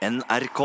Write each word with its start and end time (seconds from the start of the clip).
NRK. 0.00 0.60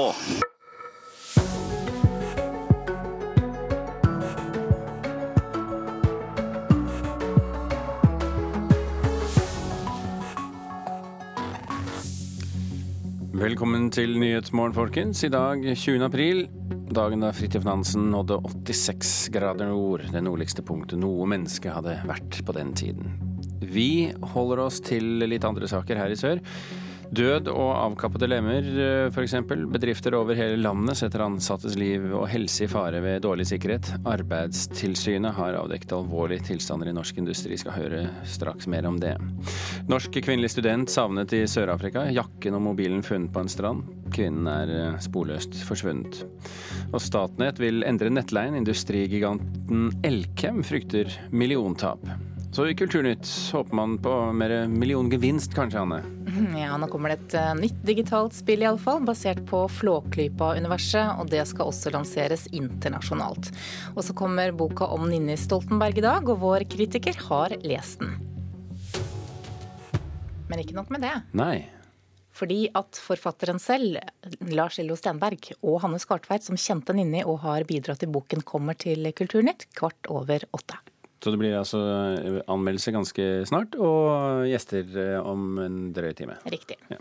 Velkommen 13.36 13.90
til 13.92 14.16
Nyhetsmorgen, 14.16 14.72
folkens. 14.72 15.26
I 15.28 15.28
dag 15.28 15.60
20. 15.68 16.00
april, 16.08 16.46
dagen 16.96 17.20
da 17.20 17.34
Fridtjof 17.36 17.68
Nansen 17.68 18.08
nådde 18.14 18.40
86 18.40 19.14
grader 19.36 19.68
nord, 19.68 20.08
det 20.16 20.24
nordligste 20.24 20.64
punktet 20.64 21.04
noe 21.04 21.28
menneske 21.28 21.76
hadde 21.76 22.00
vært 22.08 22.40
på 22.40 22.56
den 22.56 22.72
tiden. 22.72 23.20
Vi 23.60 24.14
holder 24.32 24.64
oss 24.70 24.80
til 24.80 25.28
litt 25.28 25.44
andre 25.44 25.68
saker 25.68 26.00
her 26.00 26.16
i 26.16 26.24
sør. 26.24 26.40
Død 27.14 27.50
og 27.52 27.70
avkappede 27.76 28.28
lemmer, 28.30 28.66
f.eks. 29.14 29.36
Bedrifter 29.72 30.16
over 30.18 30.38
hele 30.38 30.58
landet 30.62 30.98
setter 31.00 31.26
ansattes 31.26 31.78
liv 31.80 32.08
og 32.10 32.28
helse 32.32 32.66
i 32.66 32.70
fare 32.72 33.02
ved 33.04 33.22
dårlig 33.26 33.46
sikkerhet. 33.50 33.92
Arbeidstilsynet 34.10 35.36
har 35.38 35.60
avdekket 35.60 35.96
alvorlige 35.98 36.48
tilstander 36.50 36.90
i 36.90 36.96
norsk 36.96 37.22
industri. 37.22 37.58
Skal 37.62 37.78
høre 37.78 38.04
straks 38.30 38.70
mer 38.72 38.88
om 38.90 39.00
det. 39.02 39.14
Norsk 39.92 40.18
kvinnelig 40.18 40.56
student 40.56 40.92
savnet 40.92 41.36
i 41.38 41.44
Sør-Afrika. 41.50 42.08
Jakken 42.16 42.58
og 42.58 42.66
mobilen 42.72 43.06
funnet 43.06 43.34
på 43.36 43.46
en 43.46 43.52
strand. 43.52 43.86
Kvinnen 44.16 44.50
er 44.50 45.00
sporløst 45.04 45.58
forsvunnet. 45.68 46.24
Og 46.92 47.02
Statnett 47.04 47.62
vil 47.62 47.86
endre 47.88 48.14
nettleien. 48.14 48.58
Industrigiganten 48.58 49.92
Elkem 50.06 50.64
frykter 50.66 51.12
milliontap. 51.32 52.02
Så 52.56 52.68
i 52.68 52.76
Kulturnytt 52.76 53.28
håper 53.54 53.76
man 53.76 53.98
på 53.98 54.12
mer 54.32 54.68
milliongevinst, 54.72 55.52
kanskje, 55.56 55.82
Anne? 55.82 55.98
Ja, 56.62 56.78
nå 56.80 56.88
kommer 56.88 57.12
det 57.12 57.18
et 57.18 57.34
uh, 57.36 57.50
nytt 57.58 57.82
digitalt 57.84 58.32
spill 58.38 58.64
iallfall, 58.64 59.02
basert 59.04 59.42
på 59.50 59.66
Flåklypa-universet. 59.76 61.20
Og 61.20 61.28
det 61.34 61.42
skal 61.50 61.68
også 61.68 61.92
lanseres 61.92 62.46
internasjonalt. 62.56 63.52
Og 63.92 64.00
så 64.08 64.16
kommer 64.16 64.56
boka 64.56 64.88
om 64.96 65.04
Ninni 65.12 65.36
Stoltenberg 65.36 66.00
i 66.00 66.06
dag, 66.08 66.32
og 66.32 66.40
vår 66.46 66.64
kritiker 66.72 67.20
har 67.28 67.58
lest 67.68 68.00
den. 68.06 68.16
Men 70.48 70.64
ikke 70.64 70.80
nok 70.80 70.96
med 70.96 71.04
det. 71.04 71.14
Nei. 71.36 71.66
Fordi 72.40 72.70
at 72.72 73.04
forfatteren 73.04 73.60
selv, 73.60 74.00
Lars 74.56 74.80
Lillo 74.80 74.96
Stenberg, 74.96 75.52
og 75.60 75.82
Hanne 75.84 76.00
Skartveit, 76.00 76.48
som 76.48 76.56
kjente 76.56 76.96
Ninni 76.96 77.28
og 77.28 77.42
har 77.44 77.68
bidratt 77.68 78.08
i 78.08 78.14
boken, 78.16 78.48
kommer 78.48 78.80
til 78.80 79.12
Kulturnytt 79.12 79.74
kvart 79.76 80.08
over 80.08 80.48
åtte. 80.56 80.80
Så 81.24 81.32
det 81.34 81.40
blir 81.42 81.56
altså 81.58 81.80
anmeldelse 82.52 82.94
ganske 82.94 83.28
snart, 83.50 83.78
og 83.82 84.46
gjester 84.50 84.98
eh, 85.02 85.20
om 85.26 85.60
en 85.64 85.78
drøy 85.96 86.12
time. 86.18 86.36
Riktig. 86.52 86.78
Ja. 86.92 87.00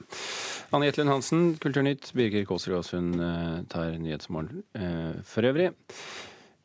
Anne 0.74 0.88
Jetlund 0.88 1.12
Hansen, 1.12 1.42
Kulturnytt. 1.60 2.12
Birger 2.16 2.46
Kåsrud 2.48 2.78
Aasund 2.78 3.20
eh, 3.20 3.58
tar 3.72 3.98
Nyhetsmorgen 4.00 4.62
eh, 4.78 5.18
for 5.28 5.50
øvrig. 5.50 5.72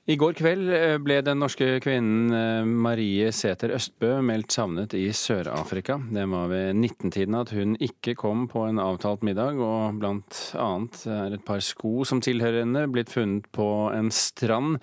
I 0.10 0.16
går 0.18 0.34
kveld 0.34 0.72
ble 1.06 1.20
den 1.22 1.38
norske 1.38 1.76
kvinnen 1.84 2.66
Marie 2.82 3.28
Sæther 3.36 3.76
Østbø 3.76 4.16
meldt 4.26 4.56
savnet 4.56 4.96
i 4.98 5.04
Sør-Afrika. 5.14 6.00
Det 6.10 6.24
var 6.32 6.48
ved 6.50 6.80
19-tiden 6.80 7.36
at 7.38 7.52
hun 7.54 7.76
ikke 7.78 8.16
kom 8.18 8.48
på 8.50 8.64
en 8.66 8.82
avtalt 8.82 9.22
middag, 9.28 9.60
og 9.62 10.00
blant 10.02 10.40
annet 10.58 11.04
er 11.14 11.36
et 11.38 11.44
par 11.46 11.62
sko 11.62 12.08
som 12.10 12.24
tilhører 12.26 12.64
henne 12.64 12.88
blitt 12.90 13.14
funnet 13.14 13.46
på 13.54 13.68
en 13.94 14.10
strand. 14.10 14.80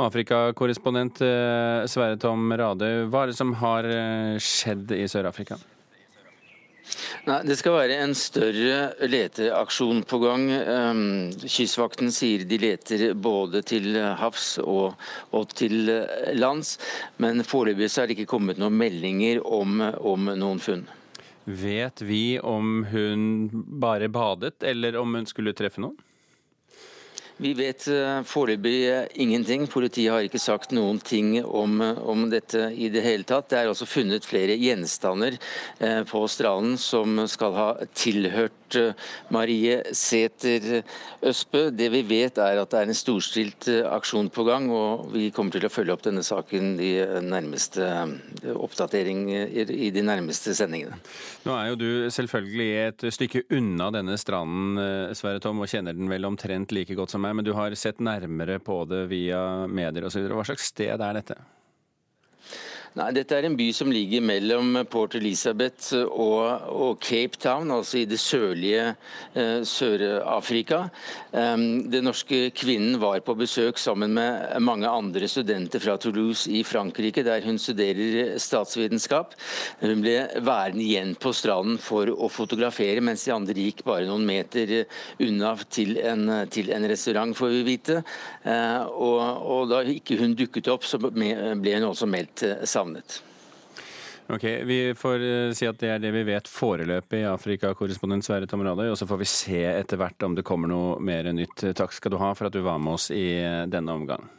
Afrikakorrespondent 0.00 1.20
Sverre 1.20 2.16
Tom 2.24 2.48
Radøy, 2.48 3.04
hva 3.12 3.26
er 3.26 3.34
det 3.34 3.36
som 3.36 3.52
har 3.60 3.90
skjedd 4.40 4.96
i 4.96 5.04
Sør-Afrika? 5.12 5.60
Nei, 7.28 7.40
Det 7.46 7.56
skal 7.60 7.76
være 7.76 7.98
en 8.04 8.14
større 8.18 9.08
leteaksjon 9.10 10.02
på 10.08 10.20
gang. 10.22 10.46
Kystvakten 11.44 12.12
sier 12.14 12.46
de 12.48 12.58
leter 12.60 13.04
både 13.14 13.62
til 13.66 13.94
havs 14.20 14.56
og, 14.64 14.96
og 15.36 15.54
til 15.56 15.92
lands. 16.38 16.76
Men 17.22 17.44
foreløpig 17.46 17.90
er 17.90 18.08
det 18.08 18.18
ikke 18.18 18.32
kommet 18.36 18.60
noen 18.60 18.78
meldinger 18.80 19.42
om, 19.46 19.80
om 20.00 20.32
noen 20.34 20.62
funn. 20.62 20.86
Vet 21.44 22.02
vi 22.04 22.38
om 22.38 22.84
hun 22.90 23.22
bare 23.80 24.10
badet, 24.12 24.60
eller 24.62 24.96
om 25.00 25.16
hun 25.18 25.26
skulle 25.26 25.56
treffe 25.56 25.82
noen? 25.82 25.98
Vi 27.40 27.54
vet 27.56 27.86
foreløpig 28.28 28.74
ingenting. 29.22 29.64
Politiet 29.70 30.12
har 30.12 30.26
ikke 30.26 30.40
sagt 30.42 30.74
noen 30.76 30.98
ting 31.00 31.38
om, 31.40 31.78
om, 31.80 32.26
dette 32.28 32.66
i 32.76 32.90
det 32.92 33.00
hele 33.04 33.24
tatt. 33.24 33.48
Det 33.48 33.62
er 33.62 33.70
også 33.70 33.88
funnet 33.88 34.26
flere 34.28 34.58
gjenstander 34.60 35.38
på 36.10 36.24
stranden 36.28 36.76
som 36.80 37.22
skal 37.30 37.56
ha 37.56 37.68
tilhørt 37.96 38.76
Marie 39.32 39.80
Sæther 39.96 40.82
Østbø. 41.26 41.70
Det 41.72 41.88
vi 41.94 42.02
vet 42.06 42.38
er 42.38 42.60
at 42.60 42.74
det 42.74 42.82
er 42.82 42.90
en 42.90 42.98
storstilt 42.98 43.70
aksjon 43.88 44.28
på 44.32 44.44
gang, 44.44 44.68
og 44.70 45.08
vi 45.14 45.30
kommer 45.34 45.56
til 45.56 45.64
å 45.66 45.72
følge 45.72 45.96
opp 45.96 46.04
denne 46.04 46.24
saken 46.26 46.76
i 46.82 46.92
nærmeste 47.24 47.88
oppdatering 48.52 49.24
i 49.32 49.88
de 49.94 50.04
nærmeste 50.04 50.54
sendingene. 50.58 51.00
Nå 51.46 51.56
er 51.56 51.72
jo 51.72 51.80
du 51.80 51.90
selvfølgelig 52.12 52.70
et 52.84 53.08
stykke 53.16 53.44
unna 53.56 53.90
denne 53.94 54.18
stranden, 54.20 55.14
Sverre 55.16 55.40
Tom, 55.42 55.64
og 55.64 55.72
kjenner 55.72 55.96
den 55.96 56.10
vel 56.10 56.28
omtrent 56.28 56.76
like 56.76 56.94
godt 56.98 57.14
som 57.14 57.24
meg 57.24 57.29
men 57.34 57.46
du 57.46 57.52
har 57.56 57.74
sett 57.78 58.00
nærmere 58.02 58.58
på 58.62 58.82
det 58.90 59.06
via 59.10 59.66
medier 59.70 60.06
osv. 60.08 60.28
Hva 60.30 60.44
slags 60.48 60.70
sted 60.72 61.00
er 61.00 61.18
dette? 61.20 61.38
Nei, 62.98 63.12
Dette 63.14 63.36
er 63.38 63.46
en 63.46 63.54
by 63.54 63.68
som 63.70 63.92
ligger 63.94 64.24
mellom 64.26 64.74
Port 64.90 65.12
Elizabeth 65.14 65.92
og, 65.94 66.64
og 66.74 66.96
Cape 66.98 67.38
Town, 67.38 67.68
altså 67.70 68.00
i 68.00 68.06
det 68.10 68.16
sørlige 68.18 68.88
eh, 69.38 69.60
Sør-Afrika. 69.62 70.80
Um, 71.30 71.84
den 71.86 72.08
norske 72.08 72.48
kvinnen 72.50 72.96
var 72.98 73.20
på 73.22 73.36
besøk 73.38 73.78
sammen 73.78 74.16
med 74.16 74.58
mange 74.66 74.90
andre 74.90 75.28
studenter 75.30 75.78
fra 75.84 75.94
Toulouse 76.02 76.50
i 76.50 76.64
Frankrike, 76.66 77.22
der 77.22 77.46
hun 77.46 77.60
studerer 77.62 78.34
statsvitenskap. 78.42 79.38
Hun 79.84 80.02
ble 80.02 80.16
værende 80.42 80.82
igjen 80.82 81.14
på 81.14 81.30
stranden 81.30 81.78
for 81.78 82.10
å 82.10 82.26
fotografere, 82.26 82.98
mens 83.06 83.28
de 83.28 83.36
andre 83.36 83.68
gikk 83.68 83.84
bare 83.86 84.10
noen 84.10 84.26
meter 84.26 84.74
unna 85.22 85.54
til 85.70 85.94
en, 86.02 86.26
til 86.50 86.74
en 86.74 86.90
restaurant, 86.90 87.38
får 87.38 87.54
vi 87.54 87.62
vite. 87.70 88.00
Uh, 88.42 88.82
og, 88.90 89.22
og 89.46 89.72
da 89.76 89.84
ikke 89.94 90.18
hun 90.24 90.34
dukket 90.34 90.74
opp, 90.74 90.90
så 90.90 90.98
ble 90.98 91.78
hun 91.78 91.90
også 91.92 92.10
meldt 92.10 92.48
savnet 92.66 92.79
savnet. 92.80 93.20
Ok, 94.30 94.44
Vi 94.64 94.94
får 94.94 95.22
si 95.58 95.66
at 95.66 95.78
det 95.82 95.88
er 95.90 96.02
det 96.02 96.12
vi 96.14 96.22
vet 96.28 96.46
foreløpig, 96.46 97.24
Afrikakorrespondent 97.26 98.26
Sverre 98.26 98.46
Tomradøy. 98.46 98.92
Og 98.92 98.98
så 98.98 99.08
får 99.10 99.22
vi 99.24 99.30
se 99.30 99.62
etter 99.72 99.98
hvert 99.98 100.22
om 100.22 100.36
det 100.38 100.46
kommer 100.46 100.70
noe 100.70 101.00
mer 101.02 101.32
nytt. 101.34 101.66
Takk 101.74 101.96
skal 101.96 102.14
du 102.14 102.20
ha 102.22 102.30
for 102.38 102.46
at 102.46 102.54
du 102.54 102.62
var 102.62 102.78
med 102.78 102.94
oss 102.94 103.10
i 103.10 103.26
denne 103.70 103.98
omgang. 103.98 104.30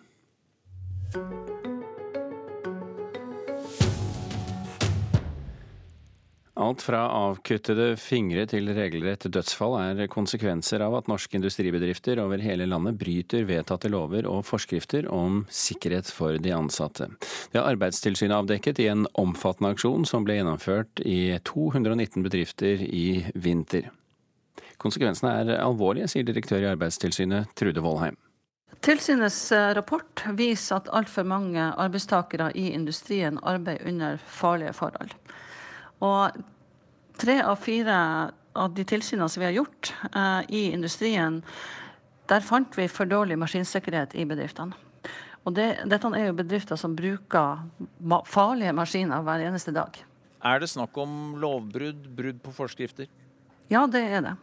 Alt 6.62 6.84
fra 6.86 7.00
avkuttede 7.10 7.96
fingre 7.98 8.44
til 8.46 8.68
regelrett 8.76 9.24
dødsfall 9.34 9.80
er 9.80 10.10
konsekvenser 10.14 10.84
av 10.86 10.94
at 11.00 11.08
norske 11.10 11.40
industribedrifter 11.40 12.20
over 12.22 12.44
hele 12.44 12.68
landet 12.70 13.00
bryter 13.02 13.48
vedtatte 13.50 13.90
lover 13.90 14.28
og 14.30 14.44
forskrifter 14.46 15.08
om 15.10 15.40
sikkerhet 15.50 16.12
for 16.14 16.38
de 16.38 16.54
ansatte. 16.54 17.08
Det 17.50 17.58
har 17.58 17.72
Arbeidstilsynet 17.72 18.38
avdekket 18.38 18.84
i 18.84 18.92
en 18.92 19.08
omfattende 19.18 19.74
aksjon 19.74 20.06
som 20.06 20.28
ble 20.28 20.38
gjennomført 20.38 21.02
i 21.02 21.34
219 21.50 22.22
bedrifter 22.28 22.86
i 22.86 23.24
vinter. 23.34 23.90
Konsekvensene 24.82 25.34
er 25.42 25.56
alvorlige, 25.64 26.12
sier 26.14 26.30
direktør 26.30 26.62
i 26.62 26.70
Arbeidstilsynet 26.76 27.58
Trude 27.58 27.82
Vollheim. 27.82 28.20
Tilsynets 28.86 29.48
rapport 29.78 30.28
viser 30.38 30.78
at 30.78 30.94
altfor 30.94 31.26
mange 31.26 31.72
arbeidstakere 31.74 32.54
i 32.54 32.70
industrien 32.76 33.42
arbeider 33.42 33.90
under 33.90 34.22
farlige 34.30 34.78
forhold. 34.78 35.18
Og 36.02 36.42
tre 37.22 37.38
av 37.46 37.60
fire 37.62 37.98
av 38.54 38.74
de 38.76 38.86
tilsynene 38.88 39.30
som 39.30 39.42
vi 39.42 39.48
har 39.48 39.58
gjort 39.60 39.94
eh, 40.16 40.42
i 40.50 40.64
industrien, 40.74 41.42
der 42.32 42.44
fant 42.44 42.78
vi 42.78 42.88
for 42.92 43.10
dårlig 43.10 43.38
maskinsikkerhet 43.40 44.16
i 44.20 44.26
bedriftene. 44.28 44.76
Og 45.42 45.56
det, 45.58 45.68
dette 45.90 46.12
er 46.18 46.28
jo 46.28 46.38
bedrifter 46.38 46.78
som 46.78 46.94
bruker 46.98 47.64
ma 48.06 48.22
farlige 48.30 48.76
maskiner 48.78 49.24
hver 49.26 49.42
eneste 49.48 49.74
dag. 49.74 49.98
Er 50.46 50.62
det 50.62 50.70
snakk 50.70 50.98
om 51.02 51.36
lovbrudd, 51.42 52.06
brudd 52.18 52.40
på 52.44 52.54
forskrifter? 52.54 53.10
Ja, 53.72 53.88
det 53.90 54.04
er 54.06 54.26
det. 54.26 54.38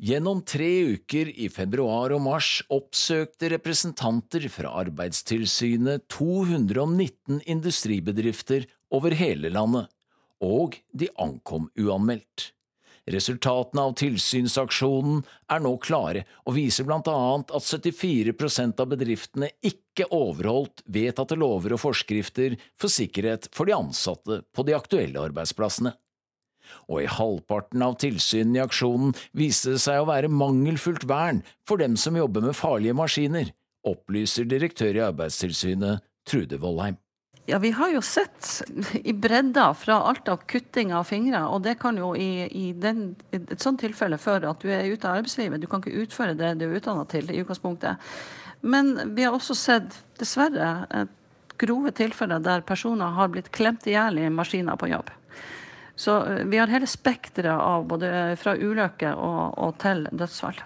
Gjennom 0.00 0.40
tre 0.48 0.96
uker 0.96 1.28
i 1.28 1.50
februar 1.52 2.14
og 2.16 2.22
mars 2.24 2.62
oppsøkte 2.72 3.50
representanter 3.52 4.46
fra 4.52 4.72
Arbeidstilsynet 4.80 6.06
219 6.08 7.42
industribedrifter 7.44 8.64
over 8.96 9.16
hele 9.16 9.52
landet 9.52 9.90
og 10.44 10.80
de 10.92 11.10
ankom 11.20 11.68
uanmeldt. 11.78 12.50
Resultatene 13.10 13.82
av 13.88 13.94
tilsynsaksjonen 13.98 15.22
er 15.50 15.62
nå 15.64 15.72
klare 15.82 16.24
og 16.44 16.54
viser 16.58 16.86
blant 16.86 17.08
annet 17.10 17.50
at 17.56 17.64
74% 17.64 18.82
av 18.82 18.90
bedriftene 18.92 19.48
ikke 19.66 20.06
overholdt 20.14 20.84
vedtatte 20.84 21.38
lover 21.40 21.74
og 21.74 21.82
forskrifter 21.82 22.58
for 22.78 22.92
sikkerhet 22.92 23.48
for 23.56 23.66
de 23.66 23.74
ansatte 23.76 24.42
på 24.54 24.66
de 24.68 24.76
aktuelle 24.76 25.26
arbeidsplassene. 25.30 25.96
og 26.86 27.02
i 27.02 27.10
halvparten 27.10 27.82
av 27.82 27.96
tilsynene 27.98 28.60
i 28.60 28.62
aksjonen 28.62 29.14
viste 29.34 29.72
det 29.74 29.80
seg 29.82 30.04
å 30.04 30.06
være 30.06 30.30
mangelfullt 30.30 31.02
vern 31.10 31.42
for 31.66 31.82
dem 31.82 31.96
som 31.98 32.14
jobber 32.14 32.44
med 32.44 32.54
farlige 32.54 32.94
maskiner, 32.94 33.50
opplyser 33.82 34.46
direktør 34.46 34.94
i 34.94 35.02
Arbeidstilsynet 35.08 36.04
Trude 36.28 36.60
Vollheim. 36.62 37.00
Ja, 37.50 37.58
Vi 37.58 37.70
har 37.70 37.90
jo 37.90 38.00
sett 38.02 38.62
i 38.94 39.12
bredda 39.12 39.74
fra 39.74 39.94
alt 40.06 40.28
av 40.28 40.36
kutting 40.46 40.92
av 40.94 41.04
fingre, 41.04 41.40
og 41.50 41.64
det 41.64 41.80
kan 41.82 41.96
jo 41.98 42.12
i, 42.14 42.46
i 42.46 42.68
den, 42.78 43.16
et 43.34 43.58
sånt 43.58 43.82
tilfelle 43.82 44.20
føre 44.22 44.52
at 44.52 44.62
du 44.62 44.68
er 44.70 44.86
ute 44.86 45.08
av 45.08 45.18
arbeidslivet. 45.18 45.58
Du 45.58 45.66
kan 45.66 45.82
ikke 45.82 46.04
utføre 46.04 46.36
det 46.38 46.52
du 46.60 46.68
er 46.68 46.76
utdanna 46.78 47.02
til 47.10 47.26
i 47.26 47.40
utgangspunktet. 47.42 47.98
Men 48.62 48.92
vi 49.16 49.26
har 49.26 49.34
også 49.34 49.56
sett, 49.58 49.98
dessverre, 50.20 51.08
grove 51.58 51.90
tilfeller 51.90 52.38
der 52.44 52.62
personer 52.62 53.18
har 53.18 53.34
blitt 53.34 53.50
klemt 53.50 53.90
i 53.90 53.96
hjel 53.96 54.22
i 54.22 54.30
maskiner 54.30 54.78
på 54.78 54.92
jobb. 54.92 55.10
Så 55.98 56.20
eh, 56.30 56.44
vi 56.46 56.62
har 56.62 56.70
hele 56.70 56.86
spekteret 56.86 57.50
av 57.50 57.90
både 57.90 58.36
fra 58.38 58.54
ulykker 58.54 59.18
og, 59.18 59.58
og 59.58 59.74
til 59.82 60.06
dødsfall. 60.12 60.62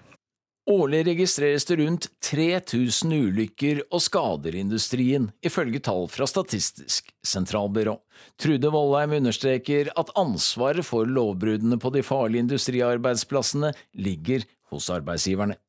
Årlig 0.65 1.03
registreres 1.05 1.65
det 1.69 1.75
rundt 1.77 2.07
3000 2.25 3.11
ulykker 3.13 3.83
og 3.93 4.01
skader 4.01 4.55
i 4.55 4.63
industrien, 4.63 5.27
ifølge 5.45 5.77
tall 5.85 6.07
fra 6.09 6.25
Statistisk 6.25 7.11
sentralbyrå. 7.21 7.93
Trude 8.41 8.71
Vollheim 8.73 9.13
understreker 9.19 9.91
at 9.93 10.09
ansvaret 10.17 10.87
for 10.87 11.05
lovbruddene 11.05 11.77
på 11.77 11.93
de 11.93 12.01
farlige 12.01 12.47
industriarbeidsplassene 12.47 13.75
ligger 13.93 14.49
hos 14.73 14.89
arbeidsgiverne. 14.89 15.59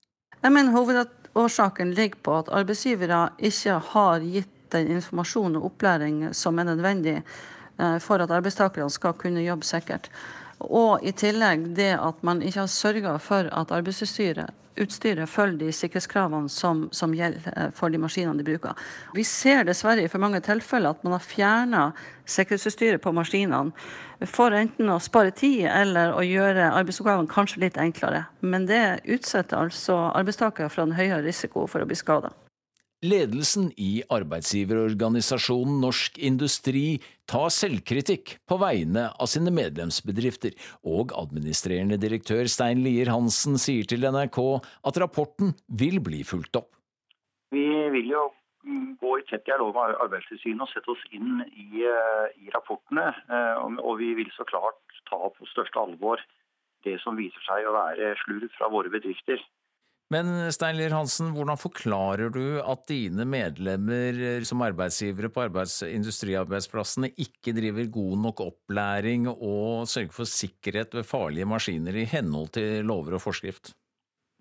Jeg 0.41 0.57
mener 0.57 0.73
Hovedårsaken 0.73 1.93
ligger 1.93 2.25
på 2.25 2.41
at 2.41 2.49
arbeidsgivere 2.49 3.23
ikke 3.37 3.79
har 3.93 4.25
gitt 4.25 4.53
den 4.73 4.97
informasjon 4.97 5.61
og 5.61 5.73
opplæring 5.75 6.31
som 6.33 6.57
er 6.57 6.73
nødvendig 6.73 7.19
eh, 7.21 7.99
for 8.01 8.25
at 8.25 8.33
arbeidstakerne 8.33 8.89
skal 8.89 9.13
kunne 9.21 9.45
jobbe 9.45 9.69
sikkert. 9.69 10.09
Og 10.65 11.05
i 11.05 11.13
tillegg 11.13 11.75
det 11.77 11.99
at 12.01 12.23
man 12.25 12.41
ikke 12.41 12.65
har 12.65 12.73
sørga 12.73 13.19
for 13.21 13.53
at 13.53 13.77
arbeidsutstyret 13.77 14.63
utstyret 14.81 15.31
følger 15.31 15.67
de 15.67 15.75
sikkerhetskravene 15.75 16.51
som, 16.53 16.87
som, 16.93 17.15
gjelder 17.17 17.47
eh, 17.53 17.71
for 17.77 17.93
de 17.93 18.01
maskinene 18.03 18.39
de 18.39 18.47
bruker. 18.47 18.77
Vi 19.17 19.25
ser 19.27 19.67
dessverre 19.69 20.05
i 20.05 20.11
for 20.13 20.23
mange 20.23 20.43
tilfeller 20.45 20.95
at 20.95 21.05
man 21.07 21.17
har 21.17 21.25
fjerna 21.25 21.85
sikkerhetsutstyret 22.27 23.03
på 23.05 23.15
maskinene 23.17 23.75
for 24.31 24.55
enten 24.57 24.89
å 24.93 25.01
spare 25.03 25.35
tid 25.37 25.67
eller 25.69 26.15
å 26.17 26.25
gjøre 26.25 26.71
arbeidsoppgavene 26.73 27.31
kanskje 27.31 27.63
litt 27.67 27.79
enklere. 27.81 28.25
Men 28.41 28.69
det 28.71 29.03
utsetter 29.05 29.61
altså 29.67 29.99
arbeidstakere 30.15 30.73
for 30.73 30.87
en 30.87 30.97
høyere 30.97 31.25
risiko 31.27 31.67
for 31.71 31.85
å 31.85 31.89
bli 31.89 31.99
skada. 31.99 32.33
Ledelsen 33.05 33.69
i 33.77 34.01
arbeidsgiverorganisasjonen 34.09 35.83
Norsk 35.83 36.17
Industri 36.17 36.97
tar 37.31 37.51
selvkritikk 37.55 38.37
på 38.49 38.59
vegne 38.63 39.09
av 39.19 39.31
sine 39.31 39.53
medlemsbedrifter, 39.55 40.55
og 40.87 41.15
administrerende 41.19 41.99
direktør 42.01 42.49
Stein 42.51 42.83
Lier 42.87 43.11
Hansen 43.13 43.59
sier 43.61 43.87
til 43.89 44.07
NRK 44.07 44.41
at 44.87 45.03
rapporten 45.03 45.55
vil 45.69 46.01
bli 46.05 46.23
fulgt 46.27 46.59
opp. 46.63 46.71
Vi 47.55 47.67
vil 47.95 48.11
jo 48.11 48.25
gå 49.01 49.13
i 49.19 49.27
tett 49.31 49.45
dialog 49.47 49.75
med 49.77 49.99
Arbeidstilsynet 50.03 50.65
og 50.65 50.71
sette 50.73 50.91
oss 50.91 51.03
inn 51.15 51.45
i, 51.53 51.85
eh, 51.87 52.27
i 52.43 52.51
rapportene. 52.55 53.13
Eh, 53.31 53.63
og 53.79 53.99
vi 53.99 54.15
vil 54.15 54.31
så 54.37 54.47
klart 54.49 54.81
ta 55.11 55.29
på 55.31 55.47
største 55.53 55.79
alvor 55.79 56.23
det 56.85 57.01
som 57.03 57.17
viser 57.19 57.43
seg 57.47 57.67
å 57.67 57.75
være 57.75 58.15
slurv 58.25 58.51
fra 58.59 58.71
våre 58.71 58.91
bedrifter. 58.91 59.43
Men 60.15 60.29
Steinlir 60.55 60.93
Hansen, 60.95 61.33
hvordan 61.35 61.59
forklarer 61.59 62.31
du 62.31 62.61
at 62.63 62.85
dine 62.87 63.25
medlemmer 63.27 64.45
som 64.47 64.63
arbeidsgivere 64.63 65.33
på 65.35 65.43
arbeids 65.49 65.81
industriarbeidsplassene 65.83 67.11
ikke 67.25 67.55
driver 67.57 67.91
god 67.97 68.15
nok 68.29 68.45
opplæring 68.45 69.27
og 69.33 69.89
sørger 69.91 70.15
for 70.15 70.31
sikkerhet 70.31 70.95
ved 70.95 71.09
farlige 71.11 71.49
maskiner 71.51 71.99
i 71.99 72.07
henhold 72.07 72.55
til 72.55 72.87
lover 72.87 73.19
og 73.19 73.25
forskrift? 73.27 73.75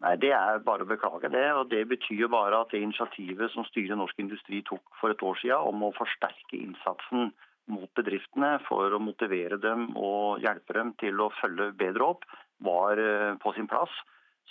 Nei, 0.06 0.14
Det 0.22 0.30
er 0.38 0.62
bare 0.62 0.86
å 0.86 0.92
beklage 0.94 1.34
det. 1.34 1.48
og 1.58 1.70
Det 1.74 1.82
betyr 1.90 2.28
jo 2.28 2.30
bare 2.30 2.62
at 2.62 2.70
det 2.70 2.86
initiativet 2.86 3.50
som 3.52 3.66
styret 3.66 3.98
Norsk 3.98 4.20
Industri 4.22 4.62
tok 4.62 4.84
for 5.02 5.10
et 5.10 5.24
år 5.24 5.42
siden 5.42 5.66
om 5.74 5.90
å 5.90 5.96
forsterke 5.98 6.62
innsatsen 6.62 7.32
mot 7.74 7.90
bedriftene 7.98 8.60
for 8.68 8.94
å 8.94 9.02
motivere 9.02 9.58
dem 9.58 9.96
og 9.98 10.44
hjelpe 10.46 10.78
dem 10.78 10.94
til 11.02 11.18
å 11.26 11.34
følge 11.42 11.72
bedre 11.74 12.12
opp, 12.14 12.28
var 12.62 13.02
eh, 13.02 13.34
på 13.42 13.56
sin 13.58 13.66
plass. 13.66 13.90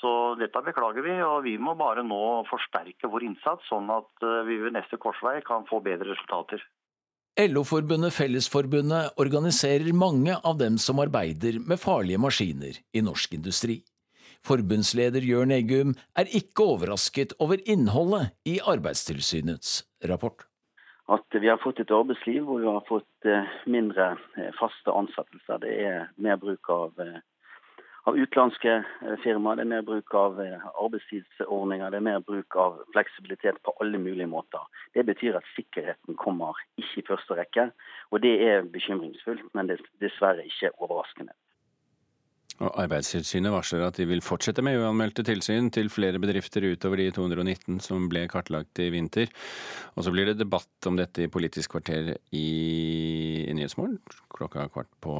Så 0.00 0.34
dette 0.40 0.62
beklager 0.66 1.04
vi, 1.06 1.14
og 1.22 1.44
vi 1.46 1.54
må 1.58 1.76
bare 1.78 2.02
nå 2.06 2.20
forsterke 2.48 3.08
vår 3.10 3.28
innsats, 3.28 3.68
sånn 3.70 3.90
at 3.94 4.26
eh, 4.26 4.42
vi 4.48 4.58
ved 4.64 4.74
neste 4.74 4.98
korsvei 5.00 5.38
kan 5.46 5.66
få 5.70 5.80
bedre 5.84 6.10
resultater. 6.10 6.62
LO-forbundet 7.34 8.14
Fellesforbundet 8.14 9.16
organiserer 9.18 9.90
mange 9.96 10.36
av 10.46 10.58
dem 10.60 10.76
som 10.78 11.00
arbeider 11.02 11.58
med 11.58 11.80
farlige 11.82 12.20
maskiner 12.22 12.78
i 12.94 13.02
norsk 13.02 13.34
industri. 13.34 13.80
Forbundsleder 14.44 15.24
Jørn 15.24 15.54
Eggum 15.56 15.94
er 16.20 16.30
ikke 16.38 16.66
overrasket 16.74 17.32
over 17.42 17.62
innholdet 17.64 18.34
i 18.46 18.58
Arbeidstilsynets 18.60 19.80
rapport. 20.10 20.44
At 21.10 21.36
vi 21.36 21.48
har 21.48 21.60
fått 21.60 21.80
et 21.82 21.92
arbeidsliv 21.92 22.44
hvor 22.46 22.60
vi 22.62 22.68
har 22.70 22.84
fått 22.88 23.28
eh, 23.28 23.50
mindre 23.66 24.14
eh, 24.38 24.50
faste 24.60 24.92
ansettelser. 24.92 25.62
Det 25.64 25.74
er 25.88 26.06
mer 26.16 26.38
bruk 26.40 26.70
av 26.72 26.94
av 28.04 28.18
utenlandske 28.18 28.72
eh, 28.84 29.14
firmaer, 29.22 29.56
det 29.56 29.64
er 29.64 29.70
mer 29.70 29.84
bruk 29.86 30.14
av 30.18 30.40
eh, 30.42 30.66
arbeidstidsordninger, 30.82 31.92
det 31.92 32.00
er 32.00 32.08
mer 32.08 32.24
bruk 32.26 32.56
av 32.60 32.82
fleksibilitet 32.92 33.60
på 33.64 33.74
alle 33.80 34.00
mulige 34.00 34.28
måter. 34.28 34.66
Det 34.94 35.06
betyr 35.08 35.38
at 35.40 35.48
sikkerheten 35.54 36.18
kommer 36.20 36.58
ikke 36.80 37.00
i 37.00 37.06
første 37.08 37.38
rekke, 37.38 37.70
og 38.12 38.22
det 38.26 38.34
er 38.44 38.68
bekymringsfullt, 38.76 39.48
men 39.56 39.72
er 39.72 39.80
dessverre 40.04 40.44
ikke 40.44 40.74
overraskende. 40.76 41.32
Og 42.62 42.70
Arbeidstilsynet 42.84 43.50
varsler 43.50 43.82
at 43.88 43.96
de 43.98 44.06
vil 44.06 44.22
fortsette 44.22 44.62
med 44.62 44.78
uanmeldte 44.78 45.24
tilsyn 45.26 45.72
til 45.74 45.90
flere 45.90 46.20
bedrifter 46.22 46.66
utover 46.68 47.02
de 47.02 47.08
219 47.16 47.80
som 47.82 48.06
ble 48.10 48.26
kartlagt 48.30 48.78
i 48.78 48.90
vinter. 48.94 49.32
Og 49.98 50.06
så 50.06 50.14
blir 50.14 50.30
det 50.30 50.38
debatt 50.38 50.90
om 50.90 50.98
dette 51.00 51.24
i 51.24 51.30
Politisk 51.32 51.74
kvarter 51.74 52.14
i, 52.30 52.46
i 53.50 53.56
Nyhetsmorgen 53.58 53.98
klokka 54.34 54.68
kvart 54.68 54.90
på 55.00 55.14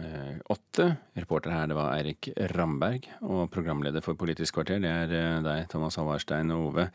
eh, 0.00 0.36
åtte. 0.52 0.88
Reporter 1.16 1.52
her 1.52 1.68
det 1.68 1.76
var 1.76 1.92
Eirik 1.96 2.28
Ramberg, 2.54 3.04
og 3.26 3.50
programleder 3.52 4.04
for 4.04 4.16
Politisk 4.18 4.56
kvarter 4.56 4.80
det 4.82 4.90
er 4.90 5.12
eh, 5.12 5.40
deg, 5.44 5.66
Thomas 5.72 5.98
Halvarstein 6.00 6.52
og 6.54 6.70
Ove. 6.70 6.86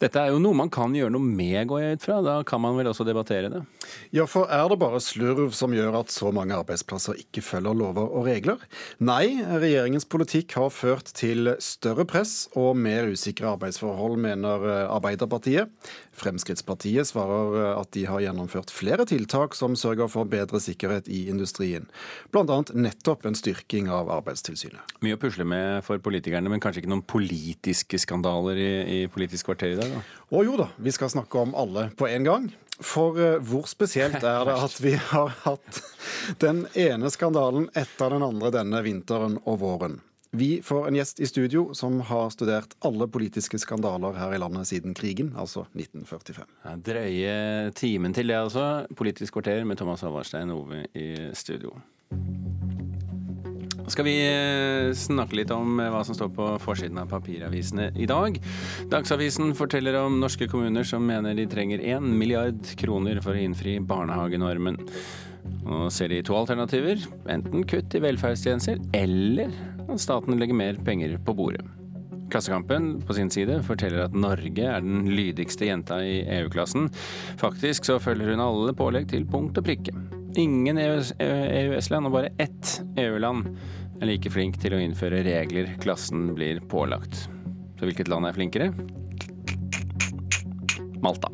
Dette 0.00 0.22
er 0.22 0.32
jo 0.32 0.40
noe 0.42 0.56
man 0.56 0.72
kan 0.72 0.94
gjøre 0.96 1.12
noe 1.12 1.24
med, 1.24 1.58
går 1.68 1.82
jeg 1.82 1.98
ut 1.98 2.06
fra. 2.06 2.20
Da 2.24 2.36
kan 2.48 2.62
man 2.64 2.78
vel 2.78 2.88
også 2.90 3.06
debattere 3.06 3.52
det? 3.52 3.62
Ja, 4.16 4.24
for 4.30 4.48
er 4.48 4.64
det 4.70 4.80
bare 4.80 5.02
slurv 5.04 5.52
som 5.56 5.76
gjør 5.76 6.00
at 6.00 6.14
så 6.14 6.32
mange 6.34 6.56
arbeidsplasser 6.56 7.20
ikke 7.20 7.44
følger 7.44 7.76
lover 7.76 8.08
og 8.08 8.28
regler? 8.30 8.64
Nei, 9.04 9.13
regjeringens 9.22 10.06
politikk 10.10 10.56
har 10.58 10.70
ført 10.74 11.10
til 11.14 11.52
større 11.62 12.02
press 12.08 12.48
og 12.58 12.72
mer 12.80 13.06
usikre 13.12 13.52
arbeidsforhold, 13.52 14.16
mener 14.18 14.64
eh, 14.66 14.90
Arbeiderpartiet. 14.90 15.70
Fremskrittspartiet 16.18 17.06
svarer 17.06 17.58
eh, 17.60 17.68
at 17.78 17.92
de 17.94 18.02
har 18.08 18.24
gjennomført 18.24 18.72
flere 18.74 19.06
tiltak 19.06 19.54
som 19.54 19.76
sørger 19.78 20.10
for 20.10 20.26
bedre 20.26 20.58
sikkerhet 20.58 21.06
i 21.12 21.28
industrien. 21.30 21.86
Bl.a. 22.34 22.58
nettopp 22.74 23.28
en 23.28 23.38
styrking 23.38 23.90
av 23.92 24.10
Arbeidstilsynet. 24.16 24.96
Mye 25.04 25.14
å 25.14 25.22
pusle 25.22 25.46
med 25.46 25.84
for 25.86 26.02
politikerne, 26.02 26.50
men 26.50 26.62
kanskje 26.64 26.82
ikke 26.82 26.94
noen 26.96 27.06
politiske 27.06 28.00
skandaler 28.02 28.58
i, 28.58 28.72
i 28.98 29.00
Politisk 29.14 29.52
kvarter 29.52 29.76
i 29.76 29.78
dag? 29.78 29.94
da? 29.94 30.02
Å 30.34 30.42
jo 30.42 30.58
da, 30.58 30.72
vi 30.82 30.90
skal 30.96 31.12
snakke 31.12 31.44
om 31.44 31.54
alle 31.54 31.90
på 31.94 32.10
en 32.10 32.26
gang. 32.26 32.50
For 32.80 33.18
uh, 33.18 33.36
hvor 33.44 33.68
spesielt 33.70 34.22
er 34.22 34.48
det 34.48 34.56
at 34.66 34.80
vi 34.82 34.96
har 34.98 35.36
hatt 35.44 35.82
den 36.42 36.64
ene 36.74 37.10
skandalen 37.12 37.68
etter 37.76 38.16
den 38.16 38.26
andre 38.26 38.50
denne 38.54 38.82
vinteren 38.86 39.38
og 39.44 39.60
våren? 39.62 40.00
Vi 40.34 40.62
får 40.66 40.88
en 40.88 40.96
gjest 40.98 41.20
i 41.22 41.28
studio 41.30 41.68
som 41.78 42.00
har 42.08 42.32
studert 42.34 42.72
alle 42.82 43.06
politiske 43.06 43.58
skandaler 43.62 44.16
her 44.18 44.34
i 44.34 44.40
landet 44.42 44.66
siden 44.66 44.96
krigen, 44.98 45.30
altså 45.38 45.62
1945. 45.78 46.48
Ja, 46.64 46.74
drøye 46.88 47.36
timen 47.78 48.16
til 48.16 48.32
det, 48.32 48.40
altså. 48.42 48.64
Politisk 48.98 49.38
kvarter 49.38 49.62
med 49.62 49.78
Thomas 49.78 50.02
Havarstein 50.02 50.50
Ove 50.50 50.88
i 50.90 51.30
studio. 51.38 51.76
Skal 53.86 54.06
vi 54.06 54.14
eh, 54.24 54.94
snakke 54.96 55.36
litt 55.36 55.52
om 55.52 55.76
eh, 55.82 55.90
hva 55.92 56.00
som 56.06 56.16
står 56.16 56.30
på 56.34 56.46
forsiden 56.62 57.02
av 57.02 57.10
papiravisene 57.12 57.90
i 58.00 58.06
dag. 58.08 58.38
Dagsavisen 58.92 59.52
forteller 59.58 59.98
om 60.00 60.16
norske 60.22 60.48
kommuner 60.48 60.86
som 60.88 61.04
mener 61.04 61.36
de 61.36 61.44
trenger 61.50 61.84
1 61.84 62.08
milliard 62.16 62.64
kroner 62.80 63.20
for 63.24 63.36
å 63.36 63.44
innfri 63.44 63.76
barnehagenormen. 63.84 64.80
Nå 65.64 65.84
ser 65.92 66.08
de 66.14 66.22
to 66.24 66.36
alternativer. 66.38 67.04
Enten 67.28 67.68
kutt 67.68 67.94
i 67.94 68.02
velferdstjenester 68.06 68.80
eller 68.96 69.52
at 69.84 70.00
staten 70.00 70.40
legger 70.40 70.56
mer 70.56 70.80
penger 70.86 71.18
på 71.24 71.36
bordet. 71.36 71.64
Klassekampen 72.32 73.02
på 73.04 73.14
sin 73.14 73.28
side 73.30 73.60
forteller 73.68 74.06
at 74.06 74.16
Norge 74.16 74.64
er 74.64 74.80
den 74.82 75.10
lydigste 75.12 75.68
jenta 75.68 76.00
i 76.02 76.22
EU-klassen. 76.40 76.88
Faktisk 77.38 77.84
så 77.84 78.00
følger 78.00 78.32
hun 78.32 78.42
alle 78.42 78.74
pålegg 78.76 79.12
til 79.12 79.28
punkt 79.28 79.60
og 79.60 79.68
prikke. 79.68 79.92
Ingen 80.40 80.78
EØS-land 80.78 82.08
og 82.08 82.14
bare 82.16 82.32
ett 82.42 82.80
EU-land 82.98 83.52
er 84.00 84.08
like 84.08 84.32
flink 84.34 84.58
til 84.62 84.74
å 84.74 84.80
innføre 84.82 85.22
regler 85.26 85.70
klassen 85.82 86.32
blir 86.34 86.58
pålagt. 86.70 87.28
Så 87.78 87.86
hvilket 87.86 88.10
land 88.10 88.26
er 88.26 88.34
flinkere? 88.34 88.72
Malta. 91.04 91.30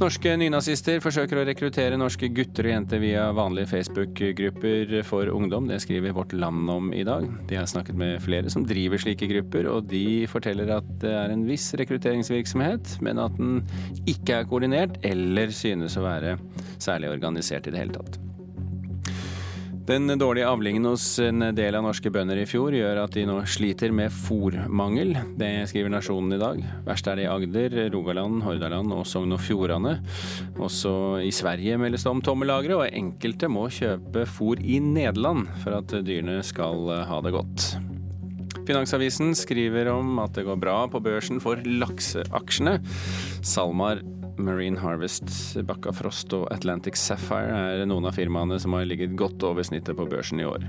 Norske 0.00 0.32
nynazister 0.40 1.02
forsøker 1.04 1.38
å 1.38 1.44
rekruttere 1.46 1.98
norske 2.00 2.30
gutter 2.32 2.66
og 2.66 2.72
jenter 2.72 3.02
via 3.02 3.26
vanlige 3.36 3.68
Facebook-grupper 3.74 4.94
for 5.06 5.28
ungdom. 5.28 5.68
Det 5.68 5.82
skriver 5.84 6.14
Vårt 6.16 6.32
Land 6.32 6.70
om 6.72 6.88
i 6.96 7.04
dag. 7.06 7.28
De 7.50 7.58
har 7.60 7.68
snakket 7.70 7.98
med 8.00 8.16
flere 8.24 8.50
som 8.52 8.64
driver 8.66 9.02
slike 9.02 9.28
grupper, 9.30 9.68
og 9.70 9.86
de 9.92 10.24
forteller 10.32 10.72
at 10.78 10.88
det 11.04 11.12
er 11.12 11.34
en 11.34 11.46
viss 11.48 11.68
rekrutteringsvirksomhet, 11.78 12.96
men 13.04 13.20
at 13.22 13.36
den 13.38 13.60
ikke 14.08 14.40
er 14.40 14.50
koordinert 14.50 14.98
eller 15.06 15.52
synes 15.54 15.98
å 16.00 16.06
være 16.08 16.38
særlig 16.82 17.12
organisert 17.12 17.68
i 17.68 17.74
det 17.74 17.84
hele 17.84 18.00
tatt. 18.00 18.22
Den 19.92 20.08
dårlige 20.16 20.48
avlingen 20.48 20.86
hos 20.88 21.18
en 21.20 21.44
del 21.52 21.76
av 21.76 21.82
norske 21.84 22.08
bønder 22.08 22.38
i 22.40 22.46
fjor 22.48 22.72
gjør 22.72 23.02
at 23.02 23.12
de 23.12 23.26
nå 23.28 23.34
sliter 23.44 23.92
med 23.92 24.08
fòrmangel. 24.08 25.10
Det 25.36 25.50
skriver 25.68 25.92
Nasjonen 25.92 26.32
i 26.32 26.38
dag. 26.40 26.62
Verst 26.86 27.10
er 27.12 27.18
det 27.20 27.26
i 27.26 27.28
Agder, 27.28 27.76
Rogaland, 27.92 28.38
Hordaland 28.40 28.94
og 28.96 29.04
Sogn 29.10 29.36
og 29.36 29.42
Fjordane. 29.44 29.98
Også 30.56 30.94
i 31.20 31.28
Sverige 31.28 31.76
meldes 31.76 32.06
det 32.06 32.12
om 32.14 32.24
tomme 32.24 32.48
lagre, 32.48 32.78
og 32.80 32.88
enkelte 32.88 33.52
må 33.52 33.66
kjøpe 33.68 34.24
fôr 34.32 34.64
i 34.64 34.80
Nederland 34.80 35.44
for 35.60 35.76
at 35.82 35.92
dyrene 36.08 36.38
skal 36.40 36.88
ha 37.10 37.20
det 37.26 37.34
godt. 37.36 37.68
Finansavisen 38.64 39.36
skriver 39.36 39.92
om 39.92 40.16
at 40.24 40.32
det 40.38 40.46
går 40.48 40.56
bra 40.62 40.78
på 40.88 41.04
børsen 41.04 41.42
for 41.44 41.60
lakseaksjene. 41.68 42.78
SalMar 43.44 44.00
Marine 44.38 44.80
Harvest, 44.80 45.28
Bakka 45.68 45.92
Frost 45.96 46.32
og 46.36 46.46
Atlantic 46.54 46.96
Sapphire 47.00 47.52
er 47.76 47.86
noen 47.88 48.06
av 48.08 48.16
firmaene 48.16 48.58
som 48.62 48.76
har 48.76 48.86
ligget 48.88 49.16
godt 49.18 49.42
over 49.48 49.66
snittet 49.66 49.98
på 49.98 50.06
børsen 50.08 50.40
i 50.40 50.48
år. 50.48 50.64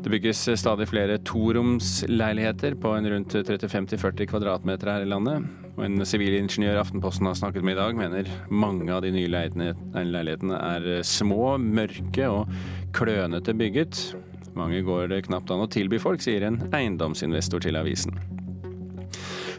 Det 0.00 0.08
bygges 0.08 0.46
stadig 0.56 0.86
flere 0.88 1.18
toromsleiligheter 1.28 2.78
på 2.80 2.94
en 2.96 3.08
rundt 3.12 3.34
30-50-40 3.36 4.30
kvadratmeter 4.30 4.88
her 4.94 5.04
i 5.04 5.10
landet. 5.10 5.44
Og 5.74 5.84
en 5.84 6.00
sivilingeniør 6.08 6.80
Aftenposten 6.80 7.28
har 7.28 7.36
snakket 7.36 7.66
med 7.66 7.76
i 7.76 7.80
dag, 7.82 7.98
mener 7.98 8.32
mange 8.48 8.88
av 8.94 9.04
de 9.04 9.12
nye 9.12 9.28
leilighetene 9.28 10.56
er 10.56 10.88
små, 11.04 11.58
mørke 11.60 12.32
og 12.32 12.48
klønete 12.96 13.52
bygget. 13.56 14.00
Mange 14.56 14.80
går 14.88 15.12
det 15.12 15.26
knapt 15.28 15.52
an 15.52 15.66
å 15.66 15.70
tilby 15.70 16.00
folk, 16.00 16.24
sier 16.24 16.48
en 16.48 16.62
eiendomsinvestor 16.72 17.68
til 17.68 17.76
avisen. 17.80 18.16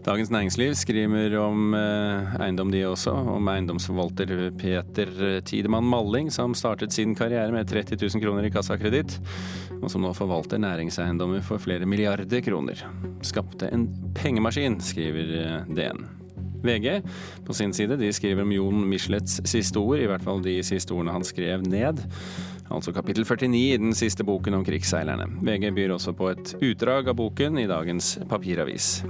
Dagens 0.01 0.31
Næringsliv 0.33 0.71
skriver 0.73 1.35
om 1.37 1.75
eh, 1.77 2.31
eiendom, 2.41 2.71
de 2.73 2.79
også. 2.89 3.11
Om 3.13 3.49
eiendomsforvalter 3.51 4.49
Peter 4.57 5.11
Tidemann 5.45 5.85
Malling, 5.85 6.31
som 6.33 6.55
startet 6.57 6.93
sin 6.93 7.13
karriere 7.15 7.51
med 7.53 7.69
30 7.69 7.99
000 8.01 8.23
kroner 8.23 8.47
i 8.47 8.49
kassakreditt, 8.49 9.19
og 9.77 9.91
som 9.93 10.01
nå 10.01 10.13
forvalter 10.17 10.57
næringseiendommer 10.57 11.45
for 11.45 11.61
flere 11.61 11.85
milliarder 11.85 12.41
kroner. 12.41 12.81
Skapte 13.21 13.69
en 13.69 13.85
pengemaskin, 14.17 14.79
skriver 14.81 15.37
eh, 15.37 15.69
DN. 15.69 16.03
VG 16.65 17.01
på 17.45 17.53
sin 17.57 17.73
side 17.73 17.97
de 17.97 18.11
skriver 18.13 18.41
om 18.41 18.51
Jon 18.53 18.83
Michelets 18.89 19.39
siste 19.49 19.81
ord, 19.81 20.01
i 20.01 20.09
hvert 20.09 20.25
fall 20.25 20.41
de 20.45 20.59
siste 20.65 20.93
ordene 20.93 21.13
han 21.13 21.25
skrev 21.25 21.65
ned. 21.65 22.01
Altså 22.71 22.93
kapittel 22.95 23.25
49 23.25 23.57
i 23.57 23.81
den 23.81 23.93
siste 23.97 24.25
boken 24.25 24.57
om 24.57 24.65
krigsseilerne. 24.65 25.29
VG 25.45 25.73
byr 25.77 25.97
også 25.97 26.13
på 26.17 26.33
et 26.33 26.55
utdrag 26.57 27.11
av 27.11 27.21
boken 27.21 27.61
i 27.61 27.69
dagens 27.69 28.15
papiravis. 28.29 29.01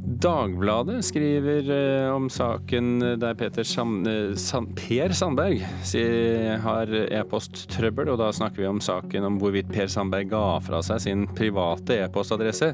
Dagbladet 0.00 1.04
skriver 1.04 1.70
eh, 1.70 2.08
om 2.14 2.28
saken 2.32 2.98
der 3.20 3.34
Peter 3.38 3.64
Sam, 3.64 4.00
San, 4.36 4.66
Per 4.76 5.12
Sandberg 5.16 5.60
har 6.64 6.92
e-posttrøbbel, 7.06 8.10
og 8.12 8.20
da 8.20 8.30
snakker 8.34 8.64
vi 8.64 8.68
om 8.70 8.80
saken 8.84 9.28
om 9.28 9.38
hvorvidt 9.42 9.70
Per 9.72 9.90
Sandberg 9.92 10.32
ga 10.32 10.44
fra 10.64 10.82
seg 10.84 11.02
sin 11.04 11.26
private 11.36 12.00
e-postadresse 12.04 12.72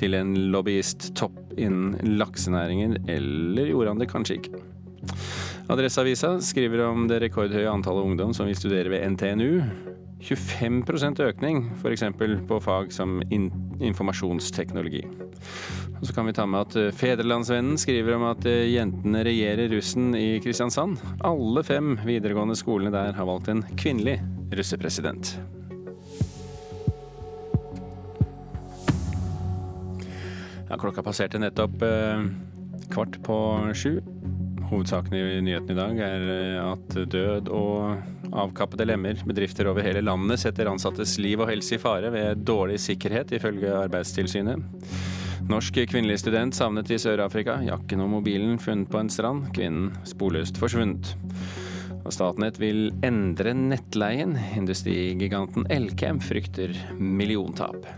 til 0.00 0.16
en 0.18 0.34
lobbyist 0.52 1.12
topp 1.18 1.38
innen 1.56 2.16
laksenæringen, 2.20 3.00
eller 3.10 3.72
gjorde 3.72 3.94
han 3.94 4.04
det 4.04 4.10
kanskje 4.12 4.40
ikke? 4.40 4.64
Adresseavisa 5.68 6.38
skriver 6.40 6.86
om 6.86 7.08
det 7.10 7.20
rekordhøye 7.26 7.68
antallet 7.68 8.06
ungdom 8.12 8.32
som 8.36 8.48
vil 8.48 8.56
studere 8.56 8.92
ved 8.92 9.04
NTNU. 9.16 9.50
25% 10.20 11.20
økning, 11.22 11.62
f.eks. 11.78 12.02
på 12.48 12.60
fag 12.60 12.92
som 12.92 13.20
informasjonsteknologi. 13.30 15.04
Og 15.98 16.06
så 16.06 16.14
kan 16.14 16.26
vi 16.26 16.34
ta 16.34 16.46
med 16.46 16.66
at 16.66 16.76
eh, 16.78 16.94
Fedrelandsvennen 16.94 17.78
skriver 17.78 18.16
om 18.16 18.26
at 18.28 18.46
eh, 18.46 18.68
jentene 18.70 19.22
regjerer 19.26 19.70
russen 19.72 20.12
i 20.18 20.38
Kristiansand. 20.42 20.98
Alle 21.26 21.64
fem 21.66 21.96
videregående 22.06 22.58
skolene 22.58 22.94
der 22.94 23.14
har 23.18 23.30
valgt 23.30 23.50
en 23.50 23.64
kvinnelig 23.78 24.18
russepresident. 24.54 25.36
Ja, 30.68 30.76
klokka 30.76 31.02
passerte 31.02 31.40
nettopp 31.42 31.82
eh, 31.82 32.28
kvart 32.92 33.18
på 33.26 33.38
sju. 33.74 33.98
Hovedsaken 34.68 35.14
i 35.16 35.40
nyheten 35.40 35.72
i 35.72 35.76
dag 35.78 36.00
er 36.04 36.24
eh, 36.32 36.56
at 36.60 36.96
død 37.12 37.48
og 37.56 38.32
avkappede 38.36 38.84
lemmer, 38.88 39.20
bedrifter 39.24 39.70
over 39.70 39.84
hele 39.84 40.02
landet, 40.04 40.42
setter 40.42 40.68
ansattes 40.68 41.16
liv 41.22 41.40
og 41.40 41.48
helse 41.48 41.78
i 41.78 41.80
fare 41.80 42.10
ved 42.12 42.44
dårlig 42.44 42.76
sikkerhet, 42.84 43.32
ifølge 43.38 43.72
Arbeidstilsynet. 43.86 44.60
Norsk 45.48 45.78
kvinnelig 45.88 46.18
student 46.20 46.56
savnet 46.56 46.90
i 46.92 46.98
Sør-Afrika. 47.00 47.56
Jakken 47.64 48.02
og 48.04 48.10
mobilen 48.18 48.58
funnet 48.60 48.90
på 48.92 49.00
en 49.00 49.08
strand. 49.08 49.46
Kvinnen 49.56 49.94
sporløst 50.04 50.60
forsvunnet. 50.60 51.14
Og 52.02 52.12
Statnett 52.12 52.60
vil 52.60 52.90
endre 53.06 53.54
nettleien. 53.56 54.36
Industrigiganten 54.58 55.64
Elkem 55.72 56.20
frykter 56.20 56.76
milliontap. 56.98 57.88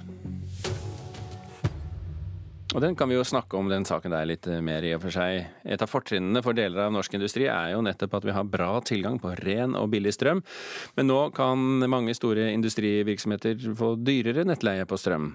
Og 2.71 2.79
den 2.85 2.95
kan 2.95 3.11
vi 3.11 3.17
jo 3.17 3.25
snakke 3.27 3.59
om, 3.59 3.67
den 3.67 3.83
saken 3.87 4.13
der 4.15 4.29
litt 4.31 4.47
mer 4.63 4.85
i 4.87 4.93
og 4.95 5.03
for 5.03 5.15
seg. 5.15 5.49
Et 5.67 5.83
av 5.83 5.91
fortrinnene 5.91 6.43
for 6.45 6.55
deler 6.55 6.85
av 6.85 6.93
norsk 6.95 7.17
industri 7.19 7.49
er 7.51 7.73
jo 7.73 7.81
nettopp 7.83 8.15
at 8.21 8.29
vi 8.29 8.35
har 8.37 8.47
bra 8.47 8.69
tilgang 8.87 9.19
på 9.19 9.33
ren 9.43 9.75
og 9.79 9.89
billig 9.91 10.13
strøm. 10.15 10.43
Men 10.95 11.11
nå 11.11 11.19
kan 11.35 11.83
mange 11.91 12.15
store 12.15 12.47
industrivirksomheter 12.55 13.75
få 13.75 13.97
dyrere 13.99 14.47
nettleie 14.47 14.87
på 14.87 15.01
strøm. 15.03 15.33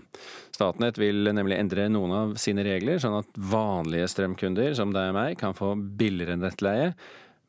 Statnett 0.56 1.02
vil 1.02 1.28
nemlig 1.36 1.60
endre 1.60 1.90
noen 1.92 2.16
av 2.16 2.34
sine 2.40 2.64
regler, 2.64 3.04
sånn 3.04 3.20
at 3.20 3.36
vanlige 3.52 4.08
strømkunder, 4.16 4.72
som 4.80 4.96
deg 4.96 5.12
og 5.12 5.20
meg, 5.20 5.36
kan 5.42 5.58
få 5.58 5.76
billigere 5.76 6.40
nettleie. 6.40 6.94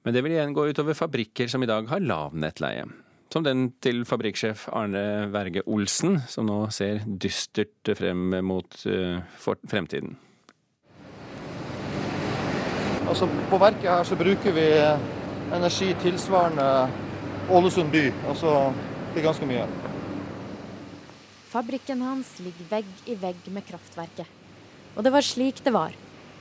Men 0.02 0.14
det 0.14 0.26
vil 0.26 0.35
igjen 0.35 0.55
gå 0.55 0.66
utover 0.66 0.99
fabrikker 0.99 1.50
som 1.50 1.62
i 1.62 1.71
dag 1.71 1.87
har 1.90 2.02
lav 2.02 2.35
nettleie. 2.35 2.90
Som 3.33 3.42
den 3.45 3.71
til 3.83 4.04
fabrikksjef 4.06 4.68
Arne 4.73 5.26
Verge 5.35 5.64
Olsen, 5.66 6.21
som 6.30 6.47
nå 6.47 6.61
ser 6.75 7.02
dystert 7.06 7.90
frem 7.99 8.38
mot 8.47 8.78
uh, 8.87 9.18
fremtiden. 9.66 10.14
Altså, 13.06 13.28
på 13.50 13.59
verket 13.62 13.90
her 13.90 14.06
så 14.06 14.18
bruker 14.18 14.54
vi 14.54 14.66
energi 15.54 15.92
tilsvarende 16.02 16.71
Ålesund 17.50 17.92
by. 17.92 18.09
Altså, 18.30 18.54
det 19.12 19.21
er 19.21 19.28
ganske 19.28 19.47
mye. 19.47 19.66
Fabrikken 21.52 22.02
hans 22.02 22.33
ligger 22.42 22.66
vegg 22.73 22.88
i 23.06 23.14
vegg 23.21 23.47
med 23.54 23.66
kraftverket. 23.68 24.26
Og 24.97 25.04
det 25.06 25.12
var 25.14 25.25
slik 25.25 25.62
det 25.62 25.75
var. 25.76 25.95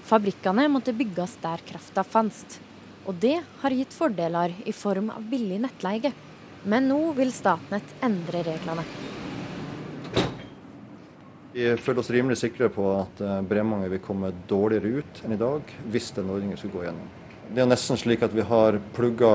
Fabrikkene 0.05 0.65
måtte 0.73 0.93
bygges 0.97 1.37
der 1.43 1.61
krafta 1.69 2.03
fantes. 2.03 2.57
Og 3.05 3.17
det 3.21 3.37
har 3.61 3.73
gitt 3.77 3.93
fordeler 3.93 4.53
i 4.65 4.73
form 4.73 5.11
av 5.13 5.23
billig 5.29 5.59
nettleie. 5.61 6.09
Men 6.65 6.87
nå 6.89 7.11
vil 7.13 7.29
Statnett 7.33 7.91
endre 8.01 8.41
reglene. 8.43 8.83
Vi 11.53 11.67
føler 11.77 12.01
oss 12.01 12.09
rimelig 12.11 12.39
sikre 12.41 12.71
på 12.73 12.87
at 12.97 13.21
eh, 13.21 13.41
Bremanger 13.47 13.91
vil 13.93 14.01
komme 14.03 14.31
dårligere 14.49 14.99
ut 14.99 15.21
enn 15.23 15.35
i 15.35 15.39
dag 15.39 15.69
hvis 15.93 16.09
den 16.17 16.31
ordningen 16.33 16.57
skulle 16.59 16.73
gå 16.73 16.87
gjennom. 16.87 17.11
Det 17.53 17.61
er 17.61 17.69
nesten 17.69 17.99
slik 18.01 18.25
at 18.25 18.33
vi 18.33 18.43
har 18.49 18.79
plugga 18.97 19.29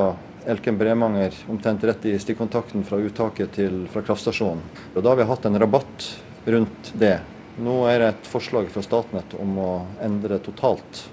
Elken 0.50 0.76
Bremanger 0.80 1.38
omtrent 1.52 1.87
rett 1.87 2.04
i 2.10 2.16
stikkontakten 2.18 2.82
fra 2.84 2.99
uttaket 2.99 3.54
til, 3.54 3.84
fra 3.92 4.02
kraftstasjonen. 4.02 4.66
Og 4.96 5.00
Da 5.00 5.12
har 5.12 5.20
vi 5.22 5.28
hatt 5.30 5.46
en 5.46 5.60
rabatt 5.62 6.08
rundt 6.50 6.92
det. 6.99 7.20
Nå 7.62 7.78
er 7.87 8.02
det 8.02 8.10
et 8.10 8.28
forslag 8.34 8.68
fra 8.75 8.82
Statnett 8.82 9.38
om 9.38 9.56
å 9.62 9.70
endre 10.02 10.42
totalt 10.42 11.06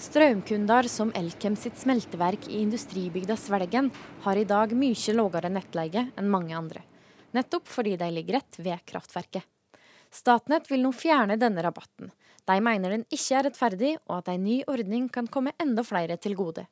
Strømkunder 0.00 0.86
som 0.88 1.10
Elkem 1.12 1.52
sitt 1.60 1.76
smelteverk 1.76 2.46
i 2.48 2.62
industribygda 2.62 3.34
Svelgen 3.36 3.90
har 4.24 4.38
i 4.40 4.46
dag 4.48 4.72
mye 4.72 5.12
lavere 5.12 5.50
nettleie 5.52 6.06
enn 6.16 6.30
mange 6.32 6.56
andre, 6.56 6.80
nettopp 7.36 7.68
fordi 7.68 7.98
de 8.00 8.08
ligger 8.14 8.38
rett 8.38 8.56
ved 8.64 8.80
kraftverket. 8.88 9.44
Statnett 10.08 10.72
vil 10.72 10.80
nå 10.86 10.94
fjerne 10.96 11.36
denne 11.36 11.60
rabatten. 11.66 12.08
De 12.48 12.56
mener 12.64 12.96
den 12.96 13.04
ikke 13.12 13.36
er 13.42 13.46
rettferdig, 13.50 13.92
og 14.08 14.22
at 14.22 14.32
en 14.32 14.42
ny 14.48 14.62
ordning 14.72 15.12
kan 15.12 15.28
komme 15.28 15.52
enda 15.60 15.84
flere 15.84 16.16
til 16.16 16.38
gode. 16.38 16.64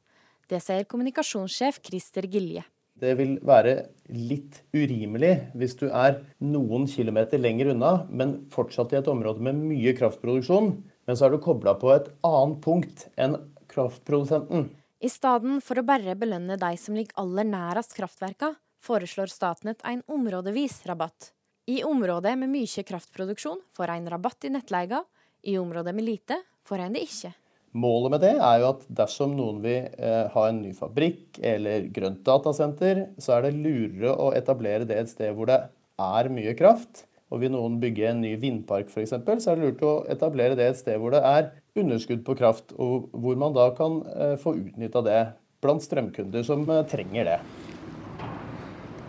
Det 0.49 0.64
sier 0.64 0.88
kommunikasjonssjef 0.88 1.82
Christer 1.85 2.25
Gilje. 2.32 2.64
Det 2.99 3.12
vil 3.20 3.37
være 3.44 3.90
litt 4.08 4.62
urimelig 4.73 5.35
hvis 5.52 5.76
du 5.78 5.90
er 5.92 6.23
noen 6.40 6.88
kilometer 6.88 7.38
lenger 7.38 7.75
unna, 7.76 7.99
men 8.08 8.38
fortsatt 8.50 8.97
i 8.97 9.02
et 9.04 9.12
område 9.12 9.44
med 9.44 9.61
mye 9.68 9.92
kraftproduksjon, 10.00 10.78
men 11.08 11.16
så 11.16 11.26
er 11.26 11.32
du 11.32 11.40
kobla 11.40 11.72
på 11.80 11.88
et 11.94 12.10
annet 12.26 12.60
punkt 12.64 13.06
enn 13.16 13.38
kraftprodusenten. 13.72 14.68
I 15.00 15.08
stedet 15.08 15.60
for 15.64 15.80
å 15.80 15.86
bare 15.86 16.16
belønne 16.18 16.58
de 16.60 16.70
som 16.76 16.96
ligger 16.98 17.16
aller 17.22 17.48
nærest 17.48 17.96
kraftverka, 17.96 18.52
foreslår 18.84 19.32
Statnett 19.32 19.80
en 19.88 20.02
områdevis 20.10 20.82
rabatt. 20.90 21.32
I 21.68 21.80
området 21.84 22.34
med 22.40 22.52
mye 22.52 22.84
kraftproduksjon 22.86 23.60
får 23.76 23.94
en 23.94 24.08
rabatt 24.12 24.44
i 24.48 24.52
nettleia, 24.52 25.02
i 25.42 25.56
området 25.58 25.94
med 25.96 26.04
lite 26.04 26.40
får 26.68 26.84
en 26.84 26.96
det 26.96 27.04
ikke. 27.08 27.32
Målet 27.78 28.12
med 28.14 28.22
det 28.24 28.34
er 28.34 28.62
jo 28.62 28.70
at 28.72 28.86
dersom 29.00 29.34
noen 29.36 29.60
vil 29.64 29.88
eh, 29.92 30.24
ha 30.32 30.46
en 30.48 30.62
ny 30.62 30.72
fabrikk 30.76 31.38
eller 31.44 31.88
grønt 31.94 32.22
datasenter, 32.26 33.04
så 33.20 33.36
er 33.36 33.46
det 33.46 33.58
lurere 33.58 34.14
å 34.16 34.32
etablere 34.36 34.88
det 34.88 34.96
et 34.98 35.12
sted 35.12 35.36
hvor 35.36 35.50
det 35.50 35.60
er 36.00 36.32
mye 36.32 36.56
kraft. 36.58 37.04
Og 37.28 37.42
vil 37.42 37.52
noen 37.52 37.76
bygge 37.82 38.06
en 38.08 38.23
ny 38.25 38.32
vindpark 38.40 38.88
f.eks., 38.88 39.12
så 39.12 39.52
er 39.52 39.58
det 39.58 39.66
lurt 39.66 39.82
å 39.85 39.94
etablere 40.08 40.56
det 40.56 40.70
et 40.70 40.78
sted 40.80 40.97
hvor 41.00 41.12
det 41.12 41.20
er 41.20 41.50
underskudd 41.78 42.25
på 42.25 42.37
kraft, 42.38 42.73
og 42.80 43.11
hvor 43.12 43.37
man 43.40 43.56
da 43.56 43.68
kan 43.76 44.00
eh, 44.14 44.37
få 44.40 44.56
utnytta 44.56 45.04
det 45.04 45.20
blant 45.62 45.85
strømkunder 45.85 46.47
som 46.47 46.64
eh, 46.70 46.87
trenger 46.88 47.28
det. 47.32 47.38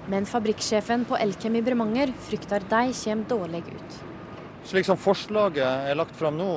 Men 0.09 0.25
fabrikksjefen 0.25 1.05
på 1.05 1.17
Elkem 1.21 1.59
i 1.59 1.63
Bremanger 1.63 2.11
frykter 2.27 2.63
de 2.65 2.85
kommer 2.97 3.27
dårlig 3.29 3.63
ut. 3.69 3.99
Slik 4.67 4.83
som 4.85 4.97
forslaget 4.99 5.87
er 5.87 5.95
lagt 5.95 6.17
fram 6.19 6.35
nå, 6.37 6.47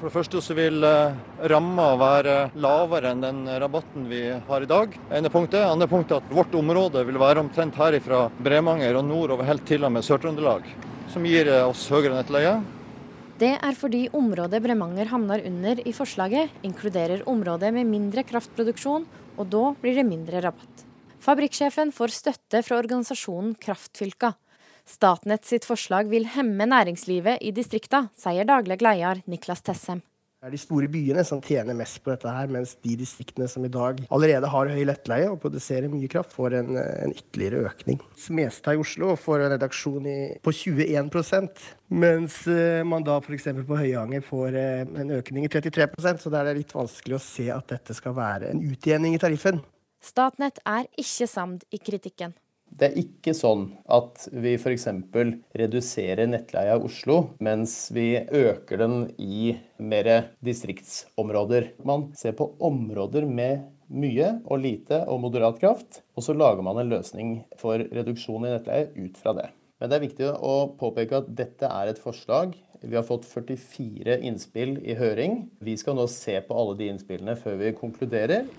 for 0.00 0.08
det 0.08 0.14
første 0.16 0.40
så 0.42 0.56
vil 0.58 0.82
eh, 0.88 1.14
ramma 1.52 1.92
være 2.00 2.34
lavere 2.58 3.12
enn 3.14 3.22
den 3.22 3.44
rabatten 3.62 4.08
vi 4.10 4.24
har 4.48 4.64
i 4.64 4.68
dag. 4.68 4.98
ene 5.14 5.30
punktet. 5.30 5.62
Andre 5.62 5.88
punktet 5.88 6.18
at 6.18 6.34
vårt 6.34 6.54
område 6.58 7.04
vil 7.06 7.20
være 7.22 7.44
omtrent 7.44 7.78
herifra 7.78 8.26
Bremanger 8.42 8.98
og 8.98 9.06
nordover 9.06 9.46
helt 9.46 9.64
til 9.68 9.86
og 9.86 9.94
med 9.94 10.02
Sør-Trøndelag, 10.02 10.66
som 11.14 11.26
gir 11.26 11.48
eh, 11.48 11.64
oss 11.64 11.86
høyere 11.92 12.18
nettleie. 12.18 12.58
Det 13.38 13.56
er 13.56 13.74
fordi 13.74 14.04
området 14.14 14.60
Bremanger 14.62 15.10
havner 15.10 15.42
under 15.46 15.80
i 15.82 15.92
forslaget, 15.94 16.52
inkluderer 16.66 17.24
området 17.30 17.72
med 17.74 17.88
mindre 17.90 18.22
kraftproduksjon, 18.26 19.06
og 19.34 19.50
da 19.50 19.64
blir 19.82 19.98
det 19.98 20.06
mindre 20.06 20.42
rabatt. 20.44 20.84
Fabrikksjefen 21.24 21.90
får 21.94 22.14
støtte 22.14 22.60
fra 22.62 22.78
organisasjonen 22.78 23.56
Kraftfylka. 23.58 24.34
Statnett 24.84 25.48
sitt 25.48 25.64
forslag 25.64 26.10
vil 26.12 26.28
hemme 26.34 26.68
næringslivet 26.68 27.40
i 27.40 27.54
distrikta, 27.56 28.04
sier 28.14 28.46
daglig 28.46 28.82
leder 28.84 29.24
Niklas 29.30 29.64
Tessem. 29.64 30.04
Det 30.44 30.50
er 30.50 30.58
de 30.58 30.60
store 30.60 30.88
byene 30.92 31.22
som 31.24 31.38
tjener 31.40 31.72
mest 31.72 32.02
på 32.04 32.10
dette, 32.12 32.28
her, 32.28 32.50
mens 32.52 32.74
de 32.84 32.98
distriktene 33.00 33.46
som 33.48 33.64
i 33.64 33.70
dag 33.72 34.02
allerede 34.12 34.50
har 34.52 34.68
høy 34.68 34.82
lettleie 34.84 35.30
og 35.32 35.38
produserer 35.40 35.88
mye 35.88 36.10
kraft, 36.12 36.34
får 36.36 36.58
en, 36.58 36.76
en 36.76 37.14
ytterligere 37.16 37.62
økning. 37.70 38.02
Smestad 38.20 38.76
i 38.76 38.82
Oslo 38.82 39.14
får 39.16 39.46
en 39.46 39.54
redaksjon 39.54 40.04
i, 40.04 40.18
på 40.44 40.52
21% 40.52 41.64
mens 41.96 42.36
uh, 42.44 42.84
man 42.84 43.08
da 43.08 43.16
f.eks. 43.24 43.48
på 43.64 43.80
Høyanger 43.86 44.28
får 44.28 44.60
uh, 44.60 45.00
en 45.00 45.16
økning 45.16 45.48
i 45.48 45.52
33% 45.54 46.20
så 46.26 46.36
det 46.36 46.44
er 46.44 46.60
litt 46.60 46.76
vanskelig 46.76 47.16
å 47.16 47.24
se 47.24 47.48
at 47.56 47.72
dette 47.72 47.96
skal 47.96 48.12
være 48.20 48.52
en 48.52 48.60
utjevning 48.68 49.16
i 49.16 49.24
tariffen. 49.24 49.64
Statnett 50.04 50.60
er 50.68 50.84
ikke 51.00 51.30
samd 51.38 51.64
i 51.72 51.80
kritikken. 51.80 52.36
Det 52.74 52.88
er 52.88 52.96
ikke 52.98 53.30
sånn 53.38 53.68
at 53.94 54.24
vi 54.34 54.56
f.eks. 54.58 54.88
reduserer 55.54 56.26
nettleia 56.26 56.74
i 56.74 56.82
Oslo, 56.82 57.20
mens 57.38 57.92
vi 57.94 58.16
øker 58.18 58.80
den 58.82 58.96
i 59.14 59.52
mer 59.78 60.10
distriktsområder. 60.42 61.68
Man 61.86 62.08
ser 62.18 62.34
på 62.34 62.48
områder 62.58 63.28
med 63.30 63.68
mye 63.94 64.32
og 64.42 64.64
lite 64.64 65.04
og 65.06 65.22
moderat 65.22 65.60
kraft, 65.62 66.02
og 66.18 66.26
så 66.26 66.34
lager 66.34 66.66
man 66.66 66.82
en 66.82 66.90
løsning 66.90 67.36
for 67.60 67.78
reduksjon 67.78 68.48
i 68.48 68.56
nettleie 68.56 68.90
ut 68.98 69.22
fra 69.22 69.36
det. 69.38 69.52
Men 69.78 69.92
det 69.92 69.96
er 69.96 70.06
viktig 70.08 70.34
å 70.34 70.54
påpeke 70.80 71.22
at 71.22 71.30
dette 71.30 71.70
er 71.70 71.92
et 71.92 72.02
forslag. 72.02 72.56
Vi 72.82 72.98
har 72.98 73.06
fått 73.06 73.28
44 73.28 74.18
innspill 74.26 74.80
i 74.82 74.98
høring. 74.98 75.44
Vi 75.62 75.78
skal 75.78 75.94
nå 75.94 76.08
se 76.10 76.40
på 76.42 76.58
alle 76.58 76.74
de 76.80 76.90
innspillene 76.90 77.38
før 77.38 77.60
vi 77.62 77.74
konkluderer. 77.78 78.50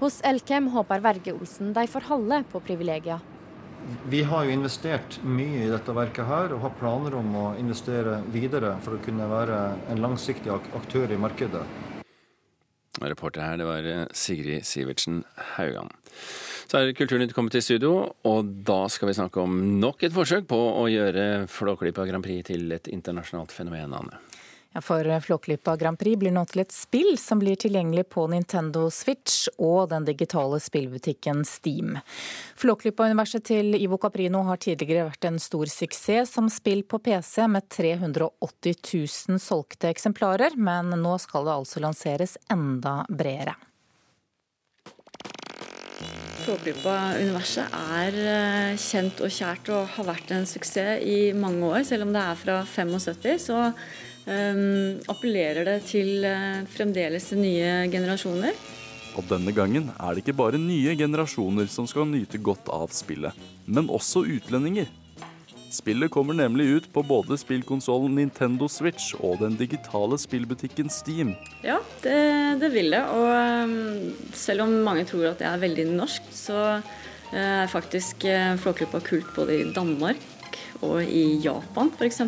Hos 0.00 0.22
Elkem 0.24 0.70
håper 0.72 1.02
Verge 1.04 1.32
Olsen 1.36 1.74
de 1.76 1.82
får 1.86 2.06
holde 2.08 2.38
på 2.48 2.60
privilegier. 2.64 3.20
Vi 4.08 4.22
har 4.24 4.46
jo 4.46 4.54
investert 4.54 5.18
mye 5.24 5.66
i 5.66 5.68
dette 5.68 5.92
verket 5.92 6.24
her, 6.24 6.54
og 6.56 6.62
har 6.64 6.72
planer 6.78 7.16
om 7.18 7.34
å 7.36 7.44
investere 7.60 8.22
videre 8.32 8.78
for 8.80 8.96
å 8.96 9.02
kunne 9.04 9.28
være 9.28 9.58
en 9.92 10.00
langsiktig 10.00 10.52
aktør 10.56 11.12
i 11.12 11.20
markedet. 11.20 11.66
Reporter 13.00 13.44
her, 13.44 13.60
det 13.60 13.68
var 13.68 13.90
eh, 13.90 14.06
Sigrid 14.16 14.64
Sivertsen 14.68 15.20
Haugan. 15.58 15.92
Så 16.70 16.80
er 16.80 16.96
Kulturnytt 16.96 17.36
kommet 17.36 17.52
til 17.52 17.66
studio, 17.66 17.92
og 18.24 18.56
da 18.64 18.80
skal 18.92 19.10
vi 19.10 19.18
snakke 19.20 19.44
om 19.44 19.60
nok 19.84 20.04
et 20.06 20.16
forsøk 20.16 20.48
på 20.48 20.64
å 20.80 20.88
gjøre 20.88 21.44
Flåklypa 21.50 22.08
Grand 22.08 22.24
Prix 22.24 22.48
til 22.48 22.72
et 22.72 22.88
internasjonalt 22.88 23.52
fenomen, 23.52 23.92
Anne. 24.00 24.20
Ja, 24.72 24.80
for 24.80 25.20
Flåklypa 25.20 25.76
Grand 25.76 25.98
Prix 25.98 26.18
blir 26.18 26.30
nå 26.30 26.44
til 26.46 26.62
et 26.62 26.70
spill 26.70 27.16
som 27.18 27.40
blir 27.42 27.56
tilgjengelig 27.58 28.04
på 28.14 28.28
Nintendo 28.30 28.84
Switch 28.94 29.48
og 29.58 29.88
den 29.90 30.04
digitale 30.06 30.60
spillbutikken 30.62 31.42
Steam. 31.48 31.96
Flåklypa-universet 32.60 33.48
til 33.50 33.74
Ivo 33.74 33.98
Caprino 33.98 34.44
har 34.46 34.60
tidligere 34.62 35.08
vært 35.08 35.26
en 35.26 35.40
stor 35.42 35.66
suksess 35.72 36.36
som 36.36 36.46
spill 36.46 36.84
på 36.86 37.00
PC 37.02 37.48
med 37.50 37.66
380 37.66 38.78
000 38.94 39.42
solgte 39.42 39.90
eksemplarer, 39.90 40.54
men 40.54 40.94
nå 41.02 41.16
skal 41.18 41.48
det 41.48 41.56
altså 41.56 41.82
lanseres 41.82 42.36
enda 42.54 43.00
bredere. 43.10 43.56
Flåklypa-universet 46.44 47.74
er 47.98 48.20
eh, 48.36 48.78
kjent 48.80 49.18
og 49.18 49.34
kjært 49.34 49.72
og 49.74 49.90
har 49.96 50.06
vært 50.08 50.30
en 50.32 50.46
suksess 50.48 51.02
i 51.02 51.34
mange 51.36 51.66
år. 51.66 51.82
Selv 51.90 52.06
om 52.06 52.14
det 52.14 52.22
er 52.22 52.38
fra 52.38 52.60
75, 52.64 53.34
så 53.50 53.58
appellerer 54.28 55.64
det 55.64 55.78
til 55.88 56.26
uh, 56.26 56.60
fremdeles 56.70 57.30
nye 57.38 57.88
generasjoner. 57.90 58.54
Og 59.18 59.26
denne 59.26 59.52
gangen 59.54 59.90
er 59.96 60.14
det 60.14 60.22
ikke 60.22 60.36
bare 60.38 60.60
nye 60.60 60.94
generasjoner 60.98 61.66
som 61.72 61.88
skal 61.90 62.06
nyte 62.08 62.38
godt 62.38 62.70
av 62.70 62.92
spillet, 62.94 63.34
men 63.66 63.90
også 63.90 64.22
utlendinger. 64.36 64.90
Spillet 65.70 66.10
kommer 66.10 66.34
nemlig 66.34 66.64
ut 66.66 66.86
på 66.90 67.02
både 67.06 67.36
spillkonsollen 67.38 68.16
Nintendo 68.18 68.66
Switch 68.66 69.12
og 69.20 69.38
den 69.38 69.54
digitale 69.58 70.18
spillbutikken 70.18 70.90
Steam. 70.90 71.36
Ja, 71.62 71.78
det, 72.02 72.16
det 72.58 72.72
vil 72.74 72.90
det. 72.90 73.04
Og 73.14 73.28
um, 73.70 74.10
selv 74.34 74.64
om 74.66 74.74
mange 74.86 75.06
tror 75.06 75.28
at 75.30 75.38
det 75.38 75.46
er 75.46 75.62
veldig 75.62 75.86
norsk, 75.92 76.26
så 76.34 76.58
uh, 76.80 77.38
er 77.38 77.70
faktisk 77.70 78.26
uh, 78.26 78.58
Flåklypa 78.58 78.98
kult 79.06 79.30
både 79.36 79.60
i 79.60 79.70
Danmark 79.74 80.58
og 80.82 81.04
i 81.06 81.38
Japan 81.44 81.92
f.eks. 81.94 82.24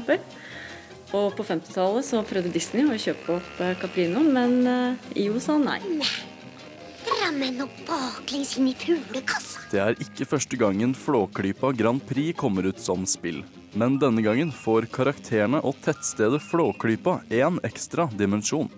Og 1.12 1.34
på 1.36 1.44
50-tallet 1.44 2.06
så 2.08 2.22
prøvde 2.24 2.52
Disney 2.54 2.88
å 2.88 2.96
kjøpe 2.96 3.36
opp 3.36 3.58
eh, 3.60 3.74
Caprino, 3.80 4.22
men 4.24 4.62
uh, 4.64 5.10
IO 5.18 5.40
sa 5.44 5.58
nei. 5.60 5.80
Det 9.72 9.80
er 9.82 9.98
ikke 10.00 10.28
første 10.30 10.56
gangen 10.60 10.94
Flåklypa 10.96 11.72
Grand 11.76 12.00
Prix 12.08 12.36
kommer 12.40 12.68
ut 12.68 12.80
som 12.80 13.04
spill. 13.08 13.42
Men 13.76 13.98
denne 14.00 14.24
gangen 14.24 14.52
får 14.52 14.88
karakterene 14.92 15.60
og 15.60 15.76
tettstedet 15.84 16.40
Flåklypa 16.44 17.18
en 17.42 17.60
ekstra 17.66 18.08
dimensjon. 18.16 18.72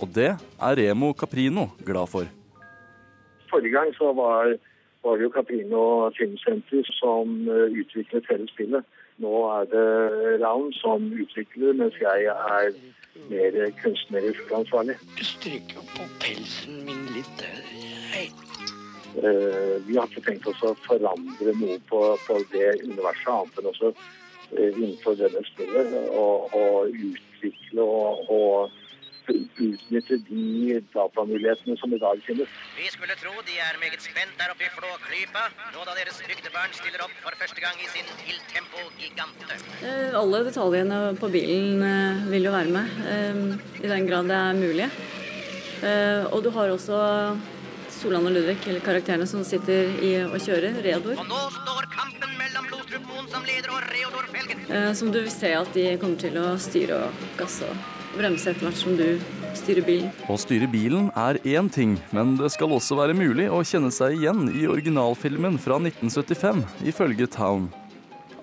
Og 0.00 0.10
det 0.16 0.32
er 0.34 0.78
Remo 0.80 1.12
Caprino 1.12 1.68
glad 1.84 2.08
for. 2.12 2.28
Forrige 3.52 3.76
gang 3.76 3.92
så 3.98 4.12
var, 4.16 4.56
var 5.04 5.18
det 5.18 5.28
jo 5.28 5.34
Caprino 5.36 5.84
Filmsenter 6.16 6.88
som 6.96 7.36
eh, 7.48 7.80
utviklet 7.84 8.32
hele 8.32 8.48
spillet. 8.52 8.93
Nå 9.22 9.32
er 9.46 9.64
det 9.70 9.86
Ravn 10.42 10.72
som 10.80 11.04
utvikler, 11.22 11.72
mens 11.78 11.94
jeg 12.00 12.24
er 12.30 12.72
mer 13.30 13.70
kunstnerisk 13.82 14.52
ansvarlig. 14.54 14.96
Du 15.18 15.24
stryker 15.24 15.86
på 15.94 16.06
pelsen 16.24 16.80
min 16.88 17.06
litt. 17.14 17.44
Hei. 18.14 18.26
Uh, 19.14 19.78
vi 19.86 19.94
har 19.94 20.10
ikke 20.10 20.24
tenkt 20.26 20.48
oss 20.50 20.62
å 20.66 20.72
forandre 20.88 21.52
noe 21.60 21.78
på, 21.86 22.00
på 22.26 22.40
det 22.50 22.72
universet, 22.82 23.28
annet 23.30 23.60
enn 23.60 23.68
også 23.70 23.92
uh, 23.94 24.70
innenfor 24.72 25.14
denne 25.20 25.44
spillet. 25.46 25.94
Og, 26.10 26.50
og 26.58 26.90
utvikle 26.90 27.86
og, 27.86 28.26
og 28.34 28.74
utnytte 29.28 30.16
de 30.28 30.80
datamulighetene 30.94 31.76
som 31.80 31.94
i 31.94 31.98
dag 31.98 32.20
finnes. 32.26 32.50
Vi 32.78 32.88
skulle 32.92 33.16
tro 33.20 33.32
de 33.46 33.56
er 33.60 33.78
meget 33.80 34.02
spent 34.02 34.36
der 34.40 34.52
oppe 34.52 34.66
i 34.66 34.72
Flåklypa, 34.74 35.44
nå 35.74 35.86
da 35.88 35.96
deres 35.98 36.20
bygdebarn 36.28 36.76
stiller 36.76 37.06
opp 37.06 37.14
for 37.22 37.38
første 37.40 37.64
gang 37.64 37.80
i 37.80 37.88
sin 37.92 38.10
Il 38.28 38.38
Tempo 38.52 38.84
Gigante. 38.98 39.58
Eh, 39.86 40.18
alle 40.20 40.44
detaljene 40.48 41.00
på 41.20 41.30
bilen 41.32 41.82
eh, 41.88 42.28
vil 42.34 42.48
jo 42.48 42.54
være 42.54 42.76
med, 42.76 43.00
eh, 43.14 43.42
i 43.84 43.90
den 43.90 44.08
grad 44.10 44.30
det 44.30 44.38
er 44.40 44.60
mulig. 44.60 44.88
Og 46.32 46.38
du 46.40 46.48
har 46.54 46.70
også 46.72 46.96
Solan 47.92 48.24
og 48.24 48.32
Ludvig, 48.32 48.56
eller 48.70 48.80
karakterene 48.80 49.26
som 49.28 49.42
sitter 49.44 49.90
i 50.00 50.14
og 50.22 50.38
kjører, 50.40 50.78
Reodor. 50.86 51.18
Og 51.20 51.28
nå 51.28 51.42
står 51.58 51.90
kampen 51.92 52.32
mellom 52.38 52.70
Lostrup 52.72 53.04
Moen 53.10 53.28
som 53.28 53.44
leder 53.44 53.74
og 53.74 53.84
Reodor 53.90 54.30
Felgen. 54.32 54.64
Som 54.96 55.12
du 55.12 55.20
vil 55.20 55.34
se 55.34 55.52
at 55.58 55.76
de 55.76 55.90
kommer 56.00 56.22
til 56.24 56.40
å 56.40 56.54
styre 56.62 57.02
og 57.04 57.26
gasse 57.36 57.68
og 57.68 58.03
bremse 58.18 58.50
etter 58.50 58.66
hvert 58.66 58.80
som 58.80 58.96
du 58.98 59.06
styrer 59.58 59.84
bilen. 59.86 60.10
Å 60.30 60.36
styre 60.40 60.68
bilen 60.70 61.08
er 61.18 61.38
én 61.44 61.70
ting, 61.72 61.96
men 62.14 62.34
det 62.40 62.50
skal 62.54 62.72
også 62.74 62.98
være 62.98 63.16
mulig 63.16 63.46
å 63.52 63.62
kjenne 63.66 63.92
seg 63.94 64.18
igjen 64.18 64.48
i 64.54 64.66
originalfilmen 64.70 65.58
fra 65.62 65.78
1975, 65.82 66.64
ifølge 66.90 67.30
Town. 67.30 67.70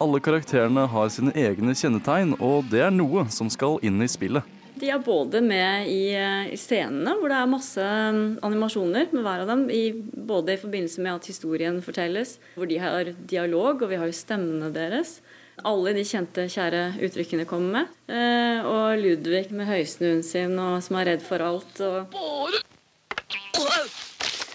Alle 0.01 0.21
karakterene 0.23 0.87
har 0.89 1.11
sine 1.13 1.33
egne 1.37 1.75
kjennetegn, 1.77 2.33
og 2.41 2.65
det 2.71 2.81
er 2.87 2.95
noe 2.95 3.27
som 3.29 3.51
skal 3.53 3.77
inn 3.85 4.01
i 4.01 4.09
spillet. 4.09 4.57
De 4.81 4.87
er 4.89 5.01
både 5.03 5.43
med 5.45 5.89
i, 5.91 6.15
i 6.49 6.57
scenene, 6.57 7.13
hvor 7.19 7.29
det 7.29 7.37
er 7.37 7.49
masse 7.51 7.83
um, 7.85 8.21
animasjoner 8.47 9.11
med 9.11 9.21
hver 9.21 9.43
av 9.43 9.51
dem. 9.51 9.67
I, 9.69 9.91
både 9.93 10.55
i 10.55 10.61
forbindelse 10.61 11.03
med 11.05 11.19
at 11.19 11.27
historien 11.29 11.77
fortelles, 11.85 12.37
hvor 12.55 12.69
de 12.69 12.79
har 12.81 13.11
dialog, 13.29 13.83
og 13.83 13.91
vi 13.91 13.99
har 14.01 14.09
jo 14.09 14.15
stemmene 14.15 14.71
deres. 14.73 15.19
Alle 15.67 15.93
de 15.93 16.03
kjente, 16.07 16.47
kjære 16.49 16.83
uttrykkene 17.05 17.45
kommer 17.49 17.81
med. 17.81 17.97
Eh, 18.09 18.65
og 18.65 19.01
Ludvig 19.01 19.51
med 19.53 19.69
høysnuen 19.69 20.23
sin 20.25 20.57
og 20.61 20.79
som 20.85 20.97
er 21.01 21.11
redd 21.13 21.25
for 21.25 21.43
alt. 21.45 21.81
Og... 21.85 22.15
Bare! 22.15 22.63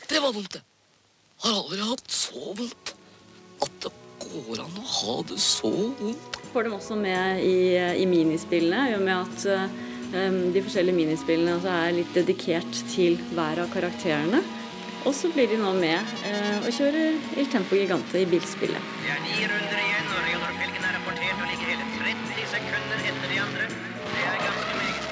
Det 0.07 0.23
var 0.23 0.33
vondt, 0.33 0.57
det. 0.57 0.63
Har 1.45 1.61
aldri 1.61 1.83
hatt 1.85 2.11
så 2.11 2.43
vondt. 2.57 2.95
At 3.63 3.79
det 3.85 3.93
går 4.27 4.63
an 4.65 4.81
å 4.81 4.87
ha 4.97 5.17
det 5.29 5.39
så 5.43 5.71
vondt. 5.71 6.39
Får 6.53 6.67
dem 6.67 6.77
også 6.79 6.99
med 6.99 7.43
i, 7.45 7.77
i 8.03 8.07
minispillene, 8.09 8.91
i 8.91 8.97
og 8.97 9.05
med 9.05 9.17
at 9.19 9.47
um, 10.17 10.39
de 10.55 10.63
forskjellige 10.65 10.97
minispillene 10.97 11.57
altså 11.59 11.75
er 11.75 11.99
litt 11.99 12.15
dedikert 12.17 12.81
til 12.95 13.19
hver 13.37 13.61
av 13.63 13.71
karakterene. 13.75 14.41
Og 15.05 15.15
så 15.15 15.29
blir 15.33 15.47
de 15.51 15.59
nå 15.61 15.73
med 15.79 15.99
uh, 16.27 16.65
og 16.67 16.71
kjører 16.75 17.19
Il 17.39 17.49
Tempo 17.53 17.77
Gigante 17.79 18.21
i 18.23 18.27
bilspillet. 18.31 18.89
Det 19.03 19.13
er 19.13 19.21
ni 19.25 19.37
runder 19.51 19.83
igjen, 19.83 20.09
og 20.11 20.57
Felgen 20.61 20.87
er 20.89 20.97
rapportert 20.97 21.43
å 21.43 21.51
ligge 21.51 21.69
hele 21.69 21.87
30 21.99 22.49
sekunder 22.55 23.05
etter 23.11 23.35
de 23.35 23.39
andre. 23.45 23.69
Det 24.07 24.25
er 24.25 24.41
ganske 24.43 24.79
meget. 24.81 25.05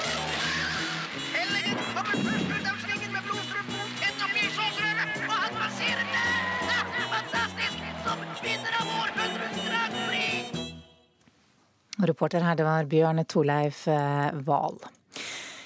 Helgen 1.35 1.79
kommer 1.93 2.19
først 2.25 2.51
ut 2.55 2.67
av 2.71 2.81
svingen 2.83 3.15
med 3.15 3.29
blodstrøm 3.29 3.71
mot 3.75 4.03
et 4.09 4.25
av 4.27 4.35
såsrøret, 4.57 5.15
og 5.29 5.37
han 5.45 5.57
passerer 5.61 6.11
der! 6.15 6.35
er 6.73 7.07
fantastisk! 7.13 7.87
Som 8.05 8.27
vinner 8.41 8.77
av 8.81 8.93
århundrets 8.99 9.63
Grand 9.69 9.97
Prix! 10.09 10.61
Og 11.95 12.09
reporter 12.11 12.43
her, 12.43 12.59
det 12.59 12.67
var 12.67 12.91
Bjørn 12.91 13.23
Torleif 13.29 13.85
Wahl. 14.49 14.81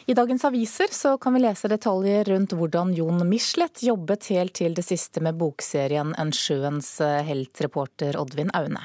I 0.10 0.14
dagens 0.14 0.46
aviser 0.46 0.88
så 0.90 1.18
kan 1.22 1.36
vi 1.36 1.40
lese 1.44 1.70
detaljer 1.70 2.26
rundt 2.32 2.56
hvordan 2.58 2.96
Jon 2.98 3.20
Michelet 3.30 3.84
jobbet 3.86 4.32
helt 4.32 4.56
til 4.58 4.74
det 4.74 4.82
siste 4.88 5.22
med 5.22 5.38
bokserien 5.38 6.16
En 6.18 6.32
sjøens 6.34 6.96
helt, 7.28 7.62
reporter 7.62 8.18
Oddvin 8.18 8.50
Aune. 8.58 8.82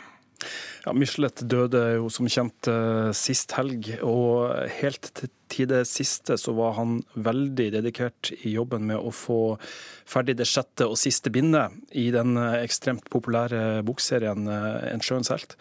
Ja, 0.85 0.93
Michelet 0.93 1.41
døde 1.49 1.81
jo 1.95 2.13
som 2.13 2.29
kjent 2.29 2.69
sist 3.17 3.57
helg, 3.57 3.89
og 4.05 4.69
helt 4.83 5.25
til 5.49 5.73
det 5.73 5.87
siste 5.89 6.37
så 6.37 6.53
var 6.61 6.77
han 6.77 6.99
veldig 7.17 7.71
dedikert 7.79 8.35
i 8.43 8.53
jobben 8.59 8.85
med 8.93 9.01
å 9.01 9.09
få 9.09 9.57
ferdig 10.05 10.37
det 10.43 10.51
sjette 10.51 10.91
og 10.91 11.01
siste 11.01 11.33
bindet 11.33 11.73
i 11.97 12.11
den 12.13 12.37
ekstremt 12.37 13.09
populære 13.09 13.81
bokserien 13.89 14.45
En 14.45 15.01
sjøens 15.01 15.33
helt. 15.33 15.57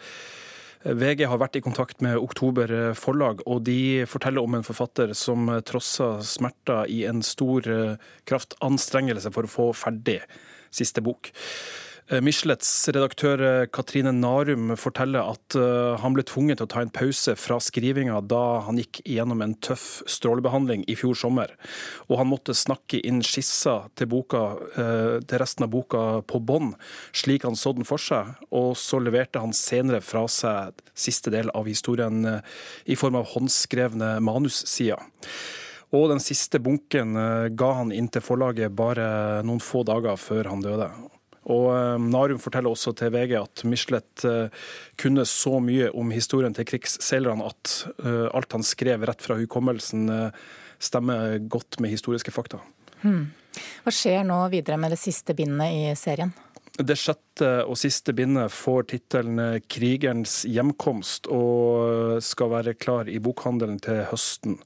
VG 0.84 1.24
har 1.30 1.40
vært 1.40 1.56
i 1.56 1.62
kontakt 1.64 2.02
med 2.04 2.18
Oktober 2.20 2.68
forlag, 2.98 3.40
og 3.48 3.62
de 3.64 4.04
forteller 4.08 4.44
om 4.44 4.58
en 4.58 4.66
forfatter 4.66 5.14
som 5.16 5.48
trossa 5.64 6.18
smerter 6.20 6.90
i 6.92 7.04
en 7.08 7.22
stor 7.24 7.64
kraftanstrengelse 8.28 9.32
for 9.32 9.48
å 9.48 9.54
få 9.54 9.70
ferdig 9.72 10.18
siste 10.74 11.00
bok. 11.04 11.32
Michelets 12.04 12.68
redaktør 12.92 13.64
Katrine 13.72 14.10
Narum 14.12 14.74
forteller 14.76 15.24
at 15.24 15.56
han 16.02 16.12
ble 16.12 16.20
tvunget 16.28 16.58
til 16.60 16.66
å 16.66 16.72
ta 16.74 16.82
en 16.84 16.92
pause 16.92 17.32
fra 17.40 17.56
skrivinga 17.64 18.18
da 18.28 18.60
han 18.66 18.76
gikk 18.76 19.00
gjennom 19.08 19.40
en 19.40 19.54
tøff 19.64 20.02
strålebehandling 20.12 20.84
i 20.84 20.98
fjor 21.00 21.16
sommer. 21.16 21.54
Og 22.10 22.20
han 22.20 22.28
måtte 22.28 22.52
snakke 22.52 23.00
inn 23.08 23.22
skisser 23.24 23.88
til, 23.96 24.10
boka, 24.12 24.42
til 24.76 25.40
resten 25.40 25.64
av 25.64 25.72
boka 25.72 26.04
på 26.28 26.42
bånd, 26.44 26.76
slik 27.16 27.48
han 27.48 27.56
så 27.56 27.72
den 27.72 27.88
for 27.88 28.02
seg. 28.02 28.34
Og 28.52 28.74
så 28.76 29.00
leverte 29.00 29.40
han 29.40 29.56
senere 29.56 30.04
fra 30.04 30.26
seg 30.28 30.76
siste 30.92 31.32
del 31.32 31.48
av 31.56 31.72
historien 31.72 32.20
i 32.84 33.00
form 33.00 33.16
av 33.22 33.32
håndskrevne 33.32 34.18
manussider. 34.20 35.00
Og 35.94 36.10
den 36.12 36.20
siste 36.20 36.60
bunken 36.60 37.16
ga 37.56 37.74
han 37.80 37.96
inn 37.96 38.12
til 38.12 38.24
forlaget 38.28 38.76
bare 38.76 39.40
noen 39.46 39.62
få 39.64 39.86
dager 39.88 40.20
før 40.20 40.52
han 40.52 40.64
døde. 40.64 40.92
Og 41.52 42.00
Narum 42.00 42.40
forteller 42.40 42.72
også 42.72 42.94
til 42.96 43.12
VG 43.12 43.34
at 43.40 43.64
Michelet 43.68 44.24
kunne 45.00 45.26
så 45.28 45.58
mye 45.60 45.90
om 45.92 46.12
historien 46.14 46.54
til 46.56 46.68
krigsseilerne 46.68 47.44
at 47.50 47.74
alt 48.32 48.56
han 48.56 48.64
skrev 48.64 49.04
rett 49.04 49.20
fra 49.24 49.36
hukommelsen 49.36 50.08
stemmer 50.80 51.38
godt 51.48 51.80
med 51.80 51.92
historiske 51.92 52.32
fakta. 52.32 52.62
Hmm. 53.02 53.28
Hva 53.84 53.92
skjer 53.94 54.24
nå 54.26 54.40
videre 54.52 54.78
med 54.80 54.94
det 54.94 55.00
siste 55.02 55.36
bindet 55.36 55.76
i 55.76 55.84
serien? 55.98 56.32
Det 56.74 56.96
sjette 56.98 57.48
og 57.68 57.76
siste 57.78 58.10
bindet 58.16 58.50
får 58.50 58.88
tittelen 58.90 59.38
'Krigerens 59.70 60.42
hjemkomst' 60.42 61.28
og 61.30 62.18
skal 62.22 62.50
være 62.50 62.74
klar 62.74 63.06
i 63.06 63.20
bokhandelen 63.22 63.78
til 63.78 64.02
høsten. 64.10 64.58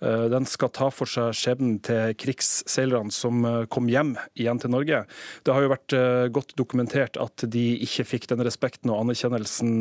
Den 0.00 0.44
skal 0.44 0.68
ta 0.76 0.90
for 0.92 1.08
seg 1.08 1.32
skjebnen 1.32 1.78
til 1.86 2.12
krigsseilerne 2.20 3.14
som 3.14 3.40
kom 3.72 3.88
hjem 3.88 4.12
igjen 4.36 4.60
til 4.60 4.74
Norge. 4.74 4.98
Det 5.40 5.54
har 5.56 5.64
jo 5.64 5.72
vært 5.72 5.96
godt 6.36 6.52
dokumentert 6.60 7.16
at 7.22 7.46
de 7.48 7.64
ikke 7.86 8.04
fikk 8.04 8.28
den 8.28 8.44
respekten 8.44 8.92
og 8.92 9.06
anerkjennelsen 9.06 9.72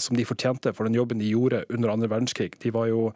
som 0.00 0.16
de 0.16 0.24
fortjente 0.28 0.72
for 0.72 0.88
den 0.88 0.96
jobben 0.96 1.20
de 1.20 1.28
gjorde 1.34 1.66
under 1.68 1.92
andre 1.92 2.08
verdenskrig. 2.08 2.54
De 2.64 2.72
var 2.72 2.88
jo 2.88 3.10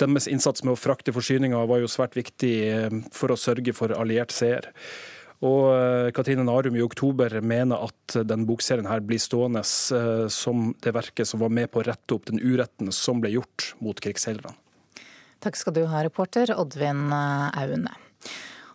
deres 0.00 0.28
innsats 0.30 0.64
med 0.64 0.74
å 0.74 0.80
frakte 0.80 1.14
forsyninger 1.14 1.70
var 1.70 1.82
jo 1.82 1.90
svært 1.90 2.18
viktig 2.18 2.54
for 3.14 3.32
å 3.32 3.38
sørge 3.38 3.74
for 3.76 3.94
alliert 3.94 4.34
seier. 4.34 4.70
Og 5.46 6.12
Katrine 6.12 6.44
Narum 6.44 6.76
i 6.76 6.84
oktober 6.84 7.38
mener 7.40 7.86
at 7.86 8.16
den 8.28 8.44
bokserien 8.48 8.88
her 8.90 9.00
blir 9.04 9.20
stående 9.22 9.62
som 9.64 10.72
det 10.84 10.92
verket 10.96 11.30
som 11.30 11.40
var 11.40 11.52
med 11.54 11.70
på 11.72 11.80
å 11.80 11.86
rette 11.88 12.16
opp 12.16 12.28
den 12.28 12.42
uretten 12.42 12.92
som 12.92 13.22
ble 13.22 13.32
gjort 13.38 13.70
mot 13.80 14.02
krigsseilerne. 14.04 14.52
Takk 15.40 15.56
skal 15.56 15.76
du 15.76 15.84
ha, 15.88 16.04
reporter 16.04 16.52
Oddvin 16.52 17.08
Aune. 17.12 17.96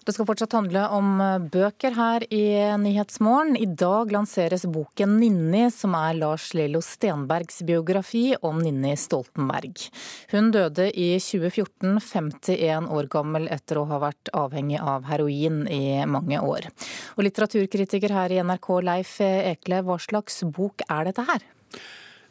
Det 0.06 0.13
skal 0.13 0.28
fortsatt 0.30 0.54
handle 0.54 0.84
om 0.93 1.17
bøker 1.49 1.95
her 1.97 2.23
i 2.30 2.43
Nyhetsmorgen. 2.78 3.56
I 3.58 3.65
dag 3.65 4.12
lanseres 4.13 4.67
boken 4.69 5.15
'Ninni', 5.17 5.71
som 5.73 5.95
er 5.97 6.13
Lars 6.19 6.51
Lillo 6.54 6.78
Stenbergs 6.78 7.63
biografi 7.65 8.36
om 8.45 8.62
Ninni 8.62 8.93
Stoltenberg. 9.01 9.82
Hun 10.30 10.51
døde 10.54 10.91
i 10.93 11.17
2014, 11.17 11.97
51 11.97 12.86
år 12.93 13.10
gammel 13.10 13.49
etter 13.49 13.82
å 13.82 13.88
ha 13.89 14.01
vært 14.06 14.30
avhengig 14.30 14.78
av 14.78 15.10
heroin 15.10 15.65
i 15.65 16.06
mange 16.06 16.38
år. 16.38 16.69
Og 17.17 17.25
litteraturkritiker 17.25 18.13
her 18.13 18.30
i 18.30 18.41
NRK, 18.45 18.69
Leif 18.86 19.17
Ekle, 19.25 19.82
hva 19.82 19.97
slags 19.97 20.43
bok 20.45 20.86
er 20.86 21.10
dette 21.10 21.25
her? 21.25 21.41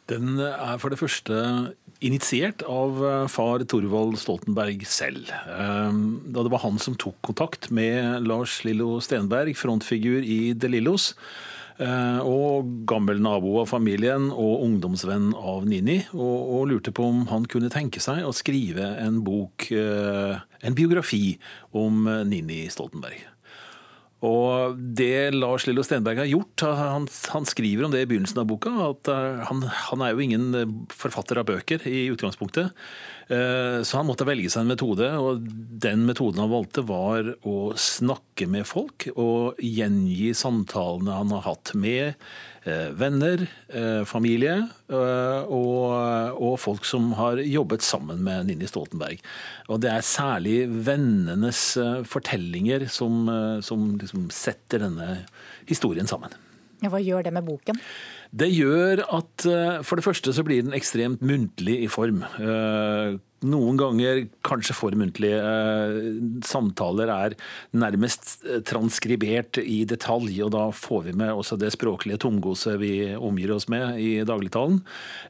Den 0.07 0.39
er 0.39 0.77
for 0.79 0.95
det 0.95 1.01
første 1.03 1.75
initiert 1.99 2.63
av 2.67 2.99
far 3.31 3.63
Torvald 3.69 4.17
Stoltenberg 4.19 4.85
selv. 4.89 5.29
Da 5.29 6.43
det 6.45 6.51
var 6.53 6.63
han 6.65 6.79
som 6.81 6.97
tok 6.99 7.17
kontakt 7.25 7.69
med 7.73 8.25
Lars 8.27 8.63
Lillo 8.67 8.99
Stenberg, 9.03 9.55
frontfigur 9.57 10.23
i 10.23 10.53
De 10.53 10.71
Lillos, 10.71 11.13
og 11.75 12.71
gammel 12.87 13.19
nabo 13.23 13.57
av 13.59 13.67
familien 13.71 14.29
og 14.31 14.63
ungdomsvenn 14.63 15.33
av 15.35 15.67
Nini, 15.67 16.01
og, 16.15 16.37
og, 16.55 16.67
lurte 16.71 16.93
på 16.95 17.09
om 17.11 17.25
han 17.31 17.47
kunne 17.51 17.71
tenke 17.73 18.03
seg 18.03 18.23
å 18.23 18.35
skrive 18.35 18.93
en 19.03 19.19
bok, 19.27 19.69
en 19.75 20.77
biografi 20.77 21.37
om 21.75 22.05
Nini 22.29 22.65
Stoltenberg. 22.71 23.34
Og 24.25 24.79
det 24.97 25.35
Lars 25.35 25.67
Lillo 25.67 25.83
Stenberg 25.85 26.23
har 26.23 26.29
gjort, 26.29 26.65
han, 26.65 27.07
han, 27.33 27.47
skriver 27.47 27.85
om 27.85 27.93
det 27.93 28.03
i 28.03 28.07
begynnelsen 28.09 28.41
av 28.41 28.47
boka, 28.49 28.73
at 28.87 29.11
han, 29.49 29.61
han, 29.89 30.03
er 30.03 30.15
jo 30.15 30.25
ingen 30.25 30.87
forfatter 30.93 31.41
av 31.41 31.49
bøker 31.49 31.85
i 31.89 32.07
utgangspunktet. 32.13 32.73
Så 33.25 33.97
han 33.97 34.05
måtte 34.05 34.27
velge 34.27 34.51
seg 34.53 34.65
en 34.65 34.73
metode, 34.73 35.07
og 35.17 35.45
den 35.81 36.03
metoden 36.05 36.43
han 36.43 36.51
valgte 36.51 36.83
var 36.85 37.31
å 37.45 37.57
snakke 37.79 38.45
med 38.49 38.67
folk 38.69 39.07
og 39.15 39.61
gjengi 39.61 40.33
samtalene 40.37 41.21
han 41.21 41.33
har 41.33 41.47
hatt 41.47 41.73
med 41.77 42.13
venner, 42.97 43.45
familie 44.09 44.55
og, 44.89 45.91
og, 46.33 46.55
folk 46.57 46.87
som 46.87 47.11
har 47.19 47.41
jobbet 47.45 47.85
sammen 47.85 48.23
med 48.25 48.49
Nini 48.49 48.65
Stoltenberg. 48.69 49.21
Og 49.69 49.83
det 49.83 49.91
er 49.91 50.05
særlig 50.05 50.63
vennenes 50.87 51.61
fortellinger 52.09 52.87
som, 52.89 53.29
som 53.65 53.91
liksom 54.01 54.31
setter 54.33 54.81
denne 54.87 55.09
historien 55.69 56.09
sammen. 56.09 56.33
Hva 56.85 56.99
gjør 57.01 57.27
det 57.27 57.33
med 57.33 57.45
boken? 57.47 57.77
Det 58.35 58.49
gjør 58.51 59.05
at 59.05 59.45
for 59.85 59.97
det 59.97 60.05
første 60.05 60.33
så 60.33 60.43
blir 60.45 60.65
den 60.65 60.75
ekstremt 60.75 61.21
muntlig 61.25 61.79
i 61.85 61.91
form. 61.91 62.25
Noen 63.45 63.77
ganger 63.79 64.23
kanskje 64.45 64.75
for 64.77 64.95
muntlige 64.97 65.39
samtaler 66.45 67.11
er 67.13 67.35
nærmest 67.75 68.37
transkribert 68.67 69.59
i 69.61 69.83
detalj, 69.87 70.39
og 70.45 70.53
da 70.55 70.65
får 70.75 71.07
vi 71.09 71.15
med 71.21 71.33
også 71.33 71.57
det 71.61 71.71
språklige 71.75 72.19
tomgodset 72.21 72.79
vi 72.81 72.93
omgir 73.15 73.53
oss 73.55 73.67
med 73.71 73.99
i 74.01 74.11
dagligtalen. 74.27 74.81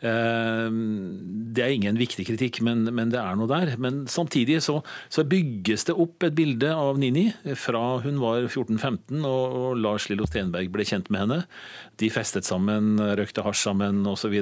Det 0.02 1.66
er 1.66 1.76
ingen 1.76 2.00
viktig 2.00 2.28
kritikk, 2.30 2.62
men, 2.66 2.86
men 2.96 3.14
det 3.14 3.22
er 3.22 3.38
noe 3.40 3.50
der. 3.52 3.76
Men 3.82 4.06
samtidig 4.12 4.62
så, 4.66 4.80
så, 5.10 5.26
bygges 5.26 5.88
det 5.88 5.96
opp 5.98 6.24
et 6.28 6.36
bilde 6.38 6.70
av 6.72 7.00
Nini 7.02 7.28
fra 7.58 7.98
hun 8.04 8.20
var 8.22 8.46
14-15 8.46 9.24
og, 9.26 9.58
og 9.60 9.80
Lars 9.82 10.08
Lillo 10.12 10.28
Stenberg 10.30 10.70
ble 10.74 10.86
kjent 10.88 11.10
med 11.14 11.26
henne. 11.26 11.42
De 12.02 12.10
festet 12.12 12.48
sammen 12.48 12.98
røkte 13.00 13.44
hasj 13.46 13.62
sammen 13.70 14.02
osv. 14.10 14.34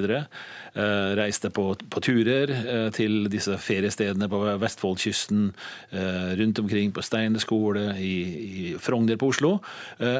Eh, 0.74 1.10
reiste 1.14 1.52
på, 1.54 1.68
på 1.90 2.02
turer 2.02 2.50
eh, 2.50 2.88
til 2.94 3.28
disse 3.30 3.54
feriestedene 3.62 4.26
på 4.30 4.40
Vestfoldkysten, 4.58 5.46
eh, 5.94 6.32
rundt 6.40 6.58
omkring 6.64 6.90
på 6.94 7.04
Steine 7.06 7.42
skole, 7.42 7.92
i, 8.02 8.14
i 8.42 8.66
Frogner 8.82 9.18
på 9.20 9.30
Oslo. 9.30 9.52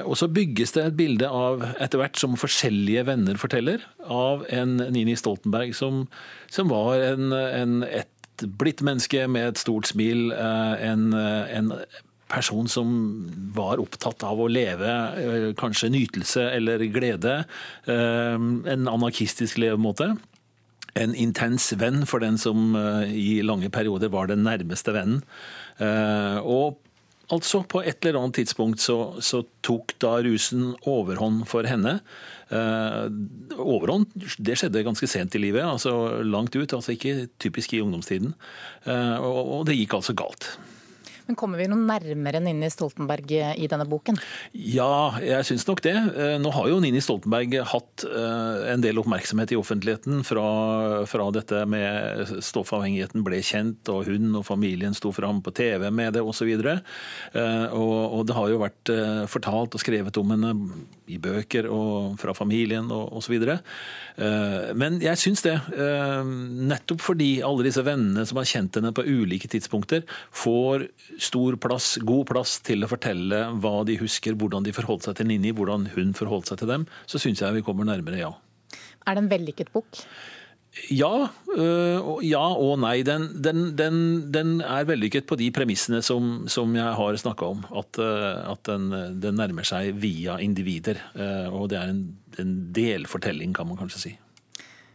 Og 0.04 0.14
så 0.18 0.28
bygges 0.30 0.76
det 0.76 0.84
et 0.84 0.96
bilde 0.98 1.28
av, 1.28 1.64
etter 1.82 2.00
hvert 2.00 2.18
som 2.20 2.38
forskjellige 2.38 3.04
venner 3.08 3.38
forteller, 3.40 3.82
av 4.06 4.44
en 4.54 4.76
Nini 4.94 5.16
Stoltenberg 5.18 5.74
som, 5.76 6.04
som 6.52 6.70
var 6.70 7.02
en, 7.02 7.32
en, 7.34 7.76
et 7.88 8.46
blidt 8.60 8.84
menneske 8.86 9.26
med 9.30 9.52
et 9.52 9.62
stort 9.62 9.90
smil. 9.90 10.30
En, 10.34 11.10
en 11.14 11.72
person 12.34 12.68
som 12.70 12.92
var 13.56 13.82
opptatt 13.82 14.24
av 14.26 14.40
å 14.42 14.50
leve 14.50 14.92
eh, 15.22 15.48
kanskje 15.58 15.92
nytelse 15.94 16.46
eller 16.58 16.84
glede. 16.94 17.44
eh, 17.86 18.38
En 18.74 18.88
anarkistisk 18.90 19.62
levemåte. 19.62 20.12
En 20.94 21.14
intens 21.18 21.72
venn 21.78 22.04
for 22.06 22.22
den 22.22 22.38
som 22.38 22.74
eh, 22.78 23.10
i 23.14 23.42
lange 23.42 23.70
perioder 23.70 24.12
var 24.12 24.30
den 24.30 24.44
nærmeste 24.46 24.94
vennen. 24.94 25.22
Og 26.44 26.76
altså, 27.34 27.64
på 27.66 27.80
et 27.82 28.04
eller 28.04 28.20
annet 28.20 28.36
tidspunkt 28.38 28.82
så, 28.84 29.16
så 29.24 29.42
tok 29.64 29.96
da 30.02 30.18
rusen 30.22 30.74
overhånd 30.86 31.42
for 31.50 31.66
henne. 31.66 31.96
Eh, 32.54 33.06
overhånd, 33.58 34.12
det 34.38 34.58
skjedde 34.60 34.84
ganske 34.86 35.08
sent 35.10 35.34
i 35.34 35.42
livet, 35.42 35.64
altså 35.64 36.22
langt 36.22 36.54
ut. 36.54 36.76
altså 36.76 36.94
Ikke 36.94 37.26
typisk 37.42 37.74
i 37.74 37.82
ungdomstiden. 37.82 38.34
Eh, 38.84 39.16
og, 39.18 39.40
og 39.58 39.66
det 39.68 39.78
gikk 39.80 39.96
altså 39.98 40.14
galt. 40.16 40.52
Men 41.26 41.36
kommer 41.40 41.60
vi 41.60 41.66
noe 41.70 41.80
nærmere 41.80 42.40
Nini 42.44 42.68
Stoltenberg 42.72 43.30
i 43.32 43.68
denne 43.70 43.86
boken? 43.88 44.18
Ja, 44.52 45.14
jeg 45.24 45.46
syns 45.48 45.64
nok 45.68 45.80
det. 45.84 45.94
Eh, 45.94 46.34
Nå 46.42 46.50
har 46.52 46.68
jo 46.68 46.80
Nini 46.84 47.00
Stoltenberg 47.04 47.54
hatt 47.70 48.04
eh, 48.08 48.64
en 48.74 48.84
del 48.84 49.00
oppmerksomhet 49.00 49.54
i 49.54 49.58
offentligheten 49.58 50.20
fra, 50.26 50.44
fra 51.08 51.28
dette 51.34 51.62
med 51.70 52.34
stoffavhengigheten 52.44 53.24
ble 53.24 53.40
kjent, 53.44 53.88
og 53.92 54.10
hun 54.10 54.34
og 54.40 54.44
familien 54.48 54.92
sto 54.96 55.12
fram 55.16 55.40
på 55.44 55.54
TV 55.56 55.88
med 55.94 56.14
det 56.18 56.24
osv. 56.24 56.50
Og, 56.54 57.94
og 58.18 58.26
det 58.28 58.36
har 58.36 58.52
jo 58.52 58.60
vært 58.62 58.92
eh, 58.92 59.24
fortalt 59.30 59.74
og 59.78 59.82
skrevet 59.82 60.20
om 60.20 60.34
henne 60.34 60.52
i 61.10 61.18
bøker 61.20 61.66
og 61.68 62.14
fra 62.20 62.32
familien 62.36 62.86
og 62.94 63.16
osv. 63.20 63.34
Men 64.78 65.00
jeg 65.02 65.20
syns 65.20 65.42
det. 65.44 65.56
eh, 65.76 66.20
Nettopp 66.70 67.02
fordi 67.04 67.30
alle 67.44 67.66
disse 67.66 67.82
vennene 67.84 68.24
som 68.28 68.38
har 68.40 68.48
kjent 68.48 68.78
henne 68.78 68.92
på 68.94 69.04
ulike 69.04 69.48
tidspunkter, 69.52 70.04
får 70.34 70.86
stor 71.22 71.58
plass, 71.60 71.94
god 72.02 72.28
plass 72.30 72.58
til 72.64 72.84
å 72.84 72.90
fortelle 72.90 73.40
hva 73.62 73.74
de 73.88 73.98
husker, 74.00 74.36
hvordan 74.38 74.66
de 74.66 74.74
forholdt 74.76 75.08
seg 75.08 75.18
til 75.18 75.30
Nini, 75.30 75.54
hvordan 75.54 75.88
hun 75.94 76.14
forholdt 76.16 76.52
seg 76.52 76.62
til 76.62 76.72
dem, 76.72 76.86
så 77.06 77.20
syns 77.22 77.42
jeg 77.44 77.58
vi 77.58 77.64
kommer 77.66 77.88
nærmere, 77.88 78.22
ja. 78.22 78.32
Er 79.04 79.16
det 79.16 79.24
en 79.24 79.30
vellykket 79.30 79.70
bok? 79.74 80.00
Ja, 80.90 81.28
øh, 81.54 82.00
ja 82.26 82.42
og 82.42 82.80
nei. 82.82 82.96
Den, 83.06 83.28
den, 83.44 83.76
den, 83.78 83.98
den 84.34 84.56
er 84.60 84.88
vellykket 84.88 85.28
på 85.30 85.38
de 85.38 85.50
premissene 85.54 86.00
som, 86.02 86.48
som 86.50 86.74
jeg 86.74 86.96
har 86.98 87.20
snakka 87.20 87.50
om. 87.54 87.62
At, 87.78 88.00
øh, 88.02 88.50
at 88.50 88.64
den, 88.66 88.90
den 89.22 89.38
nærmer 89.38 89.66
seg 89.68 89.94
via 90.02 90.40
individer. 90.42 90.98
øh, 91.14 91.54
Og 91.54 91.70
det 91.70 91.78
er 91.78 91.94
en, 91.94 92.04
en 92.42 92.54
delfortelling, 92.74 93.54
kan 93.54 93.70
man 93.70 93.78
kanskje 93.78 94.02
si. 94.02 94.14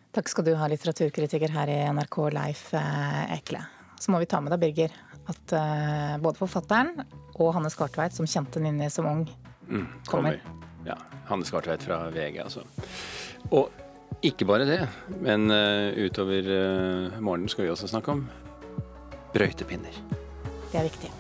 Takk 0.10 0.32
skal 0.32 0.48
du 0.48 0.56
ha, 0.58 0.68
litteraturkritiker 0.68 1.54
her 1.54 1.70
i 1.70 1.82
NRK, 1.94 2.18
Leif 2.34 2.72
eh, 2.74 3.38
Ekle. 3.38 3.62
Så 4.02 4.12
må 4.12 4.20
vi 4.20 4.28
ta 4.32 4.40
med 4.42 4.52
deg, 4.56 4.64
Birger, 4.64 4.96
at 5.30 5.54
uh, 5.56 6.16
både 6.24 6.40
forfatteren 6.42 6.96
og 7.40 7.54
Hanne 7.56 7.70
Skartveit, 7.72 8.16
som 8.16 8.28
kjente 8.28 8.62
Ninni 8.64 8.90
som 8.94 9.08
ung, 9.10 9.28
Mm, 9.70 9.88
Kommer. 10.06 10.42
Ja, 10.86 10.96
Hanne 11.26 11.46
Skartveit 11.46 11.84
fra 11.84 12.10
VG, 12.10 12.40
altså. 12.42 12.64
Og 13.54 13.70
ikke 14.26 14.48
bare 14.50 14.66
det, 14.66 14.80
men 15.22 15.46
uh, 15.54 15.94
utover 15.94 16.42
uh, 16.50 17.20
morgenen 17.22 17.52
skal 17.52 17.68
vi 17.68 17.72
også 17.72 17.88
snakke 17.92 18.12
om 18.12 18.24
brøytepinner. 19.34 19.94
det 20.72 20.80
er 20.80 20.88
viktig. 20.90 21.12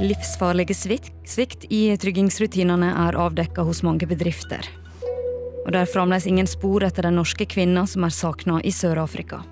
Livsfarlige 0.00 0.74
svikt, 0.74 1.12
svikt 1.28 1.68
i 1.70 1.96
tryggingsrutinene 2.00 2.88
er 3.06 3.14
avdekka 3.14 3.62
hos 3.62 3.84
mange 3.86 4.08
bedrifter. 4.10 4.66
Og 5.64 5.72
det 5.72 5.80
er 5.84 5.88
fremdeles 5.92 6.26
ingen 6.26 6.48
spor 6.50 6.82
etter 6.84 7.06
den 7.06 7.20
norske 7.20 7.46
kvinna 7.46 7.86
som 7.86 8.04
er 8.04 8.12
savna 8.12 8.58
i 8.64 8.72
Sør-Afrika. 8.74 9.44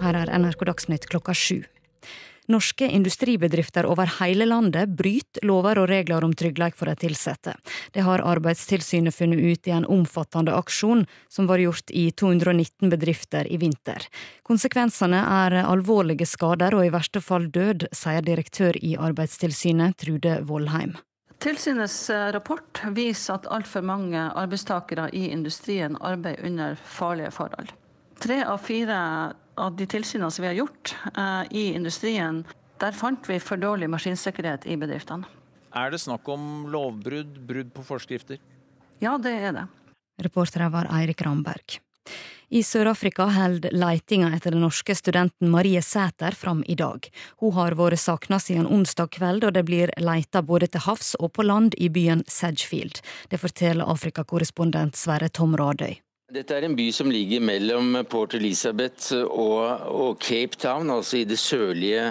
Her 0.00 0.16
er 0.16 0.30
NRK 0.32 0.64
Dagsnytt 0.64 1.06
klokka 1.10 1.34
sju. 1.36 1.60
Norske 2.50 2.86
industribedrifter 2.88 3.86
over 3.86 4.08
hele 4.18 4.46
landet 4.48 4.90
bryter 4.98 5.44
lover 5.46 5.78
og 5.78 5.90
regler 5.90 6.24
om 6.26 6.32
trygghet 6.34 6.74
for 6.74 6.90
de 6.90 7.10
ansatte. 7.10 7.52
Det 7.94 8.02
har 8.02 8.24
Arbeidstilsynet 8.26 9.14
funnet 9.14 9.38
ut 9.38 9.68
i 9.68 9.74
en 9.76 9.86
omfattende 9.86 10.56
aksjon 10.56 11.04
som 11.28 11.46
var 11.46 11.62
gjort 11.62 11.92
i 11.94 12.08
219 12.10 12.90
bedrifter 12.90 13.46
i 13.46 13.60
vinter. 13.60 14.08
Konsekvensene 14.42 15.20
er 15.20 15.60
alvorlige 15.62 16.26
skader 16.26 16.74
og 16.74 16.88
i 16.88 16.94
verste 16.96 17.22
fall 17.22 17.46
død, 17.52 17.86
sier 17.94 18.24
direktør 18.26 18.80
i 18.82 18.96
Arbeidstilsynet, 18.98 20.00
Trude 20.00 20.40
Vollheim. 20.48 20.96
Tilsynets 21.40 22.10
eh, 22.10 22.32
rapport 22.34 22.82
viser 22.96 23.38
at 23.38 23.46
altfor 23.48 23.84
mange 23.86 24.18
arbeidstakere 24.18 25.06
i 25.16 25.30
industrien 25.30 25.94
arbeider 26.00 26.42
under 26.50 26.82
farlige 26.84 27.30
forhold. 27.36 27.70
Tre 28.20 28.42
av 28.44 28.58
fire 28.60 28.98
av 29.60 29.76
de 29.76 29.86
tilsynene 29.90 30.30
som 30.32 30.44
vi 30.44 30.50
har 30.50 30.58
gjort 30.62 30.94
uh, 31.16 31.44
i 31.50 31.70
industrien, 31.74 32.42
der 32.80 32.96
fant 32.96 33.28
vi 33.28 33.38
for 33.42 33.60
dårlig 33.60 33.90
maskinsikkerhet 33.92 34.66
i 34.66 34.78
bedriftene. 34.80 35.28
Er 35.76 35.92
det 35.92 36.00
snakk 36.02 36.26
om 36.32 36.66
lovbrudd, 36.72 37.36
brudd 37.46 37.70
på 37.74 37.84
forskrifter? 37.86 38.40
Ja, 38.98 39.14
det 39.22 39.36
er 39.38 39.54
det. 39.54 39.68
Reportere 40.20 40.68
var 40.72 40.90
Eirik 40.92 41.22
Ramberg. 41.22 41.78
I 42.50 42.64
Sør-Afrika 42.66 43.28
holder 43.30 43.70
leitinga 43.70 44.32
etter 44.34 44.50
den 44.50 44.64
norske 44.64 44.96
studenten 44.98 45.52
Marie 45.52 45.78
Sæter 45.86 46.34
fram 46.34 46.64
i 46.66 46.74
dag. 46.74 47.06
Hun 47.38 47.54
har 47.54 47.78
vært 47.78 48.02
savna 48.02 48.40
siden 48.42 48.66
onsdag 48.66 49.12
kveld, 49.14 49.46
og 49.46 49.54
det 49.54 49.62
blir 49.68 49.94
leita 50.02 50.42
både 50.42 50.66
til 50.66 50.82
havs 50.88 51.14
og 51.20 51.30
på 51.38 51.46
land 51.46 51.78
i 51.78 51.86
byen 51.88 52.24
Sedgefield. 52.26 53.04
Det 53.30 53.38
forteller 53.38 53.86
Afrikakorrespondent 53.86 54.98
Sverre 54.98 55.30
Tom 55.30 55.54
Radøy. 55.54 56.00
Dette 56.30 56.54
er 56.54 56.62
en 56.62 56.76
by 56.78 56.84
som 56.94 57.08
ligger 57.10 57.40
mellom 57.42 57.96
Port 58.06 58.36
Elizabeth 58.38 59.16
og, 59.18 59.80
og 59.90 60.20
Cape 60.22 60.54
Town, 60.62 60.86
altså 60.94 61.16
i 61.18 61.24
det 61.26 61.40
sørlige 61.42 62.04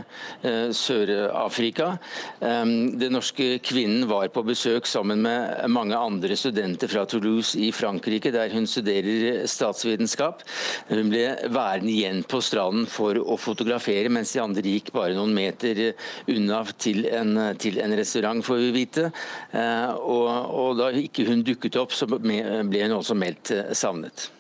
eh, 0.44 0.74
Sør-Afrika. 0.76 1.94
Um, 2.42 2.98
den 3.00 3.16
norske 3.16 3.62
kvinnen 3.64 4.04
var 4.10 4.28
på 4.36 4.44
besøk 4.44 4.90
sammen 4.92 5.24
med 5.24 5.64
mange 5.72 5.96
andre 5.96 6.36
studenter 6.36 6.92
fra 6.92 7.06
Toulouse 7.08 7.56
i 7.64 7.70
Frankrike, 7.72 8.34
der 8.36 8.52
hun 8.52 8.68
studerer 8.68 9.46
statsvitenskap. 9.48 10.44
Hun 10.90 11.14
ble 11.14 11.24
værende 11.48 11.94
igjen 11.94 12.20
på 12.28 12.42
stranden 12.44 12.90
for 12.92 13.16
å 13.24 13.40
fotografere, 13.40 14.12
mens 14.12 14.36
de 14.36 14.44
andre 14.44 14.76
gikk 14.76 14.92
bare 14.98 15.16
noen 15.16 15.32
meter 15.38 15.94
unna 16.28 16.66
til 16.76 17.08
en, 17.08 17.38
til 17.56 17.80
en 17.80 17.96
restaurant, 18.02 18.44
får 18.44 18.66
vi 18.66 18.76
vite. 18.82 19.08
Uh, 19.56 19.96
og, 19.96 20.28
og 20.60 20.78
da 20.84 20.92
ikke 21.06 21.30
hun 21.32 21.48
dukket 21.48 21.80
opp, 21.80 21.96
så 21.96 22.12
ble 22.12 22.84
hun 22.84 23.00
også 23.00 23.16
meldt 23.16 23.56
eh, 23.56 23.72
savnet. 24.10 24.32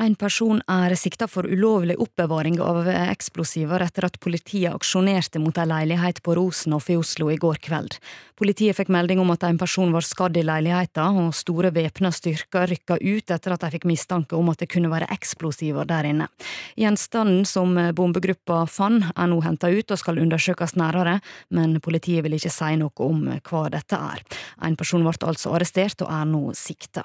En 0.00 0.14
person 0.16 0.62
er 0.64 0.94
sikta 0.96 1.26
for 1.28 1.44
ulovlig 1.44 1.98
oppbevaring 2.00 2.54
av 2.64 2.86
eksplosiver 2.88 3.82
etter 3.84 4.06
at 4.06 4.16
politiet 4.18 4.72
aksjonerte 4.72 5.38
mot 5.38 5.58
ei 5.60 5.66
leilighet 5.68 6.22
på 6.24 6.38
Rosenhoff 6.38 6.88
i 6.88 6.96
Oslo 6.96 7.28
i 7.28 7.36
går 7.36 7.60
kveld. 7.60 7.98
Politiet 8.34 8.78
fikk 8.78 8.88
melding 8.88 9.20
om 9.20 9.30
at 9.34 9.44
en 9.44 9.58
person 9.60 9.92
var 9.92 10.00
skadd 10.00 10.40
i 10.40 10.46
leiligheten, 10.48 11.20
og 11.20 11.36
store 11.36 11.68
væpna 11.68 12.08
styrker 12.16 12.72
rykka 12.72 12.96
ut 12.96 13.28
etter 13.28 13.52
at 13.52 13.60
de 13.60 13.72
fikk 13.76 13.84
mistanke 13.84 14.40
om 14.40 14.48
at 14.48 14.64
det 14.64 14.70
kunne 14.72 14.88
være 14.88 15.12
eksplosiver 15.12 15.84
der 15.84 16.08
inne. 16.14 16.32
Gjenstanden 16.80 17.44
som 17.44 17.76
bombegruppa 17.92 18.64
fant, 18.72 19.12
er 19.12 19.28
nå 19.28 19.44
henta 19.44 19.68
ut 19.68 19.92
og 19.92 20.00
skal 20.00 20.24
undersøkes 20.24 20.78
nærmere, 20.80 21.20
men 21.52 21.76
politiet 21.84 22.24
vil 22.24 22.40
ikke 22.40 22.56
si 22.56 22.72
noe 22.80 23.04
om 23.04 23.26
hva 23.36 23.68
dette 23.68 24.00
er. 24.00 24.24
En 24.64 24.80
person 24.80 25.04
ble 25.04 25.18
altså 25.28 25.52
arrestert 25.52 26.08
og 26.08 26.08
er 26.08 26.24
nå 26.24 26.46
sikta. 26.56 27.04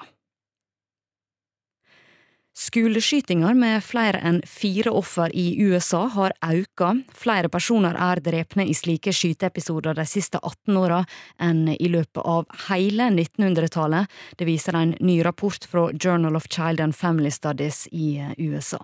Skoleskytinger 2.56 3.52
med 3.52 3.82
flere 3.84 4.16
enn 4.24 4.38
fire 4.48 4.88
offer 4.96 5.28
i 5.36 5.58
USA 5.60 6.06
har 6.14 6.32
auka. 6.40 6.94
Flere 7.12 7.50
personer 7.52 7.98
er 8.00 8.22
drepne 8.24 8.64
i 8.64 8.72
slike 8.74 9.12
skyteepisoder 9.12 9.98
de 9.98 10.06
siste 10.08 10.40
18 10.40 10.78
åra 10.80 11.02
enn 11.36 11.66
i 11.74 11.90
løpet 11.92 12.22
av 12.24 12.48
hele 12.70 13.10
1900-tallet. 13.12 14.08
Det 14.40 14.48
viser 14.48 14.78
en 14.80 14.96
ny 15.04 15.18
rapport 15.26 15.68
fra 15.68 15.90
Journal 15.92 16.40
of 16.40 16.48
Child 16.48 16.80
and 16.80 16.96
Family 16.96 17.30
Studies 17.30 17.84
i 17.92 18.24
USA. 18.38 18.80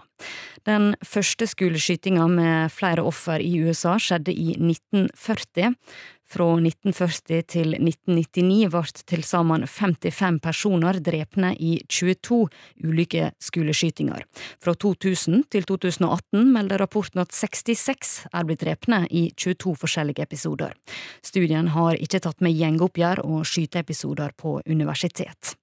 Den 0.69 0.93
første 1.01 1.49
skoleskytinga 1.49 2.29
med 2.29 2.77
flere 2.77 3.01
offer 3.09 3.41
i 3.41 3.57
USA 3.65 3.97
skjedde 3.97 4.37
i 4.37 4.53
1940. 4.61 5.73
Fra 6.33 6.47
1940 6.57 7.43
til 7.45 7.75
1999 7.77 8.71
ble 8.73 8.83
til 9.11 9.25
sammen 9.27 9.67
55 9.69 10.39
personer 10.41 10.97
drepne 11.05 11.51
i 11.61 11.75
22 11.93 12.39
ulike 12.89 13.27
skoleskytinger. 13.43 14.25
Fra 14.63 14.73
2000 14.73 15.45
til 15.53 15.69
2018 15.69 16.49
melder 16.55 16.81
rapporten 16.81 17.21
at 17.21 17.37
66 17.37 18.15
er 18.33 18.49
blitt 18.49 18.65
drepne 18.65 19.05
i 19.11 19.27
22 19.37 19.77
forskjellige 19.85 20.25
episoder. 20.25 20.73
Studien 21.21 21.69
har 21.77 22.01
ikke 22.01 22.23
tatt 22.25 22.41
med 22.41 22.57
gjengoppgjør 22.57 23.27
og 23.27 23.45
skyteepisoder 23.49 24.33
på 24.33 24.61
universitet. 24.65 25.59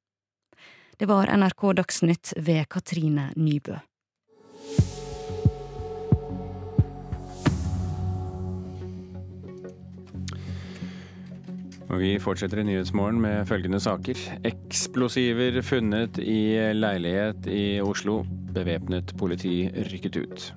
Det 1.00 1.10
var 1.10 1.32
NRK 1.34 1.72
Dagsnytt 1.82 2.36
ved 2.38 2.68
Katrine 2.70 3.32
Nybø. 3.40 3.80
Og 11.90 12.04
vi 12.04 12.14
fortsetter 12.22 12.62
i 12.62 12.68
Nyhetsmorgen 12.68 13.18
med 13.24 13.48
følgende 13.50 13.80
saker. 13.82 14.20
Eksplosiver 14.46 15.62
funnet 15.66 16.20
i 16.22 16.54
leilighet 16.78 17.50
i 17.50 17.64
Oslo. 17.82 18.22
Bevæpnet 18.54 19.16
politi 19.18 19.64
rykket 19.90 20.20
ut. 20.22 20.50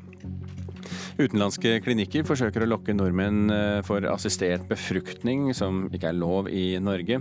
Utenlandske 1.20 1.76
klinikker 1.84 2.24
forsøker 2.28 2.64
å 2.64 2.68
lokke 2.70 2.94
nordmenn 2.96 3.52
eh, 3.52 3.80
for 3.86 4.04
assistert 4.08 4.64
befruktning, 4.70 5.50
som 5.56 5.86
ikke 5.92 6.10
er 6.12 6.20
lov 6.20 6.48
i 6.52 6.78
Norge. 6.80 7.20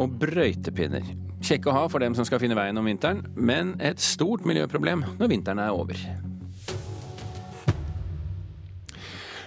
Og 0.00 0.16
brøytepinner. 0.20 1.04
Kjekke 1.44 1.70
å 1.70 1.76
ha 1.76 1.84
for 1.92 2.04
dem 2.04 2.16
som 2.18 2.26
skal 2.28 2.42
finne 2.42 2.56
veien 2.58 2.80
om 2.80 2.88
vinteren, 2.88 3.22
men 3.36 3.76
et 3.84 4.00
stort 4.02 4.48
miljøproblem 4.48 5.04
når 5.20 5.36
vinteren 5.36 5.62
er 5.62 5.76
over. 5.76 6.27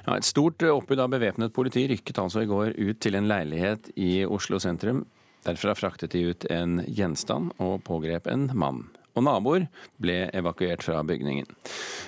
Ja, 0.06 0.16
et 0.18 0.26
stort 0.26 0.64
oppbud 0.66 1.00
av 1.02 1.12
bevæpnet 1.14 1.54
politi 1.54 1.84
rykket 1.92 2.20
altså 2.22 2.42
i 2.42 2.50
går 2.50 2.74
ut 2.80 3.02
til 3.04 3.18
en 3.18 3.30
leilighet 3.30 3.92
i 4.02 4.24
Oslo 4.26 4.58
sentrum. 4.62 5.04
Derfra 5.46 5.76
fraktet 5.78 6.14
de 6.16 6.24
ut 6.32 6.46
en 6.54 6.82
gjenstand 6.88 7.54
og 7.62 7.82
pågrep 7.86 8.30
en 8.30 8.50
mann. 8.58 8.84
Og 9.18 9.26
naboer 9.28 9.68
ble 10.02 10.24
evakuert 10.38 10.84
fra 10.86 11.02
bygningen. 11.06 11.48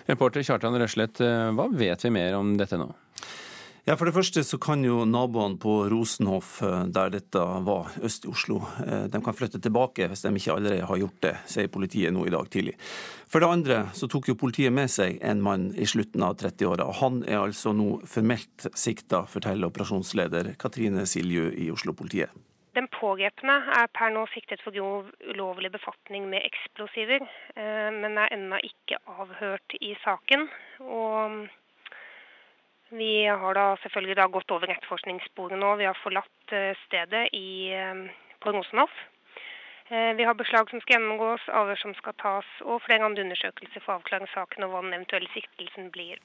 Reporter 0.08 0.46
Kjartan 0.46 0.78
Røslet, 0.80 1.20
hva 1.20 1.68
vet 1.74 2.06
vi 2.06 2.14
mer 2.14 2.38
om 2.38 2.54
dette 2.58 2.80
nå? 2.80 2.90
Ja, 3.84 3.98
For 4.00 4.08
det 4.08 4.14
første 4.16 4.46
så 4.48 4.56
kan 4.64 4.80
jo 4.88 5.02
naboene 5.04 5.58
på 5.60 5.74
Rosenhoff, 5.92 6.62
eh, 6.64 6.86
der 6.96 7.10
dette 7.12 7.42
var 7.68 7.90
øst 8.00 8.24
i 8.24 8.30
Oslo, 8.32 8.62
eh, 8.80 9.10
de 9.12 9.20
kan 9.20 9.36
flytte 9.36 9.60
tilbake 9.60 10.08
hvis 10.08 10.22
de 10.24 10.30
ikke 10.40 10.54
allerede 10.54 10.86
har 10.88 11.00
gjort 11.02 11.18
det, 11.26 11.34
sier 11.52 11.68
politiet 11.68 12.14
nå 12.16 12.24
i 12.24 12.32
dag 12.32 12.48
tidlig. 12.48 12.78
For 13.28 13.44
det 13.44 13.50
andre 13.52 13.80
så 13.92 14.08
tok 14.08 14.30
jo 14.32 14.40
politiet 14.40 14.72
med 14.72 14.88
seg 14.88 15.18
en 15.20 15.42
mann 15.44 15.66
i 15.76 15.84
slutten 15.84 16.24
av 16.24 16.38
30-åra. 16.40 16.86
Han 17.02 17.26
er 17.28 17.42
altså 17.42 17.74
nå 17.76 18.00
formelt 18.08 18.70
sikta, 18.72 19.26
forteller 19.28 19.68
operasjonsleder 19.68 20.54
Katrine 20.56 21.04
Silju 21.04 21.50
i 21.52 21.68
Oslo-politiet. 21.74 22.32
Den 22.80 22.88
pågrepne 22.88 23.58
er 23.82 23.92
per 23.92 24.14
nå 24.16 24.24
siktet 24.32 24.64
for 24.64 24.72
grov 24.72 25.12
ulovlig 25.28 25.74
befatning 25.76 26.30
med 26.32 26.48
eksplosiver, 26.48 27.28
eh, 27.60 27.92
men 27.92 28.16
er 28.16 28.32
ennå 28.32 28.62
ikke 28.64 29.02
avhørt 29.12 29.76
i 29.82 29.92
saken. 30.06 30.48
Og 30.80 31.52
vi 32.98 33.26
har 33.26 33.58
da 33.58 33.66
selvfølgelig 33.82 34.16
da 34.20 34.28
gått 34.32 34.52
over 34.54 34.70
etterforskningssporet 34.70 35.60
nå. 35.60 35.74
Vi 35.82 35.88
har 35.90 35.98
forlatt 36.04 36.54
eh, 36.54 36.78
stedet 36.86 37.26
i, 37.34 37.72
eh, 37.74 38.06
på 38.44 38.54
Rosenhoff. 38.54 38.94
Eh, 39.90 40.14
vi 40.18 40.24
har 40.24 40.38
beslag 40.38 40.70
som 40.70 40.82
skal 40.82 40.98
gjennomgås, 40.98 41.50
avhør 41.50 41.82
som 41.82 41.96
skal 41.98 42.16
tas, 42.22 42.54
og 42.62 42.82
flere 42.86 43.06
andre 43.06 43.26
undersøkelser 43.26 43.84
for 43.84 43.96
å 43.96 44.00
avklare 44.00 44.30
saken 44.34 44.66
og 44.66 44.74
hva 44.74 44.86
den 44.86 44.96
eventuelle 45.00 45.32
siktelsen 45.34 45.92
blir. 45.96 46.22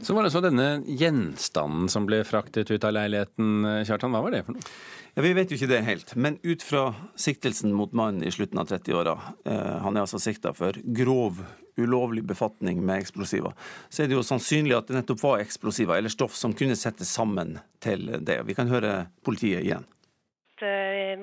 Så 0.00 0.16
var 0.16 0.26
det 0.26 0.32
så 0.34 0.42
denne 0.44 0.68
gjenstanden 0.86 1.88
som 1.92 2.08
ble 2.08 2.22
fraktet 2.26 2.70
ut 2.70 2.84
av 2.84 2.94
leiligheten. 2.96 3.66
Kjartan, 3.88 4.14
hva 4.14 4.22
var 4.24 4.34
det 4.34 4.44
for 4.46 4.58
noe? 4.58 4.74
Ja, 5.14 5.22
Vi 5.22 5.34
vet 5.36 5.50
jo 5.52 5.58
ikke 5.58 5.70
det 5.70 5.84
helt, 5.86 6.16
men 6.18 6.40
ut 6.42 6.62
fra 6.66 6.88
siktelsen 7.14 7.74
mot 7.74 7.92
mannen 7.94 8.24
i 8.26 8.32
slutten 8.34 8.58
av 8.58 8.66
30-åra, 8.66 9.14
eh, 9.46 9.76
han 9.84 9.94
er 9.94 10.02
altså 10.02 10.18
sikta 10.18 10.50
for 10.56 10.74
grov 10.82 11.38
ulovlig 11.76 12.24
befatning 12.26 12.80
med 12.86 13.02
eksplosiver, 13.02 13.54
så 13.90 14.02
er 14.02 14.10
det 14.10 14.18
jo 14.18 14.26
sannsynlig 14.26 14.76
at 14.76 14.90
det 14.90 14.98
nettopp 14.98 15.22
var 15.22 15.42
eksplosiver 15.42 15.98
eller 15.98 16.12
stoff 16.12 16.36
som 16.38 16.54
kunne 16.54 16.76
settes 16.78 17.10
sammen 17.14 17.58
til 17.82 18.10
det. 18.22 18.40
Vi 18.46 18.54
kan 18.58 18.70
høre 18.70 19.06
politiet 19.26 19.64
igjen. 19.64 19.86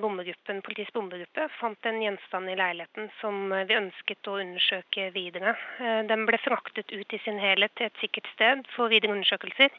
Bombegruppen, 0.01 0.61
politiets 0.65 0.91
bombegruppe 0.93 1.47
fant 1.59 1.87
en 1.87 2.01
gjenstand 2.03 2.51
i 2.51 2.55
leiligheten 2.59 3.07
som 3.21 3.53
vi 3.67 3.77
ønsket 3.77 4.27
å 4.27 4.39
undersøke 4.43 5.09
videre. 5.15 5.55
Eh, 5.79 6.01
den 6.09 6.25
ble 6.27 6.39
fraktet 6.43 6.91
ut 6.91 7.13
i 7.15 7.21
sin 7.23 7.39
helhet 7.39 7.71
til 7.77 7.87
et 7.87 8.01
sikkert 8.03 8.27
sted 8.33 8.65
for 8.75 8.91
videre 8.91 9.15
undersøkelser. 9.15 9.71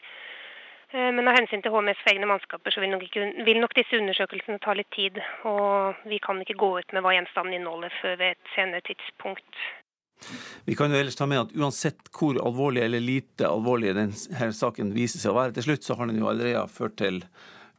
Eh, 0.93 1.11
men 1.13 1.29
av 1.29 1.37
hensyn 1.37 1.63
til 1.65 1.73
HMS 1.75 2.01
egne 2.13 2.29
mannskaper 2.31 2.75
så 2.75 2.81
vil 2.81 2.93
nok, 2.95 3.05
ikke, 3.09 3.29
vil 3.45 3.61
nok, 3.61 3.77
disse 3.77 4.01
undersøkelsene 4.01 4.61
ta 4.65 4.75
litt 4.77 4.91
tid. 4.97 5.21
Og 5.49 6.03
vi 6.09 6.21
kan 6.25 6.41
ikke 6.41 6.59
gå 6.61 6.75
ut 6.81 6.97
med 6.97 7.05
hva 7.05 7.15
gjenstanden 7.17 7.61
inneholder 7.61 7.95
før 8.01 8.19
ved 8.21 8.37
et 8.37 8.53
senere 8.57 8.85
tidspunkt. 8.89 9.65
Vi 10.65 10.77
kan 10.79 10.93
jo 10.93 11.01
ellers 11.01 11.17
ta 11.19 11.27
med 11.27 11.41
at 11.41 11.57
uansett 11.59 12.13
hvor 12.15 12.39
alvorlig 12.39 12.85
eller 12.85 13.03
lite 13.03 13.49
alvorlig 13.49 13.97
denne 13.97 14.53
saken 14.55 14.93
viser 14.95 15.23
seg 15.23 15.33
å 15.33 15.41
være 15.41 15.57
til 15.57 15.67
slutt, 15.67 15.87
så 15.87 15.97
har 15.99 16.11
den 16.11 16.21
jo 16.23 16.29
allerede 16.31 16.69
ført 16.71 16.97
til 17.01 17.25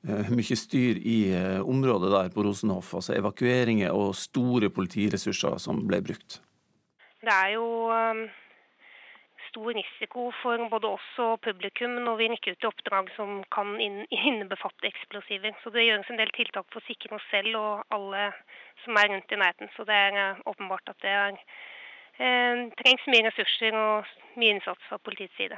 mye 0.04 0.56
styr 0.60 1.00
i 1.00 1.18
uh, 1.32 1.60
området 1.70 2.12
der 2.12 2.32
på 2.34 2.44
Rosenhoff. 2.44 2.94
Altså 2.98 3.16
evakueringer 3.18 3.96
og 3.96 4.16
store 4.20 4.70
politiressurser 4.74 5.60
som 5.64 5.84
ble 5.88 6.02
brukt. 6.04 6.42
Det 7.24 7.32
er 7.32 7.54
jo 7.56 7.68
um, 7.88 8.26
stor 9.48 9.70
risiko 9.78 10.30
for 10.42 10.66
både 10.74 10.92
oss 10.92 11.10
og 11.24 11.38
publikum 11.46 11.96
når 12.04 12.20
vi 12.20 12.32
rykker 12.34 12.58
ut 12.58 12.66
i 12.66 12.72
oppdrag 12.72 13.14
som 13.16 13.44
kan 13.56 13.78
innebefatte 14.28 14.90
eksplosiver. 14.92 15.56
Så 15.64 15.72
det 15.72 15.88
gjøres 15.88 16.12
en 16.12 16.20
del 16.20 16.34
tiltak 16.36 16.68
for 16.68 16.84
å 16.84 16.88
sikre 16.90 17.16
oss 17.20 17.30
selv 17.32 17.56
og 17.62 17.96
alle 17.96 18.32
som 18.84 19.00
er 19.00 19.14
rundt 19.14 19.32
i 19.32 19.40
nærheten. 19.40 19.72
Så 19.78 19.88
det 19.88 20.02
er 20.10 20.44
åpenbart 20.44 20.92
at 20.92 21.00
det 21.06 21.16
er 21.16 21.40
Eh, 22.22 22.60
trengs 22.78 23.06
mye 23.10 23.26
ressurser 23.26 23.74
og 23.74 24.10
mye 24.38 24.54
innsats 24.54 24.90
fra 24.90 25.00
politiets 25.02 25.34
side. 25.40 25.58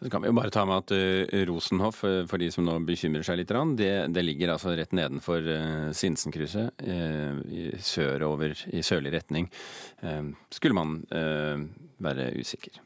Så 0.00 0.08
kan 0.10 0.22
vi 0.22 0.30
jo 0.30 0.36
bare 0.36 0.52
ta 0.52 0.64
med 0.64 0.80
at 0.80 0.92
uh, 0.96 1.40
Rosenhoff, 1.50 2.04
uh, 2.08 2.22
for 2.28 2.40
de 2.40 2.48
som 2.52 2.64
nå 2.64 2.78
bekymrer 2.88 3.24
seg 3.26 3.42
litt, 3.42 3.52
det, 3.76 3.92
det 4.14 4.24
ligger 4.24 4.54
altså 4.54 4.72
rett 4.78 4.94
nedenfor 4.96 5.44
uh, 5.44 5.90
Sinsenkrysset, 5.96 6.80
sørover 7.84 8.56
i 8.72 8.80
sørlig 8.86 9.12
retning. 9.18 9.50
skulle 10.52 10.76
man 10.76 11.00
være 12.00 12.30
usikker. 12.40 12.80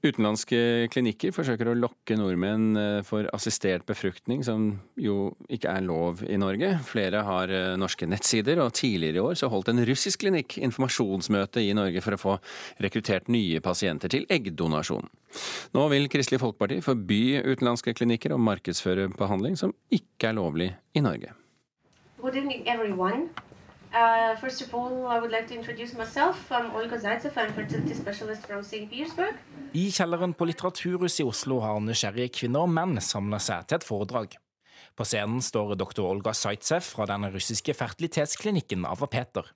Utenlandske 0.00 0.88
klinikker 0.88 1.32
forsøker 1.36 1.68
å 1.68 1.74
lokke 1.76 2.16
nordmenn 2.16 2.76
eh, 2.80 3.00
for 3.04 3.26
assistert 3.36 3.84
befruktning, 3.84 4.40
som 4.46 4.70
jo 4.96 5.34
ikke 5.52 5.74
er 5.76 5.84
lov 5.84 6.22
i 6.24 6.38
Norge. 6.40 6.70
Flere 6.88 7.20
har 7.26 7.52
eh, 7.52 7.74
norske 7.76 8.08
nettsider, 8.08 8.62
og 8.64 8.72
tidligere 8.78 9.20
i 9.20 9.24
år 9.26 9.36
så 9.36 9.50
holdt 9.52 9.68
en 9.68 9.82
russisk 9.84 10.22
klinikk 10.24 10.56
informasjonsmøte 10.64 11.60
i 11.66 11.74
Norge 11.76 12.00
for 12.04 12.16
å 12.16 12.20
få 12.22 12.38
rekruttert 12.80 13.28
nye 13.28 13.60
pasienter 13.60 14.08
til 14.16 14.24
eggdonasjon. 14.32 15.04
Nå 15.76 15.84
vil 15.92 16.08
Kristelig 16.12 16.40
Folkeparti 16.40 16.80
forby 16.86 17.20
utenlandske 17.44 17.92
klinikker 18.00 18.32
å 18.32 18.40
markedsføre 18.40 19.10
behandling 19.20 19.60
som 19.60 19.76
ikke 19.92 20.32
er 20.32 20.40
lovlig 20.40 20.72
i 20.96 21.04
Norge. 21.04 21.36
Well. 22.20 23.28
Uh, 23.92 24.36
first 24.38 24.62
of 24.62 24.72
all, 24.72 25.06
I 25.08 25.18
would 25.18 25.32
like 25.32 25.48
to 25.48 25.54
introduce 25.54 25.94
myself. 25.94 26.52
I'm 26.52 26.70
Olga 26.76 26.96
Zaitsev. 26.96 27.36
I'm 27.36 27.52
fertility 27.52 27.94
specialist 27.94 28.46
from 28.46 28.62
St. 28.62 28.90
Petersburg. 28.90 29.34
I 29.74 29.90
kjelleren 29.90 30.34
på 30.34 30.46
Litteraturhuset 30.46 31.24
i 31.24 31.26
Oslo 31.26 31.58
har 31.64 31.80
nysgjerrige 31.82 32.30
kvinner 32.38 32.68
og 32.68 32.70
menn 32.70 33.00
samla 33.02 33.40
seg 33.42 33.66
til 33.66 33.80
et 33.80 33.86
foredrag. 33.86 34.36
På 34.94 35.06
scenen 35.06 35.42
står 35.42 35.74
doktor 35.80 36.06
Olga 36.06 36.30
Zaitsev 36.38 36.86
fra 36.86 37.08
den 37.10 37.26
russiske 37.34 37.74
fertilitetsklinikken 37.74 38.86
Avapeter. 38.86 39.50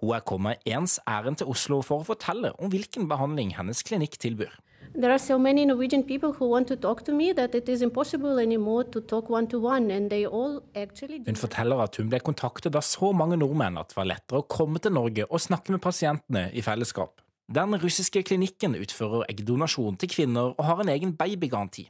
Hun 0.00 0.14
er 0.16 0.24
kommet 0.24 0.64
ens 0.68 0.98
ærend 1.08 1.40
til 1.40 1.50
Oslo 1.52 1.80
for 1.86 2.02
å 2.02 2.08
fortelle 2.08 2.52
om 2.58 2.72
hvilken 2.72 3.08
behandling 3.10 3.54
hennes 3.58 3.84
klinikk 3.86 4.18
tilbyr. 4.20 4.52
There 4.94 5.12
are 5.12 5.18
so 5.18 5.38
many 5.38 5.64
Norwegian 5.64 6.02
people 6.02 6.32
who 6.32 6.48
want 6.50 6.66
to 6.68 6.76
talk 6.76 7.04
to 7.04 7.12
me 7.14 7.32
that 7.32 7.54
it 7.54 7.68
is 7.68 7.82
impossible 7.82 8.40
anymore 8.42 8.84
to 8.90 9.00
talk 9.00 9.30
one 9.30 9.46
to 9.48 9.60
one, 9.60 9.90
and 9.94 10.10
they 10.10 10.26
all 10.26 10.62
actually 10.74 11.22
Hun 11.26 11.36
forteller 11.36 11.78
at 11.84 11.96
hun 11.96 12.10
ble 12.10 12.18
kontaktet 12.18 12.74
av 12.74 12.82
så 12.82 13.12
mange 13.14 13.38
nordmenn 13.38 13.78
at 13.78 13.92
det 13.92 14.00
var 14.00 14.10
lettere 14.10 14.42
å 14.42 14.48
komme 14.50 14.82
til 14.82 14.96
Norge 14.96 15.28
og 15.30 15.40
snakke 15.40 15.76
med 15.76 15.82
pasientene 15.84 16.48
i 16.50 16.64
fellesskap. 16.66 17.22
Den 17.50 17.78
russiske 17.82 18.22
klinikken 18.26 18.74
utfører 18.78 19.28
eggdonasjon 19.30 19.96
til 19.98 20.10
kvinner 20.10 20.52
og 20.56 20.66
har 20.66 20.82
en 20.82 20.90
egen 20.90 21.14
babygaranti. 21.18 21.86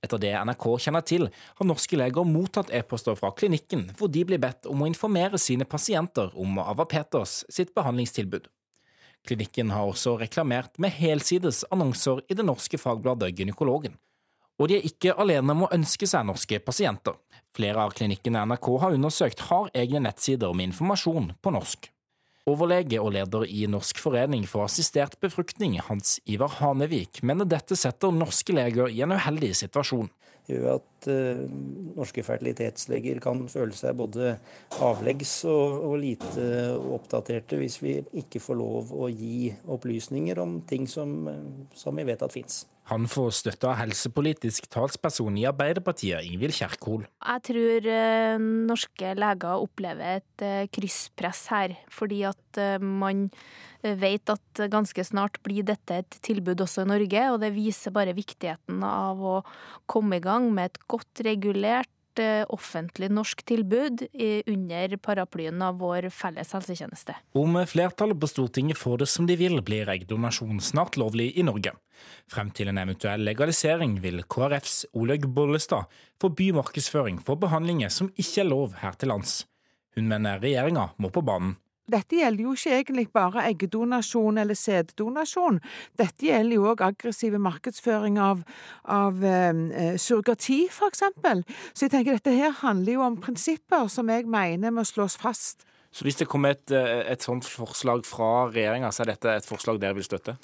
Etter 0.00 0.20
det 0.20 0.32
NRK 0.32 0.64
kjenner 0.80 1.04
til, 1.04 1.26
har 1.28 1.68
norske 1.68 1.98
leger 1.98 2.24
mottatt 2.24 2.72
e-poster 2.72 3.18
fra 3.18 3.32
klinikken 3.36 3.90
hvor 3.98 4.08
de 4.08 4.24
blir 4.24 4.40
bedt 4.40 4.68
om 4.70 4.80
å 4.80 4.88
informere 4.88 5.38
sine 5.38 5.66
pasienter 5.68 6.32
om 6.40 6.56
Ava 6.62 6.86
Peters 6.88 7.42
sitt 7.52 7.74
behandlingstilbud. 7.76 8.48
Klinikken 9.28 9.74
har 9.74 9.90
også 9.90 10.16
reklamert 10.22 10.78
med 10.80 10.94
helsides 10.96 11.66
annonser 11.70 12.22
i 12.32 12.36
det 12.38 12.46
norske 12.48 12.80
fagbladet 12.80 13.34
Gynekologen. 13.36 13.98
Og 14.60 14.68
de 14.68 14.78
er 14.78 14.88
ikke 14.88 15.16
alene 15.20 15.52
om 15.52 15.66
å 15.66 15.72
ønske 15.72 16.08
seg 16.08 16.24
norske 16.28 16.60
pasienter. 16.64 17.16
Flere 17.56 17.84
av 17.84 17.92
klinikkene 17.96 18.44
NRK 18.48 18.68
har 18.80 18.96
undersøkt, 18.96 19.44
har 19.48 19.72
egne 19.76 20.04
nettsider 20.04 20.52
med 20.56 20.70
informasjon 20.70 21.32
på 21.40 21.52
norsk. 21.52 21.88
Overlege 22.48 22.96
og 23.02 23.12
leder 23.12 23.44
i 23.44 23.66
Norsk 23.68 23.98
forening 24.00 24.46
for 24.48 24.64
assistert 24.64 25.18
befruktning, 25.20 25.76
Hans 25.84 26.16
Ivar 26.24 26.54
Hanevik, 26.60 27.20
mener 27.26 27.44
dette 27.44 27.76
setter 27.76 28.14
norske 28.16 28.54
leger 28.56 28.88
i 28.88 29.02
en 29.04 29.12
uheldig 29.12 29.52
situasjon. 29.58 30.08
Det 30.48 30.56
gjør 30.56 30.78
at 30.78 31.08
uh, 31.12 31.42
norske 31.98 32.24
fertilitetsleger 32.24 33.20
kan 33.22 33.44
føle 33.52 33.76
seg 33.76 33.98
både 34.00 34.32
avleggs 34.82 35.34
og, 35.50 35.76
og, 35.84 35.94
lite 36.00 36.46
oppdaterte 36.80 37.60
hvis 37.60 37.76
vi 37.84 37.98
ikke 38.22 38.40
får 38.42 38.58
lov 38.58 38.94
å 38.96 39.10
gi 39.12 39.52
opplysninger 39.70 40.40
om 40.40 40.62
ting 40.66 40.88
som, 40.90 41.28
som 41.76 42.00
vi 42.00 42.08
vet 42.08 42.24
at 42.24 42.34
fins. 42.34 42.64
Han 42.90 43.06
får 43.06 43.30
støtte 43.38 43.68
av 43.70 43.76
helsepolitisk 43.78 44.66
talsperson 44.72 45.36
i 45.38 45.46
Arbeiderpartiet, 45.46 46.26
Ingvild 46.26 46.56
Kjerkol. 46.56 47.04
Jeg 47.22 47.44
tror 47.46 47.86
uh, 47.86 48.42
norske 48.66 49.12
leger 49.14 49.62
opplever 49.62 50.18
et 50.18 50.44
uh, 50.44 50.64
krysspress 50.74 51.44
her, 51.52 51.76
fordi 51.94 52.24
at 52.26 52.58
uh, 52.58 52.82
man 52.82 53.28
vet 53.80 54.28
at 54.28 54.60
ganske 54.68 55.04
snart 55.06 55.38
blir 55.46 55.64
dette 55.64 56.02
et 56.02 56.18
tilbud 56.26 56.60
også 56.66 56.82
i 56.84 56.90
Norge, 56.90 57.22
og 57.32 57.38
det 57.40 57.54
viser 57.54 57.94
bare 57.94 58.12
viktigheten 58.12 58.82
av 58.84 59.22
å 59.24 59.38
komme 59.88 60.18
i 60.18 60.24
gang 60.24 60.50
med 60.52 60.72
et 60.72 60.82
godt 60.90 61.22
regulert 61.24 61.88
offentlig 62.52 63.10
norsk 63.12 63.42
tilbud 63.48 64.04
under 64.46 64.96
paraplyen 65.02 65.62
av 65.62 65.78
vår 65.80 66.08
felles 66.14 66.52
helsetjeneste. 66.56 67.16
Om 67.38 67.58
flertallet 67.70 68.20
på 68.20 68.30
Stortinget 68.30 68.78
får 68.78 69.02
det 69.02 69.08
som 69.12 69.28
de 69.28 69.36
vil, 69.40 69.60
blir 69.64 69.90
eggdonasjon 69.92 70.60
snart 70.64 70.98
lovlig 71.00 71.32
i 71.38 71.46
Norge. 71.46 71.74
Frem 72.30 72.52
til 72.56 72.70
en 72.70 72.80
eventuell 72.80 73.24
legalisering 73.26 73.98
vil 74.04 74.22
KrFs 74.30 74.84
Olaug 74.96 75.26
Bollestad 75.34 75.90
forby 76.20 76.50
markedsføring 76.56 77.20
for 77.24 77.40
behandlinger 77.40 77.92
som 77.92 78.12
ikke 78.16 78.44
er 78.44 78.50
lov 78.50 78.78
her 78.80 78.96
til 79.00 79.12
lands. 79.12 79.42
Hun 79.96 80.08
mener 80.10 80.40
regjeringa 80.42 80.92
må 80.98 81.10
på 81.12 81.24
banen. 81.26 81.56
Dette 81.90 82.20
gjelder 82.20 82.46
jo 82.46 82.54
ikke 82.56 82.76
egentlig 82.76 83.06
bare 83.14 83.46
eggdonasjon 83.50 84.38
eller 84.42 84.58
sæddonasjon. 84.58 85.60
Dette 85.98 86.28
gjelder 86.28 86.56
jo 86.58 86.68
òg 86.72 86.84
aggressiv 86.86 87.36
markedsføring 87.40 88.20
av, 88.22 88.44
av 88.84 89.24
eh, 89.24 89.96
surrogati, 90.00 90.62
for 90.72 90.92
eksempel. 90.92 91.44
Så 91.72 91.86
jeg 91.86 91.96
tenker 91.96 92.18
dette 92.18 92.36
her 92.36 92.54
handler 92.62 92.98
jo 92.98 93.06
om 93.08 93.18
prinsipper 93.20 93.90
som 93.92 94.12
jeg 94.12 94.28
mener 94.30 94.74
må 94.74 94.86
slås 94.88 95.18
fast. 95.20 95.66
Så 95.90 96.04
hvis 96.06 96.20
det 96.20 96.28
kommer 96.30 96.54
et, 96.54 96.70
eh, 96.70 97.02
et 97.10 97.22
sånt 97.22 97.44
forslag 97.44 98.04
fra 98.06 98.46
regjeringa, 98.46 98.92
så 98.94 99.02
er 99.02 99.10
dette 99.10 99.32
et 99.40 99.46
forslag 99.46 99.80
dere 99.82 99.96
vil 99.98 100.06
støtte? 100.06 100.36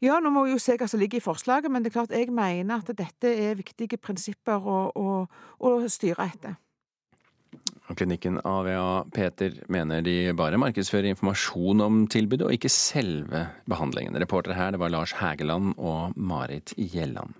Ja, 0.00 0.20
nå 0.22 0.30
må 0.30 0.44
vi 0.46 0.54
jo 0.54 0.62
se 0.62 0.76
hva 0.78 0.86
som 0.88 1.00
ligger 1.02 1.18
i 1.18 1.24
forslaget, 1.24 1.70
men 1.70 1.82
det 1.82 1.90
er 1.90 1.98
klart 1.98 2.14
jeg 2.14 2.30
mener 2.30 2.78
at 2.78 2.92
dette 2.96 3.26
er 3.26 3.58
viktige 3.58 3.98
prinsipper 3.98 4.62
å, 4.62 4.92
å, 4.94 5.26
å 5.58 5.72
styre 5.90 6.30
etter. 6.30 6.54
Klinikken 7.98 8.40
AVA 8.46 9.04
Peter 9.14 9.54
mener 9.72 10.02
de 10.04 10.32
bare 10.36 10.60
markedsfører 10.60 11.10
informasjon 11.12 11.84
om 11.84 12.00
tilbudet, 12.10 12.46
og 12.46 12.56
ikke 12.56 12.70
selve 12.72 13.46
behandlingen. 13.70 14.18
Reportere 14.20 14.56
her 14.58 14.74
det 14.74 14.80
var 14.82 14.92
Lars 14.92 15.14
Hægeland 15.18 15.74
og 15.76 16.16
Marit 16.16 16.74
Gjelland. 16.76 17.36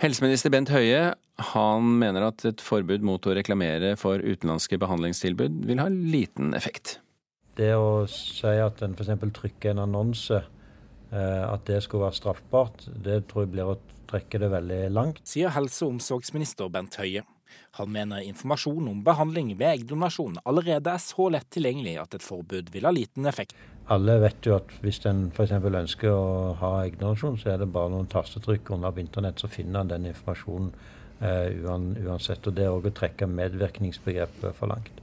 Helseminister 0.00 0.52
Bent 0.52 0.70
Høie 0.72 1.12
han 1.50 1.92
mener 2.00 2.28
at 2.28 2.44
et 2.48 2.62
forbud 2.62 3.04
mot 3.06 3.24
å 3.26 3.34
reklamere 3.36 3.94
for 4.00 4.20
utenlandske 4.20 4.78
behandlingstilbud 4.80 5.62
vil 5.68 5.80
ha 5.82 5.88
liten 5.90 6.54
effekt. 6.56 6.98
Det 7.58 7.72
å 7.76 8.06
si 8.08 8.56
at 8.60 8.80
en 8.84 8.94
f.eks. 8.96 9.12
trykker 9.36 9.74
en 9.74 9.84
annonse, 9.84 10.42
eh, 11.10 11.44
at 11.44 11.66
det 11.68 11.82
skulle 11.84 12.06
være 12.06 12.20
straffbart, 12.20 12.86
det 13.04 13.24
tror 13.30 13.44
jeg 13.44 13.54
blir 13.56 13.72
å 13.72 13.78
trekke 14.10 14.40
det 14.42 14.50
veldig 14.52 14.80
langt. 14.94 15.20
Sier 15.28 15.52
helse- 15.54 15.84
og 15.86 15.96
omsorgsminister 15.96 16.70
Bent 16.72 16.98
Høie. 17.00 17.24
Han 17.78 17.92
mener 17.94 18.24
informasjon 18.26 18.88
om 18.90 19.02
behandling 19.06 19.52
ved 19.56 19.80
eggdonasjon 19.80 20.40
allerede 20.44 20.92
er 20.92 21.02
så 21.02 21.28
lett 21.32 21.50
tilgjengelig 21.54 21.96
at 22.02 22.16
et 22.18 22.26
forbud 22.26 22.72
vil 22.74 22.88
ha 22.88 22.94
liten 22.94 23.28
effekt. 23.30 23.54
Alle 23.90 24.20
vet 24.22 24.46
jo 24.46 24.54
at 24.58 24.70
hvis 24.84 25.00
en 25.10 25.28
f.eks. 25.34 25.56
ønsker 25.66 26.14
å 26.14 26.54
ha 26.60 26.72
eggdonasjon, 26.84 27.40
så 27.42 27.54
er 27.54 27.62
det 27.62 27.72
bare 27.74 27.90
noen 27.90 28.10
tastetrykk 28.10 28.74
under 28.76 28.94
på 28.94 29.02
internett, 29.02 29.42
så 29.42 29.50
finner 29.50 29.82
en 29.82 29.90
den 29.90 30.06
informasjonen 30.12 30.70
uh, 31.22 32.04
uansett. 32.06 32.46
Og 32.46 32.54
det 32.54 32.66
er 32.66 32.74
òg 32.74 32.86
å 32.90 32.94
trekke 33.00 33.26
medvirkningsbegrepet 33.30 34.54
for 34.58 34.70
langt. 34.70 35.00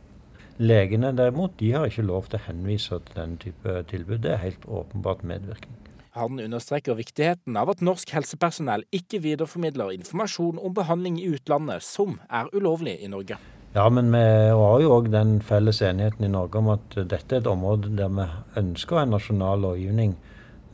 Legene 0.58 1.12
derimot, 1.14 1.58
de 1.60 1.74
har 1.76 1.86
ikke 1.86 2.08
lov 2.08 2.32
til 2.32 2.40
å 2.40 2.46
henvise 2.48 3.02
til 3.10 3.20
den 3.20 3.36
type 3.44 3.76
tilbud. 3.92 4.24
Det 4.24 4.34
er 4.34 4.46
helt 4.46 4.64
åpenbart 4.66 5.22
medvirkning. 5.28 5.87
Han 6.18 6.40
understreker 6.42 6.98
viktigheten 6.98 7.58
av 7.60 7.70
at 7.74 7.84
norsk 7.86 8.10
helsepersonell 8.16 8.88
ikke 8.96 9.22
videreformidler 9.26 9.94
informasjon 9.98 10.58
om 10.58 10.74
behandling 10.74 11.20
i 11.22 11.30
utlandet 11.36 11.86
som 11.86 12.18
er 12.30 12.50
ulovlig 12.56 12.98
i 13.04 13.12
Norge. 13.12 13.38
Ja, 13.76 13.90
men 13.94 14.10
vi 14.10 14.24
har 14.58 14.80
jo 14.82 14.94
òg 14.96 15.12
den 15.14 15.38
felles 15.46 15.84
enigheten 15.86 16.26
i 16.26 16.32
Norge 16.34 16.58
om 16.58 16.72
at 16.74 16.96
dette 16.98 17.36
er 17.36 17.44
et 17.44 17.50
område 17.52 17.92
der 17.98 18.10
vi 18.10 18.26
ønsker 18.58 19.04
en 19.04 19.14
nasjonal 19.14 19.62
lovgivning. 19.62 20.16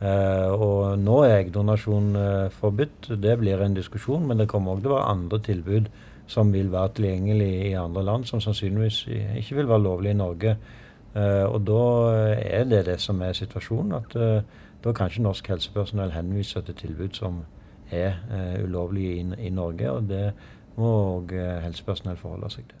Eh, 0.04 0.50
og 0.50 0.96
nå 1.00 1.18
er 1.26 1.42
eggdonasjon 1.42 2.08
eh, 2.16 2.46
forbudt. 2.54 3.10
Det 3.20 3.36
blir 3.40 3.60
en 3.60 3.76
diskusjon, 3.76 4.24
men 4.28 4.40
det 4.40 4.48
kommer 4.50 4.74
òg 4.74 4.84
til 4.84 4.92
å 4.92 4.96
være 4.96 5.12
andre 5.12 5.40
tilbud 5.44 5.92
som 6.30 6.52
vil 6.54 6.70
være 6.72 6.94
tilgjengelig 6.96 7.50
i 7.68 7.74
andre 7.76 8.06
land, 8.06 8.24
som 8.28 8.40
sannsynligvis 8.40 9.04
ikke 9.42 9.58
vil 9.60 9.68
være 9.68 9.84
lovlig 9.84 10.14
i 10.14 10.18
Norge. 10.22 10.56
Eh, 11.14 11.44
og 11.44 11.60
da 11.68 11.84
er 12.40 12.68
det 12.70 12.86
det 12.88 13.00
som 13.04 13.20
er 13.22 13.36
situasjonen. 13.36 13.98
at 14.00 14.16
da 14.84 14.92
kan 14.92 15.08
ikke 15.08 15.24
norsk 15.24 15.48
helsepersonell 15.48 16.12
henvise 16.12 16.60
til 16.62 16.76
tilbud 16.76 17.16
som 17.16 17.44
er 17.90 18.18
eh, 18.28 18.64
ulovlige 18.64 19.14
i, 19.16 19.22
i, 19.46 19.50
Norge, 19.50 19.90
og 19.90 20.08
det 20.08 20.26
må 20.76 20.90
òg 21.16 21.32
eh, 21.32 21.60
helsepersonell 21.64 22.18
forholde 22.20 22.50
seg 22.52 22.68
til. 22.68 22.80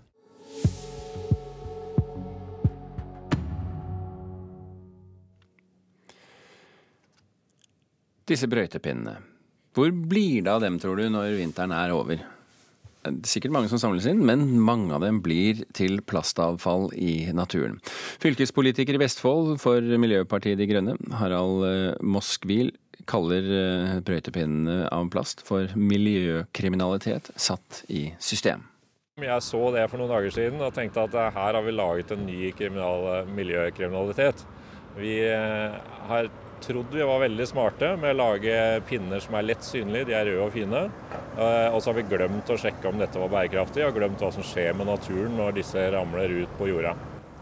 Disse 8.28 8.48
brøytepinnene, 8.48 9.18
hvor 9.76 9.90
blir 9.92 10.44
det 10.44 10.52
av 10.52 10.62
dem, 10.64 10.78
tror 10.80 10.96
du, 11.00 11.08
når 11.12 11.36
vinteren 11.40 11.72
er 11.76 11.92
over? 11.92 12.33
Sikkert 13.28 13.54
mange 13.54 13.70
som 13.72 13.80
samles 13.80 14.06
inn, 14.10 14.22
men 14.26 14.46
mange 14.64 14.94
av 14.96 15.04
dem 15.04 15.20
blir 15.24 15.64
til 15.76 16.00
plastavfall 16.06 16.90
i 16.96 17.30
naturen. 17.36 17.78
Fylkespolitiker 18.22 18.96
i 18.96 19.02
Vestfold 19.02 19.58
for 19.62 19.80
Miljøpartiet 19.80 20.60
De 20.60 20.68
Grønne, 20.70 20.96
Harald 21.20 21.66
eh, 21.68 21.90
Moskvil, 22.04 22.72
kaller 23.10 23.44
eh, 23.44 23.96
brøytepinnene 24.04 24.88
av 24.92 25.10
plast 25.12 25.44
for 25.44 25.68
miljøkriminalitet 25.76 27.34
satt 27.36 27.84
i 27.92 28.06
system. 28.22 28.64
Jeg 29.22 29.42
så 29.46 29.60
det 29.70 29.84
for 29.92 30.00
noen 30.00 30.10
dager 30.10 30.32
siden 30.34 30.62
og 30.64 30.74
tenkte 30.74 31.04
at 31.04 31.14
her 31.36 31.54
har 31.54 31.62
vi 31.62 31.74
laget 31.74 32.10
en 32.10 32.24
ny 32.26 32.50
miljøkriminalitet. 33.30 34.42
Vi 34.98 35.18
eh, 35.26 35.76
har 36.08 36.30
trodd 36.64 36.94
vi 36.94 37.02
var 37.02 37.20
veldig 37.22 37.46
smarte 37.46 37.94
med 38.00 38.14
å 38.14 38.18
lage 38.18 38.54
pinner 38.88 39.20
som 39.22 39.36
er 39.38 39.46
lett 39.50 39.64
synlige, 39.64 40.08
de 40.08 40.16
er 40.18 40.28
røde 40.30 40.46
og 40.46 40.54
fine. 40.54 40.84
Eh, 41.36 41.68
og 41.68 41.80
så 41.82 41.90
har 41.90 41.98
vi 41.98 42.06
glemt 42.10 42.50
å 42.50 42.58
sjekke 42.60 42.90
om 42.90 43.00
dette 43.00 43.20
var 43.20 43.32
bærekraftig, 43.32 43.84
og 43.86 43.98
glemt 43.98 44.22
hva 44.22 44.30
som 44.34 44.46
skjer 44.46 44.72
med 44.78 44.88
naturen 44.88 45.36
når 45.38 45.58
disse 45.60 45.84
ramler 45.94 46.34
ut 46.42 46.58
på 46.58 46.70
jorda. 46.70 46.94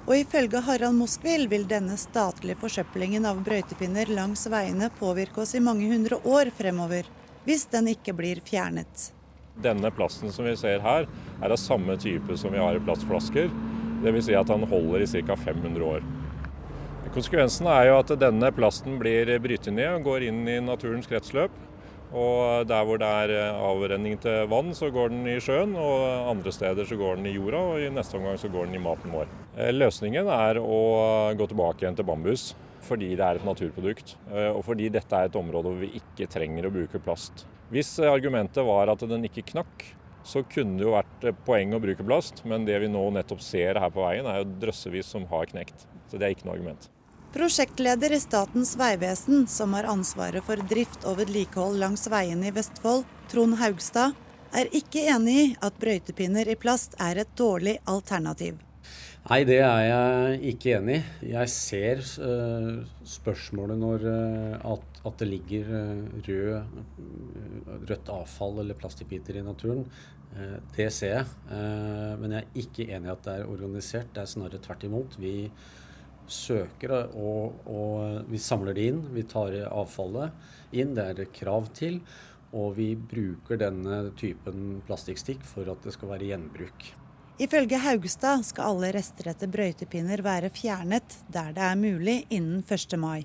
Og 0.02 0.16
ifølge 0.18 0.62
Harald 0.66 0.98
Moskvil 0.98 1.46
vil 1.50 1.68
denne 1.70 1.94
statlige 2.00 2.58
forsøplingen 2.58 3.26
av 3.28 3.42
brøytepinner 3.46 4.10
langs 4.10 4.48
veiene 4.50 4.90
påvirke 4.98 5.44
oss 5.44 5.54
i 5.54 5.62
mange 5.62 5.86
hundre 5.92 6.18
år 6.26 6.50
fremover, 6.56 7.06
hvis 7.46 7.68
den 7.70 7.92
ikke 7.94 8.16
blir 8.18 8.42
fjernet. 8.42 9.12
Denne 9.62 9.92
plasten 9.94 10.32
som 10.32 10.48
vi 10.48 10.56
ser 10.58 10.82
her, 10.82 11.06
er 11.42 11.54
av 11.54 11.60
samme 11.60 11.94
type 12.00 12.36
som 12.40 12.54
vi 12.54 12.58
har 12.62 12.74
i 12.74 12.82
plastflasker. 12.82 13.52
Dvs. 14.02 14.26
Si 14.26 14.34
at 14.34 14.50
den 14.50 14.66
holder 14.66 15.04
i 15.04 15.10
ca. 15.12 15.36
500 15.36 15.86
år. 15.86 16.06
Konsekvensen 17.10 17.66
er 17.66 17.88
jo 17.88 17.98
at 17.98 18.12
denne 18.20 18.48
plasten 18.54 18.94
blir 19.00 19.28
brytet 19.42 19.74
ned 19.74 19.98
og 19.98 20.06
går 20.06 20.28
inn 20.30 20.46
i 20.48 20.60
naturens 20.62 21.10
kretsløp. 21.10 21.52
Og 22.12 22.66
der 22.68 22.84
hvor 22.84 23.00
det 23.00 23.08
er 23.08 23.30
eh, 23.32 23.60
avrenning 23.64 24.18
til 24.20 24.46
vann, 24.52 24.74
så 24.76 24.90
går 24.92 25.14
den 25.14 25.28
i 25.32 25.38
sjøen, 25.40 25.72
og 25.80 26.28
andre 26.28 26.52
steder 26.52 26.84
så 26.88 26.98
går 27.00 27.16
den 27.18 27.30
i 27.30 27.32
jorda, 27.38 27.62
og 27.70 27.80
i 27.80 27.88
neste 27.92 28.18
omgang 28.18 28.36
så 28.40 28.50
går 28.52 28.68
den 28.68 28.76
i 28.76 28.82
maten 28.84 29.14
vår. 29.14 29.30
Eh, 29.56 29.72
løsningen 29.72 30.28
er 30.28 30.60
å 30.60 30.82
gå 31.38 31.48
tilbake 31.48 31.86
igjen 31.86 31.96
til 31.96 32.08
bambus, 32.08 32.50
fordi 32.84 33.14
det 33.16 33.24
er 33.24 33.40
et 33.40 33.48
naturprodukt. 33.48 34.14
Eh, 34.28 34.50
og 34.50 34.60
fordi 34.68 34.90
dette 34.92 35.16
er 35.16 35.30
et 35.30 35.40
område 35.40 35.72
hvor 35.72 35.80
vi 35.80 36.02
ikke 36.02 36.28
trenger 36.32 36.68
å 36.68 36.74
bruke 36.74 37.00
plast. 37.00 37.46
Hvis 37.72 37.94
argumentet 38.04 38.68
var 38.68 38.92
at 38.92 39.06
den 39.08 39.24
ikke 39.28 39.46
knakk, 39.54 39.88
så 40.28 40.44
kunne 40.44 40.78
det 40.78 40.84
jo 40.84 40.92
vært 40.92 41.24
poeng 41.46 41.72
å 41.72 41.80
bruke 41.82 42.04
plast, 42.06 42.44
men 42.44 42.68
det 42.68 42.76
vi 42.84 42.92
nå 42.92 43.08
nettopp 43.16 43.40
ser 43.42 43.80
her 43.80 43.90
på 43.90 44.04
veien, 44.04 44.28
er 44.28 44.42
jo 44.42 44.52
drøssevis 44.66 45.08
som 45.16 45.24
har 45.32 45.48
knekt. 45.50 45.88
Så 46.12 46.20
det 46.20 46.28
er 46.28 46.34
ikke 46.36 46.44
noe 46.44 46.58
argument. 46.58 46.90
Prosjektleder 47.32 48.12
i 48.12 48.18
Statens 48.20 48.74
vegvesen, 48.76 49.46
som 49.48 49.72
har 49.72 49.86
ansvaret 49.88 50.44
for 50.44 50.60
drift 50.68 51.06
og 51.08 51.16
vedlikehold 51.22 51.78
langs 51.80 52.04
veiene 52.12 52.50
i 52.50 52.52
Vestfold, 52.52 53.06
Trond 53.32 53.56
Haugstad, 53.56 54.12
er 54.52 54.68
ikke 54.76 55.06
enig 55.08 55.38
i 55.40 55.46
at 55.64 55.78
brøytepinner 55.80 56.50
i 56.52 56.58
plast 56.60 56.92
er 57.00 57.22
et 57.22 57.32
dårlig 57.40 57.78
alternativ. 57.88 58.60
Nei, 59.22 59.38
det 59.48 59.60
er 59.64 59.80
jeg 59.86 60.38
ikke 60.52 60.74
enig 60.76 60.98
i. 60.98 61.28
Jeg 61.30 61.50
ser 61.54 62.00
uh, 62.20 62.82
spørsmålet 63.06 63.78
når 63.80 64.06
uh, 64.10 64.72
at, 64.74 65.02
at, 65.06 65.20
det 65.22 65.28
ligger 65.30 65.70
uh, 65.72 66.16
rød, 66.26 67.84
rødt 67.88 68.10
avfall 68.12 68.60
eller 68.60 68.76
plastbiter 68.76 69.38
i 69.38 69.46
naturen. 69.46 69.86
det 70.76 70.88
ser 70.92 71.10
jeg. 71.12 71.26
men 72.18 72.32
jeg 72.32 72.40
er 72.40 72.60
ikke 72.60 72.86
enig 72.88 73.08
i 73.08 73.12
at 73.12 73.24
det 73.24 73.32
er 73.36 73.50
organisert. 73.52 74.14
Det 74.14 74.22
er 74.22 74.30
snarere 74.30 74.60
tvert 74.64 74.84
imot. 74.88 75.18
Vi 75.20 75.50
søker 76.30 76.94
og, 76.98 77.62
og 77.66 78.28
vi 78.30 78.38
samler 78.38 78.76
det 78.76 78.88
inn. 78.92 79.00
Vi 79.14 79.24
tar 79.28 79.54
avfallet 79.68 80.74
inn, 80.74 80.94
det 80.96 81.04
er 81.04 81.18
det 81.22 81.32
krav 81.36 81.70
til. 81.76 82.00
Og 82.52 82.74
vi 82.76 82.92
bruker 82.96 83.60
denne 83.60 84.10
typen 84.20 84.82
plastikkstikk 84.86 85.44
for 85.48 85.68
at 85.72 85.86
det 85.86 85.94
skal 85.96 86.12
være 86.12 86.32
gjenbruk. 86.32 86.90
Ifølge 87.42 87.78
Haugstad 87.80 88.44
skal 88.44 88.74
alle 88.74 88.92
rester 88.94 89.30
etter 89.32 89.48
brøytepinner 89.50 90.20
være 90.22 90.52
fjernet 90.52 91.16
der 91.32 91.54
det 91.56 91.64
er 91.64 91.80
mulig 91.80 92.18
innen 92.28 92.60
1. 92.62 92.98
mai. 93.00 93.24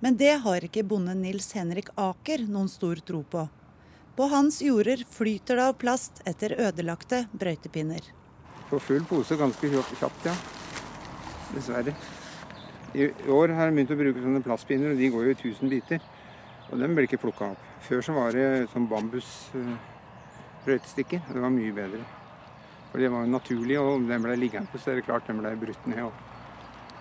Men 0.00 0.16
det 0.20 0.36
har 0.44 0.64
ikke 0.64 0.84
bonde 0.86 1.16
Nils 1.18 1.50
Henrik 1.56 1.90
Aker 1.98 2.46
noen 2.46 2.70
stor 2.70 3.02
tro 3.04 3.24
på. 3.26 3.46
På 4.14 4.28
hans 4.30 4.60
jorder 4.62 5.02
flyter 5.10 5.58
det 5.58 5.64
av 5.64 5.78
plast 5.80 6.22
etter 6.28 6.54
ødelagte 6.54 7.24
brøytepinner. 7.34 8.04
Får 8.70 8.84
full 8.86 9.08
pose 9.10 9.36
ganske 9.36 9.70
kjapt, 9.74 10.28
ja. 10.28 10.36
Dessverre. 11.54 11.94
I 12.94 13.10
år 13.30 13.48
har 13.56 13.64
jeg 13.66 13.74
begynt 13.74 13.94
å 13.94 13.96
bruke 13.98 14.22
sånne 14.22 14.42
plastpinner, 14.44 14.90
og 14.94 14.98
de 15.00 15.10
går 15.10 15.22
jo 15.26 15.30
i 15.32 15.38
1000 15.38 15.68
biter. 15.72 16.00
Og 16.70 16.74
den 16.80 16.94
blir 16.94 17.04
ikke 17.08 17.24
plukka 17.24 17.44
opp. 17.54 17.62
Før 17.84 18.00
så 18.06 18.12
var 18.16 18.28
det 18.36 18.46
sånn 18.72 18.90
bambusbrøytestikker. 18.90 21.20
Det 21.30 21.40
var 21.42 21.52
mye 21.54 21.72
bedre. 21.74 22.02
For 22.90 22.96
det 23.02 23.08
var 23.10 23.20
jo 23.26 23.34
naturlig, 23.34 23.76
og 23.80 23.88
om 23.96 24.04
den 24.08 24.22
ble 24.22 24.34
liggende, 24.38 24.78
så 24.78 24.86
er 24.92 24.96
det 25.00 25.08
klart 25.08 25.26
den 25.26 25.40
ble 25.42 25.50
brutt 25.58 25.84
ned. 25.90 26.02
og 26.06 26.12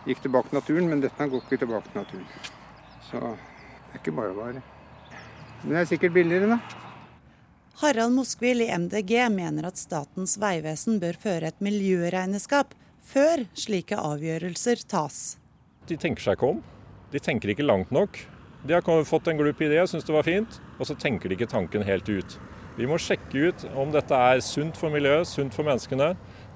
Gikk 0.10 0.20
tilbake 0.26 0.48
til 0.50 0.58
naturen, 0.60 0.90
men 0.90 1.04
dette 1.04 1.30
går 1.30 1.42
ikke 1.46 1.62
tilbake 1.62 1.88
til 1.92 2.00
naturen. 2.02 2.30
Så 3.08 3.18
det 3.22 3.94
er 3.94 4.00
ikke 4.02 4.18
bare 4.18 4.34
bare. 4.36 4.60
Men 5.62 5.70
det 5.72 5.80
er 5.84 5.92
sikkert 5.94 6.18
billigere, 6.18 6.48
da. 6.52 6.58
Harald 7.84 8.14
Moskvil 8.14 8.60
i 8.66 8.72
MDG 8.74 9.12
mener 9.34 9.64
at 9.70 9.80
Statens 9.80 10.34
vegvesen 10.42 11.00
bør 11.02 11.16
føre 11.22 11.46
et 11.50 11.62
miljøregnskap 11.64 12.68
før 13.08 13.46
slike 13.58 13.98
avgjørelser 14.00 14.84
tas. 14.90 15.38
De 15.90 15.98
tenker 16.00 16.24
seg 16.24 16.38
ikke 16.38 16.54
om. 16.56 16.62
De 17.14 17.22
tenker 17.22 17.54
ikke 17.54 17.66
langt 17.66 17.92
nok. 17.94 18.18
De 18.64 18.74
har 18.74 19.04
fått 19.06 19.28
en 19.28 19.38
glup 19.38 19.60
idé, 19.62 19.82
syns 19.88 20.08
det 20.08 20.16
var 20.16 20.24
fint, 20.24 20.60
og 20.80 20.88
så 20.88 20.96
tenker 20.96 21.30
de 21.30 21.36
ikke 21.36 21.52
tanken 21.52 21.84
helt 21.84 22.08
ut. 22.08 22.38
Vi 22.78 22.88
må 22.90 22.98
sjekke 22.98 23.50
ut 23.50 23.66
om 23.78 23.92
dette 23.94 24.18
er 24.18 24.40
sunt 24.42 24.80
for 24.80 24.94
miljøet, 24.94 25.28
sunt 25.30 25.54
for 25.54 25.68
menneskene, 25.68 26.14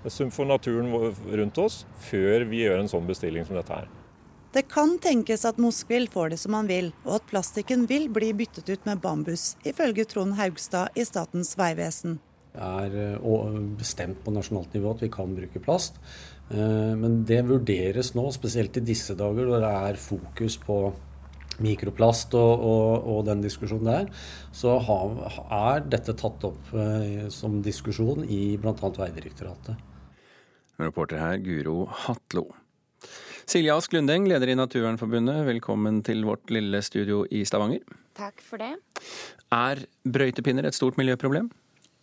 sunt 0.08 0.34
for 0.34 0.48
naturen 0.48 0.90
rundt 1.28 1.60
oss, 1.62 1.82
før 2.08 2.48
vi 2.48 2.64
gjør 2.64 2.82
en 2.82 2.90
sånn 2.90 3.10
bestilling 3.10 3.46
som 3.46 3.60
dette 3.60 3.76
her. 3.76 3.90
Det 4.56 4.64
kan 4.72 4.96
tenkes 5.04 5.44
at 5.46 5.60
Moskvil 5.62 6.08
får 6.10 6.32
det 6.32 6.40
som 6.42 6.56
han 6.56 6.70
vil, 6.72 6.94
og 7.04 7.20
at 7.20 7.28
plastikken 7.30 7.84
vil 7.92 8.08
bli 8.10 8.32
byttet 8.34 8.72
ut 8.72 8.88
med 8.88 9.04
bambus, 9.04 9.52
ifølge 9.68 10.08
Trond 10.08 10.38
Haugstad 10.40 10.96
i 10.98 11.06
Statens 11.06 11.52
vegvesen. 11.60 12.18
Det 12.56 12.66
er 12.66 12.96
eh, 13.20 13.60
bestemt 13.78 14.24
på 14.26 14.34
nasjonalt 14.34 14.74
nivå 14.74 14.96
at 14.96 15.04
vi 15.04 15.12
kan 15.14 15.36
bruke 15.38 15.62
plast. 15.62 16.00
Eh, 16.54 16.94
men 17.00 17.22
det 17.28 17.42
vurderes 17.48 18.14
nå, 18.16 18.30
spesielt 18.36 18.80
i 18.80 18.86
disse 18.88 19.18
dager, 19.20 19.50
hvor 19.50 19.64
det 19.64 19.74
er 19.90 20.00
fokus 20.00 20.58
på 20.62 20.80
mikroplast 21.64 22.36
og, 22.38 22.62
og, 22.62 23.08
og, 23.10 23.20
den 23.26 23.42
diskusjonen 23.42 23.90
der, 23.90 24.10
så 24.54 24.76
har, 24.86 25.18
er 25.58 25.88
dette 25.90 26.14
tatt 26.18 26.46
opp 26.48 26.72
eh, 26.78 27.28
som 27.34 27.60
diskusjon 27.66 28.24
i 28.30 28.56
bl.a. 28.62 28.76
Vegdirektoratet. 28.78 29.82
Reporter 30.78 31.18
her 31.18 31.42
Guro 31.42 31.88
Hatlo. 32.06 32.46
Silje 33.48 33.74
Ask 33.74 33.94
Lundeng, 33.96 34.28
leder 34.30 34.52
i 34.52 34.58
Naturvernforbundet, 34.60 35.46
velkommen 35.48 36.02
til 36.06 36.26
vårt 36.28 36.52
lille 36.54 36.82
studio 36.84 37.24
i 37.32 37.46
Stavanger. 37.48 37.82
Takk 38.18 38.44
for 38.44 38.62
det. 38.62 38.74
Er 39.56 39.86
brøytepinner 40.04 40.68
et 40.68 40.76
stort 40.76 41.00
miljøproblem? 41.00 41.48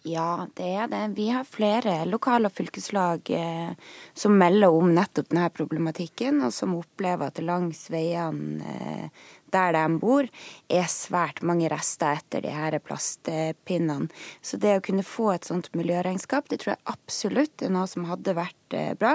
Ja, 0.06 0.46
det 0.54 0.66
er 0.68 0.88
det. 0.92 1.14
Vi 1.16 1.30
har 1.32 1.46
flere 1.48 2.02
lokale 2.04 2.50
og 2.50 2.52
fylkeslag 2.52 3.30
eh, 3.32 3.70
som 4.12 4.34
melder 4.36 4.74
om 4.76 4.90
nettopp 4.92 5.30
denne 5.30 5.46
problematikken, 5.48 6.42
og 6.44 6.52
som 6.52 6.74
opplever 6.76 7.30
at 7.30 7.40
langs 7.40 7.86
veiene 7.88 8.68
eh, 8.68 9.22
der 9.54 9.72
de 9.72 9.84
bor, 10.02 10.28
er 10.68 10.90
svært 10.92 11.40
mange 11.40 11.70
rester 11.72 12.18
etter 12.18 12.44
de 12.44 12.52
her 12.52 12.76
plastpinnene. 12.84 14.10
Så 14.44 14.60
det 14.60 14.74
å 14.76 14.82
kunne 14.84 15.06
få 15.08 15.30
et 15.32 15.48
sånt 15.48 15.70
miljøregnskap, 15.72 16.50
det 16.52 16.60
tror 16.60 16.74
jeg 16.74 16.84
absolutt 16.92 17.64
er 17.64 17.72
noe 17.72 17.88
som 17.88 18.04
hadde 18.10 18.36
vært 18.36 18.76
eh, 18.76 18.92
bra. 19.00 19.14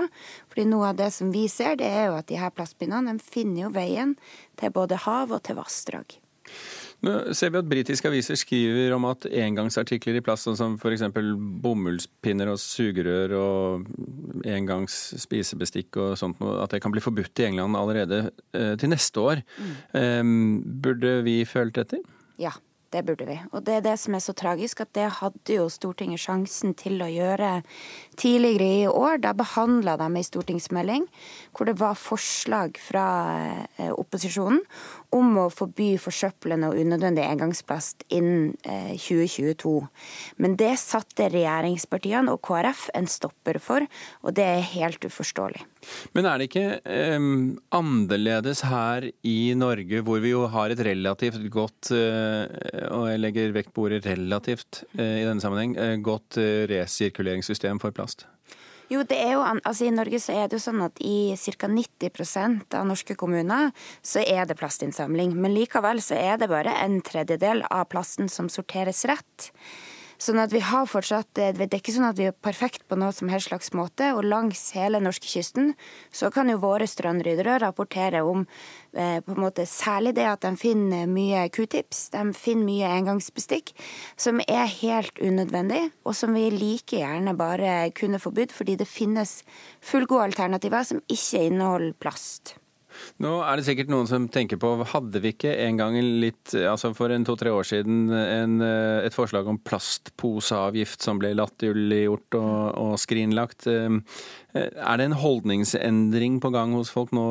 Fordi 0.49 0.65
noe 0.71 0.89
av 0.89 0.97
det 1.03 1.11
som 1.13 1.29
vi 1.35 1.45
ser, 1.53 1.77
det 1.77 1.91
er 1.99 2.09
jo 2.09 2.17
at 2.17 2.31
de 2.33 2.41
her 2.41 2.55
plastpinnene 2.55 3.13
de 3.13 3.29
finner 3.29 3.67
jo 3.67 3.75
veien 3.77 4.17
til 4.57 4.73
både 4.73 5.03
hav 5.05 5.37
og 5.37 5.45
til 5.45 5.61
vassdrag. 5.61 6.17
Nå 7.05 7.13
ser 7.37 7.53
vi 7.53 7.59
at 7.61 7.67
britiske 7.69 8.09
aviser 8.09 8.35
skriver 8.39 8.91
om 8.95 9.05
at 9.07 9.27
engangsartikler 9.29 10.19
i 10.19 10.23
plast, 10.23 10.47
sånn 10.47 10.57
som 10.59 10.75
f.eks. 10.75 11.05
bomullspinner 11.63 12.51
og 12.51 12.59
sugerør 12.59 13.35
og 13.39 14.45
engangs 14.47 14.97
spisebestikk 15.23 15.99
og 16.01 16.17
sånt, 16.19 16.41
at 16.43 16.75
det 16.75 16.81
kan 16.83 16.91
bli 16.91 17.03
forbudt 17.03 17.39
i 17.39 17.47
England 17.47 17.79
allerede 17.79 18.25
eh, 18.51 18.73
til 18.79 18.91
neste 18.91 19.23
år. 19.23 19.43
Mm. 19.59 19.75
Um, 19.95 20.33
burde 20.83 21.21
vi 21.23 21.39
følt 21.47 21.79
etter? 21.79 22.03
Ja, 22.39 22.51
det 22.93 23.03
burde 23.05 23.25
vi. 23.29 23.35
Og 23.53 23.61
det 23.65 23.75
er 23.77 23.83
det 23.85 23.95
som 24.01 24.15
er 24.17 24.23
så 24.23 24.33
tragisk, 24.33 24.81
at 24.81 24.91
det 24.97 25.05
hadde 25.19 25.55
jo 25.59 25.67
Stortinget 25.69 26.21
sjansen 26.23 26.73
til 26.77 26.97
å 27.05 27.09
gjøre 27.09 27.59
tidligere 28.17 28.69
i 28.81 28.87
år. 28.89 29.19
Da 29.21 29.35
behandla 29.37 29.95
de 30.01 30.07
ei 30.17 30.25
stortingsmelding 30.25 31.05
hvor 31.53 31.69
det 31.69 31.77
var 31.79 31.99
forslag 31.99 32.79
fra 32.81 33.05
eh, 33.77 33.93
opposisjonen 33.93 34.63
om 35.15 35.37
å 35.41 35.47
forby 35.53 35.93
forsøplende 36.01 36.69
og 36.69 36.79
unødvendig 36.79 37.23
engangsplast 37.25 38.05
innen 38.13 38.53
2022. 38.63 39.73
Eh, 39.81 40.13
Men 40.37 40.55
det 40.59 40.75
satte 40.81 41.29
regjeringspartiene 41.33 42.33
og 42.33 42.41
KrF 42.45 42.87
en 42.97 43.09
stopper 43.09 43.59
for, 43.63 43.85
og 44.21 44.35
det 44.37 44.45
er 44.45 44.69
helt 44.75 45.05
uforståelig. 45.05 45.65
Men 46.13 46.27
er 46.27 46.39
det 46.39 46.49
ikke 46.49 46.81
um, 47.17 47.57
annerledes 47.73 48.65
her 48.67 49.09
i 49.23 49.53
Norge, 49.57 50.01
hvor 50.05 50.19
vi 50.21 50.33
jo 50.33 50.45
har 50.51 50.73
et 50.73 50.83
relativt 50.85 51.45
godt, 51.53 51.91
uh, 51.95 52.45
og 52.93 53.07
jeg 53.09 53.23
legger 53.23 53.55
vekt 53.55 53.73
på 53.73 53.87
ordet 53.87 54.03
relativt 54.09 54.83
uh, 54.99 55.03
i 55.21 55.25
denne 55.25 55.41
sammenheng, 55.41 55.77
uh, 55.79 55.95
godt 56.03 56.37
resirkuleringssystem 56.69 57.81
for 57.81 57.95
plast? 57.95 58.27
Jo, 58.89 59.03
det 59.05 59.19
er 59.21 59.35
jo, 59.35 59.41
altså 59.45 59.85
I 59.85 59.91
Norge 59.93 60.17
så 60.17 60.33
er 60.33 60.47
det 60.49 60.57
jo 60.57 60.63
sånn 60.63 60.81
at 60.81 60.97
i 61.05 61.35
ca. 61.37 61.67
90% 61.69 62.73
av 62.73 62.87
norske 62.89 63.13
kommuner 63.13 63.69
så 64.01 64.23
er 64.25 64.49
det 64.49 64.57
plastinnsamling. 64.57 65.35
Men 65.37 65.53
likevel 65.53 66.01
så 66.01 66.17
er 66.17 66.39
det 66.41 66.49
bare 66.49 66.73
en 66.81 66.97
tredjedel 67.05 67.61
av 67.69 67.85
plasten 67.93 68.31
som 68.33 68.49
sorteres 68.49 69.03
rett. 69.05 69.51
Sånn 70.19 70.39
at 70.43 70.51
vi 70.51 70.59
har 70.59 70.83
fortsatt, 70.83 71.29
Det 71.33 71.63
er 71.63 71.77
ikke 71.77 71.93
sånn 71.95 72.09
at 72.09 72.17
vi 72.17 72.25
er 72.27 72.35
perfekt 72.35 72.83
på 72.89 72.97
noe 72.99 73.13
som 73.15 73.29
helst 73.31 73.47
slags 73.47 73.71
måte. 73.71 74.11
Og 74.17 74.27
langs 74.27 74.71
hele 74.75 74.99
norskekysten 74.99 75.73
så 76.11 76.27
kan 76.29 76.49
jo 76.51 76.57
våre 76.59 76.87
strandryddere 76.87 77.55
rapportere 77.63 78.19
om 78.27 78.43
eh, 78.93 79.23
på 79.23 79.31
en 79.31 79.43
måte 79.45 79.63
særlig 79.63 80.17
det 80.19 80.27
at 80.27 80.43
de 80.43 80.51
finner 80.59 81.07
mye 81.07 81.47
q-tips, 81.55 82.09
de 82.11 82.33
finner 82.35 82.67
mye 82.67 82.91
engangsbestikk, 82.99 83.71
som 84.19 84.43
er 84.43 84.67
helt 84.81 85.15
unødvendig, 85.23 85.85
og 86.03 86.15
som 86.15 86.35
vi 86.35 86.49
like 86.51 86.99
gjerne 86.99 87.37
bare 87.39 87.91
kunne 87.95 88.19
forbudt, 88.19 88.51
fordi 88.51 88.75
det 88.75 88.91
finnes 88.91 89.39
fullgode 89.79 90.33
alternativer 90.33 90.83
som 90.83 90.99
ikke 91.07 91.47
inneholder 91.47 91.95
plast. 91.95 92.57
Nå 93.23 93.33
er 93.43 93.59
det 93.59 93.65
sikkert 93.67 93.91
noen 93.91 94.09
som 94.09 94.27
tenker 94.31 94.59
på, 94.61 94.71
hadde 94.93 95.21
vi 95.23 95.33
ikke 95.33 95.53
en 95.65 95.79
gang 95.79 95.97
litt, 95.99 96.53
altså 96.55 96.93
for 96.97 97.13
en 97.13 97.25
to-tre 97.27 97.53
år 97.53 97.67
siden 97.67 98.11
en, 98.13 98.59
et 98.63 99.15
forslag 99.15 99.47
om 99.49 99.59
plastposeavgift 99.61 101.03
som 101.05 101.21
ble 101.21 101.33
latterliggjort 101.37 102.39
og, 102.39 102.59
og 102.79 102.93
skrinlagt? 103.01 103.67
Er 104.53 104.97
det 104.97 105.05
en 105.05 105.19
holdningsendring 105.21 106.39
på 106.41 106.49
gang 106.49 106.73
hos 106.73 106.89
folk 106.93 107.11
nå, 107.13 107.25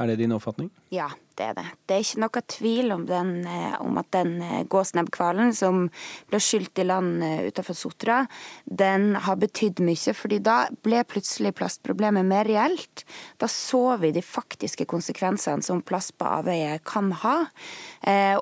er 0.00 0.08
det 0.08 0.22
din 0.22 0.32
oppfatning? 0.32 0.70
Ja, 0.92 1.10
det 1.36 1.44
er 1.44 1.56
det. 1.56 1.64
Det 1.88 1.96
er 1.96 2.04
ikke 2.04 2.20
noe 2.22 2.42
tvil 2.52 2.94
om, 2.94 3.04
den, 3.08 3.30
eh, 3.48 3.74
om 3.82 3.98
at 4.00 4.08
den 4.14 4.34
eh, 4.44 4.64
gåsnebbhvalen 4.70 5.52
som 5.56 5.86
ble 6.30 6.40
skylt 6.42 6.78
i 6.82 6.86
land 6.86 7.24
eh, 7.24 7.46
utenfor 7.48 7.76
Sotra, 7.76 8.18
den 8.64 9.14
har 9.26 9.38
betydd 9.40 9.82
mye. 9.84 10.14
fordi 10.16 10.38
da 10.44 10.66
ble 10.84 11.02
plutselig 11.08 11.54
plastproblemet 11.58 12.26
mer 12.26 12.48
reelt. 12.48 13.04
Da 13.38 13.48
så 13.48 13.96
vi 14.00 14.12
de 14.12 14.22
faktiske 14.22 14.86
konsekvensene 14.88 15.64
som 15.64 15.82
plast 15.82 16.16
på 16.18 16.28
avveie 16.28 16.78
kan 16.84 17.12
ha. 17.22 17.36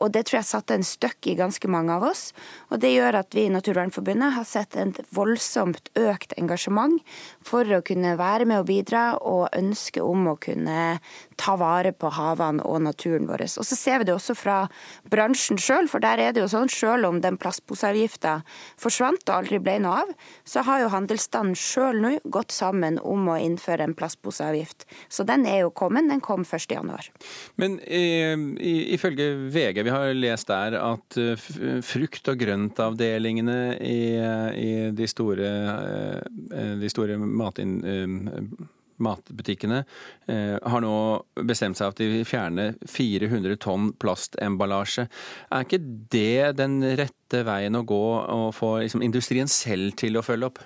Og 0.00 0.06
det 0.12 0.24
tror 0.26 0.38
jeg 0.38 0.48
satte 0.48 0.74
en 0.74 0.86
støkk 0.86 1.26
i 1.28 1.36
ganske 1.36 1.68
mange 1.68 1.92
av 1.92 2.06
oss. 2.08 2.30
Og 2.70 2.80
det 2.80 2.92
gjør 2.94 3.20
at 3.20 3.34
vi 3.36 3.44
i 3.46 3.52
Naturvernforbundet 3.52 4.34
har 4.36 4.46
sett 4.48 4.76
en 4.80 4.94
voldsomt 5.14 5.90
økt 5.98 6.32
engasjement 6.40 7.00
for 7.44 7.68
å 7.76 7.82
kunne 7.84 8.16
være 8.20 8.46
med 8.48 8.62
og 8.62 8.68
bidra, 8.68 9.04
og 9.20 9.48
ønske 9.56 10.04
om 10.04 10.28
å 10.30 10.36
kunne 10.40 11.00
ta 11.40 11.56
vare 11.60 11.92
på 11.96 12.10
havene 12.12 12.64
og 12.68 12.82
naturen 12.84 13.28
vår. 13.28 13.46
Og 13.48 13.66
så 13.66 13.78
ser 13.78 14.00
vi 14.00 14.08
det 14.10 14.14
også 14.14 14.36
fra 14.36 14.58
bransjen 15.10 15.60
sjøl, 15.60 15.88
for 15.90 16.02
der 16.04 16.20
er 16.20 16.36
det 16.36 16.44
jo 16.44 16.50
sånn 16.52 16.70
sjøl 16.70 17.06
om 17.08 17.20
den 17.24 17.38
plastposeavgifta 17.40 18.40
forsvant 18.80 19.24
og 19.28 19.36
aldri 19.38 19.60
ble 19.62 19.78
noe 19.84 20.04
av, 20.04 20.12
så 20.44 20.64
har 20.66 20.84
jo 20.84 20.92
handelsstanden 20.92 21.56
sjøl 21.58 22.00
nå 22.02 22.12
gått 22.32 22.52
sammen 22.54 22.98
om 23.00 23.28
å 23.32 23.38
innføre 23.40 23.86
en 23.86 23.96
plastposeavgift. 23.96 24.86
Så 25.08 25.24
den 25.28 25.46
er 25.48 25.64
jo 25.64 25.72
kommet, 25.74 26.08
den 26.10 26.22
kom 26.24 26.44
1.1. 26.44 27.10
Men 27.60 27.78
ifølge 28.60 29.30
VG, 29.52 29.82
vi 29.86 29.94
har 29.94 30.12
lest 30.16 30.50
der 30.50 30.76
at 30.80 31.18
eh, 31.20 31.48
frukt- 31.84 32.28
og 32.30 32.40
grøntavdelingene 32.40 33.58
i, 33.80 34.00
i 34.60 34.70
de 34.96 35.08
store, 35.10 35.50
eh, 36.50 36.74
de 36.80 36.90
store 36.92 37.18
matin 37.20 37.78
matbutikkene 39.00 39.82
eh, 40.28 40.56
har 40.60 40.84
nå 40.84 40.94
bestemt 41.48 41.78
seg 41.78 41.92
at 41.92 42.00
de 42.00 42.08
vil 42.10 42.26
fjerne 42.28 42.66
400 42.88 43.56
tonn 43.64 43.92
plastemballasje. 44.00 45.06
Er 45.50 45.64
ikke 45.66 45.80
det 46.12 46.58
den 46.60 46.80
rette 47.00 47.44
veien 47.46 47.78
å 47.78 47.86
gå, 47.86 48.04
å 48.20 48.50
få 48.54 48.76
liksom, 48.84 49.04
industrien 49.06 49.50
selv 49.50 49.96
til 50.00 50.20
å 50.20 50.24
følge 50.26 50.52
opp? 50.52 50.62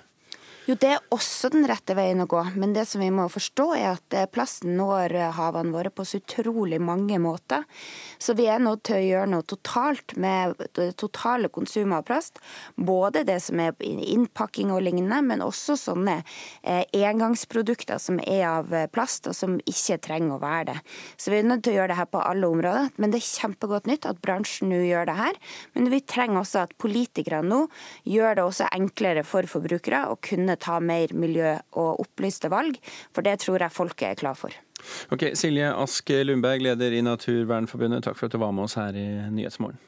Jo, 0.65 0.73
det 0.81 0.87
er 0.95 1.03
også 1.13 1.51
den 1.53 1.67
rette 1.69 1.93
veien 1.93 2.23
å 2.23 2.25
gå, 2.25 2.39
men 2.57 2.71
det 2.73 2.87
som 2.89 3.03
vi 3.03 3.11
må 3.13 3.27
forstå 3.29 3.65
er 3.77 3.83
at 3.91 4.15
eh, 4.17 4.25
plasten 4.25 4.71
når 4.79 5.13
eh, 5.13 5.33
havene 5.37 5.69
våre 5.69 5.91
på 5.93 6.01
så 6.01 6.17
utrolig 6.17 6.79
mange 6.81 7.19
måter. 7.21 7.67
Så 8.17 8.33
vi 8.33 8.47
er 8.49 8.63
nødt 8.63 8.81
til 8.89 8.97
å 8.97 9.03
gjøre 9.03 9.29
noe 9.29 9.45
totalt 9.45 10.15
med 10.17 10.55
det 10.73 10.87
totale 10.97 11.51
konsumet 11.53 11.99
av 11.99 12.07
plast. 12.07 12.41
Både 12.81 13.21
det 13.27 13.35
som 13.45 13.61
er 13.61 13.77
innpakking 13.85 14.71
og 14.73 14.81
lignende, 14.87 15.19
men 15.27 15.43
også 15.45 15.75
sånne 15.77 16.15
eh, 16.63 16.81
engangsprodukter 16.97 18.01
som 18.01 18.17
er 18.25 18.47
av 18.49 18.73
plast, 18.95 19.29
og 19.29 19.37
som 19.37 19.59
ikke 19.69 19.99
trenger 20.07 20.33
å 20.33 20.41
være 20.41 20.65
det. 20.71 20.77
Så 21.21 21.29
vi 21.29 21.43
er 21.43 21.47
nødt 21.51 21.67
til 21.69 21.75
å 21.75 21.77
gjøre 21.77 21.93
det 21.93 21.99
her 22.01 22.09
på 22.09 22.25
alle 22.25 22.49
områder. 22.49 22.89
Men 22.97 23.13
det 23.13 23.21
er 23.21 23.29
kjempegodt 23.29 23.91
nytt 23.91 24.09
at 24.09 24.23
bransjen 24.25 24.73
nå 24.73 24.81
gjør 24.81 25.11
det 25.11 25.19
her. 25.21 25.39
Men 25.77 25.93
vi 25.93 26.01
trenger 26.01 26.41
også 26.41 26.65
at 26.65 26.75
politikerne 26.81 27.53
nå 27.53 27.61
gjør 28.09 28.41
det 28.41 28.49
også 28.49 28.73
enklere 28.73 29.27
for 29.29 29.45
forbrukere 29.45 30.07
å 30.09 30.17
kunne 30.25 30.54
ta 30.61 30.79
mer 30.79 31.13
miljø- 31.13 31.57
og 31.73 32.05
opplyste 32.05 32.51
valg, 32.53 32.77
for 33.13 33.25
det 33.25 33.39
tror 33.43 33.65
jeg 33.65 33.75
folket 33.75 34.11
er 34.11 34.21
klar 34.21 34.37
for. 34.39 34.53
Ok, 35.13 35.31
Silje 35.37 35.71
Ask 35.73 36.09
Lundberg, 36.09 36.61
leder 36.61 36.93
i 36.93 37.01
Naturvernforbundet, 37.05 38.05
takk 38.05 38.19
for 38.19 38.29
at 38.29 38.35
du 38.35 38.41
var 38.41 38.53
med 38.55 38.67
oss 38.67 38.77
her 38.79 38.95
i 38.97 39.07
Nyhetsmorgen. 39.33 39.81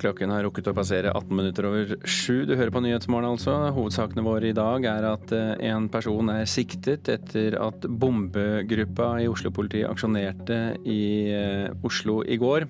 Klokken 0.00 0.32
har 0.32 0.44
rukket 0.44 0.68
å 0.68 0.74
passere 0.76 1.12
18 1.14 1.32
minutter 1.36 1.66
over 1.68 1.94
sju. 2.04 2.44
Du 2.48 2.54
hører 2.54 2.72
på 2.74 2.82
Nyhetsmorgen, 2.84 3.30
altså. 3.36 3.54
Hovedsakene 3.76 4.24
våre 4.26 4.50
i 4.50 4.56
dag 4.56 4.84
er 4.90 5.08
at 5.08 5.32
eh, 5.34 5.54
en 5.70 5.88
person 5.92 6.30
er 6.32 6.44
siktet 6.50 7.08
etter 7.12 7.56
at 7.62 7.86
bombegruppa 7.88 9.14
i 9.22 9.28
Oslo-politiet 9.30 9.88
aksjonerte 9.88 10.60
i 10.84 11.02
eh, 11.32 11.86
Oslo 11.86 12.20
i 12.26 12.38
går. 12.40 12.68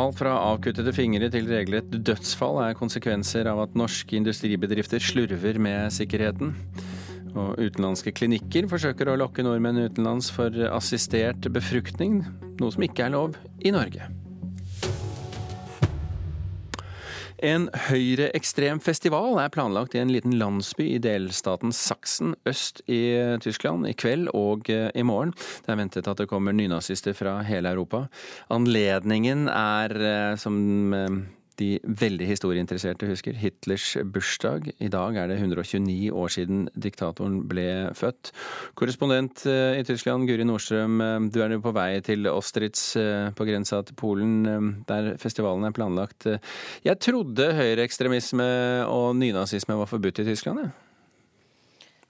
Alt 0.00 0.18
fra 0.20 0.32
avkuttede 0.52 0.94
fingre 0.96 1.28
til 1.32 1.48
regelrett 1.50 1.92
dødsfall 2.04 2.62
er 2.64 2.78
konsekvenser 2.78 3.48
av 3.50 3.64
at 3.66 3.76
norske 3.78 4.16
industribedrifter 4.16 5.02
slurver 5.04 5.60
med 5.62 5.92
sikkerheten. 5.92 6.54
Og 7.32 7.60
utenlandske 7.60 8.12
klinikker 8.16 8.68
forsøker 8.68 9.08
å 9.08 9.18
lokke 9.20 9.44
nordmenn 9.44 9.84
utenlands 9.86 10.28
for 10.32 10.52
assistert 10.72 11.48
befruktning, 11.52 12.20
noe 12.60 12.74
som 12.74 12.84
ikke 12.84 13.06
er 13.08 13.16
lov 13.16 13.38
i 13.64 13.72
Norge. 13.72 14.08
En 17.42 17.64
høyreekstrem 17.88 18.78
festival 18.78 19.34
er 19.42 19.50
planlagt 19.50 19.96
i 19.96 20.00
en 20.02 20.12
liten 20.14 20.36
landsby 20.38 20.84
i 20.94 21.00
delstaten 21.02 21.74
Saksen 21.74 22.36
øst 22.46 22.84
i 22.86 23.18
Tyskland 23.42 23.88
i 23.90 23.96
kveld 23.98 24.30
og 24.30 24.70
eh, 24.70 24.92
i 24.94 25.02
morgen. 25.02 25.34
Det 25.66 25.74
er 25.74 25.80
ventet 25.80 26.06
at 26.06 26.22
det 26.22 26.28
kommer 26.30 26.54
nynazister 26.54 27.16
fra 27.18 27.40
hele 27.42 27.74
Europa. 27.74 28.04
Anledningen 28.54 29.48
er, 29.50 29.96
eh, 30.06 30.36
som 30.38 30.94
eh, 30.94 31.18
de 31.60 31.68
veldig 31.84 32.26
historieinteresserte 32.28 33.08
husker 33.10 33.36
Hitlers 33.38 33.94
bursdag. 34.14 34.70
I 34.82 34.90
dag 34.92 35.16
er 35.20 35.30
det 35.30 35.38
129 35.40 36.12
år 36.14 36.32
siden 36.32 36.66
diktatoren 36.74 37.40
ble 37.50 37.66
født. 37.98 38.32
Korrespondent 38.78 39.44
eh, 39.50 39.80
i 39.80 39.86
Tyskland, 39.86 40.28
Guri 40.30 40.46
Nordstrøm, 40.48 41.00
eh, 41.04 41.18
du 41.32 41.40
er 41.42 41.52
nå 41.52 41.60
på 41.64 41.74
vei 41.76 41.90
til 42.04 42.28
Ostritz 42.30 42.94
eh, 43.00 43.30
på 43.36 43.48
grensa 43.48 43.82
til 43.86 43.98
Polen, 43.98 44.38
der 44.88 45.14
festivalen 45.22 45.66
er 45.68 45.74
planlagt. 45.76 46.28
Jeg 46.84 47.00
trodde 47.02 47.52
høyreekstremisme 47.56 48.48
og 48.88 49.12
nynazisme 49.18 49.76
var 49.78 49.90
forbudt 49.90 50.22
i 50.22 50.30
Tyskland? 50.32 50.66
Ja. 50.66 50.91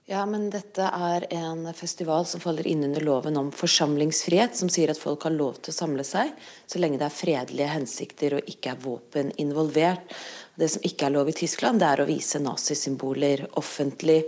Ja, 0.05 0.25
men 0.27 0.49
dette 0.51 0.83
er 0.83 1.23
en 1.31 1.69
festival 1.73 2.25
som 2.27 2.41
faller 2.43 2.67
inn 2.67 2.81
under 2.83 3.01
loven 3.07 3.37
om 3.39 3.53
forsamlingsfrihet, 3.55 4.57
som 4.59 4.67
sier 4.67 4.91
at 4.91 4.99
folk 4.99 5.23
har 5.23 5.31
lov 5.31 5.61
til 5.63 5.71
å 5.71 5.77
samle 5.77 6.03
seg 6.03 6.33
så 6.67 6.81
lenge 6.81 6.97
det 6.99 7.05
er 7.07 7.15
fredelige 7.15 7.69
hensikter 7.71 8.35
og 8.35 8.49
ikke 8.51 8.73
er 8.73 8.81
våpen 8.83 9.29
involvert. 9.39 10.11
Det 10.59 10.67
som 10.73 10.83
ikke 10.83 11.07
er 11.07 11.13
lov 11.15 11.31
i 11.31 11.35
Tyskland, 11.37 11.79
det 11.79 11.87
er 11.87 12.03
å 12.03 12.07
vise 12.09 12.41
nazisymboler 12.43 13.45
offentlig. 13.61 14.25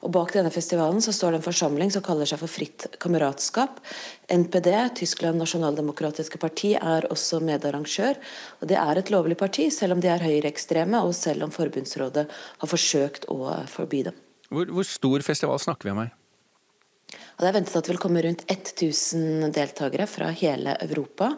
Og 0.00 0.14
Bak 0.14 0.32
denne 0.32 0.52
festivalen 0.54 1.04
så 1.04 1.12
står 1.12 1.34
det 1.34 1.40
en 1.42 1.44
forsamling 1.44 1.92
som 1.92 2.04
kaller 2.06 2.30
seg 2.30 2.40
for 2.40 2.48
Fritt 2.48 2.86
kameratskap. 3.02 3.82
NPD, 4.32 4.70
Tyskland 5.02 5.42
nasjonaldemokratiske 5.42 6.40
parti, 6.40 6.70
er 6.78 7.04
også 7.12 7.42
medarrangør. 7.44 8.16
Og 8.62 8.72
Det 8.72 8.80
er 8.80 9.02
et 9.02 9.12
lovlig 9.12 9.36
parti, 9.36 9.68
selv 9.74 9.98
om 9.98 10.00
de 10.00 10.08
er 10.08 10.24
høyreekstreme, 10.24 11.02
og 11.04 11.12
selv 11.18 11.44
om 11.44 11.52
forbundsrådet 11.52 12.24
har 12.32 12.72
forsøkt 12.72 13.28
å 13.28 13.42
forby 13.68 14.06
dem. 14.08 14.24
Hvor, 14.48 14.70
hvor 14.72 14.86
stor 14.86 15.24
festival 15.26 15.60
snakker 15.60 15.88
vi 15.88 15.94
om 15.94 16.02
her? 16.04 16.14
Og 17.38 17.44
det 17.44 17.48
er 17.52 17.54
ventet 17.54 17.76
at 17.78 17.86
det 17.86 17.92
vil 17.92 18.00
komme 18.02 18.22
rundt 18.24 18.40
1000 18.50 19.52
deltakere 19.54 20.08
fra 20.10 20.32
hele 20.34 20.72
Europa. 20.82 21.28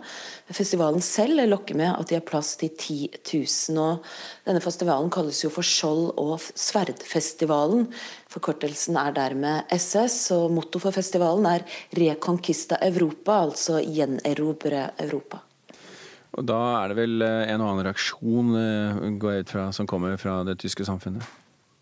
Festivalen 0.48 1.02
selv 1.04 1.42
lokker 1.50 1.76
med 1.76 1.90
at 1.92 2.08
de 2.08 2.16
har 2.16 2.24
plass 2.24 2.54
til 2.56 2.70
10 2.72 2.96
000. 3.28 3.76
og 3.76 4.06
Denne 4.48 4.62
festivalen 4.64 5.12
kalles 5.12 5.42
jo 5.44 5.50
for 5.52 5.60
Skjold- 5.66 6.14
og 6.16 6.40
sverdfestivalen. 6.40 7.84
Forkortelsen 8.32 8.96
er 8.96 9.12
dermed 9.12 9.76
SS, 9.76 10.30
og 10.38 10.54
motto 10.56 10.80
for 10.80 10.96
festivalen 10.96 11.44
er 11.46 11.68
'Reconquista 11.92 12.80
Europa', 12.80 13.44
altså 13.44 13.84
'gjenerobre 13.84 14.90
Europa'. 15.04 15.44
Og 16.32 16.46
Da 16.46 16.84
er 16.84 16.88
det 16.88 16.96
vel 16.96 17.22
en 17.22 17.60
og 17.60 17.68
annen 17.68 17.84
reaksjon 17.84 18.56
eh, 18.56 19.18
går 19.20 19.30
jeg 19.32 19.40
ut 19.40 19.50
fra, 19.50 19.72
som 19.72 19.86
kommer 19.86 20.16
fra 20.16 20.44
det 20.44 20.58
tyske 20.58 20.86
samfunnet? 20.86 21.39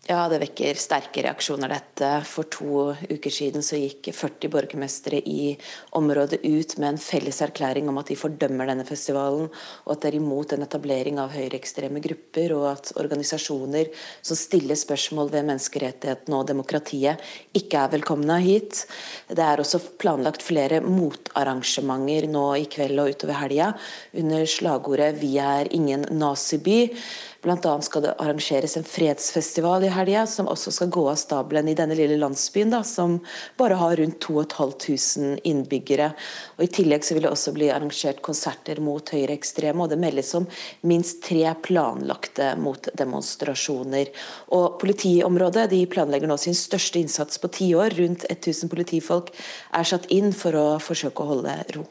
Ja, 0.09 0.23
det 0.25 0.39
vekker 0.41 0.73
sterke 0.81 1.21
reaksjoner, 1.21 1.69
dette. 1.69 2.07
For 2.25 2.47
to 2.49 2.95
uker 3.13 3.29
siden 3.29 3.61
så 3.61 3.77
gikk 3.77 4.07
40 4.09 4.49
borgermestere 4.49 5.19
i 5.21 5.51
området 5.99 6.39
ut 6.41 6.73
med 6.81 6.95
en 6.95 6.97
felles 6.97 7.43
erklæring 7.45 7.91
om 7.91 7.99
at 8.01 8.09
de 8.09 8.17
fordømmer 8.17 8.71
denne 8.71 8.87
festivalen, 8.89 9.51
og 9.85 9.91
at 9.93 10.01
det 10.01 10.09
er 10.09 10.17
imot 10.17 10.55
en 10.55 10.65
etablering 10.65 11.21
av 11.21 11.35
høyreekstreme 11.35 12.01
grupper, 12.01 12.55
og 12.57 12.65
at 12.71 12.89
organisasjoner 12.97 13.91
som 14.25 14.39
stiller 14.39 14.81
spørsmål 14.81 15.29
ved 15.35 15.45
menneskerettighetene 15.51 16.41
og 16.41 16.49
demokratiet, 16.49 17.21
ikke 17.53 17.85
er 17.85 17.93
velkomne 17.93 18.39
hit. 18.41 18.87
Det 19.29 19.45
er 19.45 19.61
også 19.61 19.83
planlagt 20.01 20.41
flere 20.41 20.81
motarrangementer 20.81 22.25
nå 22.33 22.47
i 22.57 22.65
kveld 22.65 22.97
og 23.05 23.13
utover 23.13 23.43
helga, 23.43 23.75
under 24.17 24.49
slagordet 24.57 25.21
'Vi 25.21 25.37
er 25.37 25.69
ingen 25.69 26.09
naziby'. 26.09 26.97
Bl.a. 27.41 27.81
skal 27.81 28.03
det 28.03 28.13
arrangeres 28.19 28.75
en 28.77 28.83
fredsfestival 28.83 29.85
i 29.87 29.91
helga, 29.93 30.25
som 30.27 30.49
også 30.51 30.73
skal 30.75 30.89
gå 30.91 31.05
av 31.07 31.15
stabelen 31.19 31.69
i 31.71 31.75
denne 31.77 31.95
lille 31.95 32.17
landsbyen, 32.19 32.73
da, 32.73 32.81
som 32.83 33.19
bare 33.59 33.77
har 33.79 33.95
rundt 33.95 34.17
2500 34.25 35.39
innbyggere. 35.47 36.09
Og 36.57 36.65
I 36.65 36.71
tillegg 36.79 37.05
så 37.07 37.15
vil 37.15 37.23
det 37.23 37.31
også 37.31 37.53
bli 37.55 37.69
arrangert 37.71 38.19
konserter 38.25 38.81
mot 38.83 39.13
høyreekstreme, 39.15 39.85
og 39.85 39.93
det 39.93 39.99
meldes 40.01 40.33
om 40.35 40.49
minst 40.89 41.21
tre 41.27 41.45
planlagte 41.63 42.51
motdemonstrasjoner. 42.59 44.11
Og 44.57 44.75
Politiområdet 44.81 45.69
de 45.71 45.85
planlegger 45.91 46.27
nå 46.27 46.35
sin 46.41 46.57
største 46.57 46.99
innsats 46.99 47.39
på 47.39 47.51
ti 47.55 47.71
år. 47.77 47.95
Rundt 47.99 48.27
1000 48.27 48.71
politifolk 48.71 49.31
er 49.31 49.87
satt 49.87 50.11
inn 50.11 50.33
for 50.35 50.59
å 50.59 50.67
forsøke 50.83 51.23
å 51.23 51.31
holde 51.35 51.55
ro. 51.77 51.87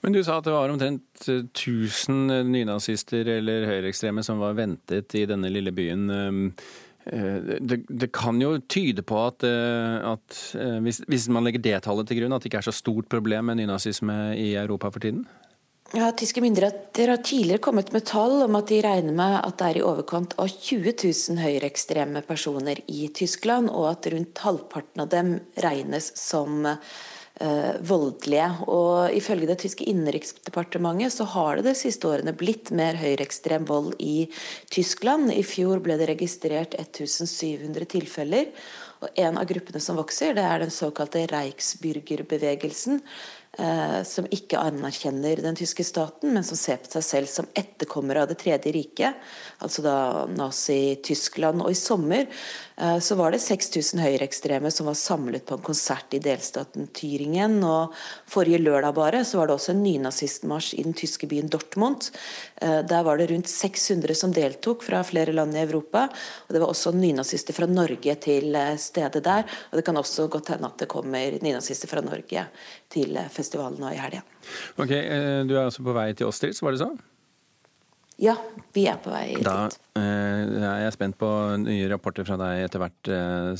Men 0.00 0.14
du 0.14 0.20
sa 0.22 0.38
at 0.38 0.46
det 0.46 0.54
var 0.54 0.70
omtrent 0.70 1.28
1000 1.28 2.30
eh, 2.30 2.44
nynazister 2.46 3.32
eller 3.38 3.66
høyreekstreme 3.66 4.22
som 4.26 4.42
var 4.42 4.58
ventet 4.58 5.16
i 5.18 5.24
denne 5.26 5.50
lille 5.50 5.72
byen. 5.74 6.04
Ehm, 6.14 6.44
eh, 7.10 7.58
det, 7.58 7.82
det 7.88 8.12
kan 8.14 8.38
jo 8.42 8.54
tyde 8.70 9.02
på 9.02 9.18
at, 9.26 9.46
eh, 9.48 9.98
at 10.12 10.38
hvis, 10.84 11.02
hvis, 11.10 11.26
man 11.34 11.48
legger 11.48 11.64
det 11.66 11.82
tallet 11.88 12.10
til 12.10 12.22
grunn, 12.22 12.36
at 12.36 12.46
det 12.46 12.52
ikke 12.52 12.62
er 12.62 12.70
så 12.70 12.78
stort 12.78 13.10
problem 13.10 13.50
med 13.50 13.62
nynazisme 13.62 14.18
i 14.38 14.52
Europa 14.60 14.92
for 14.94 15.02
tiden? 15.02 15.26
Ja, 15.96 16.10
Tyske 16.12 16.40
myndigheter 16.44 17.08
har 17.08 17.16
tidligere 17.24 17.62
kommet 17.64 17.92
med 17.92 18.04
tall 18.04 18.42
om 18.44 18.56
at 18.58 18.68
de 18.68 18.82
regner 18.84 19.14
med 19.16 19.38
at 19.40 19.54
det 19.56 19.68
er 19.70 19.78
i 19.80 19.84
overkant 19.88 20.34
av 20.36 20.50
20 20.52 20.92
000 21.00 21.40
høyreekstreme 21.40 22.20
personer 22.28 22.82
i 22.92 23.06
Tyskland, 23.08 23.70
og 23.72 23.86
at 23.94 24.10
rundt 24.12 24.42
halvparten 24.44 25.06
av 25.06 25.08
dem 25.14 25.38
regnes 25.64 26.10
som 26.20 26.66
eh, 26.68 26.76
voldelige. 27.86 28.48
Og 28.66 29.14
Ifølge 29.14 29.48
det 29.50 29.58
tyske 29.62 29.86
innenriksdepartementet 29.90 31.14
så 31.14 31.26
har 31.34 31.58
det 31.58 31.68
de 31.68 31.76
siste 31.78 32.08
årene 32.10 32.34
blitt 32.36 32.72
mer 32.74 32.98
høyreekstrem 32.98 33.66
vold 33.68 33.94
i 34.02 34.26
Tyskland. 34.72 35.32
I 35.32 35.44
fjor 35.46 35.82
ble 35.84 35.98
det 36.00 36.10
registrert 36.12 36.74
1700 36.78 37.88
tilfeller. 37.94 38.52
Og 38.98 39.08
En 39.14 39.38
av 39.38 39.46
gruppene 39.46 39.80
som 39.82 39.98
vokser, 39.98 40.34
det 40.34 40.42
er 40.42 40.64
den 40.64 40.74
såkalte 40.74 41.22
Reichsbürgerbevegelsen. 41.30 42.98
Eh, 43.58 44.00
som 44.06 44.26
ikke 44.30 44.60
anerkjenner 44.60 45.42
den 45.42 45.58
tyske 45.58 45.84
staten, 45.86 46.32
men 46.34 46.46
som 46.46 46.58
ser 46.58 46.80
på 46.82 46.90
seg 46.94 47.04
selv 47.06 47.30
som 47.32 47.48
etterkommere 47.58 48.22
av 48.22 48.30
Det 48.30 48.38
tredje 48.40 48.72
riket, 48.72 49.18
altså 49.58 49.82
da 49.84 49.98
Nazi-Tyskland. 50.30 51.62
Og 51.64 51.72
i 51.72 51.78
sommer 51.78 52.26
eh, 52.26 52.98
så 53.02 53.18
var 53.18 53.34
det 53.34 53.42
6000 53.44 54.02
høyreekstreme 54.02 54.70
som 54.74 54.88
var 54.90 54.98
samlet 54.98 55.46
på 55.48 55.58
en 55.58 55.66
konsert 55.66 56.14
i 56.14 56.22
delstaten 56.22 56.88
Tyringen. 56.94 57.58
Og 57.66 57.94
forrige 58.30 58.62
lørdag 58.62 58.94
bare 58.96 59.24
så 59.26 59.40
var 59.40 59.50
det 59.50 59.58
også 59.58 59.74
en 59.74 59.84
nynazistmarsj 59.84 60.74
i 60.78 60.86
den 60.86 60.96
tyske 60.98 61.28
byen 61.30 61.50
Dortmund. 61.52 62.10
Eh, 62.62 62.80
der 62.86 63.02
var 63.06 63.18
det 63.18 63.30
rundt 63.32 63.48
600 63.50 64.14
som 64.14 64.34
deltok 64.34 64.84
fra 64.86 65.02
flere 65.06 65.34
land 65.34 65.56
i 65.56 65.62
Europa. 65.64 66.08
Og 66.46 66.54
det 66.54 66.62
var 66.62 66.72
også 66.72 66.94
nynazister 66.96 67.56
fra 67.56 67.68
Norge 67.70 68.14
til 68.22 68.54
eh, 68.54 68.76
stedet 68.80 69.24
der. 69.24 69.46
Og 69.70 69.78
det 69.78 69.86
kan 69.86 69.98
også 69.98 70.28
godt 70.30 70.54
hende 70.54 70.68
at 70.70 70.78
det 70.78 70.90
kommer 70.90 71.38
nynazister 71.42 71.90
fra 71.90 72.02
Norge 72.04 72.46
til 72.92 73.16
eh, 73.16 73.28
festivalen 73.48 73.80
nå 73.80 73.90
i 73.96 73.98
helga. 73.98 74.20
Ok, 74.76 74.92
Du 75.48 75.56
er 75.56 75.64
altså 75.64 75.82
på 75.82 75.96
vei 75.96 76.12
til 76.12 76.28
Åstrids, 76.28 76.60
var 76.62 76.76
det 76.76 76.84
sånn? 76.84 76.98
Ja, 78.18 78.34
vi 78.74 78.82
er 78.90 78.98
på 78.98 79.12
vei 79.14 79.36
dit. 79.36 79.46
Da 79.46 79.68
er 79.94 80.82
jeg 80.82 80.94
spent 80.96 81.18
på 81.20 81.28
nye 81.62 81.86
rapporter 81.92 82.26
fra 82.26 82.34
deg 82.40 82.64
etter 82.66 82.82
hvert 82.82 83.10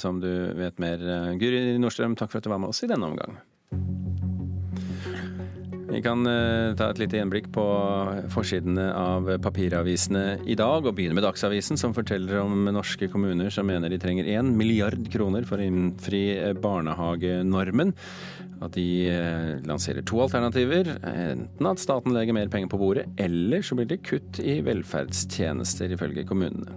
som 0.02 0.18
du 0.18 0.30
vet 0.58 0.82
mer. 0.82 0.98
Guri 1.38 1.78
Nordstrøm, 1.78 2.18
takk 2.18 2.32
for 2.32 2.42
at 2.42 2.48
du 2.48 2.50
var 2.50 2.58
med 2.58 2.74
oss 2.74 2.82
i 2.82 2.90
denne 2.90 3.06
omgang. 3.06 3.38
Vi 5.88 6.02
kan 6.04 6.26
ta 6.76 6.90
et 6.90 6.98
lite 7.00 7.16
gjenblikk 7.16 7.46
på 7.54 7.62
forsidene 8.34 8.90
av 8.92 9.30
papiravisene 9.46 10.24
i 10.44 10.58
dag, 10.58 10.84
og 10.84 10.94
begynne 10.98 11.16
med 11.16 11.24
Dagsavisen, 11.24 11.78
som 11.80 11.94
forteller 11.96 12.42
om 12.42 12.66
norske 12.74 13.08
kommuner 13.08 13.54
som 13.54 13.70
mener 13.70 13.94
de 13.94 14.00
trenger 14.02 14.28
1 14.28 14.52
milliard 14.58 15.06
kroner 15.14 15.46
for 15.48 15.62
å 15.62 15.64
innfri 15.70 16.22
barnehagenormen. 16.60 17.94
At 18.64 18.74
de 18.74 18.86
uh, 19.12 19.54
lanserer 19.68 20.02
to 20.02 20.18
alternativer. 20.24 20.90
Enten 21.06 21.70
at 21.70 21.82
staten 21.82 22.16
legger 22.16 22.34
mer 22.34 22.50
penger 22.52 22.72
på 22.72 22.80
bordet, 22.80 23.06
eller 23.20 23.62
så 23.62 23.78
blir 23.78 23.88
det 23.90 24.02
kutt 24.06 24.40
i 24.42 24.58
velferdstjenester, 24.66 25.94
ifølge 25.94 26.26
kommunene. 26.28 26.74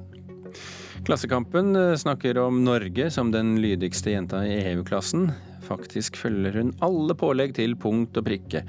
Klassekampen 1.06 1.76
eh, 1.76 1.96
snakker 1.96 2.38
om 2.38 2.64
Norge 2.64 3.10
som 3.12 3.32
den 3.34 3.56
lydigste 3.62 4.14
jenta 4.14 4.44
i 4.46 4.60
EU-klassen. 4.72 5.32
Faktisk 5.66 6.20
følger 6.20 6.60
hun 6.60 6.74
alle 6.86 7.16
pålegg 7.18 7.56
til 7.58 7.74
punkt 7.80 8.18
og 8.20 8.28
prikke. 8.28 8.62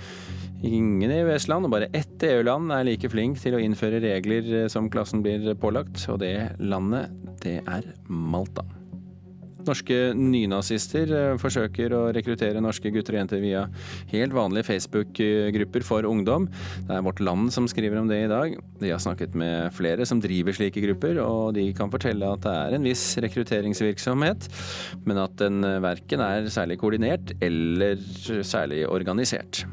Ingen 0.65 1.11
EØS-land 1.11 1.67
og 1.67 1.75
bare 1.75 1.91
ett 1.93 2.23
EU-land 2.25 2.73
er 2.73 2.87
like 2.89 3.11
flink 3.13 3.41
til 3.43 3.59
å 3.59 3.61
innføre 3.63 4.01
regler 4.05 4.53
eh, 4.63 4.69
som 4.73 4.89
klassen 4.93 5.25
blir 5.25 5.53
pålagt, 5.61 6.01
og 6.09 6.23
det 6.25 6.55
landet, 6.63 7.13
det 7.45 7.59
er 7.67 7.93
Malta. 8.09 8.65
Norske 9.67 9.99
nynazister 10.19 11.13
eh, 11.17 11.35
forsøker 11.41 11.95
å 11.97 12.03
rekruttere 12.15 12.63
norske 12.63 12.93
gutter 12.95 13.17
og 13.17 13.23
jenter 13.23 13.43
via 13.43 13.67
helt 14.13 14.35
vanlige 14.37 14.69
Facebook-grupper 14.71 15.87
for 15.87 16.09
ungdom. 16.09 16.49
Det 16.89 16.97
er 16.97 17.05
Vårt 17.07 17.23
Land 17.23 17.53
som 17.55 17.69
skriver 17.71 18.01
om 18.01 18.11
det 18.11 18.23
i 18.25 18.31
dag. 18.33 18.57
De 18.83 18.91
har 18.91 19.03
snakket 19.03 19.37
med 19.39 19.71
flere 19.77 20.07
som 20.09 20.23
driver 20.23 20.57
slike 20.57 20.83
grupper, 20.85 21.21
og 21.23 21.55
de 21.59 21.69
kan 21.77 21.93
fortelle 21.93 22.33
at 22.35 22.43
det 22.47 22.57
er 22.57 22.79
en 22.79 22.89
viss 22.89 23.05
rekrutteringsvirksomhet, 23.23 24.49
men 25.07 25.23
at 25.23 25.39
den 25.43 25.63
verken 25.85 26.25
er 26.25 26.51
særlig 26.53 26.81
koordinert 26.83 27.35
eller 27.43 28.01
særlig 28.47 28.85
organisert. 28.91 29.65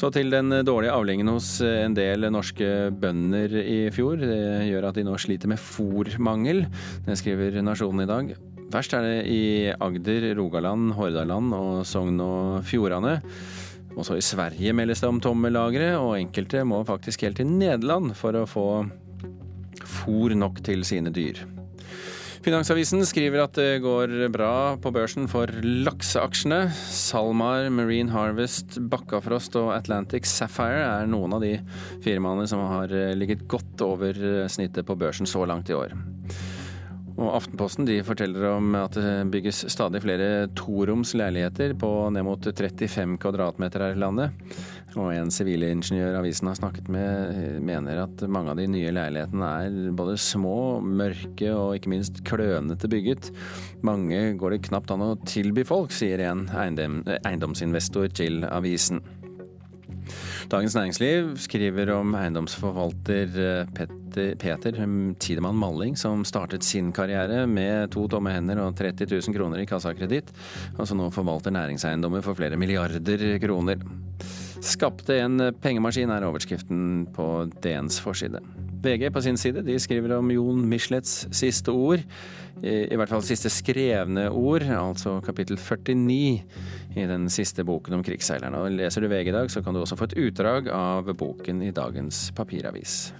Så 0.00 0.08
til 0.14 0.30
den 0.32 0.48
dårlige 0.64 0.94
avlingen 0.96 1.28
hos 1.28 1.58
en 1.66 1.92
del 1.92 2.24
norske 2.32 2.88
bønder 3.02 3.52
i 3.60 3.80
fjor. 3.92 4.22
Det 4.22 4.70
gjør 4.70 4.86
at 4.88 4.96
de 4.96 5.04
nå 5.04 5.16
sliter 5.20 5.50
med 5.50 5.60
fòrmangel. 5.60 6.62
Det 7.04 7.18
skriver 7.20 7.58
Nasjonen 7.60 8.06
i 8.06 8.08
dag. 8.08 8.30
Verst 8.70 8.92
er 8.94 9.02
det 9.02 9.14
i 9.26 9.42
Agder, 9.74 10.28
Rogaland, 10.38 10.92
Hordaland 10.94 11.54
og 11.56 11.80
Sogn 11.88 12.20
og 12.22 12.60
Fjordane. 12.68 13.16
Også 13.98 14.14
i 14.14 14.22
Sverige 14.22 14.74
meldes 14.78 15.02
det 15.02 15.08
om 15.10 15.18
tomme 15.22 15.50
lagre, 15.50 15.96
og 15.98 16.14
enkelte 16.20 16.62
må 16.62 16.84
faktisk 16.86 17.26
helt 17.26 17.40
til 17.40 17.50
Nederland 17.50 18.14
for 18.14 18.38
å 18.38 18.46
få 18.46 18.66
fôr 19.80 20.36
nok 20.38 20.60
til 20.62 20.84
sine 20.86 21.10
dyr. 21.10 21.40
Finansavisen 22.40 23.02
skriver 23.04 23.42
at 23.42 23.58
det 23.58 23.82
går 23.84 24.14
bra 24.32 24.78
på 24.80 24.92
børsen 24.94 25.26
for 25.28 25.50
lakseaksjene. 25.60 26.70
SalMar, 26.70 27.66
Marine 27.74 28.14
Harvest, 28.14 28.78
Bakkafrost 28.92 29.58
og 29.60 29.74
Atlantic 29.74 30.30
Sapphire 30.30 30.86
er 30.86 31.10
noen 31.10 31.36
av 31.36 31.44
de 31.44 31.56
firmaene 32.06 32.46
som 32.48 32.62
har 32.70 32.94
ligget 33.18 33.44
godt 33.50 33.84
over 33.84 34.46
snittet 34.48 34.88
på 34.88 34.96
børsen 35.02 35.28
så 35.28 35.42
langt 35.50 35.68
i 35.68 35.76
år. 35.76 35.98
Og 37.20 37.34
Aftenposten 37.36 37.84
de 37.84 37.98
forteller 38.04 38.46
om 38.48 38.72
at 38.78 38.94
det 38.96 39.28
bygges 39.32 39.66
stadig 39.68 40.00
flere 40.00 40.48
toroms 40.56 41.12
leiligheter 41.18 41.74
på 41.76 41.90
ned 42.14 42.24
mot 42.24 42.46
35 42.48 43.18
kvadratmeter 43.20 43.84
her 43.84 43.96
i 43.96 44.00
landet. 44.00 44.54
Og 44.96 45.12
en 45.12 45.28
sivilingeniør 45.30 46.16
avisen 46.22 46.48
har 46.48 46.56
snakket 46.56 46.88
med, 46.90 47.60
mener 47.62 48.06
at 48.06 48.24
mange 48.24 48.54
av 48.54 48.58
de 48.58 48.66
nye 48.72 48.94
leilighetene 48.96 49.52
er 49.66 49.78
både 49.96 50.16
små, 50.18 50.80
mørke 50.80 51.52
og 51.52 51.76
ikke 51.76 51.92
minst 51.92 52.24
klønete 52.26 52.88
bygget. 52.90 53.28
Mange 53.86 54.22
går 54.40 54.56
det 54.56 54.64
knapt 54.70 54.90
an 54.94 55.04
å 55.04 55.14
tilby 55.28 55.66
folk, 55.68 55.92
sier 55.92 56.24
en 56.24 56.46
eiendom, 56.56 57.02
eiendomsinvestor 57.20 58.08
til 58.16 58.48
avisen. 58.48 59.04
Dagens 60.50 60.74
Næringsliv 60.76 61.32
skriver 61.40 61.92
om 61.94 62.14
eiendomsforvalter 62.18 63.38
eh, 63.38 63.72
Peter, 63.76 64.34
Peter 64.40 64.80
Tidemann 65.22 65.58
Malling, 65.60 65.96
som 65.98 66.24
startet 66.26 66.66
sin 66.66 66.92
karriere 66.92 67.46
med 67.46 67.92
to 67.94 68.06
tomme 68.10 68.32
hender 68.34 68.62
og 68.64 68.76
30 68.78 69.06
000 69.12 69.36
kroner 69.36 69.62
i 69.62 69.68
kassakreditt, 69.70 70.32
og 70.76 70.86
som 70.88 70.98
nå 71.00 71.10
forvalter 71.14 71.54
næringseiendommer 71.54 72.24
for 72.26 72.38
flere 72.38 72.58
milliarder 72.60 73.38
kroner. 73.42 73.84
Skapte 74.60 75.16
en 75.16 75.40
pengemaskin, 75.62 76.10
er 76.12 76.24
overskriften 76.28 77.06
på 77.16 77.26
DNs 77.64 77.96
forside. 78.04 78.42
VG 78.84 79.06
på 79.12 79.22
sin 79.24 79.38
side 79.40 79.62
de 79.64 79.78
skriver 79.80 80.12
om 80.18 80.28
Jon 80.32 80.60
Michelets 80.68 81.24
siste 81.36 81.72
ord. 81.72 82.04
I 82.60 82.96
hvert 82.96 83.08
fall 83.08 83.24
siste 83.24 83.48
skrevne 83.52 84.26
ord, 84.28 84.66
altså 84.76 85.16
kapittel 85.24 85.56
49 85.56 87.00
i 87.00 87.08
den 87.08 87.28
siste 87.32 87.64
boken 87.64 87.96
om 87.96 88.04
krigsseilerne. 88.04 88.60
Og 88.60 88.76
Leser 88.76 89.00
du 89.00 89.08
VG 89.08 89.32
i 89.32 89.36
dag, 89.38 89.50
så 89.52 89.64
kan 89.64 89.76
du 89.76 89.80
også 89.80 89.96
få 89.96 90.10
et 90.10 90.18
utdrag 90.26 90.68
av 90.76 91.08
boken 91.08 91.64
i 91.64 91.72
dagens 91.72 92.28
papiravis. 92.36 93.14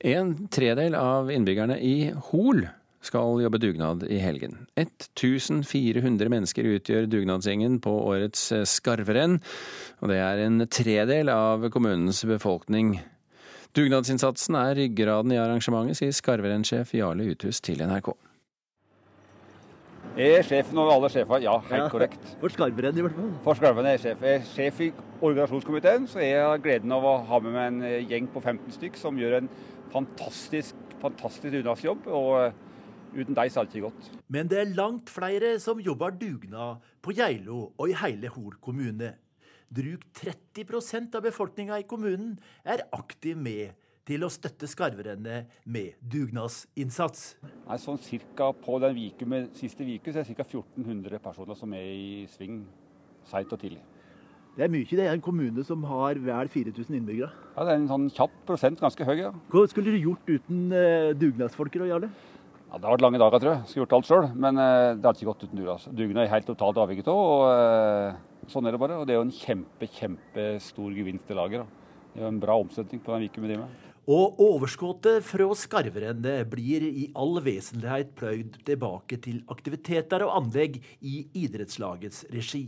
En 0.00 0.32
tredel 0.48 0.96
av 0.96 1.28
innbyggerne 1.28 1.76
i 1.84 1.96
Hol 2.30 2.64
skal 3.10 3.42
jobbe 3.42 3.60
dugnad 3.60 4.06
i 4.06 4.20
helgen. 4.22 4.56
1400 4.78 6.30
mennesker 6.30 6.68
utgjør 6.76 7.10
dugnadsgjengen 7.10 7.80
på 7.82 7.92
årets 8.12 8.46
eh, 8.54 8.66
skarverenn, 8.68 9.40
og 10.00 10.12
det 10.12 10.20
er 10.22 10.44
en 10.46 10.64
tredel 10.70 11.32
av 11.34 11.66
kommunens 11.74 12.22
befolkning. 12.28 13.00
Dugnadsinnsatsen 13.76 14.56
er 14.58 14.74
ryggraden 14.78 15.34
i 15.34 15.38
arrangementet, 15.38 16.00
sier 16.00 16.14
skarverennsjef 16.14 16.94
Jarle 16.98 17.28
Uthus 17.34 17.62
til 17.62 17.82
NRK. 17.86 18.12
Jeg 20.18 20.40
er 20.40 20.42
sjefen 20.46 20.78
over 20.82 20.96
alle 20.96 21.10
sjefer, 21.12 21.38
ja, 21.44 21.52
helt 21.68 21.84
ja, 21.84 21.90
korrekt. 21.92 22.32
For 22.40 22.50
Skarverenn 22.50 22.98
i 22.98 23.04
hvert 23.04 23.14
fall? 23.14 23.28
For 23.44 23.58
Skarverenn 23.58 23.92
er 23.92 23.94
jeg 23.94 24.02
sjef. 24.08 24.24
Jeg 24.26 24.40
er 24.40 24.48
sjef 24.48 24.80
i 24.82 24.88
organisasjonskomiteen, 25.20 26.08
så 26.10 26.22
jeg 26.24 26.40
har 26.42 26.62
gleden 26.62 26.94
av 26.96 27.06
å 27.06 27.12
ha 27.28 27.38
med 27.44 27.54
meg 27.54 27.68
en 27.68 27.78
eh, 27.86 28.08
gjeng 28.10 28.26
på 28.34 28.42
15 28.42 28.74
stykk 28.74 28.98
som 28.98 29.20
gjør 29.20 29.38
en 29.38 29.52
fantastisk, 29.94 30.82
fantastisk 31.00 31.54
dugnadsjobb. 31.54 32.10
og 32.10 32.32
eh, 32.40 32.58
Uten 33.14 33.34
dem 33.34 33.50
så 33.50 33.60
hadde 33.60 33.72
det 33.72 33.80
ikke 33.80 33.90
gått. 33.90 34.10
Men 34.30 34.50
det 34.50 34.58
er 34.60 34.72
langt 34.76 35.10
flere 35.10 35.56
som 35.62 35.80
jobber 35.82 36.14
dugnad 36.14 36.84
på 37.02 37.14
Geilo 37.16 37.72
og 37.76 37.90
i 37.90 37.96
hele 37.98 38.30
Hol 38.30 38.54
kommune. 38.62 39.14
Drug 39.70 40.02
30% 40.18 41.14
av 41.18 41.22
befolkninga 41.26 41.78
i 41.78 41.86
kommunen 41.86 42.36
er 42.66 42.86
aktiv 42.94 43.38
med 43.38 43.76
til 44.08 44.24
å 44.26 44.30
støtte 44.32 44.66
skarverennet 44.66 45.50
med 45.70 45.98
dugnadsinnsats. 46.10 47.36
Nei, 47.68 47.78
sånn 47.78 48.00
cirka 48.02 48.50
På 48.64 48.80
den 48.82 48.96
viken 48.96 49.30
med, 49.30 49.50
siste 49.58 49.86
uke 49.86 50.10
er 50.10 50.22
det 50.24 50.34
ca. 50.34 50.46
1400 50.46 51.22
personer 51.22 51.58
som 51.58 51.74
er 51.78 51.86
i 51.86 52.26
sving 52.32 52.64
seint 53.30 53.52
og 53.52 53.60
tidlig. 53.62 53.82
Det 54.56 54.64
er 54.66 54.72
mye. 54.72 54.84
Det 54.88 55.04
er 55.06 55.14
en 55.14 55.22
kommune 55.22 55.62
som 55.64 55.84
har 55.86 56.18
vel 56.18 56.50
4000 56.50 56.96
innbyggere. 56.98 57.30
Ja, 57.54 57.64
Det 57.64 57.70
er 57.72 57.78
en 57.78 57.88
sånn 57.88 58.10
kjapp 58.10 58.34
prosent, 58.48 58.80
ganske 58.80 59.06
høy. 59.06 59.18
ja. 59.20 59.30
Hva 59.52 59.62
skulle 59.70 59.94
du 59.94 60.02
gjort 60.02 60.26
uten 60.26 60.72
uh, 60.74 61.14
dugnadsfolkere, 61.14 61.86
Jarle? 61.92 62.10
Ja, 62.70 62.78
Det 62.78 62.86
har 62.86 62.94
vært 62.94 63.02
lange 63.02 63.18
dager, 63.18 63.42
tror 63.42 63.50
jeg. 63.50 63.66
Skulle 63.66 63.82
gjort 63.82 63.94
alt 63.96 64.06
sjøl. 64.06 64.26
Men 64.38 64.58
uh, 64.62 64.94
det 64.94 65.08
har 65.08 65.16
ikke 65.16 65.26
gått 65.32 65.42
uten 65.42 65.58
dugnad. 65.58 65.86
Dugnad 65.90 66.22
er 66.22 66.34
helt 66.36 66.46
totalt 66.46 66.78
avhengig 66.78 67.02
av. 67.10 67.18
og 67.18 67.46
uh, 67.50 68.50
Sånn 68.50 68.66
er 68.66 68.74
det 68.74 68.82
bare. 68.82 68.98
Og 69.00 69.08
det 69.08 69.16
er 69.16 69.18
jo 69.18 69.26
en 69.26 69.34
kjempe, 69.34 69.88
kjempestor 69.90 70.94
gevinst 70.94 71.26
til 71.26 71.40
laget. 71.40 71.78
Det 72.12 72.20
er 72.20 72.28
jo 72.28 72.30
en 72.30 72.42
bra 72.42 72.58
omsetning 72.62 73.02
på 73.02 73.14
den 73.14 73.24
viken 73.26 73.42
vi 73.42 73.50
driver 73.50 73.66
med. 73.66 73.86
Og 74.10 74.38
overskuddet 74.42 75.26
fra 75.26 75.46
skarverennet 75.58 76.48
blir 76.50 76.86
i 76.86 77.08
all 77.18 77.36
vesentlighet 77.44 78.14
pløyd 78.18 78.56
tilbake 78.66 79.18
til 79.22 79.42
aktiviteter 79.52 80.24
og 80.26 80.32
anlegg 80.38 80.78
i 81.02 81.24
idrettslagets 81.42 82.24
regi. 82.34 82.64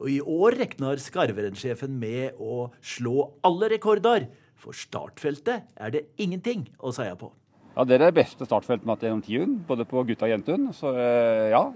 Og 0.00 0.10
i 0.12 0.20
år 0.20 0.58
regner 0.60 1.02
skarverennsjefen 1.02 1.98
med 1.98 2.38
å 2.42 2.68
slå 2.78 3.30
alle 3.46 3.70
rekorder. 3.74 4.28
For 4.56 4.76
startfeltet 4.76 5.66
er 5.76 5.92
det 5.94 6.06
ingenting 6.22 6.66
å 6.78 6.94
si 6.94 7.06
på. 7.20 7.30
Ja, 7.76 7.84
Det 7.84 7.98
er 7.98 8.06
det 8.06 8.14
beste 8.16 8.46
startfeltet 8.48 8.86
med 8.88 9.02
gjennom 9.04 9.22
tiun, 9.22 9.58
både 9.68 9.84
på 9.84 10.02
gutta 10.08 10.24
og 10.24 10.32
jentun. 10.32 10.70
Så 10.72 10.94
eh, 10.96 11.50
ja, 11.52 11.66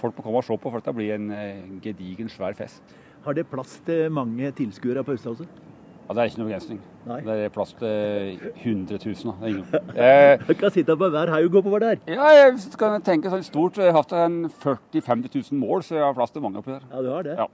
folk 0.00 0.16
må 0.16 0.24
komme 0.24 0.40
og 0.40 0.46
se 0.46 0.56
på, 0.56 0.70
for 0.70 0.80
dette 0.80 0.96
blir 0.96 1.12
en 1.18 1.80
gedigen, 1.84 2.30
svær 2.32 2.56
fest. 2.56 2.80
Har 3.26 3.36
det 3.36 3.48
plass 3.50 3.80
til 3.84 4.08
mange 4.14 4.48
tilskuere 4.56 5.02
på 5.04 5.12
Østhuset? 5.12 5.48
Ja, 6.06 6.14
Det 6.14 6.22
er 6.22 6.28
ikke 6.30 6.38
noe 6.38 6.48
begrensning. 6.48 6.80
Det 7.26 7.34
er 7.44 7.48
plass 7.50 7.72
til 7.74 8.38
100 8.62 8.98
000. 9.02 9.34
Det 9.40 9.42
er 9.42 9.48
ingen. 9.50 9.66
Eh, 10.06 10.44
du 10.46 10.54
kan 10.54 10.70
sitte 10.70 10.96
på 10.96 11.08
hver 11.10 11.32
haug 11.34 11.56
oppover 11.60 11.82
der. 11.82 11.96
Ja, 12.06 12.28
jeg 12.36 12.54
kan 12.78 13.02
tenke 13.02 13.32
sånn 13.32 13.42
stort. 13.42 13.80
Jeg 13.82 13.90
har 13.92 14.04
hatt 14.04 14.14
40 14.14 15.02
000-50 15.02 15.50
000 15.50 15.58
mål, 15.58 15.82
så 15.82 15.98
jeg 15.98 16.04
har 16.04 16.14
plass 16.14 16.30
til 16.30 16.44
mange 16.44 16.62
oppi 16.62 16.76
der. 16.76 16.86
Ja, 16.92 17.02
du 17.02 17.10
har 17.10 17.26
det. 17.26 17.34
Ja. 17.40 17.48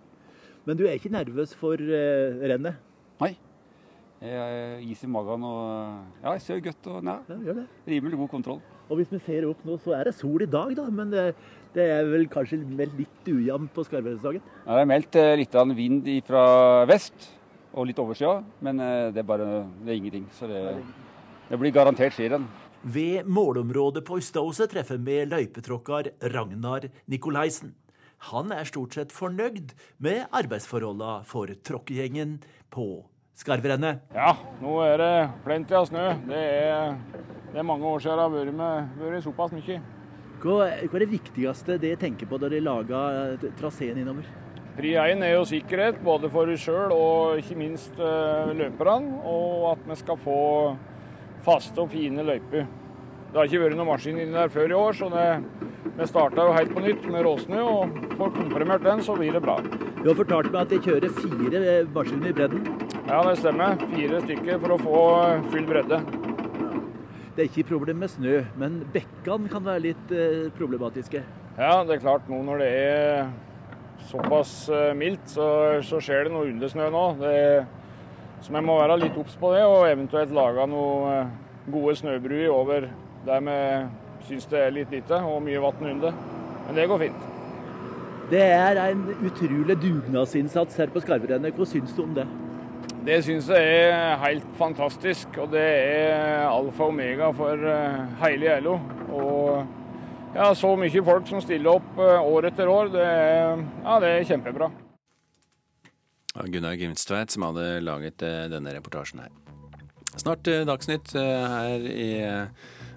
Men 0.68 0.76
du 0.78 0.85
er 0.87 0.99
ikke 0.99 1.11
nervøs 1.14 1.57
for 1.59 1.80
uh, 1.80 2.45
rennet? 2.53 2.76
Nei. 3.22 3.33
Er 4.22 4.78
is 4.86 5.00
i 5.02 5.08
magen 5.10 5.42
og 5.42 6.22
ja, 6.22 6.36
jeg 6.36 6.42
ser 6.44 6.60
godt 6.62 6.86
og 6.92 7.00
nei, 7.02 7.16
ja, 7.42 7.56
rimelig 7.90 8.20
god 8.20 8.30
kontroll. 8.30 8.60
Og 8.86 9.00
Hvis 9.00 9.10
vi 9.10 9.18
ser 9.24 9.48
opp 9.48 9.64
nå, 9.66 9.78
så 9.82 9.96
er 9.96 10.06
det 10.06 10.14
sol 10.14 10.44
i 10.44 10.46
dag, 10.46 10.70
da. 10.78 10.84
Men 10.94 11.10
det, 11.10 11.24
det 11.74 11.88
er 11.90 12.06
vel 12.06 12.28
kanskje 12.30 12.60
meldt 12.62 13.00
litt 13.00 13.30
ujevnt 13.32 13.72
på 13.74 13.84
skarvhetsdagen? 13.88 14.42
Ja, 14.62 14.76
det 14.76 14.82
er 14.84 14.90
meldt 14.92 15.18
eh, 15.18 15.34
litt 15.40 15.58
vind 15.74 16.10
fra 16.28 16.44
vest 16.86 17.30
og 17.72 17.88
litt 17.88 17.98
overskya, 17.98 18.36
men 18.62 18.82
eh, 18.84 19.10
det 19.10 19.24
er 19.24 19.26
bare 19.26 19.48
det 19.82 19.90
er 19.90 19.98
ingenting. 19.98 20.26
Så 20.38 20.46
det, 20.46 20.62
det 21.48 21.58
blir 21.58 21.74
garantert 21.74 22.14
skirenn. 22.14 22.46
Ved 22.82 23.26
målområdet 23.26 24.04
på 24.06 24.18
Øståset 24.18 24.70
treffer 24.70 24.98
vi 25.02 25.22
løypetråkker 25.26 26.12
Ragnar 26.34 26.86
Nikolaisen. 27.10 27.74
Han 28.30 28.54
er 28.54 28.68
stort 28.70 28.94
sett 28.94 29.14
fornøyd 29.14 29.72
med 30.02 30.28
arbeidsforholdene 30.30 31.24
for 31.26 31.50
tråkkegjengen 31.66 32.36
på 32.70 32.86
Skarvrennet. 33.39 34.03
Ja, 34.12 34.35
nå 34.61 34.76
er 34.85 35.01
det 35.01 35.12
plenty 35.47 35.74
av 35.76 35.87
snø. 35.89 36.05
Det 36.28 36.39
er, 36.39 36.95
det 37.53 37.61
er 37.62 37.66
mange 37.66 37.89
år 37.89 38.03
siden 38.05 38.18
det 38.20 38.26
har 38.26 38.35
vært, 38.35 38.55
med, 38.59 38.95
vært 39.01 39.24
såpass 39.24 39.55
mye. 39.57 39.80
Hva, 40.43 40.57
hva, 40.59 40.68
er 40.68 41.05
det 41.05 41.11
viktigste 41.14 41.78
dere 41.80 42.01
tenker 42.01 42.28
på 42.28 42.39
da 42.43 42.51
dere 42.53 42.66
lager 42.66 43.49
traseen 43.61 44.03
innover? 44.03 44.28
Pri 44.76 44.95
1 44.97 45.24
er 45.24 45.35
jo 45.35 45.45
sikkerhet, 45.49 45.99
både 46.05 46.30
for 46.33 46.49
oss 46.49 46.62
sjøl 46.64 46.93
og 46.97 47.41
ikke 47.41 47.59
minst 47.61 47.99
uh, 48.01 48.53
løperne. 48.57 49.18
Og 49.28 49.66
at 49.72 49.89
vi 49.89 49.99
skal 50.01 50.20
få 50.20 50.39
faste 51.45 51.83
og 51.83 51.93
fine 51.93 52.24
løyper. 52.24 52.68
Det 53.33 53.39
har 53.41 53.49
ikke 53.49 53.62
vært 53.62 53.78
noen 53.78 53.89
maskin 53.89 54.18
inni 54.20 54.35
der 54.37 54.51
før 54.53 54.68
i 54.68 54.74
år, 54.76 54.97
så 54.99 55.07
det, 55.09 55.26
vi 55.97 56.05
starta 56.05 56.45
jo 56.45 56.53
helt 56.53 56.72
på 56.76 56.83
nytt 56.85 57.05
med 57.09 57.22
råsnø. 57.24 57.61
Og 57.64 57.95
får 58.18 58.33
komprimert 58.35 58.83
den, 58.85 59.01
så 59.01 59.14
blir 59.16 59.33
det 59.33 59.41
bra. 59.41 59.55
Du 60.03 60.11
har 60.11 60.18
fortalt 60.18 60.51
meg 60.53 60.59
at 60.66 60.72
de 60.74 60.80
kjører 60.85 61.14
fire 61.16 61.62
maskiner 61.95 62.28
i 62.28 62.35
bredden? 62.37 62.66
Ja, 63.07 63.22
det 63.24 63.39
stemmer. 63.41 63.78
Fire 63.95 64.18
stykker 64.26 64.59
for 64.61 64.74
å 64.74 64.76
få 64.83 65.01
full 65.55 65.64
bredde. 65.70 66.03
Det 67.33 67.41
er 67.41 67.49
ikke 67.49 67.64
problem 67.70 68.03
med 68.05 68.12
snø, 68.12 68.35
men 68.61 68.74
bekkene 68.93 69.49
kan 69.49 69.64
være 69.64 69.80
litt 69.87 70.12
eh, 70.12 70.51
problematiske? 70.59 71.22
Ja, 71.57 71.78
det 71.89 71.95
er 71.95 72.03
klart 72.03 72.28
nå 72.28 72.43
når 72.45 72.61
det 72.61 72.68
er 72.83 73.30
såpass 74.11 74.53
eh, 74.68 74.91
mildt, 74.99 75.24
så, 75.33 75.47
så 75.89 76.03
skjer 76.05 76.28
det 76.28 76.35
noe 76.35 76.51
undersnø 76.51 76.91
nå. 76.93 77.07
Det, 77.22 77.33
så 78.45 78.53
vi 78.53 78.62
må 78.68 78.76
være 78.83 79.01
litt 79.07 79.16
obs 79.16 79.41
på 79.41 79.55
det, 79.57 79.64
og 79.64 79.87
eventuelt 79.89 80.37
lage 80.37 80.68
noen 80.68 81.09
eh, 81.14 81.33
gode 81.72 81.97
snøbruer 82.03 82.53
over 82.53 82.91
der 83.26 83.44
vi 83.46 83.58
syns 84.28 84.48
det 84.50 84.60
er 84.60 84.74
litt 84.74 84.92
lite 84.94 85.18
og 85.26 85.42
mye 85.44 85.60
vann 85.62 85.90
under. 85.94 86.16
Men 86.66 86.78
det 86.78 86.88
går 86.90 87.04
fint. 87.06 87.28
Det 88.32 88.40
er 88.40 88.78
en 88.86 89.02
utrolig 89.26 89.76
dugnadsinnsats 89.82 90.78
her 90.80 90.92
på 90.92 91.02
Skarvrennet. 91.04 91.56
Hva 91.58 91.66
syns 91.68 91.92
du 91.96 92.04
om 92.06 92.14
det? 92.16 92.24
Det 93.02 93.18
syns 93.26 93.48
jeg 93.50 93.90
er 93.90 94.16
helt 94.22 94.46
fantastisk. 94.56 95.36
Og 95.42 95.50
det 95.52 95.62
er 95.62 96.46
alfa 96.46 96.86
og 96.86 96.94
omega 96.94 97.32
for 97.36 97.66
eh, 97.72 97.98
hele 98.22 98.54
LO. 98.62 98.78
Og 99.12 100.36
ja, 100.36 100.52
så 100.56 100.70
mye 100.78 101.04
folk 101.04 101.28
som 101.28 101.42
stiller 101.44 101.74
opp 101.74 101.98
eh, 102.00 102.30
år 102.32 102.48
etter 102.52 102.70
år, 102.72 102.92
det 102.94 103.04
er, 103.04 103.66
ja, 103.82 103.98
det 104.00 104.12
er 104.14 104.28
kjempebra. 104.30 104.70
Gunnar 106.48 106.78
Grimstveit 106.80 107.34
som 107.34 107.44
hadde 107.50 107.82
laget 107.84 108.24
eh, 108.24 108.46
denne 108.52 108.72
reportasjen 108.78 109.26
her. 109.26 109.34
Snart 110.12 110.44
Dagsnytt 110.44 111.14
her 111.16 111.84
i 111.88 112.10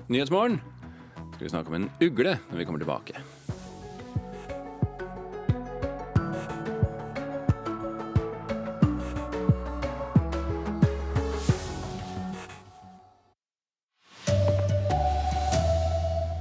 Nyhetsmorgen. 0.08 0.60
Skal 1.36 1.44
vi 1.44 1.50
snakke 1.50 1.68
om 1.68 1.76
en 1.82 1.90
ugle 2.02 2.38
når 2.52 2.58
vi 2.58 2.66
kommer 2.66 2.80
tilbake. 2.80 3.22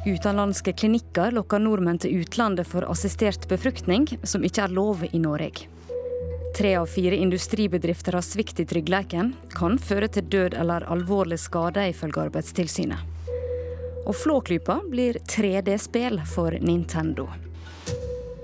Utenlandske 0.04 0.74
klinikker 0.76 1.32
lokker 1.32 1.62
nordmenn 1.64 1.96
til 1.98 2.20
utlandet 2.20 2.68
for 2.68 2.84
assistert 2.92 3.48
befruktning, 3.48 4.04
som 4.22 4.44
ikke 4.44 4.66
er 4.66 4.76
lov 4.76 5.00
i 5.08 5.18
Norge. 5.18 5.64
Tre 6.54 6.74
av 6.78 6.86
fire 6.92 7.16
industribedrifter 7.16 8.14
har 8.14 8.22
svikt 8.22 8.60
i 8.60 8.68
tryggheten. 8.68 9.32
kan 9.56 9.78
føre 9.78 10.08
til 10.08 10.28
død 10.28 10.54
eller 10.54 10.84
alvorlig 10.92 11.40
skade, 11.40 11.88
ifølge 11.88 12.28
Arbeidstilsynet. 12.28 13.13
Og 14.04 14.16
Flåklypa 14.16 14.80
blir 14.90 15.18
3D-spill 15.24 16.20
for 16.28 16.56
Nintendo. 16.60 17.28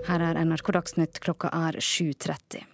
Her 0.09 0.25
er 0.31 0.41
NRK 0.45 0.73
Dagsnytt, 0.73 1.21
klokka 1.21 1.53
er 1.53 1.77
7.30. 1.85 2.70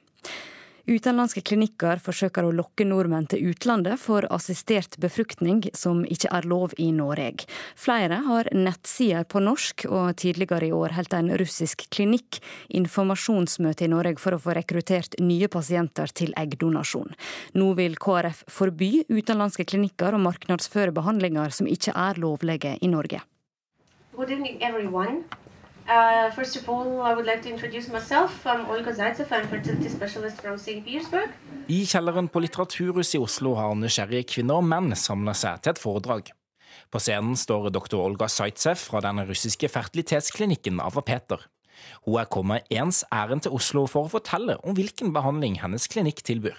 Utenlandske 0.87 1.41
klinikker 1.43 1.99
forsøker 1.99 2.47
å 2.47 2.53
lokke 2.55 2.85
nordmenn 2.87 3.25
til 3.27 3.49
utlandet 3.51 3.99
for 3.99 4.23
assistert 4.31 4.95
befruktning, 5.03 5.65
som 5.75 6.05
ikke 6.07 6.31
er 6.31 6.47
lov 6.47 6.77
i 6.79 6.93
Norge. 6.95 7.49
Flere 7.75 8.21
har 8.23 8.47
nettsider 8.55 9.27
på 9.27 9.43
norsk, 9.43 9.89
og 9.91 10.15
tidligere 10.23 10.69
i 10.69 10.75
år 10.77 10.95
holdt 10.95 11.17
en 11.19 11.33
russisk 11.43 11.89
klinikk 11.91 12.39
informasjonsmøte 12.79 13.89
i 13.89 13.91
Norge 13.91 14.23
for 14.23 14.37
å 14.37 14.43
få 14.45 14.55
rekruttert 14.55 15.19
nye 15.19 15.49
pasienter 15.51 16.13
til 16.15 16.31
eggdonasjon. 16.39 17.17
Nå 17.59 17.73
vil 17.81 17.99
KrF 17.99 18.45
forby 18.47 18.93
utenlandske 19.11 19.67
klinikker 19.67 20.15
å 20.15 20.23
markedsføre 20.23 20.95
behandlinger 20.95 21.51
som 21.51 21.67
ikke 21.67 21.97
er 21.99 22.23
lovlige 22.23 22.77
i 22.79 22.93
Norge. 22.93 23.25
Good 24.15 24.31
evening. 24.31 25.27
Uh, 25.87 26.35
first 26.35 26.57
of 26.57 26.69
all, 26.69 27.01
I 27.01 27.15
would 27.15 27.27
like 27.27 27.43
to 27.43 27.49
introduce 27.49 27.89
myself. 27.89 28.45
I'm 28.45 28.67
Olga 28.67 28.93
Zaitsev. 28.93 29.31
I'm 29.31 29.47
fertility 29.47 29.89
specialist 29.89 30.41
from 30.43 30.59
St. 30.59 30.85
Petersburg. 30.85 31.31
I 31.69 31.85
kjelleren 31.87 32.27
på 32.29 32.43
Litteraturhuset 32.43 33.15
i 33.15 33.21
Oslo 33.23 33.53
har 33.55 33.77
nysgjerrige 33.79 34.27
kvinner 34.33 34.59
og 34.59 34.67
menn 34.67 34.97
samla 34.99 35.35
seg 35.39 35.63
til 35.63 35.77
et 35.77 35.83
foredrag. 35.83 36.33
På 36.91 36.99
scenen 36.99 37.39
står 37.39 37.71
doktor 37.71 38.03
Olga 38.03 38.27
Zaitsev 38.27 38.81
fra 38.83 38.99
den 39.05 39.23
russiske 39.29 39.71
fertilitetsklinikken 39.71 40.83
Ava 40.83 41.05
Peter. 41.07 41.47
Hun 42.03 42.19
er 42.19 42.27
kommet 42.35 42.67
ens 42.75 43.05
ærend 43.15 43.47
til 43.47 43.55
Oslo 43.55 43.85
for 43.87 44.09
å 44.09 44.15
fortelle 44.17 44.59
om 44.67 44.75
hvilken 44.75 45.15
behandling 45.15 45.61
hennes 45.63 45.87
klinikk 45.87 46.25
tilbyr. 46.27 46.59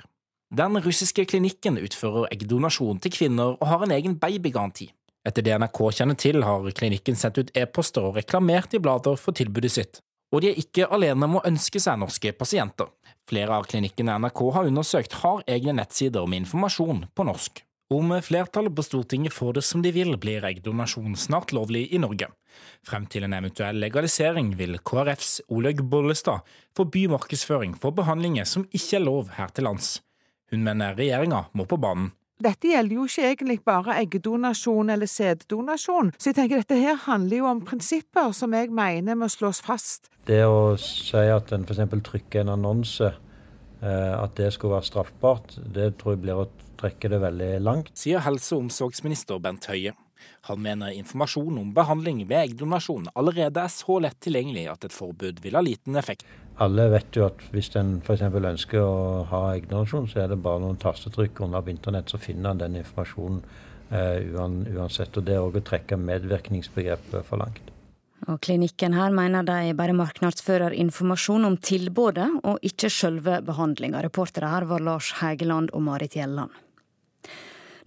Den 0.55 0.79
russiske 0.79 1.27
klinikken 1.27 1.75
utfører 1.83 2.29
eggdonasjon 2.31 3.03
til 3.03 3.11
kvinner 3.11 3.57
og 3.59 3.67
har 3.67 3.83
en 3.83 3.95
egen 3.97 4.15
babygaranti. 4.15 4.93
Etter 5.27 5.43
det 5.43 5.57
NRK 5.59 5.81
kjenner 5.91 6.15
til, 6.15 6.43
har 6.47 6.67
klinikken 6.77 7.17
sendt 7.19 7.41
ut 7.41 7.53
e-poster 7.57 8.05
og 8.07 8.15
reklamert 8.15 8.77
i 8.77 8.79
blader 8.79 9.17
for 9.19 9.35
tilbudet 9.35 9.73
sitt. 9.73 9.99
Og 10.31 10.43
de 10.43 10.51
er 10.51 10.59
ikke 10.59 10.87
alene 10.91 11.27
om 11.27 11.39
å 11.39 11.45
ønske 11.47 11.79
seg 11.83 11.99
norske 11.99 12.31
pasienter. 12.35 12.89
Flere 13.27 13.59
av 13.59 13.67
klinikkene 13.67 14.15
NRK 14.23 14.41
har 14.55 14.67
undersøkt, 14.69 15.19
har 15.23 15.43
egne 15.51 15.75
nettsider 15.81 16.27
med 16.27 16.45
informasjon 16.45 17.07
på 17.15 17.27
norsk. 17.27 17.63
Om 17.91 18.11
flertallet 18.19 18.75
på 18.75 18.83
Stortinget 18.83 19.31
får 19.31 19.53
det 19.57 19.63
som 19.63 19.83
de 19.83 19.93
vil, 19.95 20.17
blir 20.19 20.43
eggdonasjon 20.43 21.15
snart 21.15 21.53
lovlig 21.55 21.85
i 21.95 22.01
Norge. 22.03 22.27
Frem 22.83 23.05
til 23.07 23.23
en 23.23 23.35
eventuell 23.37 23.79
legalisering 23.79 24.51
vil 24.59 24.75
KrFs 24.83 25.37
Olaug 25.47 25.85
Bollestad 25.87 26.43
forby 26.75 27.05
markedsføring 27.11 27.77
for 27.79 27.95
behandlinger 27.95 28.47
som 28.47 28.67
ikke 28.75 28.99
er 28.99 29.05
lov 29.05 29.31
her 29.37 29.55
til 29.55 29.69
lands. 29.69 30.01
Hun 30.51 30.67
mener 30.67 30.99
regjeringa 30.99 31.45
må 31.55 31.67
på 31.67 31.79
banen. 31.79 32.11
Dette 32.37 32.69
gjelder 32.69 32.99
jo 32.99 33.05
ikke 33.09 33.23
egentlig 33.25 33.57
bare 33.65 33.95
eggdonasjon 34.03 34.91
eller 34.93 35.09
sæddonasjon, 35.09 36.11
så 36.21 36.29
jeg 36.29 36.37
tenker 36.37 36.61
dette 36.61 36.77
her 36.77 36.99
handler 37.07 37.39
jo 37.39 37.47
om 37.49 37.63
prinsipper 37.65 38.29
som 38.37 38.53
jeg 38.53 38.69
mener 38.69 39.17
må 39.17 39.29
slås 39.33 39.63
fast. 39.65 40.11
Det 40.29 40.43
å 40.45 40.75
si 40.77 41.17
at 41.17 41.53
en 41.55 41.65
f.eks. 41.65 41.81
trykker 42.05 42.43
en 42.43 42.53
annonse, 42.53 43.09
eh, 43.81 44.13
at 44.13 44.37
det 44.37 44.51
skulle 44.53 44.75
være 44.75 44.89
straffbart, 44.91 45.57
det 45.65 45.95
tror 45.97 46.13
jeg 46.13 46.25
blir 46.27 46.43
å 46.43 46.49
trekke 46.77 47.09
det 47.09 47.23
veldig 47.25 47.53
langt. 47.65 47.89
Sier 47.97 48.21
helse- 48.21 48.53
og 48.53 48.67
omsorgsminister 48.67 49.41
Bent 49.41 49.65
Høie. 49.71 49.95
Han 50.47 50.61
mener 50.61 50.93
informasjon 50.93 51.57
om 51.57 51.73
behandling 51.73 52.21
ved 52.29 52.51
eggdonasjon 52.51 53.09
allerede 53.17 53.65
er 53.65 53.73
så 53.73 53.97
lett 54.03 54.19
tilgjengelig 54.23 54.67
at 54.71 54.85
et 54.85 54.95
forbud 54.95 55.41
vil 55.41 55.57
ha 55.57 55.63
liten 55.65 55.97
effekt. 55.97 56.25
Alle 56.63 56.87
vet 56.89 57.13
jo 57.13 57.27
at 57.27 57.41
hvis 57.53 57.69
en 57.77 57.99
f.eks. 58.01 58.23
ønsker 58.33 58.81
å 58.81 59.23
ha 59.29 59.41
eggdonasjon, 59.53 60.07
så 60.09 60.23
er 60.23 60.31
det 60.31 60.39
bare 60.41 60.63
noen 60.63 60.79
tastetrykk 60.81 61.43
under 61.45 61.61
på 61.61 61.75
internett, 61.75 62.09
så 62.09 62.17
finner 62.17 62.55
en 62.55 62.61
den 62.63 62.79
informasjonen 62.81 63.43
uh, 63.93 64.73
uansett. 64.73 65.13
Og 65.13 65.27
det 65.27 65.35
er 65.37 65.45
òg 65.45 65.59
å 65.61 65.65
trekke 65.69 65.99
medvirkningsbegrepet 66.01 67.27
for 67.29 67.43
langt. 67.43 67.73
Og 68.25 68.41
Klinikken 68.41 68.95
her 68.97 69.13
mener 69.13 69.45
de 69.45 69.75
bare 69.77 69.93
markedsfører 69.95 70.73
informasjon 70.81 71.45
om 71.45 71.59
tilbudet, 71.61 72.27
og 72.41 72.65
ikke 72.65 72.89
selve 72.89 73.37
behandlinga. 73.45 74.01
Reportere 74.07 74.49
her 74.49 74.65
var 74.65 74.81
Lars 74.81 75.13
Hægeland 75.21 75.69
og 75.77 75.85
Marit 75.85 76.17
Gjelland. 76.17 76.49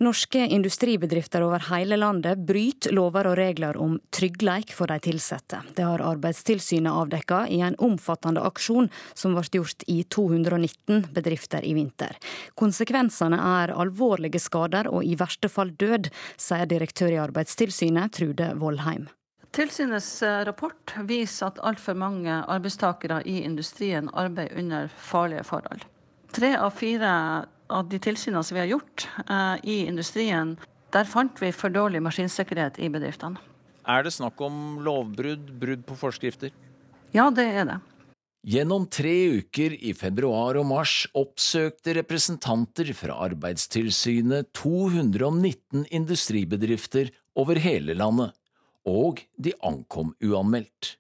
Norske 0.01 0.39
industribedrifter 0.39 1.43
over 1.45 1.61
hele 1.69 1.97
landet 1.97 2.39
bryter 2.49 2.95
lover 2.97 3.27
og 3.29 3.35
regler 3.37 3.77
om 3.77 3.99
tryggleik 4.17 4.73
for 4.73 4.89
de 4.89 5.13
ansatte. 5.13 5.61
Det 5.77 5.85
har 5.85 6.01
Arbeidstilsynet 6.01 6.89
avdekka 6.89 7.43
i 7.53 7.59
en 7.61 7.77
omfattende 7.77 8.41
aksjon 8.41 8.89
som 9.13 9.37
ble 9.37 9.45
gjort 9.59 9.85
i 9.93 9.99
219 10.09 11.05
bedrifter 11.13 11.69
i 11.69 11.75
vinter. 11.77 12.17
Konsekvensene 12.57 13.37
er 13.61 13.75
alvorlige 13.77 14.41
skader 14.41 14.89
og 14.89 15.05
i 15.05 15.19
verste 15.21 15.53
fall 15.53 15.77
død, 15.77 16.09
sier 16.41 16.65
direktør 16.65 17.13
i 17.13 17.21
Arbeidstilsynet 17.21 18.17
Trude 18.17 18.55
Vollheim. 18.57 19.11
Tilsynets 19.53 20.23
eh, 20.23 20.43
rapport 20.49 20.97
viser 21.05 21.51
at 21.51 21.61
altfor 21.61 21.93
mange 21.99 22.41
arbeidstakere 22.49 23.21
i 23.29 23.43
industrien 23.45 24.09
arbeider 24.15 24.57
under 24.65 24.93
farlige 24.97 25.45
forhold. 25.45 25.85
Tre 26.33 26.55
av 26.57 26.73
fire 26.79 27.11
av 27.71 27.89
de 27.91 28.01
tilsynene 28.03 28.43
som 28.45 28.59
vi 28.59 28.65
har 28.65 28.73
gjort 28.73 29.07
uh, 29.31 29.57
i 29.63 29.85
industrien, 29.87 30.57
der 30.95 31.07
fant 31.09 31.39
vi 31.43 31.53
for 31.55 31.73
dårlig 31.73 32.03
maskinsikkerhet 32.05 32.81
i 32.83 32.91
bedriftene. 32.93 33.41
Er 33.89 34.05
det 34.05 34.13
snakk 34.15 34.41
om 34.45 34.81
lovbrudd, 34.85 35.49
brudd 35.61 35.87
på 35.87 35.97
forskrifter? 35.99 36.53
Ja, 37.15 37.31
det 37.35 37.47
er 37.63 37.65
det. 37.67 37.79
Gjennom 38.51 38.87
tre 38.89 39.15
uker 39.37 39.75
i 39.77 39.93
februar 39.93 40.57
og 40.57 40.65
mars 40.71 41.05
oppsøkte 41.17 41.93
representanter 41.99 42.89
fra 42.97 43.19
Arbeidstilsynet 43.27 44.49
219 44.57 45.85
industribedrifter 45.93 47.11
over 47.37 47.61
hele 47.61 47.97
landet 47.99 48.33
og 48.89 49.21
de 49.37 49.53
ankom 49.61 50.15
uanmeldt. 50.25 50.95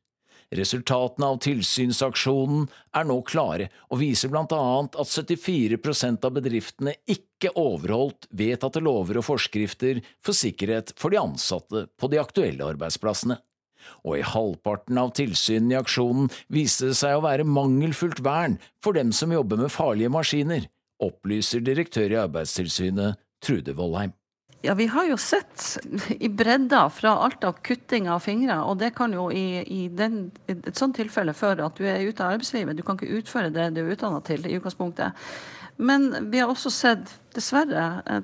Resultatene 0.51 1.29
av 1.31 1.37
tilsynsaksjonen 1.45 2.65
er 2.99 3.05
nå 3.07 3.21
klare 3.27 3.69
og 3.87 4.01
viser 4.01 4.33
blant 4.33 4.51
annet 4.55 4.97
at 4.99 5.13
74% 5.13 6.27
av 6.27 6.35
bedriftene 6.35 6.97
ikke 7.07 7.53
overholdt 7.55 8.27
vedtatte 8.35 8.83
lover 8.83 9.21
og 9.21 9.29
forskrifter 9.29 10.03
for 10.19 10.35
sikkerhet 10.35 10.91
for 10.99 11.15
de 11.15 11.21
ansatte 11.23 11.85
på 11.95 12.11
de 12.11 12.19
aktuelle 12.19 12.67
arbeidsplassene. 12.67 13.39
Og 14.05 14.19
i 14.19 14.27
halvparten 14.27 14.99
av 15.01 15.15
tilsynene 15.17 15.77
i 15.77 15.81
aksjonen 15.81 16.29
viste 16.53 16.91
det 16.91 16.99
seg 16.99 17.17
å 17.17 17.25
være 17.25 17.47
mangelfullt 17.49 18.21
vern 18.27 18.59
for 18.83 18.99
dem 18.99 19.15
som 19.17 19.33
jobber 19.33 19.63
med 19.63 19.73
farlige 19.73 20.13
maskiner, 20.13 20.67
opplyser 21.01 21.63
direktør 21.65 22.11
i 22.11 22.23
Arbeidstilsynet 22.27 23.23
Trude 23.41 23.73
Vollheim. 23.79 24.13
Ja, 24.63 24.75
Vi 24.75 24.87
har 24.87 25.07
jo 25.09 25.17
sett 25.17 25.79
i 26.21 26.29
bredda 26.29 26.91
fra 26.91 27.15
alt 27.25 27.45
av 27.45 27.53
kutting 27.65 28.11
av 28.13 28.21
fingre, 28.21 28.59
og 28.61 28.77
det 28.83 28.91
kan 28.97 29.13
jo 29.17 29.31
i, 29.33 29.63
i 29.65 29.87
den, 29.89 30.27
et 30.53 30.77
sånt 30.77 30.99
tilfelle 31.01 31.33
føre 31.33 31.65
at 31.65 31.81
du 31.81 31.87
er 31.89 32.05
ute 32.05 32.21
av 32.21 32.35
arbeidslivet. 32.35 32.77
Du 32.77 32.85
kan 32.85 32.99
ikke 32.99 33.23
utføre 33.23 33.53
det 33.55 33.71
du 33.73 33.81
er 33.81 33.95
utdanna 33.95 34.21
til 34.27 34.45
i 34.45 34.59
utgangspunktet. 34.59 35.17
Men 35.81 36.11
vi 36.29 36.43
har 36.43 36.53
også 36.53 36.73
sett, 36.75 37.09
dessverre, 37.33 38.21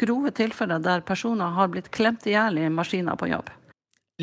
grove 0.00 0.32
tilfeller 0.34 0.80
der 0.80 1.04
personer 1.04 1.52
har 1.52 1.68
blitt 1.68 1.92
klemt 1.92 2.24
i 2.26 2.32
hjel 2.32 2.62
i 2.62 2.70
maskiner 2.72 3.20
på 3.20 3.28
jobb. 3.28 3.52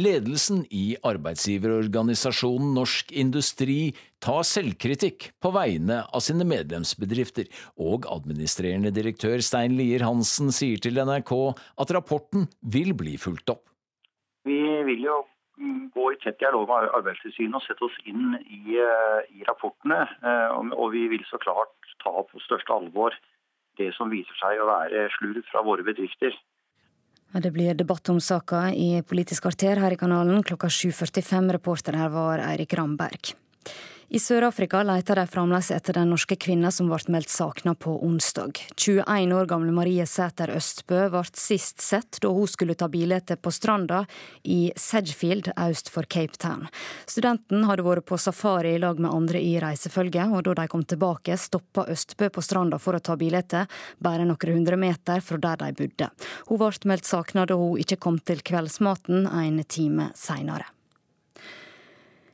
Ledelsen 0.01 0.63
i 0.71 0.95
arbeidsgiverorganisasjonen 1.03 2.73
Norsk 2.73 3.11
Industri 3.11 3.91
tar 4.21 4.45
selvkritikk 4.47 5.31
på 5.41 5.51
vegne 5.55 6.01
av 6.07 6.23
sine 6.23 6.45
medlemsbedrifter, 6.47 7.49
og 7.81 8.07
administrerende 8.11 8.93
direktør 8.93 9.41
Stein 9.45 9.75
Lier 9.79 10.05
Hansen 10.05 10.53
sier 10.55 10.81
til 10.81 11.01
NRK 11.01 11.33
at 11.81 11.93
rapporten 11.97 12.47
vil 12.61 12.93
bli 12.97 13.17
fulgt 13.21 13.53
opp. 13.53 13.65
Vi 14.45 14.61
vil 14.87 15.05
jo 15.05 15.21
gå 15.93 16.05
i 16.13 16.19
tett 16.23 16.39
dialog 16.41 16.69
med 16.69 16.89
Arbeidstilsynet 16.97 17.57
og 17.59 17.65
sette 17.65 17.85
oss 17.85 17.97
inn 18.09 18.37
i, 18.41 18.77
eh, 18.77 19.19
i 19.37 19.43
rapportene. 19.49 20.07
Eh, 20.23 20.49
og 20.73 20.91
vi 20.95 21.07
vil 21.07 21.23
så 21.29 21.37
klart 21.37 21.73
ta 22.03 22.23
på 22.23 22.41
største 22.41 22.73
alvor 22.73 23.13
det 23.77 23.93
som 23.95 24.09
viser 24.09 24.35
seg 24.39 24.59
å 24.59 24.69
være 24.69 25.09
slurv 25.17 25.43
fra 25.51 25.61
våre 25.63 25.83
bedrifter. 25.83 26.33
Det 27.31 27.53
blir 27.53 27.77
debatt 27.77 28.09
om 28.09 28.19
saka 28.19 28.73
i 28.75 29.01
Politisk 29.07 29.45
kvarter 29.45 29.79
her 29.79 29.93
i 29.95 29.95
kanalen 29.95 30.43
klokka 30.43 30.67
7.45. 30.67 31.51
Reporter 31.55 31.95
her 31.95 32.09
var 32.09 32.43
Eirik 32.43 32.73
Ramberg. 32.75 33.31
I 34.11 34.19
Sør-Afrika 34.19 34.81
leter 34.83 35.15
de 35.15 35.23
fremdeles 35.31 35.69
etter 35.71 35.95
den 35.95 36.09
norske 36.11 36.35
kvinna 36.35 36.67
som 36.75 36.89
ble 36.91 37.13
meldt 37.13 37.31
savna 37.31 37.71
på 37.79 37.93
onsdag. 38.03 38.57
21 38.75 39.31
år 39.37 39.45
gamle 39.47 39.71
Marie 39.71 40.03
Sæter 40.03 40.51
Østbø 40.51 41.05
ble 41.13 41.21
sist 41.39 41.79
sett 41.79 42.19
da 42.19 42.27
hun 42.35 42.49
skulle 42.51 42.75
ta 42.75 42.89
bilde 42.91 43.37
på 43.39 43.53
stranda 43.55 44.01
i 44.43 44.73
Sedgefield 44.75 45.47
øst 45.55 45.87
for 45.93 46.03
Cape 46.11 46.35
Town. 46.35 46.67
Studenten 47.07 47.63
hadde 47.69 47.85
vært 47.87 48.09
på 48.11 48.19
safari 48.19 48.73
i 48.75 48.83
lag 48.83 48.99
med 48.99 49.13
andre 49.15 49.39
i 49.39 49.55
reisefølget, 49.63 50.35
og 50.35 50.43
da 50.49 50.57
de 50.59 50.67
kom 50.75 50.83
tilbake, 50.83 51.39
stoppa 51.39 51.87
Østbø 51.95 52.27
på 52.35 52.43
stranda 52.43 52.81
for 52.83 52.99
å 52.99 52.99
ta 52.99 53.15
bilde, 53.15 53.63
bare 54.03 54.27
noen 54.27 54.55
hundre 54.57 54.75
meter 54.75 55.23
fra 55.23 55.39
der 55.39 55.63
de 55.63 55.71
bodde. 55.79 56.11
Hun 56.51 56.59
ble 56.59 56.91
meldt 56.91 57.07
savna 57.07 57.47
da 57.47 57.55
hun 57.55 57.79
ikke 57.79 58.01
kom 58.09 58.19
til 58.19 58.43
kveldsmaten 58.43 59.31
en 59.31 59.63
time 59.71 60.11
seinere. 60.19 60.67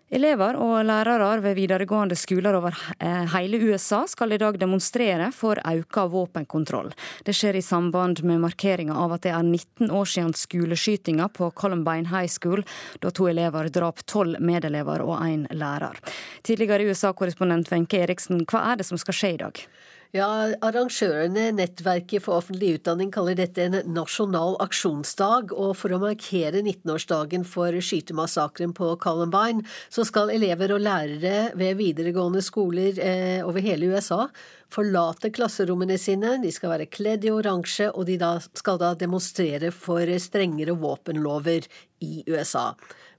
Elever 0.07 0.55
og 0.55 0.85
lærere 0.87 1.41
ved 1.43 1.57
videregående 1.57 2.15
skoler 2.15 2.55
over 2.55 2.75
eh, 3.03 3.25
hele 3.33 3.59
USA 3.67 4.05
skal 4.07 4.31
i 4.31 4.37
dag 4.39 4.55
demonstrere 4.55 5.33
for 5.35 5.59
økt 5.59 5.99
våpenkontroll. 6.13 6.93
Det 7.27 7.35
skjer 7.35 7.57
i 7.59 7.63
samband 7.65 8.21
med 8.23 8.39
markeringa 8.39 8.95
av 8.95 9.17
at 9.17 9.25
det 9.25 9.33
er 9.35 9.43
19 9.43 9.91
år 9.91 10.07
siden 10.07 10.31
skoleskytinga 10.31 11.27
på 11.35 11.51
Columbine 11.51 12.07
High 12.07 12.31
School, 12.31 12.63
da 13.03 13.11
to 13.11 13.27
elever 13.27 13.67
drap 13.67 13.99
tolv 14.07 14.39
medelever 14.39 15.03
og 15.03 15.19
én 15.27 15.43
lærer. 15.51 15.99
Tidligere 16.39 16.87
USA-korrespondent 16.87 17.73
Wenche 17.75 17.99
Eriksen, 17.99 18.45
hva 18.47 18.63
er 18.71 18.79
det 18.79 18.87
som 18.87 19.01
skal 19.01 19.19
skje 19.19 19.35
i 19.35 19.41
dag? 19.43 19.67
Ja, 20.15 20.27
Arrangørene, 20.63 21.49
Nettverket 21.51 22.23
for 22.23 22.39
offentlig 22.39 22.77
utdanning, 22.77 23.09
kaller 23.11 23.35
dette 23.35 23.65
en 23.65 23.75
nasjonal 23.91 24.55
aksjonsdag. 24.63 25.51
Og 25.51 25.73
for 25.75 25.91
å 25.91 25.99
markere 25.99 26.61
19-årsdagen 26.61 27.43
for 27.47 27.75
skytemassakren 27.75 28.71
på 28.77 28.93
Columbine, 29.03 29.65
så 29.91 30.05
skal 30.07 30.31
elever 30.31 30.71
og 30.75 30.85
lærere 30.85 31.51
ved 31.59 31.75
videregående 31.81 32.43
skoler 32.45 33.01
eh, 33.03 33.43
over 33.43 33.63
hele 33.63 33.91
USA 33.91 34.29
forlate 34.73 35.31
klasserommene 35.35 35.97
sine. 35.99 36.37
De 36.43 36.51
skal 36.53 36.73
være 36.75 36.89
kledd 36.91 37.27
i 37.27 37.33
oransje, 37.33 37.89
og 37.93 38.07
de 38.09 38.17
da 38.21 38.35
skal 38.47 38.79
da 38.81 38.93
demonstrere 38.99 39.71
for 39.75 40.07
strengere 40.21 40.75
våpenlover 40.77 41.67
i 42.03 42.23
USA. 42.29 42.71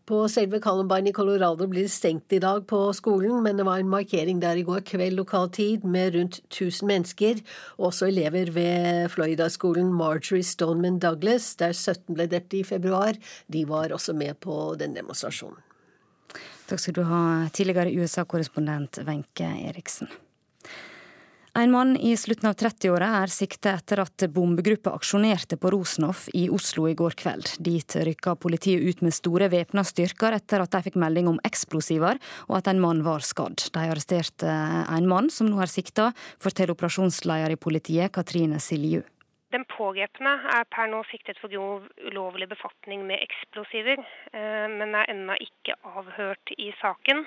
På 0.09 0.22
selve 0.32 0.56
Columbine 0.64 1.11
i 1.11 1.12
Colorado 1.12 1.66
blir 1.68 1.84
det 1.84 1.92
stengt 1.92 2.32
i 2.32 2.38
dag 2.40 2.62
på 2.70 2.78
skolen, 2.96 3.42
men 3.44 3.59
det 3.59 3.66
var 3.68 3.82
en 3.82 3.90
markering 3.92 4.38
der 4.40 4.56
i 4.56 4.62
går 4.64 4.80
kveld 4.88 5.18
lokal 5.18 5.50
tid 5.52 5.82
med 5.84 6.14
rundt 6.14 6.38
1000 6.46 6.88
mennesker. 6.88 7.42
Også 7.76 8.09
elever 8.09 8.48
ved 8.54 9.11
Florida-skolen 9.12 9.90
Marjorie 9.92 10.46
Stoneman 10.48 10.96
Douglas, 10.98 11.50
der 11.61 11.76
17 11.76 12.16
ble 12.16 12.24
drept 12.24 12.56
i 12.56 12.62
februar, 12.64 13.20
de 13.52 13.66
var 13.68 13.92
også 13.92 14.14
med 14.16 14.40
på 14.40 14.56
den 14.80 14.96
demonstrasjonen. 14.96 15.61
Takk 16.68 16.80
skal 16.80 16.96
du 16.96 17.02
ha, 17.09 17.20
tidligere 17.52 17.92
USA-korrespondent 18.00 19.02
Wenche 19.04 19.52
Eriksen. 19.68 20.09
En 21.59 21.70
mann 21.70 21.96
i 21.96 22.16
slutten 22.16 22.46
av 22.46 22.54
30-åra 22.54 23.06
er 23.18 23.32
sikta 23.34 23.72
etter 23.74 23.98
at 23.98 24.22
bombegruppa 24.30 24.92
aksjonerte 24.94 25.56
på 25.59 25.72
Rosenhoff 25.74 26.28
i 26.38 26.44
Oslo 26.54 26.84
i 26.86 26.92
går 26.94 27.16
kveld. 27.18 27.48
Dit 27.59 27.96
rykka 28.06 28.36
politiet 28.38 28.84
ut 28.86 29.02
med 29.02 29.16
store 29.16 29.48
væpna 29.50 29.82
styrker 29.82 30.36
etter 30.36 30.62
at 30.62 30.76
de 30.76 30.84
fikk 30.86 31.00
melding 31.02 31.26
om 31.26 31.40
eksplosiver 31.48 32.20
og 32.46 32.54
at 32.61 32.70
en 32.70 32.78
mann 32.84 33.02
var 33.02 33.26
skadd. 33.26 33.64
De 33.74 33.82
arresterte 33.88 34.46
en 34.46 35.11
mann 35.11 35.32
som 35.34 35.50
nå 35.50 35.59
er 35.59 35.72
sikta, 35.72 36.12
forteller 36.38 36.76
operasjonsleder 36.76 37.56
i 37.56 37.59
politiet 37.59 38.14
Katrine 38.14 38.62
Silju. 38.62 39.02
Den 39.50 39.66
pågrepne 39.74 40.36
er 40.61 40.70
per 40.70 40.86
nå 40.92 41.02
siktet 41.11 41.42
for 41.42 41.50
grov 41.50 41.90
ulovlig 42.06 42.46
befatning 42.54 43.02
med 43.11 43.18
eksplosiver, 43.26 43.98
eh, 44.30 44.70
men 44.70 44.94
er 44.94 45.11
ennå 45.11 45.34
ikke 45.42 45.74
avhørt 45.82 46.54
i 46.54 46.70
saken. 46.78 47.26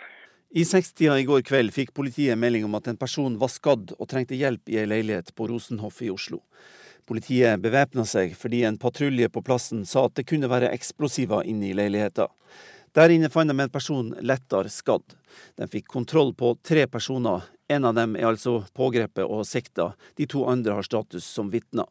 I 0.54 0.66
sekstida 0.66 1.20
i 1.20 1.24
går 1.24 1.45
kveld 1.47 1.72
fikk 1.72 1.93
politiet 1.95 2.36
melding 2.36 2.66
om 2.68 2.74
at 2.76 2.89
en 2.91 2.97
person 2.99 3.38
var 3.39 3.47
skadd 3.47 3.93
og 3.95 4.08
trengte 4.12 4.36
hjelp 4.36 4.68
i 4.68 4.82
ei 4.82 4.89
leilighet 4.89 5.30
på 5.32 5.45
Rosenhoff 5.47 6.02
i 6.04 6.10
Oslo. 6.12 6.41
Politiet 7.08 7.62
bevæpna 7.64 8.04
seg 8.04 8.34
fordi 8.36 8.66
en 8.68 8.80
patrulje 8.82 9.30
på 9.32 9.43
plassen 9.47 9.86
sa 9.88 10.04
at 10.10 10.18
det 10.20 10.26
kunne 10.28 10.49
være 10.52 10.74
eksplosiver 10.76 11.47
inne 11.47 11.70
i 11.70 11.78
leiligheta. 11.78 12.28
Der 12.91 13.14
inne 13.16 13.32
fant 13.32 13.47
de 13.47 13.56
en 13.64 13.72
person 13.72 14.12
lettere 14.20 14.68
skadd. 14.68 15.16
De 15.56 15.70
fikk 15.72 15.88
kontroll 15.88 16.34
på 16.36 16.58
tre 16.68 16.84
personer. 16.84 17.47
En 17.72 17.88
av 17.88 17.95
dem 17.95 18.20
er 18.20 18.28
altså 18.34 18.58
pågrepet 18.76 19.24
og 19.24 19.47
sikta. 19.47 19.93
De 20.20 20.28
to 20.28 20.43
andre 20.52 20.76
har 20.76 20.84
status 20.84 21.24
som 21.24 21.47
vitner. 21.54 21.88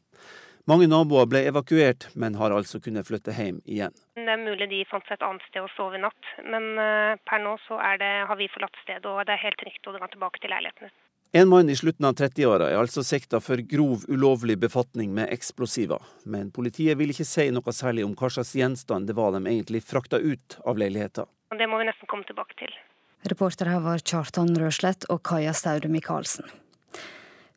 Mange 0.68 0.88
naboer 0.90 1.28
ble 1.30 1.40
evakuert, 1.48 2.08
men 2.14 2.36
har 2.36 2.52
altså 2.52 2.80
kunnet 2.84 3.08
flytte 3.08 3.32
hjem 3.32 3.60
igjen. 3.64 3.94
Det 4.18 4.28
er 4.28 4.42
mulig 4.42 4.68
de 4.70 4.82
fant 4.90 5.06
seg 5.08 5.16
et 5.16 5.24
annet 5.26 5.44
sted 5.48 5.64
å 5.64 5.70
sove 5.72 5.96
i 5.96 6.02
natt, 6.02 6.32
men 6.44 6.66
uh, 6.76 7.16
per 7.28 7.40
nå 7.42 7.56
så 7.64 7.80
det, 8.00 8.10
har 8.28 8.36
vi 8.36 8.50
forlatt 8.52 8.76
stedet, 8.82 9.06
og 9.08 9.24
det 9.26 9.36
er 9.36 9.46
helt 9.46 9.60
trygt 9.62 9.88
å 9.88 9.96
dra 9.96 10.10
tilbake 10.12 10.42
til 10.42 10.52
leilighetene. 10.52 10.92
En 11.32 11.46
mann 11.48 11.70
i 11.70 11.76
slutten 11.78 12.08
av 12.08 12.16
30-åra 12.18 12.72
er 12.72 12.80
altså 12.80 13.04
sikta 13.06 13.38
for 13.38 13.62
grov 13.72 14.02
ulovlig 14.10 14.56
befatning 14.58 15.12
med 15.14 15.30
eksplosiver, 15.30 16.02
men 16.26 16.50
politiet 16.50 16.98
vil 16.98 17.14
ikke 17.14 17.28
si 17.28 17.46
noe 17.54 17.74
særlig 17.74 18.02
om 18.02 18.16
hva 18.18 18.32
slags 18.34 18.56
gjenstand 18.58 19.06
det 19.06 19.14
var 19.14 19.36
de 19.36 19.44
egentlig 19.44 19.84
frakta 19.86 20.18
ut 20.18 20.58
av 20.66 20.80
leiligheta. 20.82 21.28
Det 21.54 21.70
må 21.70 21.78
vi 21.78 21.86
nesten 21.86 22.10
komme 22.10 22.26
tilbake 22.26 22.58
til. 22.58 22.74
Reportere 23.30 23.76
her 23.76 23.84
var 23.84 24.02
Kjartan 24.02 24.56
Røslett 24.58 25.06
og 25.12 25.22
Kaja 25.28 25.54
Staude 25.54 25.90
Michaelsen. 25.92 26.50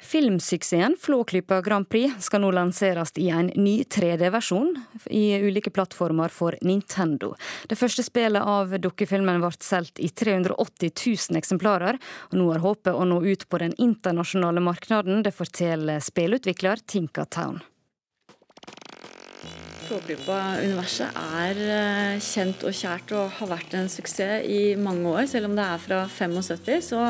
Filmsuksessen 0.04 0.96
Flåklypa 1.00 1.62
Grand 1.62 1.90
Prix 1.90 2.26
skal 2.26 2.44
nå 2.44 2.52
lanseres 2.52 3.14
i 3.16 3.30
en 3.32 3.48
ny 3.56 3.84
3D-versjon 3.88 4.74
i 5.10 5.24
ulike 5.40 5.72
plattformer 5.72 6.34
for 6.34 6.58
Nintendo. 6.62 7.32
Det 7.72 7.80
første 7.80 8.04
spillet 8.04 8.44
av 8.44 8.76
dukkefilmen 8.84 9.40
ble 9.40 9.52
solgt 9.64 10.02
i 10.04 10.10
380 10.12 10.92
000 10.92 11.40
eksemplarer, 11.40 12.00
og 12.32 12.36
nå 12.40 12.50
er 12.52 12.66
håpet 12.66 12.92
å 12.92 13.08
nå 13.08 13.22
ut 13.24 13.48
på 13.48 13.62
den 13.64 13.76
internasjonale 13.80 14.64
markedet. 14.64 15.24
Det 15.24 15.32
forteller 15.34 16.04
spillutvikler 16.04 16.84
Tinka 16.86 17.26
Town. 17.26 17.64
Flåklypa-universet 19.88 21.18
er 21.40 21.64
eh, 21.64 22.20
kjent 22.24 22.64
og 22.68 22.76
kjært 22.76 23.12
og 23.18 23.34
har 23.40 23.50
vært 23.52 23.74
en 23.80 23.90
suksess 23.92 24.46
i 24.48 24.76
mange 24.80 25.10
år. 25.12 25.26
Selv 25.32 25.50
om 25.50 25.58
det 25.58 25.66
er 25.66 25.82
fra 25.84 26.04
75, 26.08 26.88
så 26.92 27.02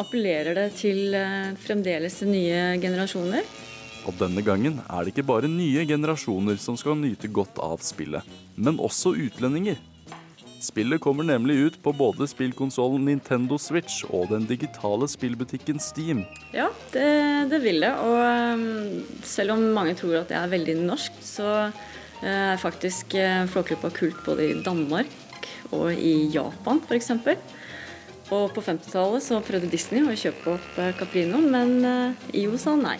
appellerer 0.00 0.56
det 0.56 0.68
til 0.80 1.14
uh, 1.16 1.52
fremdeles 1.60 2.20
nye 2.28 2.78
generasjoner. 2.80 3.44
Og 4.08 4.16
denne 4.16 4.42
gangen 4.44 4.80
er 4.86 5.04
det 5.04 5.12
ikke 5.12 5.28
bare 5.28 5.50
nye 5.50 5.84
generasjoner 5.88 6.56
som 6.60 6.78
skal 6.80 6.96
nyte 6.96 7.28
godt 7.28 7.60
av 7.60 7.82
spillet, 7.84 8.24
men 8.56 8.80
også 8.80 9.12
utlendinger. 9.26 9.78
Spillet 10.60 11.00
kommer 11.00 11.24
nemlig 11.24 11.54
ut 11.56 11.76
på 11.80 11.92
både 11.96 12.26
spillkonsollen 12.28 13.06
Nintendo 13.08 13.56
Switch 13.56 14.02
og 14.10 14.28
den 14.28 14.44
digitale 14.48 15.08
spillbutikken 15.08 15.80
Steam. 15.80 16.26
Ja, 16.52 16.68
det, 16.92 17.06
det 17.48 17.62
vil 17.64 17.80
det. 17.80 17.94
Og 18.04 18.18
um, 18.60 19.00
selv 19.24 19.54
om 19.54 19.64
mange 19.76 19.96
tror 19.96 20.18
at 20.20 20.28
det 20.28 20.36
er 20.36 20.52
veldig 20.52 20.76
norsk, 20.82 21.16
så 21.24 21.48
uh, 21.70 22.28
er 22.28 22.60
faktisk 22.60 23.16
uh, 23.16 23.48
Flåklypa 23.48 23.88
kult 23.96 24.20
både 24.26 24.50
i 24.50 24.60
Danmark 24.60 25.08
og 25.72 25.94
i 25.96 26.28
Japan 26.34 26.82
f.eks. 26.84 27.14
Og 28.30 28.52
på 28.54 28.62
50-tallet 28.62 29.24
så 29.26 29.40
prøvde 29.42 29.70
Disney 29.72 30.04
å 30.06 30.14
kjøpe 30.14 30.54
opp 30.54 30.76
uh, 30.78 30.92
Caprino, 30.98 31.40
men 31.42 31.80
uh, 31.82 32.28
IO 32.36 32.54
sa 32.62 32.76
nei. 32.78 32.96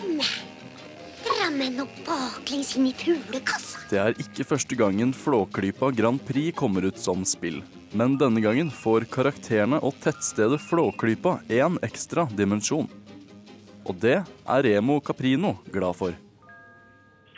Drammen 1.21 1.79
og 1.83 1.91
baklengs 2.03 2.73
inn 2.75 2.89
i 2.89 2.95
fuglekassa. 2.97 3.85
Det 3.91 3.99
er 4.01 4.17
ikke 4.19 4.47
første 4.49 4.75
gangen 4.75 5.13
Flåklypa 5.15 5.93
Grand 5.95 6.19
Prix 6.27 6.55
kommer 6.59 6.83
ut 6.87 6.99
som 6.99 7.23
spill. 7.27 7.61
Men 7.95 8.17
denne 8.19 8.43
gangen 8.43 8.71
får 8.71 9.07
karakterene 9.11 9.79
og 9.83 9.95
tettstedet 10.03 10.59
Flåklypa 10.63 11.37
en 11.61 11.79
ekstra 11.83 12.27
dimensjon. 12.35 12.91
Og 13.87 13.97
det 14.03 14.19
er 14.21 14.65
Remo 14.67 14.99
Caprino 14.99 15.55
glad 15.71 15.95
for. 15.99 16.15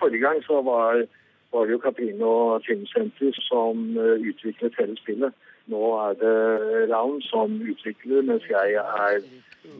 Forrige 0.01 0.25
gang 0.25 0.41
så 0.49 0.59
var, 0.65 1.05
var 1.53 1.69
det 1.69 1.77
jo 1.77 1.81
Caprino 1.85 2.33
Filmsenter 2.65 3.37
som 3.45 3.85
uh, 4.01 4.17
utviklet 4.17 4.81
hele 4.81 4.97
spillet. 5.01 5.42
Nå 5.71 5.81
er 5.95 6.13
det 6.19 6.35
Ravn 6.91 7.21
som 7.29 7.53
utvikler, 7.61 8.21
mens 8.27 8.43
jeg 8.49 8.73
er 8.73 9.21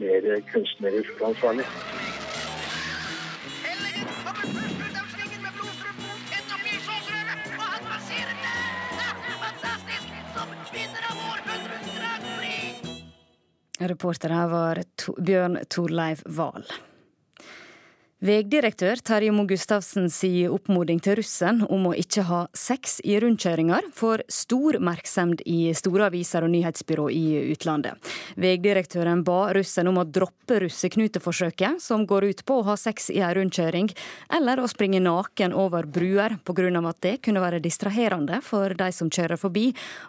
mer 0.00 0.40
kunstnerisk 0.52 1.20
ansvarlig. 1.28 1.66
Reporter 13.84 14.32
her 14.32 14.48
var 14.48 14.80
Bjørn 15.20 15.58
Torleiv 15.68 16.24
Wahl. 16.38 16.64
Vegdirektør 18.24 19.02
Terje 19.04 19.32
Moe 19.36 19.44
Gustavsen 19.44 20.06
sier 20.08 20.52
oppmoding 20.54 20.96
til 21.04 21.18
russen 21.18 21.58
om 21.68 21.90
å 21.90 21.92
ikke 21.92 22.22
ha 22.24 22.38
sex 22.56 22.94
i 23.04 23.18
rundkjøringer 23.20 23.90
får 23.92 24.22
stor 24.32 24.78
merksemd 24.80 25.42
i 25.44 25.74
store 25.76 26.06
aviser 26.08 26.46
og 26.46 26.54
nyhetsbyrå 26.54 27.10
i 27.12 27.24
utlandet. 27.52 28.00
Vegdirektøren 28.40 29.20
ba 29.28 29.50
russen 29.52 29.92
om 29.92 30.00
å 30.00 30.06
droppe 30.08 30.62
russeknuteforsøket, 30.64 31.82
som 31.84 32.06
går 32.08 32.30
ut 32.30 32.40
på 32.48 32.62
å 32.62 32.64
ha 32.70 32.78
sex 32.80 33.10
i 33.12 33.20
ei 33.20 33.34
rundkjøring, 33.36 33.92
eller 34.40 34.62
å 34.62 34.70
springe 34.72 35.04
naken 35.04 35.52
over 35.52 35.84
bruer, 35.84 36.38
pga. 36.48 36.72
at 36.80 37.00
det 37.04 37.16
kunne 37.28 37.44
være 37.44 37.60
distraherende 37.60 38.40
for 38.40 38.72
de 38.72 38.88
som 38.92 39.12
kjører 39.12 39.36
forbi, 39.36 39.66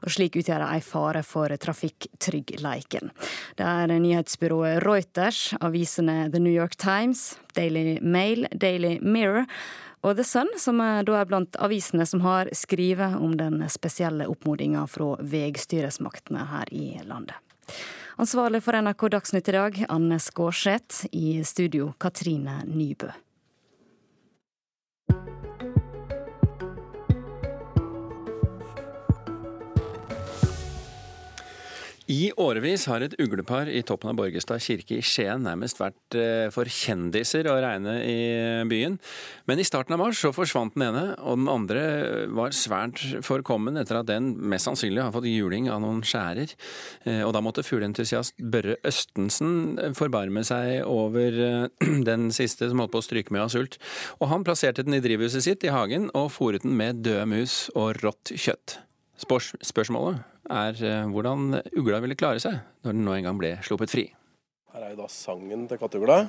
og 0.08 0.16
slik 0.16 0.40
utgjøre 0.40 0.72
ei 0.72 0.80
fare 0.80 1.20
for 1.24 1.52
trafikktryggleiken. 1.52 3.12
Det 3.60 3.68
er 3.68 3.92
nyhetsbyrået 3.92 4.86
Reuters, 4.88 5.52
avisene 5.60 6.30
The 6.32 6.40
New 6.40 6.56
York 6.56 6.80
Times, 6.80 7.34
Daily 7.56 8.00
Mail, 8.06 8.48
Daily 8.54 9.00
Mirror 9.02 9.50
og 10.06 10.16
The 10.20 10.24
Sun, 10.28 10.52
som 10.62 10.80
da 10.80 11.18
er 11.20 11.28
blant 11.30 11.58
avisene 11.58 12.06
som 12.06 12.22
har 12.22 12.52
skrevet 12.54 13.18
om 13.18 13.34
den 13.38 13.64
spesielle 13.74 14.30
oppmodinga 14.30 14.86
fra 14.88 15.16
vegstyresmaktene 15.20 16.46
her 16.52 16.72
i 16.74 16.88
landet. 17.10 17.36
Ansvarlig 18.22 18.62
for 18.64 18.78
NRK 18.80 19.10
Dagsnytt 19.18 19.50
i 19.52 19.58
dag, 19.58 19.86
Anne 19.90 20.22
Skårseth. 20.24 21.08
I 21.12 21.42
studio, 21.44 21.92
Katrine 22.00 22.62
Nybø. 22.70 23.10
I 32.06 32.30
årevis 32.38 32.84
har 32.86 33.02
et 33.02 33.16
uglepar 33.18 33.66
i 33.66 33.80
toppen 33.82 34.12
av 34.12 34.18
Borgestad 34.20 34.62
kirke 34.62 35.00
i 35.00 35.06
Skien 35.06 35.42
nærmest 35.42 35.80
vært 35.82 36.18
eh, 36.20 36.52
for 36.54 36.70
kjendiser 36.70 37.48
å 37.50 37.56
regne 37.64 37.96
i 38.06 38.18
byen. 38.70 39.00
Men 39.50 39.62
i 39.62 39.66
starten 39.66 39.96
av 39.96 40.04
mars 40.04 40.22
så 40.22 40.30
forsvant 40.36 40.76
den 40.76 40.86
ene, 40.86 41.06
og 41.26 41.40
den 41.40 41.50
andre 41.50 41.86
var 42.30 42.54
svært 42.54 43.02
forkommen 43.26 43.82
etter 43.82 43.98
at 44.04 44.10
den 44.12 44.36
mest 44.38 44.70
sannsynlig 44.70 45.02
har 45.02 45.16
fått 45.16 45.26
juling 45.32 45.72
av 45.74 45.82
noen 45.82 46.04
skjærer. 46.06 46.54
Eh, 47.10 47.24
og 47.26 47.34
da 47.34 47.42
måtte 47.42 47.66
fugleentusiast 47.66 48.38
Børre 48.54 48.78
Østensen 48.86 49.98
forbarme 49.98 50.46
seg 50.46 50.86
over 50.86 51.42
eh, 51.48 51.90
den 52.12 52.30
siste 52.36 52.70
som 52.70 52.86
holdt 52.86 52.94
på 52.94 53.02
å 53.02 53.08
stryke 53.08 53.34
med 53.34 53.48
av 53.48 53.52
sult. 53.56 53.80
Og 54.20 54.30
han 54.30 54.46
plasserte 54.46 54.86
den 54.86 55.00
i 55.00 55.02
drivhuset 55.02 55.50
sitt 55.50 55.66
i 55.66 55.74
hagen 55.74 56.12
og 56.14 56.30
fòret 56.38 56.70
den 56.70 56.78
med 56.78 57.02
døde 57.02 57.26
mus 57.34 57.64
og 57.74 57.98
rått 58.06 58.36
kjøtt. 58.38 58.78
Spørsmålet 59.26 60.35
er 60.50 60.82
eh, 60.86 61.06
hvordan 61.12 61.60
ugla 61.78 62.02
ville 62.04 62.18
klare 62.20 62.42
seg 62.44 62.60
når 62.86 62.98
den 62.98 63.06
nå 63.08 63.16
en 63.18 63.30
gang 63.30 63.40
ble 63.40 63.56
sluppet 63.66 63.94
fri. 63.94 64.10
Her 64.76 64.84
er 64.84 64.92
jo 64.94 65.04
da 65.04 65.12
sangen 65.12 65.70
til 65.70 65.80
kattugla. 65.80 66.26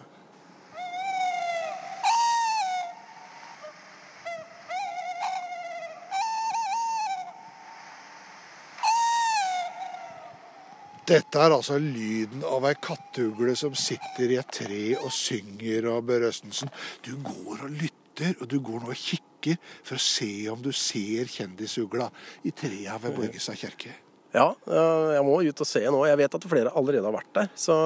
Dette 11.06 11.38
er 11.38 11.52
altså 11.54 11.76
lyden 11.78 12.40
av 12.42 12.64
ei 12.66 12.74
kattugle 12.82 13.52
som 13.58 13.76
sitter 13.78 14.32
i 14.32 14.38
et 14.40 14.48
tre 14.50 14.80
og 14.98 15.12
synger. 15.14 15.86
og 15.92 16.08
Børre 16.08 16.32
Østensen, 16.32 16.72
du 17.06 17.12
går 17.22 17.62
og 17.68 17.76
lytter, 17.82 18.34
og 18.40 18.50
du 18.50 18.58
går 18.58 18.82
nå 18.82 18.90
og 18.90 18.98
kikker 18.98 19.54
for 19.86 19.94
å 19.94 20.02
se 20.02 20.32
om 20.50 20.64
du 20.64 20.72
ser 20.74 21.30
kjendisugla 21.30 22.08
i 22.42 22.50
trea 22.50 22.98
ved 22.98 23.14
Borgestad 23.20 23.60
kirke. 23.60 23.94
Ja, 24.36 24.50
jeg 24.68 25.24
må 25.24 25.38
ut 25.46 25.62
og 25.64 25.68
se 25.68 25.80
nå. 25.88 26.00
Jeg 26.10 26.20
vet 26.20 26.34
at 26.36 26.48
flere 26.50 26.72
allerede 26.76 27.08
har 27.08 27.14
vært 27.14 27.30
der. 27.38 27.52
Så, 27.56 27.76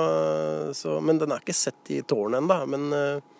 så, 0.74 0.96
men 1.04 1.20
den 1.20 1.30
er 1.30 1.44
ikke 1.44 1.54
sett 1.54 1.92
i 1.94 2.00
tårnet 2.02 2.40
ennå. 2.42 2.56
Men 2.72 2.88
eh, 2.96 3.36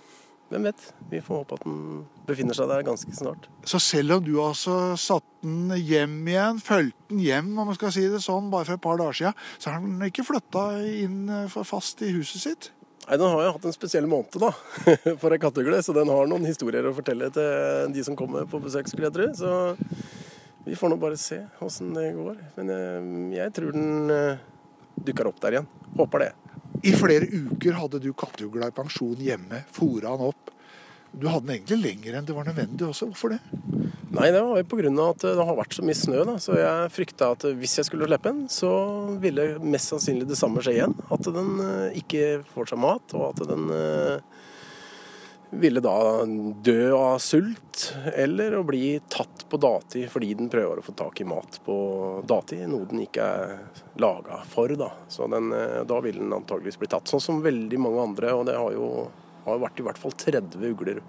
hvem 0.50 0.66
vet? 0.66 0.84
Vi 1.10 1.22
får 1.22 1.42
håpe 1.42 1.58
at 1.58 1.64
den 1.66 2.04
befinner 2.26 2.54
seg 2.58 2.70
der 2.70 2.86
ganske 2.86 3.12
snart. 3.14 3.48
Så 3.66 3.78
selv 3.82 4.16
om 4.16 4.24
du 4.26 4.32
altså 4.42 4.76
satte 4.98 5.42
den 5.42 5.74
hjem 5.78 6.16
igjen, 6.30 6.58
fulgte 6.62 7.10
den 7.10 7.22
hjem 7.22 7.52
om 7.54 7.70
man 7.70 7.78
skal 7.78 7.94
si 7.94 8.06
det 8.10 8.22
sånn, 8.22 8.50
bare 8.50 8.68
for 8.68 8.78
et 8.78 8.84
par 8.86 8.98
dager 8.98 9.18
siden, 9.20 9.44
så 9.58 9.74
har 9.74 9.84
den 9.84 10.06
ikke 10.06 10.26
flytta 10.26 10.64
inn 11.04 11.20
eh, 11.26 11.48
for 11.50 11.66
fast 11.66 12.02
i 12.06 12.12
huset 12.14 12.46
sitt? 12.46 12.70
Nei, 13.06 13.16
Den 13.18 13.26
har 13.26 13.42
jo 13.42 13.52
hatt 13.56 13.68
en 13.70 13.74
spesiell 13.74 14.06
måned 14.10 14.38
da, 14.42 14.50
for 15.22 15.34
ei 15.34 15.42
kattugle, 15.42 15.82
så 15.82 15.94
den 15.96 16.10
har 16.10 16.30
noen 16.30 16.46
historier 16.46 16.86
å 16.86 16.94
fortelle 16.94 17.30
til 17.34 17.94
de 17.94 18.06
som 18.06 18.18
kommer 18.18 18.46
på 18.50 18.62
besøk, 18.62 18.90
skulle 18.90 19.10
jeg 19.10 19.16
tro. 19.18 19.30
Så 19.34 19.54
vi 20.64 20.76
får 20.76 20.88
nå 20.92 20.96
bare 21.00 21.16
se 21.16 21.40
åssen 21.58 21.94
det 21.94 22.12
går. 22.16 22.38
Men 22.58 22.72
jeg, 22.72 23.00
eh, 23.00 23.36
jeg 23.38 23.56
tror 23.56 23.74
den 23.76 24.12
uh, 24.12 24.40
dukker 25.00 25.30
opp 25.30 25.40
der 25.42 25.56
igjen. 25.56 25.68
Håper 25.96 26.24
det. 26.26 26.30
I 26.86 26.92
flere 26.96 27.28
uker 27.28 27.76
hadde 27.76 28.00
du 28.02 28.12
katteugla 28.16 28.70
i 28.70 28.74
pensjon 28.76 29.20
hjemme, 29.20 29.64
fora 29.74 30.14
han 30.14 30.30
opp. 30.30 30.52
Du 31.10 31.26
hadde 31.26 31.48
den 31.48 31.56
egentlig 31.56 31.80
lenger 31.80 32.16
enn 32.16 32.28
det 32.28 32.36
var 32.36 32.46
nødvendig 32.46 32.86
også. 32.86 33.08
Hvorfor 33.10 33.34
det? 33.34 33.40
Nei, 34.10 34.28
det 34.34 34.42
var 34.42 34.62
pga. 34.66 34.90
at 35.08 35.24
det 35.24 35.46
har 35.48 35.58
vært 35.58 35.74
så 35.74 35.84
mye 35.86 35.98
snø. 35.98 36.22
da, 36.28 36.36
Så 36.38 36.54
jeg 36.58 36.92
frykta 36.94 37.32
at 37.34 37.46
hvis 37.58 37.76
jeg 37.78 37.88
skulle 37.88 38.06
slippe 38.06 38.30
den, 38.30 38.44
så 38.50 38.70
ville 39.22 39.58
mest 39.58 39.90
sannsynlig 39.90 40.28
det 40.30 40.38
samme 40.38 40.62
skje 40.62 40.76
igjen. 40.78 40.94
At 41.10 41.26
den 41.26 41.50
ikke 41.98 42.44
får 42.54 42.72
seg 42.72 42.82
mat, 42.82 43.16
og 43.18 43.32
at 43.32 43.42
den 43.50 43.66
ville 45.50 45.80
da 45.82 46.24
dø 46.62 46.92
av 46.94 47.18
sult, 47.18 47.86
eller 48.14 48.54
å 48.54 48.64
bli 48.66 49.00
tatt 49.10 49.46
på 49.50 49.58
dati 49.58 50.04
fordi 50.10 50.34
den 50.38 50.50
prøver 50.52 50.78
å 50.78 50.84
få 50.84 50.94
tak 50.98 51.20
i 51.20 51.26
mat 51.26 51.58
på 51.66 51.76
dati, 52.28 52.60
noe 52.70 52.86
den 52.90 53.02
ikke 53.06 53.26
er 53.26 53.56
laga 54.02 54.42
for. 54.46 54.70
Da 54.78 54.92
Så 55.08 55.26
den, 55.30 55.50
eh, 55.52 55.82
da 55.84 56.00
vil 56.00 56.20
den 56.22 56.32
antageligvis 56.32 56.78
bli 56.78 56.90
tatt. 56.90 57.10
Sånn 57.10 57.24
som 57.24 57.42
veldig 57.42 57.78
mange 57.82 58.02
andre, 58.02 58.34
og 58.34 58.46
det 58.46 58.56
har 58.56 58.72
jo 58.72 59.08
har 59.46 59.58
vært 59.58 59.80
i 59.80 59.84
hvert 59.86 59.98
fall 59.98 60.12
30 60.12 60.64
ugler 60.70 61.00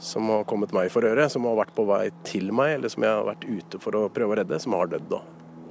som 0.00 0.28
har 0.32 0.44
kommet 0.48 0.72
meg 0.74 0.90
for 0.92 1.06
øre, 1.06 1.28
som 1.30 1.46
har 1.48 1.58
vært 1.60 1.74
på 1.76 1.86
vei 1.86 2.08
til 2.26 2.50
meg, 2.56 2.78
eller 2.78 2.92
som 2.92 3.04
jeg 3.06 3.14
har 3.14 3.28
vært 3.28 3.46
ute 3.46 3.80
for 3.82 3.98
å 3.98 4.08
prøve 4.12 4.34
å 4.34 4.38
redde, 4.40 4.58
som 4.60 4.74
har 4.76 4.90
dødd. 4.90 5.06
da. 5.12 5.20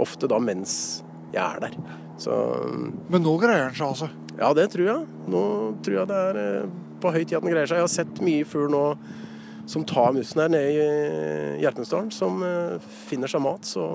Ofte 0.03 0.29
da 0.31 0.39
mens 0.39 1.03
jeg 1.33 1.43
er 1.43 1.59
der. 1.59 1.75
Så, 2.21 2.33
Men 3.09 3.25
nå 3.25 3.35
greier 3.41 3.67
den 3.67 3.75
seg 3.77 3.89
altså? 3.89 4.09
Ja, 4.37 4.53
det 4.53 4.69
tror 4.73 4.85
jeg. 4.85 5.07
Nå 5.29 5.43
tror 5.85 5.97
jeg 5.99 6.09
det 6.09 6.21
er 6.29 6.39
eh, 6.41 6.71
på 7.03 7.11
høy 7.13 7.21
tid 7.23 7.37
at 7.37 7.45
den 7.45 7.53
greier 7.53 7.69
seg. 7.69 7.81
Jeg 7.81 7.87
har 7.87 7.93
sett 7.93 8.23
mye 8.23 8.47
fugl 8.47 8.71
nå 8.73 8.83
som 9.69 9.85
tar 9.87 10.11
musen 10.15 10.41
her 10.43 10.51
nede 10.51 10.71
i 10.75 11.61
Hjertensdalen, 11.63 12.11
som 12.11 12.41
eh, 12.43 12.83
finner 13.07 13.31
seg 13.31 13.43
mat. 13.45 13.67
Så 13.67 13.85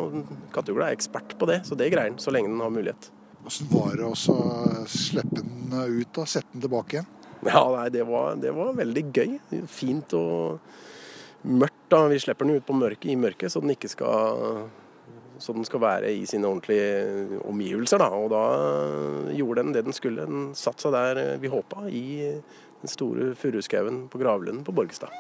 kattugla 0.55 0.89
er 0.89 0.97
ekspert 0.97 1.37
på 1.39 1.49
det, 1.51 1.61
så 1.69 1.77
det 1.79 1.91
greier 1.93 2.13
den 2.13 2.21
så 2.23 2.33
lenge 2.35 2.53
den 2.53 2.63
har 2.65 2.73
mulighet. 2.73 3.11
Hvordan 3.45 3.69
var 3.73 3.97
det 3.97 4.09
å 4.09 4.89
slippe 4.89 5.43
den 5.45 5.73
ut, 5.73 6.21
og 6.21 6.29
Sette 6.29 6.53
den 6.55 6.65
tilbake 6.65 6.99
igjen? 6.99 7.15
Ja, 7.47 7.63
nei, 7.71 7.87
det 7.95 8.03
var, 8.09 8.35
det 8.41 8.51
var 8.57 8.75
veldig 8.75 9.05
gøy. 9.15 9.37
Fint 9.71 10.17
og 10.19 10.59
mørkt. 11.47 11.75
da. 11.89 12.03
Vi 12.11 12.19
slipper 12.21 12.49
den 12.49 12.59
ut 12.59 12.67
på 12.67 12.77
mørket, 12.77 13.13
i 13.13 13.17
mørket, 13.17 13.53
så 13.53 13.63
den 13.65 13.77
ikke 13.77 13.93
skal 13.93 14.67
så 15.39 15.55
den 15.55 15.63
skal 15.65 15.81
være 15.81 16.11
i 16.11 16.25
sine 16.27 16.49
ordentlige 16.49 17.39
omgivelser. 17.47 18.03
Da. 18.03 18.09
Og 18.11 18.33
da 18.33 19.33
gjorde 19.37 19.63
den 19.63 19.77
det 19.77 19.85
den 19.87 19.95
skulle. 19.95 20.27
Den 20.27 20.49
satte 20.59 20.89
seg 20.89 20.97
der 20.97 21.39
vi 21.39 21.53
håpa, 21.53 21.87
i 21.87 22.33
den 22.83 22.93
store 22.93 23.33
furuskauen 23.39 24.07
på 24.13 24.21
gravlunden 24.21 24.65
på 24.67 24.75
Borgestad. 24.77 25.13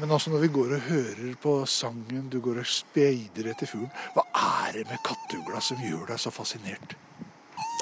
Men 0.00 0.10
altså 0.10 0.32
når 0.32 0.46
vi 0.46 0.52
går 0.54 0.70
og 0.72 0.84
hører 0.88 1.32
på 1.40 1.54
sangen, 1.68 2.28
du 2.32 2.38
går 2.40 2.62
og 2.62 2.68
speider 2.68 3.50
etter 3.52 3.68
fuglen, 3.68 3.92
hva 4.14 4.24
er 4.32 4.78
det 4.78 4.86
med 4.88 5.02
kattugla 5.04 5.60
som 5.60 5.80
gjør 5.84 6.06
deg 6.14 6.22
så 6.22 6.32
fascinert? 6.32 6.96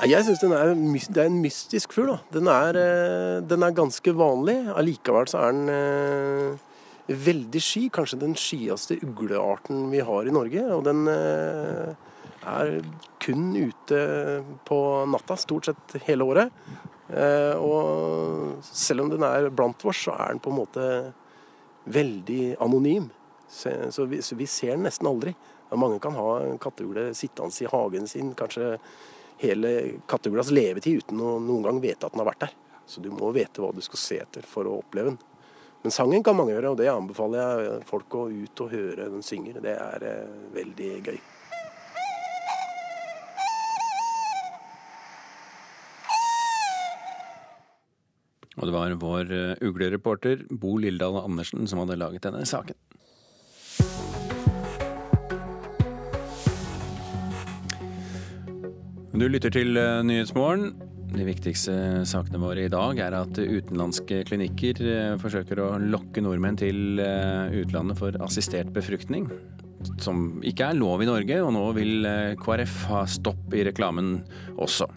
Jeg 0.09 0.25
syns 0.25 0.43
er, 0.43 0.73
det 1.13 1.21
er 1.21 1.29
en 1.29 1.43
mystisk 1.43 1.93
fugl. 1.93 2.15
Den 2.33 2.49
eh, 2.49 3.39
den 3.45 3.63
er 3.63 3.77
ganske 3.77 4.15
vanlig. 4.17 4.57
Allikevel 4.73 5.29
så 5.29 5.43
er 5.45 5.53
den 5.53 5.69
eh, 5.75 7.17
veldig 7.27 7.63
sky. 7.63 7.83
Kanskje 7.93 8.21
den 8.23 8.35
skyeste 8.35 8.97
uglearten 9.05 9.91
vi 9.93 10.01
har 10.01 10.27
i 10.27 10.33
Norge. 10.33 10.65
Og 10.73 10.87
den 10.89 11.05
eh, 11.13 11.93
er 12.49 12.81
kun 13.21 13.53
ute 13.55 14.01
på 14.65 14.81
natta 15.13 15.37
stort 15.37 15.69
sett 15.69 16.01
hele 16.09 16.25
året. 16.25 16.65
Eh, 17.11 17.57
og 17.59 18.65
selv 18.65 19.05
om 19.05 19.11
den 19.13 19.25
er 19.27 19.51
blant 19.51 19.85
oss, 19.85 20.05
så 20.07 20.15
er 20.15 20.35
den 20.35 20.43
på 20.43 20.53
en 20.53 20.61
måte 20.61 20.85
veldig 21.91 22.57
anonym. 22.63 23.11
Så 23.51 24.05
vi, 24.07 24.21
så 24.23 24.37
vi 24.39 24.47
ser 24.47 24.77
den 24.77 24.87
nesten 24.87 25.09
aldri. 25.11 25.35
Mange 25.75 25.99
kan 26.03 26.15
ha 26.15 26.41
en 26.45 26.59
katteugle 26.59 27.11
sittende 27.15 27.65
i 27.65 27.71
hagen 27.71 28.07
sin 28.11 28.35
kanskje 28.39 28.77
hele 29.41 29.71
katteuglas 30.11 30.51
levetid 30.51 31.01
uten 31.01 31.23
å 31.23 31.39
noen 31.43 31.67
gang 31.67 31.81
vite 31.83 32.07
at 32.07 32.15
den 32.15 32.23
har 32.23 32.31
vært 32.31 32.45
der. 32.47 32.55
Så 32.87 33.03
du 33.03 33.11
må 33.15 33.31
vite 33.35 33.63
hva 33.63 33.73
du 33.75 33.81
skal 33.83 34.03
se 34.03 34.21
etter 34.23 34.47
for 34.47 34.69
å 34.69 34.79
oppleve 34.83 35.13
den. 35.13 35.21
Men 35.83 35.95
sangen 35.95 36.25
kan 36.27 36.37
mange 36.37 36.53
gjøre, 36.53 36.75
og 36.75 36.81
det 36.81 36.91
anbefaler 36.93 37.41
jeg 37.41 37.85
folk 37.89 38.17
å 38.19 38.27
ut 38.29 38.63
og 38.67 38.73
høre 38.75 39.09
den 39.15 39.25
synger. 39.25 39.63
Det 39.65 39.77
er 39.81 40.05
eh, 40.11 40.41
veldig 40.53 40.91
gøy. 41.07 41.21
Og 48.59 48.67
det 48.67 48.75
var 48.75 48.95
vår 48.99 49.31
eh, 49.31 49.61
uglereporter 49.63 50.43
Bo 50.51 50.75
Lildal 50.81 51.21
Andersen 51.23 51.69
som 51.71 51.85
hadde 51.85 51.99
laget 52.01 52.27
denne 52.27 52.43
saken. 52.49 52.75
Du 59.15 59.27
lytter 59.29 59.53
til 59.55 59.79
eh, 59.79 60.01
Nyhetsmorgen. 60.07 60.73
De 61.11 61.27
viktigste 61.27 61.75
sakene 62.07 62.39
våre 62.43 62.67
i 62.67 62.71
dag 62.71 62.99
er 63.03 63.17
at 63.19 63.39
utenlandske 63.39 64.23
klinikker 64.27 64.83
eh, 64.83 65.15
forsøker 65.23 65.63
å 65.63 65.73
lokke 65.83 66.23
nordmenn 66.25 66.59
til 66.59 67.03
utlandet 67.63 68.03
for 68.03 68.19
assistert 68.27 68.73
befruktning. 68.75 69.31
Som 70.03 70.43
ikke 70.45 70.73
er 70.73 70.81
lov 70.81 71.01
i 71.01 71.09
Norge, 71.09 71.39
og 71.41 71.55
nå 71.57 71.63
vil 71.79 72.09
KrF 72.43 72.83
ha 72.91 73.05
stopp 73.09 73.55
i 73.57 73.63
reklamen 73.71 74.19
også. 74.61 74.91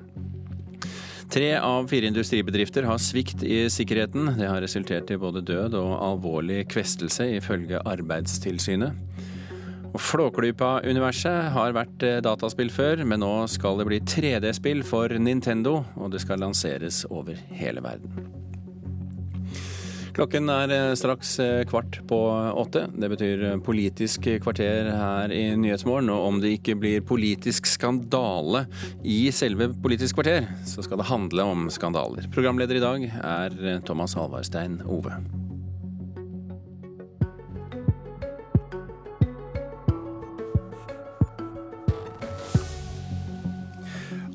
Tre 1.34 1.56
av 1.58 1.88
fire 1.90 2.06
industribedrifter 2.12 2.86
har 2.86 3.00
svikt 3.02 3.42
i 3.42 3.64
sikkerheten. 3.74 4.36
Det 4.38 4.46
har 4.46 4.62
resultert 4.62 5.10
i 5.10 5.18
både 5.18 5.42
død 5.42 5.74
og 5.80 5.96
alvorlig 5.98 6.60
kvestelse, 6.70 7.26
ifølge 7.40 7.82
Arbeidstilsynet. 7.90 8.94
Flåklypa-universet 9.98 11.50
har 11.56 11.74
vært 11.74 12.06
eh, 12.06 12.20
dataspill 12.22 12.70
før, 12.74 13.02
men 13.10 13.22
nå 13.26 13.34
skal 13.50 13.82
det 13.82 13.90
bli 13.90 14.02
3D-spill 14.06 14.86
for 14.86 15.10
Nintendo, 15.18 15.80
og 15.98 16.14
det 16.14 16.22
skal 16.22 16.42
lanseres 16.46 17.02
over 17.10 17.42
hele 17.58 17.82
verden. 17.82 18.53
Klokken 20.14 20.50
er 20.54 20.70
eh, 20.70 20.92
straks 20.98 21.32
eh, 21.42 21.64
kvart 21.66 21.98
på 22.10 22.20
åtte. 22.62 22.86
Det 22.94 23.10
betyr 23.16 23.46
eh, 23.48 23.60
politisk 23.66 24.28
kvarter 24.44 24.92
her 24.94 25.34
i 25.34 25.46
Nyhetsmorgen. 25.58 26.12
Og 26.14 26.28
om 26.30 26.42
det 26.44 26.54
ikke 26.60 26.78
blir 26.78 27.06
politisk 27.06 27.70
skandale 27.70 28.68
i 29.02 29.26
selve 29.34 29.72
Politisk 29.84 30.20
kvarter, 30.20 30.46
så 30.70 30.86
skal 30.86 31.02
det 31.02 31.10
handle 31.10 31.48
om 31.50 31.66
skandaler. 31.74 32.30
Programleder 32.36 32.78
i 32.78 32.84
dag 32.84 33.08
er 33.10 33.82
Thomas 33.88 34.14
Halvarstein 34.18 34.82
Ove. 34.86 35.18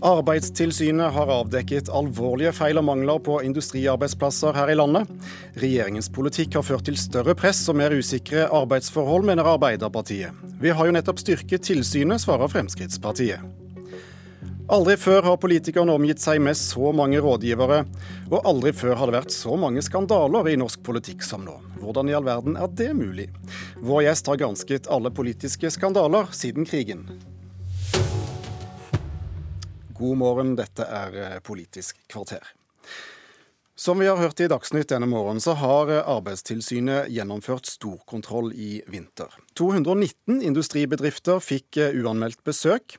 Arbeidstilsynet 0.04 1.12
har 1.12 1.30
avdekket 1.32 1.88
alvorlige 1.90 2.52
feil 2.54 2.78
og 2.78 2.84
mangler 2.86 3.18
på 3.24 3.40
industriarbeidsplasser 3.42 4.54
her 4.54 4.70
i 4.70 4.76
landet. 4.78 5.10
Regjeringens 5.58 6.10
politikk 6.14 6.54
har 6.54 6.66
ført 6.66 6.86
til 6.86 6.98
større 7.00 7.34
press 7.38 7.64
og 7.70 7.80
mer 7.80 7.94
usikre 7.96 8.44
arbeidsforhold, 8.46 9.26
mener 9.26 9.48
Arbeiderpartiet. 9.50 10.36
Vi 10.62 10.70
har 10.70 10.86
jo 10.86 10.94
nettopp 10.94 11.18
styrket 11.18 11.66
tilsynet, 11.66 12.22
svarer 12.22 12.50
Fremskrittspartiet. 12.52 13.42
Aldri 14.70 14.98
før 15.00 15.24
har 15.24 15.40
politikerne 15.40 15.94
omgitt 15.96 16.20
seg 16.20 16.42
med 16.44 16.54
så 16.60 16.92
mange 16.94 17.18
rådgivere, 17.24 17.80
og 18.28 18.46
aldri 18.46 18.74
før 18.76 19.00
har 19.00 19.08
det 19.08 19.16
vært 19.16 19.34
så 19.34 19.56
mange 19.58 19.82
skandaler 19.82 20.50
i 20.52 20.58
norsk 20.60 20.84
politikk 20.84 21.24
som 21.26 21.42
nå. 21.46 21.56
Hvordan 21.80 22.12
i 22.12 22.14
all 22.18 22.28
verden 22.28 22.58
er 22.60 22.70
det 22.76 22.92
mulig? 22.94 23.30
Vår 23.80 24.04
gjest 24.06 24.30
har 24.30 24.38
gransket 24.44 24.90
alle 24.92 25.10
politiske 25.10 25.72
skandaler 25.72 26.28
siden 26.36 26.68
krigen. 26.68 27.08
God 29.98 30.18
morgen, 30.20 30.54
dette 30.54 30.84
er 30.86 31.14
eh, 31.18 31.38
Politisk 31.42 31.96
kvarter. 32.06 32.44
Som 33.78 33.98
vi 33.98 34.06
har 34.06 34.18
hørt 34.18 34.40
i 34.40 34.46
Dagsnytt 34.50 34.90
denne 34.90 35.06
morgenen, 35.10 35.40
så 35.42 35.56
har 35.58 35.90
eh, 35.90 36.06
Arbeidstilsynet 36.06 37.08
gjennomført 37.10 37.66
storkontroll 37.66 38.52
i 38.54 38.78
vinter. 38.86 39.34
219 39.58 40.38
industribedrifter 40.46 41.42
fikk 41.42 41.80
eh, 41.82 41.98
uanmeldt 41.98 42.44
besøk. 42.46 42.94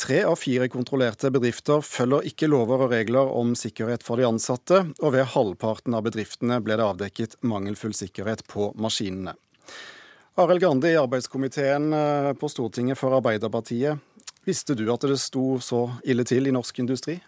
Tre 0.00 0.22
av 0.24 0.40
fire 0.40 0.70
kontrollerte 0.72 1.28
bedrifter 1.34 1.84
følger 1.84 2.30
ikke 2.32 2.48
lover 2.48 2.86
og 2.86 2.96
regler 2.96 3.28
om 3.28 3.52
sikkerhet 3.52 4.06
for 4.06 4.16
de 4.16 4.28
ansatte, 4.30 4.86
og 5.02 5.16
ved 5.18 5.28
halvparten 5.34 6.00
av 6.00 6.08
bedriftene 6.08 6.62
ble 6.64 6.80
det 6.80 6.88
avdekket 6.88 7.36
mangelfull 7.44 7.92
sikkerhet 7.92 8.46
på 8.48 8.72
maskinene. 8.80 9.36
Arild 10.38 10.62
Grande 10.62 10.94
i 10.94 10.96
arbeidskomiteen 10.96 11.90
på 12.38 12.48
Stortinget 12.48 12.96
for 13.00 13.16
Arbeiderpartiet. 13.16 13.98
Visste 14.48 14.72
du 14.72 14.86
at 14.88 15.04
det 15.04 15.18
sto 15.20 15.58
så 15.60 15.84
ille 16.08 16.24
til 16.24 16.48
i 16.48 16.54
norsk 16.54 16.80
industri? 16.80 17.18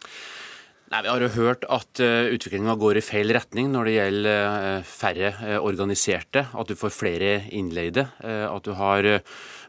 Nei, 0.91 1.05
Vi 1.05 1.11
har 1.13 1.23
jo 1.23 1.35
hørt 1.37 1.63
at 1.71 2.01
uh, 2.03 2.07
eh, 2.07 2.33
utviklinga 2.35 2.75
går 2.81 2.99
i 2.99 3.05
feil 3.05 3.31
retning 3.37 3.69
når 3.71 3.87
det 3.87 3.93
gjelder 3.95 4.39
uh, 4.43 4.89
færre 4.89 5.29
uh, 5.39 5.59
organiserte, 5.63 6.43
at 6.51 6.67
du 6.67 6.75
får 6.75 6.91
flere 6.91 7.45
innleide. 7.55 8.09
at 8.21 8.65
du 8.65 8.73
har 8.75 9.07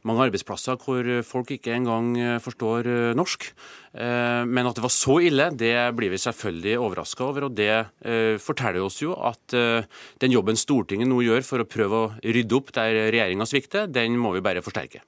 mange 0.02 0.24
arbeidsplasser 0.26 0.80
hvor 0.82 1.06
folk 1.22 1.52
ikke 1.54 1.76
engang 1.76 2.16
forstår 2.42 3.14
norsk. 3.14 3.46
Men 3.94 4.66
at 4.66 4.76
det 4.76 4.82
var 4.82 4.94
så 4.94 5.20
ille, 5.22 5.52
det 5.54 5.76
blir 5.96 6.10
vi 6.10 6.18
selvfølgelig 6.18 6.80
overraska 6.80 7.24
over. 7.24 7.46
Og 7.46 7.56
det 7.56 8.40
forteller 8.42 8.82
oss 8.82 8.98
jo 9.02 9.14
at 9.14 9.54
den 9.54 10.34
jobben 10.34 10.58
Stortinget 10.58 11.10
nå 11.10 11.22
gjør 11.22 11.46
for 11.46 11.62
å 11.62 11.70
prøve 11.70 12.02
å 12.02 12.12
rydde 12.24 12.58
opp 12.58 12.74
der 12.74 12.98
regjeringa 13.14 13.46
svikter, 13.46 13.88
den 13.88 14.18
må 14.18 14.34
vi 14.34 14.42
bare 14.42 14.66
forsterke. 14.66 15.06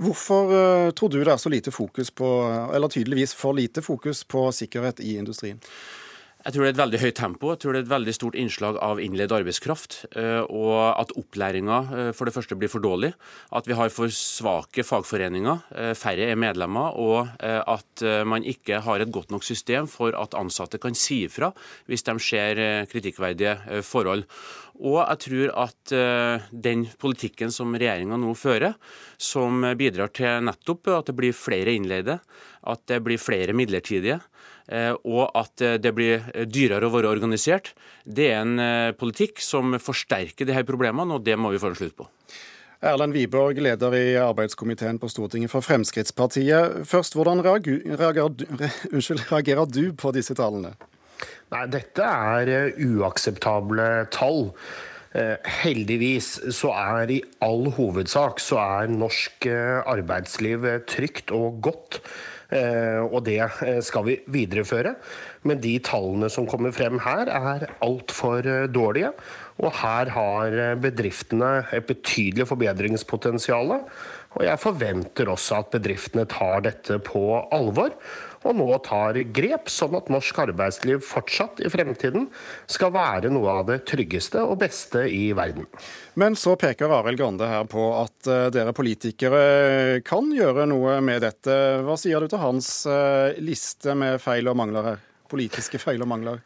Hvorfor 0.00 0.52
uh, 0.52 0.90
tror 0.96 1.12
du 1.12 1.18
det 1.20 1.32
er 1.32 1.40
så 1.40 1.52
lite 1.52 1.72
fokus 1.74 2.10
på, 2.10 2.28
eller 2.74 2.88
tydeligvis 2.88 3.34
for 3.36 3.56
lite 3.56 3.82
fokus 3.84 4.24
på 4.24 4.46
sikkerhet 4.52 5.00
i 5.04 5.18
industrien? 5.20 5.60
Jeg 6.40 6.54
tror 6.54 6.64
det 6.64 6.68
er 6.70 6.72
et 6.72 6.80
veldig 6.80 7.00
høyt 7.02 7.16
tempo. 7.18 7.50
Jeg 7.52 7.60
tror 7.60 7.74
det 7.74 7.80
er 7.80 7.84
et 7.84 7.92
veldig 7.92 8.14
stort 8.16 8.36
innslag 8.40 8.78
av 8.80 9.00
innleid 9.04 9.32
arbeidskraft. 9.36 9.98
Eh, 10.16 10.40
og 10.48 10.76
at 10.96 11.12
opplæringa 11.20 11.80
eh, 11.92 12.08
for 12.16 12.28
det 12.28 12.32
første 12.32 12.56
blir 12.56 12.72
for 12.72 12.80
dårlig. 12.80 13.12
At 13.52 13.68
vi 13.68 13.76
har 13.76 13.92
for 13.92 14.08
svake 14.14 14.84
fagforeninger, 14.86 15.66
færre 15.98 16.30
er 16.32 16.40
medlemmer. 16.40 16.96
Og 16.96 17.28
at 17.40 18.04
man 18.26 18.44
ikke 18.46 18.80
har 18.84 19.02
et 19.02 19.12
godt 19.12 19.30
nok 19.34 19.44
system 19.44 19.88
for 19.90 20.16
at 20.16 20.34
ansatte 20.38 20.80
kan 20.80 20.96
si 20.96 21.22
ifra 21.26 21.50
hvis 21.90 22.04
de 22.06 22.16
ser 22.22 22.60
kritikkverdige 22.90 23.82
forhold. 23.86 24.24
Og 24.80 24.96
jeg 25.02 25.20
tror 25.26 25.50
at 25.66 25.92
eh, 25.92 26.46
den 26.50 26.86
politikken 27.00 27.52
som 27.52 27.74
regjeringa 27.76 28.16
nå 28.20 28.32
fører, 28.38 28.78
som 29.20 29.60
bidrar 29.76 30.12
til 30.16 30.46
nettopp 30.46 30.88
at 30.94 31.10
det 31.10 31.16
blir 31.18 31.36
flere 31.36 31.74
innleide, 31.76 32.16
at 32.70 32.84
det 32.88 33.02
blir 33.04 33.20
flere 33.20 33.52
midlertidige, 33.56 34.16
eh, 34.16 34.29
og 34.70 35.32
at 35.34 35.62
det 35.82 35.90
blir 35.96 36.28
dyrere 36.46 36.86
å 36.86 36.92
være 36.94 37.10
organisert, 37.10 37.72
det 38.04 38.30
er 38.30 38.40
en 38.44 38.60
eh, 38.62 38.92
politikk 38.96 39.42
som 39.44 39.74
forsterker 39.82 40.48
disse 40.48 40.66
problemene, 40.68 41.16
og 41.16 41.26
det 41.26 41.36
må 41.38 41.52
vi 41.52 41.60
få 41.60 41.72
en 41.72 41.78
slutt 41.78 41.96
på. 41.98 42.06
Erlend 42.80 43.12
Wiborg, 43.12 43.58
leder 43.60 43.94
i 43.98 44.04
arbeidskomiteen 44.16 44.96
på 45.00 45.10
Stortinget 45.12 45.52
for 45.52 45.60
Fremskrittspartiet. 45.60 46.80
Først, 46.88 47.16
hvordan 47.18 47.42
reagerer 47.44 48.30
du, 48.32 48.46
unnskyld, 48.94 49.26
reagerer 49.28 49.68
du 49.68 49.90
på 49.92 50.14
disse 50.16 50.36
tallene? 50.38 50.72
Nei, 51.52 51.66
Dette 51.68 52.06
er 52.06 52.52
eh, 52.54 52.80
uakseptable 52.88 53.90
tall. 54.14 54.48
Eh, 55.12 55.36
heldigvis 55.60 56.38
så 56.56 56.72
er 56.78 57.12
i 57.12 57.20
all 57.44 57.68
hovedsak 57.76 58.40
så 58.40 58.62
er 58.62 58.92
norsk 58.94 59.50
eh, 59.50 59.80
arbeidsliv 59.84 60.64
trygt 60.88 61.34
og 61.36 61.60
godt. 61.68 62.00
Og 62.50 63.20
det 63.26 63.38
skal 63.86 64.06
vi 64.08 64.16
videreføre. 64.26 64.96
Men 65.46 65.60
de 65.62 65.76
tallene 65.86 66.30
som 66.32 66.48
kommer 66.50 66.74
frem 66.74 66.98
her, 67.04 67.30
er 67.30 67.68
altfor 67.84 68.46
dårlige. 68.72 69.12
Og 69.60 69.74
her 69.82 70.10
har 70.14 70.56
bedriftene 70.82 71.50
et 71.76 71.86
betydelig 71.86 72.48
forbedringspotensial. 72.50 73.76
Og 74.30 74.44
jeg 74.46 74.62
forventer 74.62 75.30
også 75.30 75.60
at 75.60 75.72
bedriftene 75.74 76.26
tar 76.30 76.62
dette 76.66 77.00
på 77.06 77.22
alvor. 77.54 77.94
Og 78.48 78.56
nå 78.56 78.68
tar 78.86 79.18
grep, 79.36 79.68
sånn 79.68 79.98
at 79.98 80.08
norsk 80.12 80.38
arbeidsliv 80.46 81.02
fortsatt 81.04 81.60
i 81.60 81.68
fremtiden 81.72 82.30
skal 82.70 82.94
være 82.94 83.32
noe 83.32 83.58
av 83.60 83.66
det 83.68 83.82
tryggeste 83.90 84.40
og 84.40 84.62
beste 84.62 85.04
i 85.12 85.30
verden. 85.36 85.68
Men 86.20 86.38
så 86.40 86.56
peker 86.60 86.92
Arild 86.96 87.20
Grande 87.20 87.48
her 87.50 87.68
på 87.68 87.84
at 87.98 88.30
eh, 88.30 88.48
dere 88.54 88.72
politikere 88.76 90.00
kan 90.08 90.32
gjøre 90.32 90.64
noe 90.70 90.98
med 91.04 91.20
dette. 91.26 91.56
Hva 91.84 91.98
sier 92.00 92.20
du 92.20 92.32
til 92.32 92.40
hans 92.40 92.72
eh, 92.88 93.36
liste 93.44 93.96
med 93.98 94.16
feil 94.24 94.48
og 94.48 94.56
mangler 94.62 94.94
her? 94.94 95.04
Politiske 95.30 95.78
feil 95.82 96.00
og 96.00 96.10
mangler? 96.10 96.40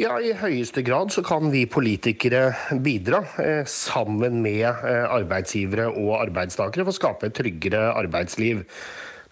Ja, 0.00 0.14
I 0.24 0.30
høyeste 0.32 0.80
grad 0.80 1.10
så 1.12 1.20
kan 1.20 1.50
vi 1.52 1.66
politikere 1.68 2.54
bidra 2.80 3.18
eh, 3.42 3.66
sammen 3.68 4.38
med 4.40 4.64
eh, 4.64 5.04
arbeidsgivere 5.04 5.90
og 5.90 6.14
arbeidstakere 6.16 6.86
for 6.86 6.94
å 6.94 6.96
skape 6.96 7.28
et 7.28 7.36
tryggere 7.36 7.90
arbeidsliv. 7.98 8.62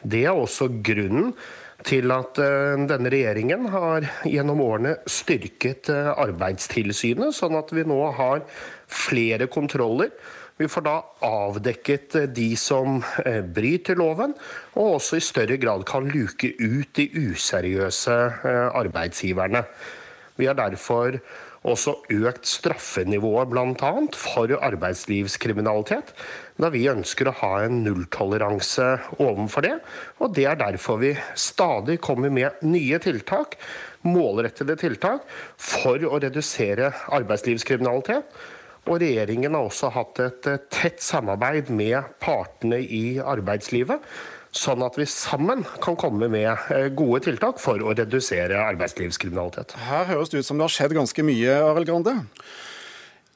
Det 0.04 0.26
er 0.26 0.36
også 0.36 0.68
grunnen 0.84 1.32
til 1.86 2.12
at 2.14 2.38
eh, 2.42 2.82
denne 2.90 3.12
regjeringen 3.12 3.68
har 3.72 4.06
gjennom 4.28 4.60
årene 4.64 4.96
styrket 5.10 5.90
eh, 5.92 6.10
Arbeidstilsynet, 6.12 7.34
sånn 7.36 7.56
at 7.58 7.72
vi 7.74 7.86
nå 7.88 8.00
har 8.16 8.44
flere 8.90 9.48
kontroller. 9.52 10.12
Vi 10.60 10.68
får 10.68 10.84
da 10.84 10.96
avdekket 11.24 12.18
eh, 12.20 12.28
de 12.36 12.50
som 12.60 13.00
bryter 13.56 14.00
loven, 14.00 14.34
og 14.76 14.96
også 14.98 15.20
i 15.20 15.24
større 15.24 15.60
grad 15.60 15.86
kan 15.88 16.08
luke 16.10 16.52
ut 16.60 16.92
de 16.98 17.08
useriøse 17.30 18.18
arbeidsgiverne. 18.76 19.64
Vi 20.40 20.48
har 20.48 20.58
derfor 20.58 21.20
også 21.68 21.98
økt 22.08 22.48
straffenivået 22.48 23.50
bl.a. 23.52 23.90
for 24.16 24.52
arbeidslivskriminalitet, 24.64 26.14
da 26.62 26.70
vi 26.72 26.86
ønsker 26.90 27.30
å 27.30 27.36
ha 27.40 27.52
en 27.64 27.80
nulltoleranse 27.84 28.86
overfor 29.18 29.66
det. 29.66 29.74
Og 30.20 30.34
det 30.36 30.46
er 30.50 30.60
derfor 30.60 31.00
vi 31.02 31.14
stadig 31.38 32.00
kommer 32.04 32.32
med 32.32 32.62
nye 32.66 33.00
tiltak, 33.02 33.56
målrettede 34.06 34.76
tiltak, 34.80 35.24
for 35.56 36.02
å 36.08 36.20
redusere 36.22 36.92
arbeidslivskriminalitet. 37.12 38.28
Og 38.88 39.00
regjeringen 39.02 39.54
har 39.54 39.68
også 39.68 39.90
hatt 39.92 40.20
et 40.24 40.52
tett 40.72 41.02
samarbeid 41.04 41.68
med 41.72 42.14
partene 42.22 42.80
i 42.80 43.18
arbeidslivet 43.20 44.06
sånn 44.50 44.82
at 44.82 44.96
vi 44.98 45.06
sammen 45.06 45.62
kan 45.82 45.96
komme 45.98 46.28
med 46.30 46.50
eh, 46.74 46.88
gode 46.94 47.22
tiltak 47.28 47.60
for 47.62 47.82
å 47.82 47.94
redusere 47.94 48.58
arbeidslivskriminalitet. 48.64 49.76
Her 49.86 50.08
høres 50.10 50.32
det 50.32 50.42
ut 50.42 50.48
som 50.48 50.58
det 50.58 50.66
har 50.66 50.74
skjedd 50.74 50.96
ganske 50.98 51.24
mye, 51.26 51.54
Arild 51.70 51.90
Grande? 51.90 52.16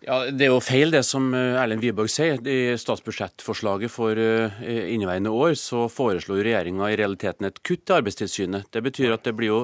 Ja, 0.04 0.18
Det 0.28 0.44
er 0.44 0.52
jo 0.52 0.60
feil 0.60 0.92
det 0.92 1.00
som 1.08 1.30
eh, 1.32 1.56
Erlend 1.56 1.80
Wiborg 1.84 2.10
sier. 2.12 2.36
I 2.44 2.76
statsbudsjettforslaget 2.80 3.92
for 3.92 4.18
eh, 4.20 4.60
inneværende 4.92 5.32
år 5.32 5.54
så 5.56 5.86
foreslo 5.88 6.36
regjeringa 6.36 6.90
i 6.92 6.98
realiteten 7.00 7.48
et 7.48 7.62
kutt 7.64 7.86
til 7.88 7.96
Arbeidstilsynet. 8.02 8.68
Det 8.74 8.84
betyr 8.84 9.16
at 9.16 9.24
det 9.24 9.32
blir 9.38 9.52
jo 9.52 9.60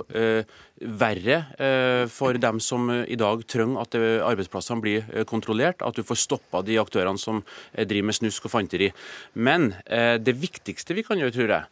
verre 0.81 1.37
eh, 1.61 2.07
for 2.09 2.37
dem 2.41 2.61
som 2.61 2.89
eh, 2.91 3.05
i 3.13 3.17
dag 3.21 3.43
trenger 3.49 3.83
at 3.83 3.97
eh, 3.99 4.23
arbeidsplassene 4.25 4.81
blir 4.81 5.25
kontrollert, 5.29 5.83
at 5.85 5.97
du 5.97 6.05
får 6.07 6.23
stoppa 6.23 6.63
de 6.65 6.79
aktørene 6.81 7.21
som 7.21 7.43
driver 7.75 8.09
med 8.09 8.17
snusk 8.17 8.47
og 8.49 8.53
fanteri. 8.55 8.91
Men 9.35 9.71
det 9.91 10.33
viktigste 10.39 10.95
vi 10.97 11.03
kan 11.05 11.21
gjøre, 11.21 11.33
tror 11.35 11.53
jeg, 11.53 11.69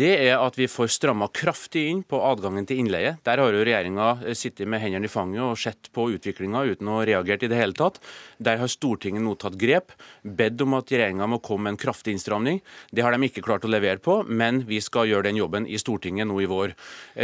det 0.00 0.10
er 0.26 0.42
at 0.42 0.56
vi 0.58 0.66
får 0.70 0.90
stramma 0.92 1.28
kraftig 1.34 1.86
inn 1.90 2.02
på 2.06 2.20
adgangen 2.24 2.66
til 2.68 2.82
innleie. 2.82 3.14
Der 3.26 3.40
har 3.40 3.54
jo 3.54 3.62
regjeringa 3.64 4.34
sittet 4.36 4.68
med 4.70 4.82
hendene 4.82 5.08
i 5.08 5.12
fanget 5.12 5.42
og 5.44 5.58
sett 5.60 5.90
på 5.94 6.08
utviklinga 6.14 6.62
uten 6.72 6.90
å 6.90 6.98
ha 6.98 7.06
reagert 7.08 7.44
i 7.46 7.50
det 7.50 7.58
hele 7.58 7.76
tatt. 7.78 8.00
Der 8.38 8.60
har 8.60 8.70
Stortinget 8.70 9.24
nå 9.24 9.36
tatt 9.40 9.58
grep, 9.60 9.94
bedt 10.22 10.60
om 10.64 10.76
at 10.78 10.90
regjeringa 10.92 11.28
må 11.30 11.40
komme 11.44 11.68
med 11.68 11.76
en 11.76 11.82
kraftig 11.86 12.16
innstramning. 12.16 12.60
Det 12.90 13.04
har 13.06 13.14
de 13.14 13.30
ikke 13.30 13.44
klart 13.46 13.66
å 13.66 13.72
levere 13.72 14.02
på, 14.02 14.20
men 14.26 14.64
vi 14.68 14.82
skal 14.84 15.08
gjøre 15.10 15.30
den 15.30 15.40
jobben 15.40 15.68
i 15.68 15.80
Stortinget 15.80 16.28
nå 16.30 16.40
i 16.44 16.50
vår. 16.50 16.74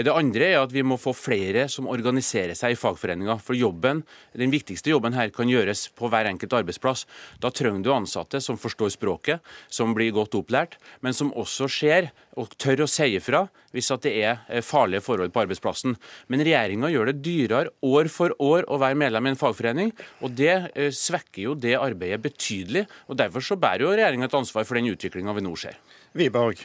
Det 0.06 0.14
andre 0.14 0.52
er 0.52 0.60
at 0.62 0.74
vi 0.74 0.86
må 0.86 1.00
få 1.00 1.14
flere 1.26 1.66
som 1.72 1.88
organiserer 1.90 2.56
seg 2.58 2.74
i 2.74 2.78
fagforeninger. 2.78 3.40
For 3.42 3.58
jobben, 3.58 4.02
den 4.36 4.54
viktigste 4.54 4.92
jobben 4.92 5.16
her 5.16 5.32
kan 5.34 5.50
gjøres 5.50 5.88
på 5.96 6.10
hver 6.12 6.28
enkelt 6.30 6.54
arbeidsplass. 6.60 7.06
Da 7.42 7.50
trenger 7.54 7.84
du 7.84 7.92
ansatte 7.94 8.40
som 8.44 8.58
forstår 8.60 8.94
språket, 8.94 9.42
som 9.68 9.94
blir 9.96 10.14
godt 10.16 10.38
opplært, 10.38 10.78
men 11.04 11.16
som 11.16 11.34
også 11.34 11.68
ser 11.70 12.12
og 12.36 12.52
tør 12.60 12.84
å 12.84 12.90
si 12.90 13.14
ifra 13.16 13.46
hvis 13.76 13.90
at 13.92 14.06
det 14.06 14.12
er 14.24 14.40
eh, 14.48 14.64
farlige 14.64 15.04
forhold 15.04 15.32
på 15.34 15.42
arbeidsplassen. 15.44 15.96
Men 16.32 16.44
regjeringa 16.46 16.90
gjør 16.92 17.10
det 17.10 17.20
dyrere 17.24 17.74
år 17.84 18.10
for 18.12 18.32
år 18.42 18.68
å 18.72 18.80
være 18.80 18.98
medlem 18.98 19.28
i 19.28 19.34
en 19.34 19.40
fagforening, 19.40 19.92
og 20.24 20.36
det 20.38 20.54
eh, 20.72 20.90
svekker 20.94 21.44
jo 21.48 21.58
det 21.60 21.76
arbeidet 21.80 22.22
betydelig. 22.24 22.86
og 23.10 23.20
Derfor 23.20 23.44
så 23.44 23.60
bærer 23.60 23.86
jo 23.86 23.94
regjeringa 23.94 24.30
et 24.30 24.40
ansvar 24.40 24.68
for 24.68 24.80
den 24.80 24.92
utviklinga 24.94 25.36
vi 25.36 25.44
nå 25.44 25.56
ser. 25.60 25.80
Viborg. 26.16 26.64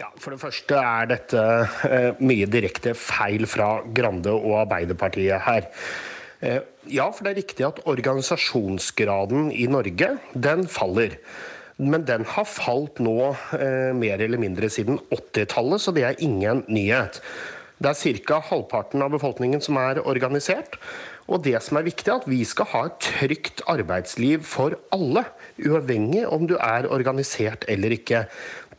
Ja, 0.00 0.08
For 0.16 0.34
det 0.34 0.40
første 0.42 0.78
er 0.78 1.08
dette 1.10 1.42
eh, 1.88 2.10
mye 2.24 2.48
direkte 2.50 2.94
feil 2.98 3.46
fra 3.50 3.74
Grande 3.94 4.32
og 4.34 4.62
Arbeiderpartiet 4.64 5.44
her. 5.46 5.68
Eh, 6.42 6.60
ja, 6.90 7.06
for 7.12 7.24
det 7.24 7.32
er 7.32 7.40
riktig 7.42 7.66
at 7.68 7.82
organisasjonsgraden 7.86 9.50
i 9.54 9.68
Norge, 9.70 10.16
den 10.34 10.66
faller. 10.70 11.18
Men 11.82 12.04
den 12.06 12.26
har 12.28 12.46
falt 12.48 13.00
nå 13.02 13.32
eh, 13.56 13.92
mer 13.96 14.22
eller 14.22 14.40
mindre 14.40 14.70
siden 14.70 15.00
80-tallet, 15.10 15.82
så 15.82 15.94
det 15.94 16.06
er 16.08 16.22
ingen 16.22 16.64
nyhet. 16.68 17.22
Det 17.82 17.90
er 17.90 18.20
ca. 18.26 18.38
halvparten 18.46 19.02
av 19.02 19.10
befolkningen 19.14 19.62
som 19.64 19.78
er 19.80 20.02
organisert. 20.06 20.76
Og 21.30 21.42
det 21.46 21.56
som 21.62 21.78
er 21.78 21.86
viktig, 21.86 22.10
er 22.10 22.20
at 22.20 22.28
vi 22.30 22.42
skal 22.46 22.68
ha 22.72 22.82
et 22.88 22.98
trygt 23.02 23.62
arbeidsliv 23.70 24.42
for 24.46 24.76
alle. 24.94 25.24
Uavhengig 25.62 26.26
om 26.26 26.46
du 26.50 26.56
er 26.58 26.88
organisert 26.90 27.64
eller 27.70 27.94
ikke. 27.94 28.24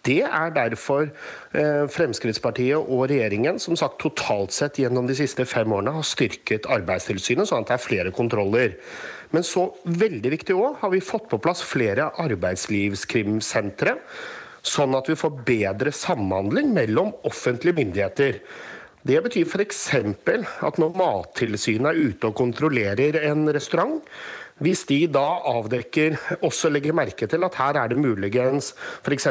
Det 0.03 0.19
er 0.27 0.51
derfor 0.51 1.05
eh, 1.07 1.85
Fremskrittspartiet 1.87 2.75
og 2.75 3.05
regjeringen 3.07 3.59
som 3.61 3.77
sagt 3.79 4.01
totalt 4.03 4.51
sett 4.51 4.81
gjennom 4.81 5.07
de 5.07 5.15
siste 5.15 5.45
fem 5.47 5.71
årene 5.71 5.93
har 5.95 6.03
styrket 6.07 6.67
Arbeidstilsynet, 6.67 7.47
sånn 7.47 7.63
at 7.63 7.71
det 7.71 7.77
er 7.77 7.85
flere 7.85 8.11
kontroller. 8.15 8.75
Men 9.31 9.47
så 9.47 9.69
veldig 9.87 10.33
viktig 10.35 10.57
òg 10.59 10.81
har 10.83 10.91
vi 10.91 10.99
fått 11.03 11.29
på 11.31 11.39
plass 11.41 11.63
flere 11.65 12.11
arbeidslivskrimsentre. 12.19 13.95
Sånn 14.63 14.95
at 14.95 15.07
vi 15.07 15.17
får 15.19 15.39
bedre 15.47 15.95
samhandling 15.95 16.75
mellom 16.75 17.15
offentlige 17.27 17.79
myndigheter. 17.79 18.43
Det 19.03 19.19
betyr 19.23 19.47
f.eks. 19.47 19.81
at 20.63 20.77
når 20.79 20.93
Mattilsynet 20.99 21.89
er 21.91 22.11
ute 22.11 22.29
og 22.29 22.37
kontrollerer 22.39 23.17
en 23.27 23.47
restaurant, 23.51 23.99
hvis 24.63 24.85
de 24.89 24.99
da 25.11 25.25
avdekker, 25.49 26.15
også 26.45 26.71
legger 26.71 26.95
merke 26.95 27.27
til 27.29 27.43
at 27.43 27.57
her 27.59 27.79
er 27.81 27.91
det 27.91 27.99
muligens 27.99 28.71
f.eks. 29.03 29.27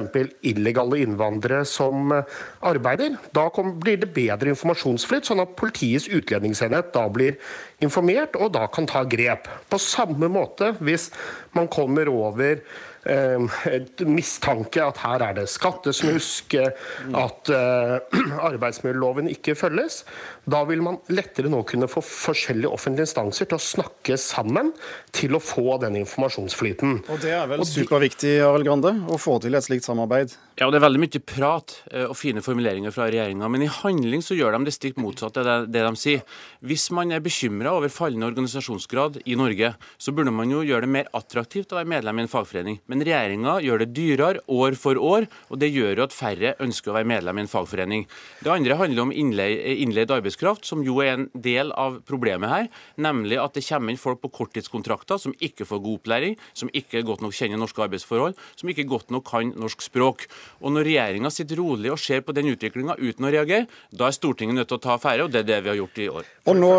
illegale 0.53 1.01
innvandrere 1.07 1.65
som 1.69 2.13
eh, 2.13 2.39
arbeider, 2.69 3.17
da 3.35 3.49
blir 3.57 4.03
det 4.03 4.13
bedre 4.15 4.53
informasjonsflyt, 4.53 5.29
sånn 5.29 5.43
at 5.45 5.57
Politiets 5.59 6.09
utlendingsenhet 6.13 6.93
da 6.95 7.07
blir 7.13 7.39
informert 7.85 8.37
og 8.39 8.55
da 8.57 8.67
kan 8.73 8.89
ta 8.91 9.05
grep. 9.09 9.49
På 9.71 9.81
samme 9.81 10.29
måte 10.33 10.75
hvis 10.83 11.11
man 11.57 11.71
kommer 11.73 12.11
over 12.13 12.61
Ehm, 13.03 13.49
et 13.67 13.99
mistanke 14.07 14.79
at 14.85 15.01
her 15.03 15.23
er 15.27 15.33
det 15.35 15.49
skattesnusk, 15.51 16.55
at 16.55 17.51
uh, 17.51 17.99
arbeidsmiljøloven 18.51 19.31
ikke 19.33 19.57
følges. 19.59 20.05
Da 20.43 20.65
vil 20.67 20.81
man 20.83 20.97
lettere 21.15 21.51
nå 21.51 21.61
kunne 21.69 21.87
få 21.91 22.01
forskjellige 22.03 22.71
offentlige 22.75 23.07
instanser 23.07 23.47
til 23.47 23.61
å 23.61 23.63
snakke 23.63 24.17
sammen 24.19 24.73
til 25.15 25.37
å 25.39 25.41
få 25.43 25.77
den 25.83 26.01
informasjonsflyten. 26.01 26.97
Og 27.07 27.21
Det 27.23 27.31
er 27.31 27.47
vel 27.47 27.63
superviktig 27.67 28.41
Arild 28.43 28.67
Grande, 28.67 28.91
å 29.07 29.21
få 29.23 29.37
til 29.43 29.55
et 29.55 29.63
slikt 29.63 29.87
samarbeid? 29.87 30.35
Ja, 30.59 30.67
og 30.67 30.73
Det 30.75 30.81
er 30.81 30.87
veldig 30.89 31.03
mye 31.05 31.23
prat 31.23 31.77
eh, 31.93 32.09
og 32.09 32.17
fine 32.19 32.43
formuleringer 32.43 32.93
fra 32.95 33.07
regjeringa, 33.07 33.49
men 33.49 33.63
i 33.63 33.71
handling 33.71 34.25
så 34.25 34.35
gjør 34.35 34.59
de 34.59 34.67
det 34.67 34.75
stikk 34.75 34.99
motsatte 35.01 35.41
av 35.41 35.47
det, 35.47 35.79
det 35.79 35.85
de 35.87 35.93
sier. 36.01 36.27
Hvis 36.61 36.89
man 36.91 37.15
er 37.15 37.23
bekymra 37.23 37.77
over 37.79 37.93
fallende 37.93 38.27
organisasjonsgrad 38.33 39.21
i 39.23 39.39
Norge, 39.39 39.73
så 39.97 40.13
burde 40.13 40.35
man 40.35 40.51
jo 40.51 40.65
gjøre 40.67 40.89
det 40.89 40.93
mer 40.99 41.13
attraktivt 41.15 41.73
å 41.73 41.79
være 41.79 41.91
medlem 41.95 42.19
i 42.19 42.27
en 42.27 42.31
fagforening 42.31 42.81
Men 42.91 43.03
regjeringa 43.05 43.57
gjør 43.63 43.83
det 43.85 43.91
dyrere 43.95 44.43
år 44.51 44.77
for 44.79 44.99
år, 44.99 45.31
og 45.55 45.63
det 45.63 45.71
gjør 45.71 46.03
jo 46.03 46.07
at 46.09 46.17
færre 46.17 46.55
ønsker 46.63 46.91
å 46.91 46.99
være 46.99 47.11
medlem 47.15 47.39
i 47.39 47.47
en 47.47 47.53
fagforening. 47.55 48.05
Det 48.43 48.53
andre 48.53 48.81
handler 48.83 49.07
om 49.07 49.15
innleid 49.15 50.11
arbeidskraft, 50.13 50.32
som 50.67 50.83
jo 50.85 51.01
er 51.03 51.15
en 51.15 51.29
del 51.35 51.73
av 51.73 52.01
problemet 52.09 52.51
her. 52.51 52.69
Nemlig 52.97 53.39
at 53.41 53.55
det 53.55 53.65
kommer 53.67 53.93
inn 53.93 54.01
folk 54.01 54.23
på 54.23 54.33
korttidskontrakter 54.33 55.19
som 55.19 55.35
ikke 55.41 55.67
får 55.69 55.83
god 55.83 56.01
opplæring, 56.01 56.37
som 56.55 56.71
ikke 56.73 57.05
godt 57.07 57.23
nok 57.23 57.35
kjenner 57.37 57.61
norske 57.61 57.83
arbeidsforhold, 57.83 58.37
som 58.57 58.69
ikke 58.69 58.89
godt 58.89 59.11
nok 59.11 59.27
kan 59.29 59.53
norsk 59.57 59.83
språk. 59.83 60.27
Og 60.61 60.73
Når 60.73 60.89
regjeringa 60.89 61.31
sitter 61.31 61.61
rolig 61.61 61.93
og 61.93 62.01
ser 62.01 62.23
på 62.25 62.33
den 62.33 62.51
utviklinga 62.53 62.97
uten 62.99 63.27
å 63.27 63.33
reagere, 63.33 63.69
da 63.91 64.09
er 64.09 64.17
Stortinget 64.17 64.57
nødt 64.57 64.69
til 64.69 64.79
å 64.79 64.83
ta 64.83 64.97
affære, 64.97 65.27
og 65.27 65.33
det 65.33 65.43
er 65.43 65.49
det 65.49 65.61
vi 65.65 65.73
har 65.73 65.79
gjort 65.81 65.99
i 65.99 66.09
år. 66.09 66.31
Og 66.49 66.59
nå 66.59 66.71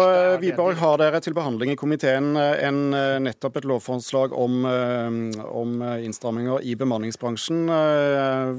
Wiborg, 0.42 0.78
har 0.80 0.98
dere 1.02 1.22
til 1.24 1.36
behandling 1.36 1.74
i 1.74 1.80
komiteen 1.80 2.34
en, 2.38 2.80
nettopp 3.24 3.60
et 3.60 3.68
lovforslag 3.70 4.34
om, 4.36 4.64
om 4.66 5.76
innstramminger 6.04 6.66
i 6.68 6.76
bemanningsbransjen. 6.80 7.66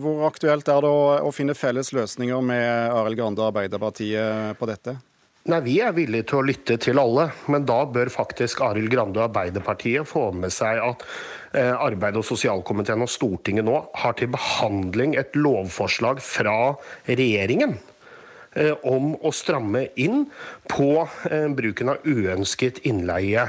Hvor 0.02 0.24
aktuelt 0.28 0.68
er 0.68 0.84
det 0.84 0.90
å, 0.90 1.04
å 1.28 1.32
finne 1.34 1.56
felles 1.58 1.92
løsninger 1.96 2.44
med 2.44 2.94
Arild 2.94 3.18
Grande 3.18 3.42
og 3.42 3.50
Arbeiderpartiet 3.50 4.58
på 4.60 4.64
dette? 4.70 4.83
Nei, 5.44 5.58
Vi 5.60 5.74
er 5.84 5.92
villige 5.92 6.24
til 6.30 6.38
å 6.38 6.44
lytte 6.48 6.78
til 6.80 6.96
alle, 6.96 7.26
men 7.52 7.66
da 7.68 7.82
bør 7.84 8.08
faktisk 8.08 8.62
Arild 8.64 8.88
Grande 8.88 9.20
og 9.20 9.26
Arbeiderpartiet 9.26 10.08
få 10.08 10.30
med 10.32 10.52
seg 10.54 10.78
at 10.80 11.02
eh, 11.52 11.68
arbeid- 11.68 12.16
og 12.16 12.24
sosialkomiteen 12.24 13.04
og 13.04 13.10
Stortinget 13.12 13.66
nå 13.66 13.74
har 14.00 14.16
til 14.16 14.30
behandling 14.32 15.18
et 15.20 15.36
lovforslag 15.36 16.22
fra 16.24 16.54
regjeringen 17.10 17.74
eh, 18.56 18.72
om 18.88 19.10
å 19.20 19.34
stramme 19.36 19.90
inn 20.00 20.24
på 20.72 20.88
eh, 21.28 21.50
bruken 21.52 21.92
av 21.92 22.08
uønsket 22.08 22.80
innleie. 22.88 23.44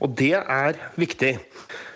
Og 0.00 0.16
det 0.16 0.38
er 0.40 0.80
viktig. 0.96 1.34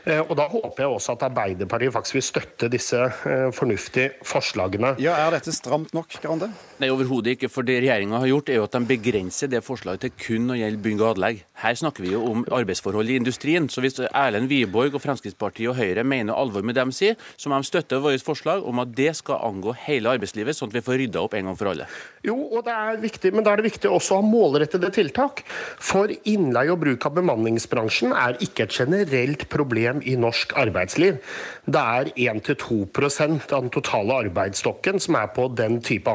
Og 0.03 0.35
Da 0.37 0.49
håper 0.51 0.83
jeg 0.83 0.93
også 0.99 1.15
at 1.15 1.25
Arbeiderpartiet 1.31 1.95
faktisk 1.95 2.19
vil 2.19 2.25
støtte 2.27 2.69
disse 2.69 3.07
fornuftige 3.55 4.19
forslagene. 4.27 4.97
Ja, 5.01 5.15
Er 5.23 5.39
dette 5.39 5.55
stramt 5.55 5.95
nok, 5.97 6.19
Grande? 6.21 6.51
Nei, 6.83 6.89
overhodet 6.91 7.37
ikke. 7.37 7.47
For 7.47 7.63
det 7.63 7.77
regjeringa 7.85 8.19
har 8.19 8.27
gjort, 8.27 8.49
er 8.51 8.57
jo 8.59 8.65
at 8.67 8.75
de 8.75 8.87
begrenser 8.89 9.47
det 9.47 9.61
forslaget 9.63 10.03
til 10.03 10.13
kun 10.19 10.51
å 10.51 10.57
gjelde 10.59 10.83
bygg 10.83 11.03
og 11.05 11.11
anlegg. 11.13 11.43
Her 11.63 11.77
snakker 11.79 12.03
vi 12.03 12.11
jo 12.11 12.23
om 12.27 12.41
arbeidsforhold 12.51 13.13
i 13.13 13.19
industrien. 13.21 13.69
Så 13.71 13.85
hvis 13.85 14.01
Erlend 14.09 14.51
Wiborg 14.51 14.97
og 14.99 15.05
Fremskrittspartiet 15.05 15.71
og 15.71 15.77
Høyre 15.79 16.03
mener 16.03 16.35
alvor 16.35 16.65
med 16.67 16.75
det 16.75 16.83
de 16.89 16.97
sier, 16.97 17.21
så 17.39 17.53
må 17.53 17.61
de 17.63 17.69
støtte 17.69 18.01
vårt 18.03 18.25
forslag 18.27 18.67
om 18.67 18.83
at 18.83 18.97
det 18.99 19.13
skal 19.15 19.45
angå 19.47 19.77
hele 19.85 20.11
arbeidslivet, 20.17 20.59
sånn 20.59 20.73
at 20.73 20.75
vi 20.81 20.83
får 20.83 20.99
rydda 21.05 21.23
opp 21.23 21.37
en 21.39 21.53
gang 21.53 21.61
for 21.61 21.71
alle. 21.71 21.87
Jo, 22.27 22.35
og 22.51 22.67
det 22.67 22.75
er 22.75 22.99
viktig, 23.05 23.31
men 23.37 23.47
da 23.47 23.55
er 23.55 23.63
det 23.63 23.69
viktig 23.69 23.93
også 23.93 24.17
å 24.17 24.19
ha 24.19 24.27
målrettede 24.27 24.91
tiltak. 24.99 25.45
For 25.79 26.11
innleie 26.11 26.75
og 26.75 26.83
bruk 26.83 27.07
av 27.07 27.15
bemanningsbransjen 27.21 28.11
er 28.11 28.43
ikke 28.43 28.67
et 28.67 28.81
generelt 28.81 29.47
problem 29.55 30.03
i 30.03 30.17
norsk 30.19 30.57
arbeidsliv. 30.59 31.23
Det 31.63 31.87
er 32.03 32.11
1-2 32.35 32.83
av 32.99 33.63
den 33.63 33.71
totale 33.71 34.19
arbeidsstokken 34.27 34.99
som 35.03 35.23
er 35.23 35.31
på 35.31 35.47
den 35.55 35.79
type 35.79 36.11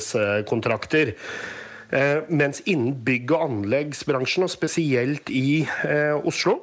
ansettelseskontrakter. 0.00 1.08
Eh, 1.08 1.14
mens 2.28 2.62
innen 2.70 2.94
bygg- 3.04 3.32
og 3.34 3.46
anleggsbransjen, 3.48 4.46
og 4.46 4.52
spesielt 4.52 5.30
i 5.34 5.64
eh, 5.86 6.14
Oslo, 6.26 6.60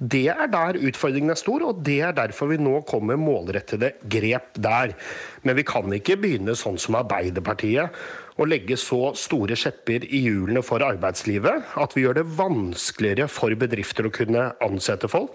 det 0.00 0.28
er 0.32 0.48
der 0.48 0.78
utfordringen 0.80 1.34
er 1.34 1.40
stor, 1.40 1.66
og 1.68 1.82
det 1.84 1.98
er 2.06 2.16
derfor 2.16 2.48
vi 2.48 2.60
nå 2.60 2.80
kommer 2.88 3.20
målrettede 3.20 3.92
grep 4.08 4.56
der. 4.56 4.96
Men 5.44 5.58
vi 5.58 5.66
kan 5.68 5.92
ikke 5.92 6.16
begynne 6.20 6.56
sånn 6.56 6.80
som 6.80 6.96
Arbeiderpartiet 7.00 8.00
å 8.40 8.46
legge 8.48 8.76
så 8.80 9.10
store 9.18 9.56
skjepper 9.58 10.06
i 10.08 10.22
hjulene 10.24 10.62
for 10.64 10.80
arbeidslivet 10.84 11.74
at 11.80 11.96
vi 11.96 12.06
gjør 12.06 12.20
det 12.20 12.30
vanskeligere 12.38 13.28
for 13.28 13.52
bedrifter 13.58 14.08
å 14.08 14.14
kunne 14.14 14.46
ansette 14.64 15.10
folk. 15.12 15.34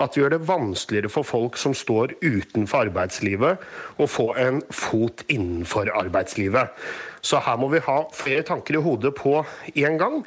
At 0.00 0.16
vi 0.16 0.24
gjør 0.24 0.34
det 0.34 0.48
vanskeligere 0.48 1.12
for 1.12 1.26
folk 1.26 1.58
som 1.60 1.76
står 1.76 2.16
utenfor 2.24 2.88
arbeidslivet, 2.88 3.62
å 4.00 4.08
få 4.08 4.32
en 4.40 4.62
fot 4.74 5.22
innenfor 5.30 5.92
arbeidslivet. 5.94 6.74
Så 7.20 7.40
her 7.44 7.58
må 7.60 7.68
vi 7.72 7.82
ha 7.84 7.98
flere 8.16 8.44
tanker 8.48 8.78
i 8.78 8.82
hodet 8.84 9.12
på 9.18 9.34
én 9.74 9.98
gang. 10.00 10.20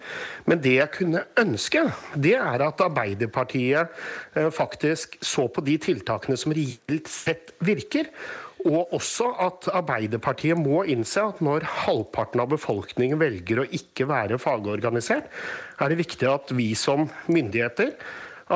Men 0.46 0.62
det 0.64 0.78
jeg 0.78 0.94
kunne 0.98 1.26
ønske, 1.40 1.88
det 2.16 2.36
er 2.38 2.66
at 2.68 2.86
Arbeiderpartiet 2.86 3.94
eh, 4.38 4.50
faktisk 4.54 5.18
så 5.22 5.48
på 5.50 5.66
de 5.66 5.80
tiltakene 5.82 6.38
som 6.40 6.56
reelt 6.56 7.10
sett 7.12 7.56
virker. 7.64 8.12
Og 8.64 8.94
også 8.96 9.28
at 9.44 9.68
Arbeiderpartiet 9.76 10.60
må 10.60 10.86
innse 10.88 11.20
at 11.20 11.42
når 11.44 11.66
halvparten 11.84 12.40
av 12.40 12.54
befolkningen 12.54 13.20
velger 13.20 13.64
å 13.64 13.70
ikke 13.76 14.08
være 14.08 14.40
fagorganisert, 14.40 15.28
er 15.82 15.92
det 15.92 16.00
viktig 16.00 16.30
at 16.30 16.54
vi 16.56 16.72
som 16.80 17.10
myndigheter 17.28 17.92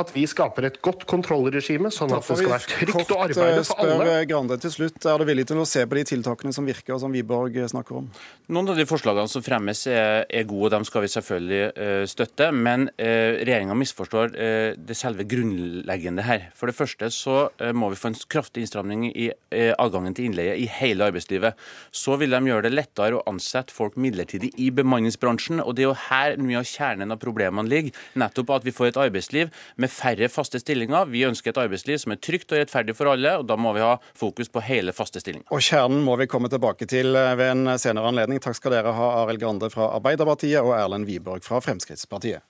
at 0.02 0.14
vi 0.16 0.26
skaper 0.30 0.70
et 0.70 0.80
godt 0.84 1.06
kontrollregime, 1.10 1.92
sånn 1.94 2.14
at 2.16 2.26
det 2.28 2.38
skal 2.40 2.54
være 2.54 2.72
trygt 2.72 3.14
å 3.14 3.20
arbeide 3.26 3.64
for 3.68 3.84
alle. 3.84 3.98
Spør 3.98 4.28
Grande 4.32 4.58
til 4.64 4.74
slutt, 4.74 5.00
Er 5.08 5.22
du 5.22 5.26
villig 5.30 5.48
til 5.50 5.62
å 5.62 5.66
se 5.68 5.86
på 5.86 5.98
de 6.00 6.04
tiltakene 6.12 6.56
som 6.56 6.68
virker, 6.68 6.96
og 6.96 7.02
som 7.04 7.14
Wiborg 7.14 7.58
snakker 7.72 8.02
om? 8.02 8.10
Noen 8.48 8.72
av 8.74 8.80
de 8.80 8.88
forslagene 8.90 9.32
som 9.32 9.44
fremmes 9.46 9.84
er, 9.92 10.26
er 10.30 10.48
gode, 10.48 10.68
og 10.68 10.74
dem 10.76 10.88
skal 10.88 11.06
vi 11.06 11.12
selvfølgelig 11.14 12.08
støtte. 12.10 12.50
Men 12.52 12.90
eh, 12.98 13.40
regjeringa 13.44 13.78
misforstår 13.78 14.34
det 14.78 14.98
selve 14.98 15.26
grunnleggende 15.30 16.26
her. 16.26 16.50
For 16.58 16.70
det 16.70 16.78
første 16.78 17.10
så 17.14 17.38
må 17.78 17.92
vi 17.92 18.00
få 18.00 18.12
en 18.12 18.20
kraftig 18.30 18.66
innstramning 18.66 19.08
i 19.12 19.30
adgangen 19.78 20.16
til 20.18 20.30
innleie 20.30 20.58
i 20.60 20.68
hele 20.80 21.08
arbeidslivet. 21.08 21.58
Så 21.92 22.18
vil 22.20 22.34
de 22.34 22.42
gjøre 22.52 22.68
det 22.68 22.74
lettere 22.76 23.20
å 23.20 23.26
ansette 23.30 23.76
folk 23.76 23.98
midlertidig 24.00 24.52
i 24.62 24.70
bemanningsbransjen. 24.74 25.62
og 25.64 25.76
Det 25.76 25.86
er 25.86 25.90
jo 25.90 25.98
her 26.08 26.38
mye 26.42 26.62
av 26.62 26.68
kjernen 26.70 27.14
av 27.14 27.22
problemene 27.22 27.70
ligger. 27.70 27.96
Nettopp 28.20 28.56
at 28.58 28.68
vi 28.68 28.76
får 28.76 28.92
et 28.92 29.02
arbeidsliv 29.08 29.54
med 29.78 29.87
færre 29.92 30.30
faste 30.32 30.62
stillinger. 30.62 31.08
Vi 31.12 31.26
ønsker 31.28 31.54
et 31.54 31.62
arbeidsliv 31.62 32.00
som 32.02 32.16
er 32.16 32.22
trygt 32.24 32.52
og 32.52 32.62
rettferdig 32.62 32.96
for 32.98 33.12
alle, 33.14 33.38
og 33.40 33.48
da 33.50 33.58
må 33.60 33.74
vi 33.78 33.86
ha 33.86 33.96
fokus 34.18 34.52
på 34.54 34.64
hele 34.68 34.96
faste 34.96 35.24
stillinger. 35.24 35.48
Og 35.54 35.64
Kjernen 35.64 36.04
må 36.06 36.18
vi 36.22 36.30
komme 36.32 36.52
tilbake 36.52 36.90
til 36.90 37.16
eh, 37.16 37.34
ved 37.40 37.54
en 37.54 37.78
senere 37.82 38.12
anledning. 38.12 38.42
Takk 38.44 38.60
skal 38.60 38.78
dere 38.78 38.96
ha, 38.98 39.10
Arild 39.24 39.42
Grande 39.44 39.72
fra 39.74 39.92
Arbeiderpartiet 39.98 40.62
og 40.64 40.76
Erlend 40.78 41.10
Wiborg 41.10 41.46
fra 41.48 41.62
Fremskrittspartiet. 41.64 42.46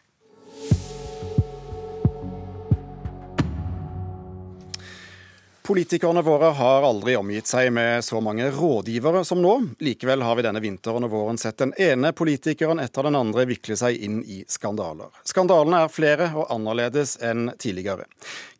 Politikerne 5.67 6.21
våre 6.21 6.45
har 6.45 6.85
aldri 6.87 7.17
omgitt 7.19 7.49
seg 7.49 7.73
med 7.75 7.99
så 8.05 8.21
mange 8.23 8.45
rådgivere 8.55 9.25
som 9.27 9.41
nå. 9.43 9.51
Likevel 9.83 10.21
har 10.23 10.37
vi 10.39 10.43
denne 10.45 10.61
vinteren 10.63 11.03
og 11.03 11.11
våren 11.11 11.35
sett 11.41 11.57
den 11.59 11.73
ene 11.75 12.13
politikeren 12.15 12.79
etter 12.79 13.03
den 13.03 13.17
andre 13.19 13.43
vikle 13.49 13.75
seg 13.75 13.97
inn 13.99 14.21
i 14.23 14.37
skandaler. 14.47 15.09
Skandalene 15.27 15.81
er 15.83 15.91
flere 15.91 16.29
og 16.39 16.45
annerledes 16.55 17.17
enn 17.19 17.49
tidligere. 17.59 18.05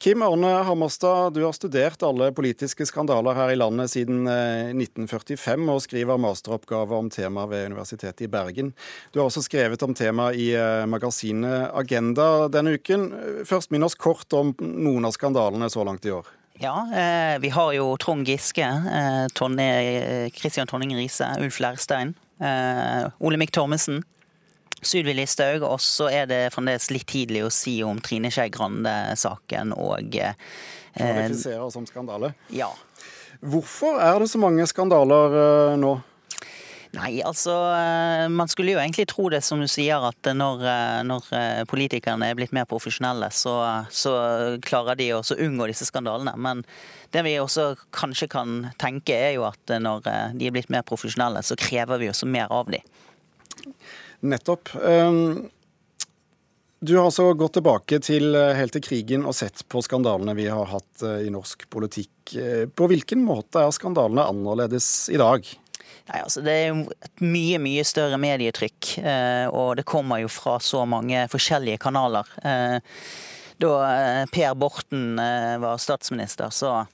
Kim 0.03 0.25
Arne 0.27 0.49
Hammerstad, 0.67 1.31
du 1.38 1.45
har 1.45 1.55
studert 1.55 2.03
alle 2.03 2.27
politiske 2.35 2.84
skandaler 2.89 3.39
her 3.39 3.53
i 3.53 3.59
landet 3.61 3.93
siden 3.93 4.27
1945 4.27 5.63
eh, 5.63 5.71
og 5.77 5.79
skriver 5.85 6.19
masteroppgave 6.19 6.99
om 6.99 7.07
temaet 7.07 7.53
ved 7.53 7.69
Universitetet 7.71 8.25
i 8.27 8.29
Bergen. 8.34 8.73
Du 9.13 9.21
har 9.21 9.29
også 9.29 9.45
skrevet 9.47 9.88
om 9.88 9.95
temaet 9.95 10.43
i 10.43 10.49
eh, 10.59 10.84
magasinet 10.91 11.71
Agenda 11.71 12.49
denne 12.51 12.75
uken. 12.75 13.07
Først 13.47 13.71
minn 13.71 13.88
oss 13.88 13.95
kort 13.95 14.27
om 14.35 14.51
noen 14.59 15.07
av 15.07 15.15
skandalene 15.15 15.71
så 15.71 15.88
langt 15.88 16.03
i 16.03 16.11
år. 16.17 16.27
Ja, 16.59 16.88
eh, 16.89 17.39
vi 17.39 17.49
har 17.49 17.73
jo 17.73 17.97
Trond 18.01 18.27
Giske, 18.27 18.65
eh, 18.65 20.29
Christian 20.34 20.67
Tonning 20.67 20.95
Riise, 20.97 21.35
Ulf 21.39 21.59
Lærstein, 21.59 22.15
eh, 22.41 23.09
Olemic 23.19 23.51
Thommessen, 23.51 24.03
Sylvi 24.81 25.13
Listhaug. 25.13 25.61
Og 25.61 25.79
så 25.79 26.09
er 26.09 26.25
det 26.25 26.41
fremdeles 26.55 26.89
litt 26.89 27.07
tidlig 27.09 27.43
å 27.45 27.53
si 27.53 27.77
om 27.85 28.01
Trine 28.01 28.31
Skei 28.34 28.49
Grande-saken 28.49 29.75
og 29.77 30.17
eh, 30.17 30.34
Kvalifiserer 30.97 31.69
som 31.73 31.85
skandale? 31.85 32.34
Ja. 32.49 32.71
Hvorfor 33.45 33.99
er 34.01 34.17
det 34.19 34.31
så 34.31 34.41
mange 34.41 34.65
skandaler 34.65 35.38
eh, 35.43 35.77
nå? 35.77 35.93
Nei, 36.95 37.19
altså 37.26 37.51
eh, 37.76 38.26
man 38.31 38.47
skulle 38.47 38.72
jo 38.72 38.80
egentlig 38.80 39.07
tro 39.11 39.27
det 39.31 39.41
som 39.43 39.59
du 39.59 39.68
sier, 39.69 40.03
at 40.07 40.30
når, 40.34 40.64
eh, 40.72 40.99
når 41.07 41.27
eh, 41.35 41.64
politikerne 41.68 42.30
er 42.30 42.38
blitt 42.38 42.53
mer 42.55 42.68
profesjonelle, 42.69 43.27
så, 43.35 43.57
så 43.91 44.14
klarer 44.64 44.99
de 44.99 45.09
å 45.18 45.22
unngå 45.35 45.68
disse 45.68 45.89
skandalene. 45.89 46.38
Men 46.39 46.64
det 47.11 47.26
vi 47.27 47.35
også 47.41 47.73
kanskje 47.95 48.30
kan 48.31 48.55
tenke, 48.80 49.18
er 49.18 49.35
jo 49.35 49.45
at 49.49 49.76
når 49.84 50.07
de 50.39 50.47
er 50.47 50.55
blitt 50.55 50.72
mer 50.73 50.88
profesjonelle, 50.88 51.43
så 51.43 51.59
krever 51.59 51.99
vi 51.99 52.09
også 52.11 52.30
mer 52.30 52.51
av 52.55 52.72
dem. 52.72 52.84
Nettopp. 54.27 54.72
Ehm, 54.88 55.47
du 56.80 56.95
har 56.95 57.09
altså 57.09 57.30
gått 57.38 57.57
tilbake 57.57 57.99
til 58.05 58.35
helt 58.35 58.76
til 58.76 58.84
krigen 58.85 59.27
og 59.27 59.35
sett 59.35 59.64
på 59.69 59.81
skandalene 59.85 60.35
vi 60.38 60.47
har 60.51 60.68
hatt 60.72 61.05
i 61.23 61.31
norsk 61.34 61.68
politikk. 61.73 62.35
På 62.77 62.89
hvilken 62.91 63.23
måte 63.26 63.64
er 63.64 63.73
skandalene 63.76 64.27
annerledes 64.30 65.07
i 65.14 65.18
dag? 65.19 65.47
Nei, 66.07 66.21
altså 66.23 66.41
Det 66.41 66.53
er 66.55 66.67
jo 66.71 66.84
et 67.03 67.23
mye 67.23 67.59
mye 67.59 67.85
større 67.88 68.19
medietrykk, 68.21 68.91
eh, 69.01 69.45
og 69.51 69.75
det 69.79 69.88
kommer 69.88 70.21
jo 70.23 70.31
fra 70.31 70.55
så 70.63 70.85
mange 70.88 71.25
forskjellige 71.31 71.81
kanaler. 71.84 72.29
Eh, 72.47 72.77
da 73.59 73.73
eh, 73.89 74.21
Per 74.31 74.53
Borten 74.55 75.17
var 75.59 75.81
statsminister, 75.81 76.53
så 76.53 76.85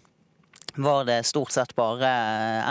var 0.73 1.03
det 1.05 1.19
stort 1.29 1.53
sett 1.53 1.75
bare 1.77 2.09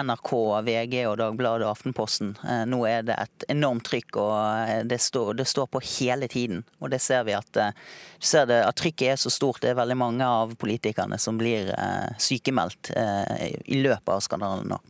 NRK, 0.02 0.32
VG 0.66 0.96
og 1.06 1.20
Dagbladet 1.20 1.68
og 1.68 1.76
Aftenposten. 1.76 2.32
Nå 2.66 2.80
er 2.90 3.04
det 3.06 3.14
et 3.14 3.44
enormt 3.52 3.84
trykk, 3.86 4.18
og 4.18 4.88
det 4.90 4.98
står, 5.04 5.36
det 5.38 5.46
står 5.46 5.68
på 5.70 5.84
hele 6.00 6.26
tiden. 6.26 6.64
Og 6.82 6.90
det 6.90 6.98
ser 7.04 7.22
vi 7.28 7.36
at, 7.38 7.60
ser 8.18 8.48
det, 8.50 8.58
at, 8.66 8.74
trykket 8.80 9.12
er 9.12 9.22
så 9.22 9.30
stort. 9.30 9.62
Det 9.62 9.70
er 9.70 9.78
veldig 9.78 10.00
mange 10.00 10.26
av 10.26 10.56
politikerne 10.58 11.20
som 11.22 11.38
blir 11.38 11.70
sykemeldt 12.18 12.90
i 12.90 13.78
løpet 13.84 14.16
av 14.16 14.26
skandalen 14.26 14.74
nå. 14.74 14.82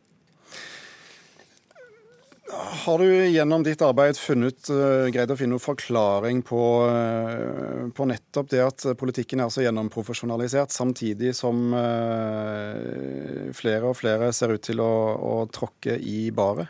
Har 2.52 2.98
du 2.98 3.06
gjennom 3.28 3.62
ditt 3.64 3.82
arbeid 3.84 4.18
funnet, 4.20 4.68
uh, 4.68 5.06
greid 5.12 5.30
å 5.32 5.36
finne 5.38 5.54
noen 5.54 5.62
forklaring 5.62 6.42
på, 6.44 6.60
uh, 6.84 7.88
på, 7.94 8.06
nettopp 8.10 8.50
det 8.52 8.60
at 8.64 8.84
politikken 9.00 9.40
er 9.40 9.52
så 9.52 9.64
gjennomprofesjonalisert, 9.64 10.74
samtidig 10.74 11.32
som 11.38 11.72
uh, 11.72 13.48
flere 13.56 13.88
og 13.88 13.96
flere 14.00 14.32
ser 14.36 14.52
ut 14.56 14.64
til 14.64 14.84
å, 14.84 14.92
å 15.16 15.34
tråkke 15.52 15.96
i 15.96 16.28
baret? 16.34 16.68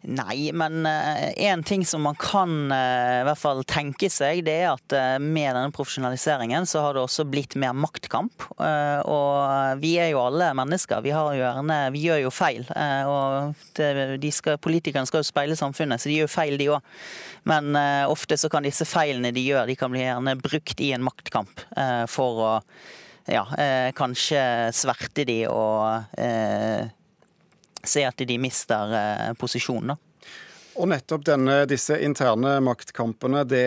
Nei, 0.00 0.48
men 0.56 0.86
én 1.36 1.60
uh, 1.60 1.64
ting 1.66 1.82
som 1.84 2.00
man 2.06 2.16
kan 2.16 2.72
uh, 2.72 3.20
i 3.20 3.24
hvert 3.28 3.40
fall 3.40 3.58
tenke 3.68 4.08
seg, 4.08 4.38
det 4.46 4.54
er 4.62 4.70
at 4.72 4.94
uh, 4.96 5.18
med 5.20 5.50
denne 5.52 5.74
profesjonaliseringen 5.76 6.64
så 6.68 6.80
har 6.86 6.96
det 6.96 7.02
også 7.02 7.26
blitt 7.28 7.52
mer 7.60 7.74
maktkamp. 7.76 8.46
og 8.60 9.80
vi 9.80 9.92
er 10.00 10.10
jo 10.14 10.22
alle 10.22 10.50
mennesker. 10.56 11.02
Vi, 11.04 11.12
gjerne, 11.12 11.76
vi 11.92 12.04
gjør 12.06 12.22
jo 12.24 12.30
feil. 12.32 12.64
og 13.08 13.58
de 13.76 14.30
skal, 14.32 14.56
Politikerne 14.62 15.08
skal 15.08 15.20
jo 15.20 15.28
speile 15.28 15.56
samfunnet, 15.58 16.00
så 16.00 16.08
de 16.08 16.16
gjør 16.16 16.28
jo 16.28 16.32
feil, 16.32 16.56
de 16.60 16.70
òg. 16.72 16.96
Men 17.48 17.76
ofte 18.08 18.38
så 18.40 18.48
kan 18.52 18.64
disse 18.64 18.86
feilene 18.88 19.32
de 19.36 19.44
gjør, 19.44 19.68
de 19.68 19.76
kan 19.76 19.92
bli 19.92 20.02
gjerne 20.04 20.36
brukt 20.40 20.80
i 20.80 20.92
en 20.96 21.04
maktkamp 21.04 21.64
for 22.12 22.44
å 22.44 22.52
ja, 23.30 23.44
kanskje 23.96 24.42
sverte 24.76 25.26
de 25.28 25.42
og 25.48 26.96
se 27.84 28.04
at 28.06 28.22
de 28.26 28.38
mister 28.38 28.94
eh, 28.96 29.32
posisjonen. 29.38 29.96
Og 30.80 30.86
nettopp 30.88 31.24
denne, 31.26 31.64
disse 31.68 31.96
interne 32.00 32.54
maktkampene, 32.62 33.42
det, 33.44 33.64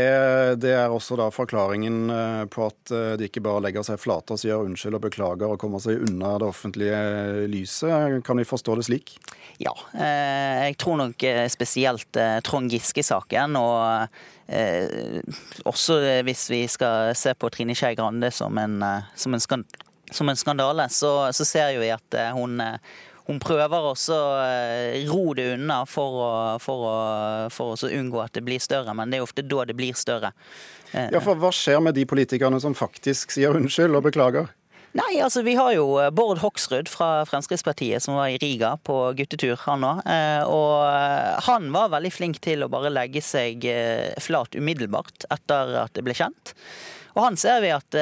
det, 0.64 0.72
er 0.72 0.94
også 0.94 1.18
da 1.20 1.28
forklaringen 1.36 2.08
eh, 2.10 2.44
på 2.50 2.70
at 2.70 2.94
eh, 2.96 3.12
de 3.20 3.28
ikke 3.28 3.44
bare 3.44 3.66
legger 3.66 3.86
seg 3.86 4.00
flate 4.02 4.34
og 4.34 4.42
sier 4.42 4.64
unnskyld 4.64 4.98
og 4.98 5.04
beklager 5.04 5.52
og 5.52 5.60
kommer 5.62 5.84
seg 5.84 6.02
unna 6.08 6.38
det 6.42 6.48
offentlige 6.48 7.02
lyset. 7.52 8.22
Kan 8.26 8.40
vi 8.40 8.48
forstå 8.48 8.80
det 8.80 8.88
slik? 8.88 9.18
Ja, 9.62 9.76
jeg 9.94 10.80
tror 10.82 10.98
nok 10.98 11.24
spesielt 11.54 12.18
Trond 12.44 12.74
Giske-saken. 12.74 13.56
og 13.56 14.10
også 15.70 16.00
hvis 16.26 16.48
vi 16.50 16.64
skal 16.68 17.14
se 17.16 17.36
på 17.38 17.52
Trine 17.54 17.76
Skei 17.78 17.94
Grande 17.96 18.32
som 18.34 18.58
en, 18.58 18.82
som 19.16 19.38
en, 19.38 19.64
som 20.12 20.30
en 20.30 20.40
skandale, 20.40 20.90
så, 20.90 21.14
så, 21.32 21.46
ser 21.46 21.78
vi 21.80 21.94
at 21.94 22.18
hun 22.34 22.58
hun 23.30 23.40
prøver 23.40 23.86
også 23.94 24.16
å 24.16 24.32
eh, 24.44 25.04
ro 25.08 25.32
det 25.38 25.54
unna 25.54 25.84
for 25.88 26.18
å, 26.20 26.32
for, 26.64 26.88
å, 26.90 26.96
for 27.54 27.76
å 27.78 27.92
unngå 27.92 28.20
at 28.24 28.36
det 28.36 28.44
blir 28.44 28.60
større, 28.64 28.96
men 28.98 29.14
det 29.14 29.22
er 29.22 29.28
ofte 29.28 29.46
da 29.48 29.64
det 29.70 29.78
blir 29.80 29.96
større. 29.96 30.34
Eh, 30.92 31.08
ja, 31.14 31.22
for 31.24 31.40
Hva 31.40 31.54
skjer 31.56 31.80
med 31.84 31.96
de 31.96 32.04
politikerne 32.10 32.60
som 32.64 32.76
faktisk 32.76 33.32
sier 33.36 33.56
unnskyld 33.56 33.96
og 33.96 34.10
beklager? 34.10 34.52
Nei, 34.94 35.16
altså 35.26 35.42
Vi 35.42 35.56
har 35.58 35.72
jo 35.74 35.88
eh, 36.04 36.12
Bård 36.14 36.44
Hoksrud 36.44 36.92
fra 36.92 37.24
Fremskrittspartiet 37.30 38.04
som 38.04 38.20
var 38.20 38.34
i 38.34 38.38
Riga 38.44 38.76
på 38.84 38.98
guttetur, 39.16 39.56
han 39.64 39.88
òg. 39.88 40.04
Og 40.52 41.48
han 41.48 41.72
var 41.74 41.96
veldig 41.96 42.12
flink 42.14 42.44
til 42.44 42.66
å 42.66 42.72
bare 42.72 42.92
legge 42.92 43.24
seg 43.24 43.64
flat 44.22 44.60
umiddelbart 44.60 45.30
etter 45.34 45.78
at 45.88 45.96
det 45.96 46.04
ble 46.06 46.18
kjent. 46.18 46.58
Og 47.16 47.24
han 47.30 47.40
ser 47.40 47.64
vi 47.64 47.72
at 47.72 47.98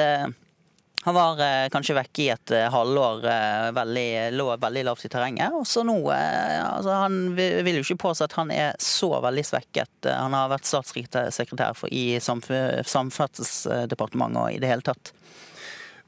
han 1.04 1.14
var 1.14 1.40
eh, 1.42 1.68
kanskje 1.74 1.96
vekke 1.98 2.20
i 2.22 2.28
et 2.30 2.50
eh, 2.54 2.68
halvår, 2.70 3.24
eh, 3.26 3.72
veldig, 3.74 4.38
lå 4.38 4.44
veldig 4.62 4.84
lavt 4.86 5.08
i 5.08 5.10
terrenget. 5.10 5.50
Og 5.58 5.66
så 5.66 5.82
nå 5.82 5.96
eh, 6.14 6.62
altså 6.62 6.94
Han 7.00 7.34
vil 7.34 7.80
jo 7.80 7.82
ikke 7.82 8.04
påstå 8.04 8.28
at 8.28 8.36
han 8.38 8.52
er 8.54 8.78
så 8.78 9.10
veldig 9.24 9.44
svekket. 9.48 10.06
Han 10.06 10.36
har 10.38 10.52
vært 10.52 10.70
statssekretær 10.70 11.82
i 11.90 12.20
Samferdselsdepartementet 12.22 14.42
og 14.44 14.54
i 14.54 14.62
det 14.62 14.70
hele 14.70 14.86
tatt. 14.86 15.10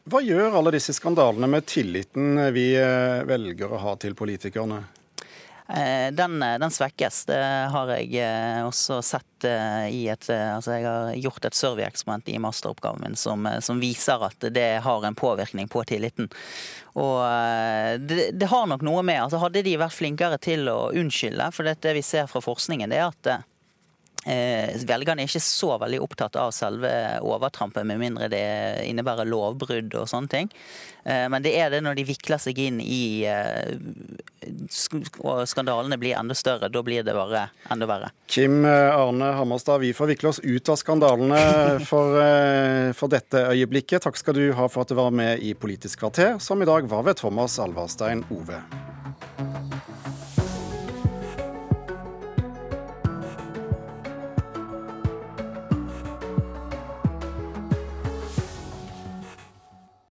Hva 0.05 0.21
gjør 0.21 0.59
alle 0.61 0.75
disse 0.77 0.93
skandalene 0.95 1.49
med 1.49 1.65
tilliten 1.67 2.53
vi 2.55 2.77
eh, 2.77 3.25
velger 3.27 3.73
å 3.73 3.81
ha 3.81 3.97
til 3.99 4.15
politikerne? 4.15 4.85
Eh, 5.69 6.13
den, 6.13 6.43
eh, 6.43 6.59
den, 6.59 6.71
svekkes. 6.71 7.25
Det 7.25 7.41
har 7.73 7.93
jeg 7.97 8.19
eh, 8.21 8.61
også 8.67 9.01
sett 9.03 9.27
i 9.45 10.07
et 10.09 10.25
Altså 10.33 10.73
jeg 10.73 10.85
har 10.89 11.11
gjort 11.21 11.45
et 11.45 11.57
survey-eksperiment 11.57 12.31
i 12.33 12.39
masteroppgaven 12.41 13.03
min 13.05 13.17
som, 13.17 13.45
som, 13.61 13.77
viser 13.77 14.23
at 14.25 14.47
det 14.57 14.79
har 14.81 15.05
en 15.05 15.17
påvirkning 15.17 15.69
på 15.69 15.83
tilliten. 15.85 16.31
Og 16.97 17.21
det, 18.01 18.31
det 18.33 18.49
har 18.49 18.65
nok 18.71 18.81
noe 18.87 19.03
med 19.05 19.21
altså 19.27 19.43
Hadde 19.43 19.61
de 19.67 19.75
vært 19.77 19.93
flinkere 19.93 20.39
til 20.41 20.65
å 20.73 20.95
unnskylde, 20.97 21.51
for 21.53 21.69
det, 21.69 21.93
vi 21.93 22.01
ser 22.01 22.31
fra 22.31 22.41
forskningen, 22.41 22.89
det 22.89 23.03
er 23.03 23.11
at 23.11 23.45
velgerne 24.25 25.23
er 25.23 25.29
ikke 25.29 25.43
så 25.43 25.75
veldig 25.81 26.01
opptatt 26.05 26.37
av 26.41 26.53
selve 26.57 26.91
overtrampet, 27.25 27.85
med 27.87 28.01
mindre 28.01 28.31
det 28.33 28.45
innebærer 28.89 29.29
lovbrudd 29.29 29.95
og 30.01 30.09
sånne 30.09 30.33
ting. 30.33 30.51
Eh, 31.05 31.27
men 31.29 31.45
det 31.45 31.53
er 31.61 31.73
det 31.73 31.83
når 31.85 31.99
de 31.99 32.07
vikler 32.09 32.41
seg 32.41 32.59
inn 32.65 32.81
i 32.81 33.25
eh, 33.29 33.75
og 35.21 35.45
skandalene 35.49 35.99
blir 36.01 36.17
enda 36.19 36.37
større. 36.37 36.71
Da 36.73 36.83
blir 36.85 37.05
det 37.05 37.17
bare 37.17 37.47
enda 37.73 37.89
verre. 37.89 38.11
Kim 38.31 38.65
Arne 38.65 39.35
Hammerstad, 39.39 39.83
vi 39.85 39.93
får 39.97 40.15
vikle 40.15 40.33
oss 40.33 40.41
ut 40.45 40.73
av 40.73 40.81
skandalene 40.81 41.43
for, 41.91 42.19
for 42.97 43.13
dette 43.13 43.47
øyeblikket. 43.53 44.05
Takk 44.09 44.21
skal 44.21 44.39
du 44.41 44.47
ha 44.57 44.69
for 44.73 44.85
at 44.85 44.93
du 44.93 44.99
var 44.99 45.13
med 45.15 45.45
i 45.45 45.55
Politisk 45.57 46.05
kvarter, 46.05 46.39
som 46.41 46.63
i 46.63 46.69
dag 46.69 46.89
var 46.91 47.05
ved 47.09 47.21
Thomas 47.21 47.59
Alvarstein 47.63 48.25
Ove. 48.33 48.63